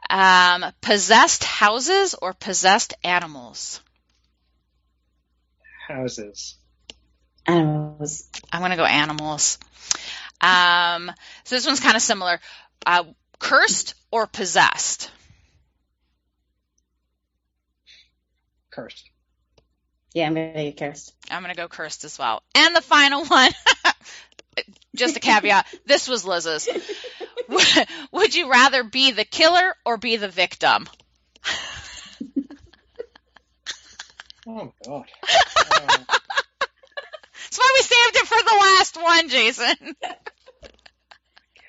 Um, 0.10 0.66
possessed 0.82 1.44
houses 1.44 2.16
or 2.20 2.34
possessed 2.34 2.96
animals? 3.04 3.82
Houses. 5.88 6.58
Animals. 7.46 8.28
I'm 8.52 8.62
gonna 8.62 8.76
go 8.76 8.86
animals. 8.86 9.60
Um, 10.42 11.12
so 11.44 11.56
this 11.56 11.66
one's 11.66 11.80
kind 11.80 11.96
of 11.96 12.02
similar. 12.02 12.40
Uh, 12.86 13.06
cursed 13.40 13.96
or 14.12 14.28
possessed? 14.28 15.12
Cursed. 18.72 19.10
Yeah, 20.14 20.28
I'm 20.28 20.34
gonna 20.34 20.72
go 20.72 20.72
cursed. 20.72 21.14
I'm 21.30 21.42
gonna 21.42 21.56
go 21.56 21.68
cursed 21.68 22.04
as 22.04 22.18
well. 22.18 22.42
And 22.56 22.76
the 22.76 22.82
final 22.82 23.26
one, 23.26 23.52
just 24.96 25.18
a 25.18 25.20
caveat. 25.20 25.68
this 25.86 26.08
was 26.08 26.26
Liz's. 26.26 26.68
Would 28.12 28.36
you 28.36 28.50
rather 28.50 28.84
be 28.84 29.12
the 29.12 29.26
killer 29.26 29.76
or 29.86 29.98
be 29.98 30.16
the 30.18 30.30
victim? 30.30 30.88
Oh, 34.52 34.74
God. 34.84 35.06
Uh, 35.28 35.98
That's 36.00 37.58
why 37.58 37.72
we 37.76 37.82
saved 37.84 38.16
it 38.16 38.26
for 38.28 38.42
the 38.44 38.58
last 38.60 38.98
one, 39.00 39.30
Jason. 39.30 39.96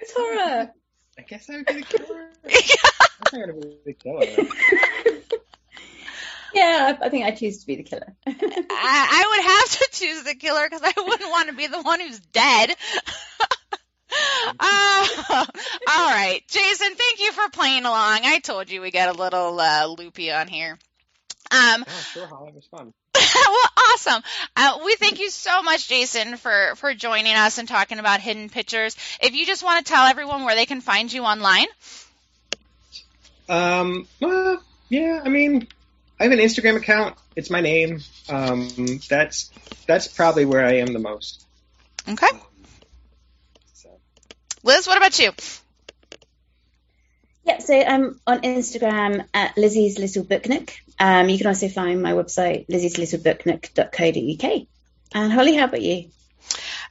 It's 0.00 0.12
horror. 0.16 0.70
I 1.18 1.22
guess 1.22 1.48
I 1.50 1.56
would 1.56 1.66
be 1.66 1.74
the 1.74 1.82
killer. 1.82 2.28
I 2.46 2.50
guess 2.50 2.92
I'm 3.32 3.40
gonna 3.40 3.52
be 3.52 3.76
the 3.86 3.92
killer. 3.94 4.26
Yeah, 6.52 6.96
I, 7.00 7.06
I 7.06 7.08
think 7.10 7.24
I 7.24 7.30
choose 7.30 7.60
to 7.60 7.66
be 7.66 7.76
the 7.76 7.84
killer. 7.84 8.12
I, 8.26 8.32
I 8.32 9.26
would 9.30 9.44
have 9.44 9.70
to 9.70 9.88
choose 9.92 10.24
the 10.24 10.34
killer 10.34 10.68
because 10.68 10.82
I 10.82 10.92
wouldn't 11.00 11.30
want 11.30 11.48
to 11.48 11.54
be 11.54 11.66
the 11.68 11.80
one 11.80 12.00
who's 12.00 12.18
dead. 12.18 12.74
uh, 14.58 15.06
all 15.28 16.10
right, 16.10 16.42
Jason, 16.48 16.94
thank 16.94 17.20
you 17.20 17.32
for 17.32 17.48
playing 17.50 17.84
along. 17.84 18.20
I 18.24 18.40
told 18.40 18.70
you 18.70 18.80
we 18.80 18.90
got 18.90 19.14
a 19.14 19.18
little 19.18 19.60
uh, 19.60 19.86
loopy 19.86 20.32
on 20.32 20.48
here. 20.48 20.78
Um, 21.52 21.84
Oh, 21.86 22.02
sure, 22.12 22.26
Holly, 22.26 22.48
it 22.48 22.54
was 22.54 22.66
fun. 22.66 22.92
well, 23.34 23.70
awesome. 23.94 24.22
Uh, 24.56 24.78
we 24.84 24.94
thank 24.96 25.18
you 25.20 25.30
so 25.30 25.62
much, 25.62 25.88
Jason, 25.88 26.36
for 26.36 26.74
for 26.76 26.94
joining 26.94 27.34
us 27.34 27.58
and 27.58 27.68
talking 27.68 27.98
about 27.98 28.20
hidden 28.20 28.48
pictures. 28.48 28.96
If 29.22 29.34
you 29.34 29.46
just 29.46 29.62
want 29.62 29.84
to 29.84 29.92
tell 29.92 30.06
everyone 30.06 30.44
where 30.44 30.54
they 30.54 30.66
can 30.66 30.80
find 30.80 31.12
you 31.12 31.24
online, 31.24 31.66
Um, 33.48 34.06
well, 34.20 34.62
yeah, 34.88 35.20
I 35.24 35.28
mean, 35.28 35.66
I 36.18 36.24
have 36.24 36.32
an 36.32 36.38
Instagram 36.38 36.76
account. 36.76 37.16
It's 37.36 37.50
my 37.50 37.60
name. 37.60 38.00
Um, 38.28 38.68
that's 39.08 39.50
that's 39.86 40.08
probably 40.08 40.44
where 40.44 40.64
I 40.64 40.74
am 40.78 40.92
the 40.92 40.98
most. 41.00 41.44
okay. 42.08 42.28
Um, 42.28 42.40
so, 43.74 43.88
Liz, 44.62 44.86
what 44.86 44.96
about 44.96 45.18
you? 45.18 45.32
Yeah, 47.50 47.58
so 47.58 47.74
I'm 47.74 48.20
on 48.28 48.42
Instagram 48.42 49.26
at 49.34 49.58
Lizzie's 49.58 49.98
Little 49.98 50.22
Book 50.22 50.48
Nook. 50.48 50.72
Um, 51.00 51.28
you 51.28 51.36
can 51.36 51.48
also 51.48 51.68
find 51.68 52.00
my 52.00 52.12
website, 52.12 52.68
Lizzie's 52.68 52.96
Little 52.96 53.18
Book 53.18 53.42
lizzieslittlebooknook.co.uk. 53.42 54.66
And 55.14 55.32
Holly, 55.32 55.56
how 55.56 55.64
about 55.64 55.82
you? 55.82 56.04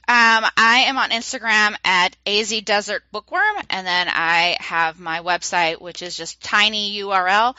Um, 0.06 0.44
I 0.58 0.84
am 0.88 0.98
on 0.98 1.10
Instagram 1.10 1.76
at 1.82 2.14
AZ 2.26 2.60
Desert 2.60 3.04
Bookworm, 3.10 3.56
and 3.70 3.86
then 3.86 4.08
I 4.10 4.58
have 4.60 5.00
my 5.00 5.20
website, 5.20 5.80
which 5.80 6.02
is 6.02 6.14
just 6.14 6.42
tinyurl.com 6.42 7.54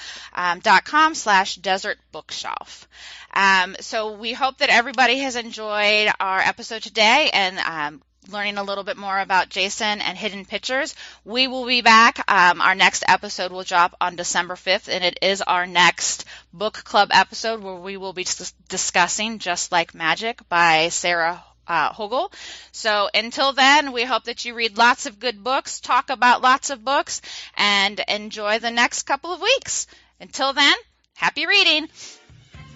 um, 0.94 1.16
slash 1.16 1.56
desert 1.56 1.98
bookshelf. 2.12 2.88
Um, 3.34 3.78
so 3.80 4.12
we 4.12 4.34
hope 4.34 4.60
that 4.60 4.70
everybody 4.70 5.18
has 5.20 5.36
enjoyed 5.36 6.12
our 6.20 6.40
episode 6.40 6.84
today 6.84 7.32
and 7.34 7.58
um, 7.58 8.02
learning 8.30 8.58
a 8.58 8.64
little 8.64 8.84
bit 8.84 8.98
more 8.98 9.20
about 9.20 9.50
Jason 9.50 10.02
and 10.02 10.18
hidden 10.18 10.46
pictures. 10.46 10.96
We 11.26 11.48
will 11.48 11.66
be 11.66 11.82
back. 11.82 12.20
Um, 12.32 12.62
our 12.62 12.76
next 12.76 13.04
episode 13.08 13.52
will 13.52 13.64
drop 13.64 13.96
on 14.00 14.16
December 14.16 14.56
5th, 14.56 14.94
and 14.94 15.04
it 15.04 15.20
is 15.22 15.42
our 15.42 15.66
next 15.66 16.26
book 16.54 16.84
club 16.84 17.10
episode 17.12 17.62
where 17.62 17.76
we 17.76 17.98
will 17.98 18.14
be 18.14 18.24
dis- 18.24 18.54
discussing 18.70 19.40
Just 19.40 19.72
Like 19.72 19.96
Magic 19.96 20.48
by 20.50 20.90
Sarah 20.90 21.44
uh, 21.68 21.92
Hogle. 21.94 22.32
So 22.72 23.10
until 23.14 23.54
then, 23.54 23.92
we 23.92 24.04
hope 24.04 24.26
that 24.26 24.46
you 24.46 24.54
read 24.54 24.78
lots 24.78 25.06
of 25.06 25.20
good 25.20 25.44
books, 25.44 25.80
talk 25.80 26.10
about 26.10 26.42
lots 26.42 26.70
of 26.70 26.86
books, 26.86 27.22
and 27.56 28.00
enjoy 28.08 28.60
the 28.60 28.72
next 28.72 29.04
couple 29.04 29.34
of 29.34 29.42
weeks. 29.42 29.88
Until 30.20 30.54
then, 30.54 30.76
Happy 31.22 31.46
reading! 31.46 31.88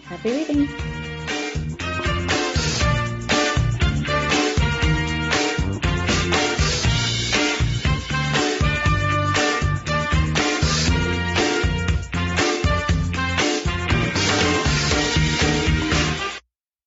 Happy 0.03 0.31
reading! 0.31 1.04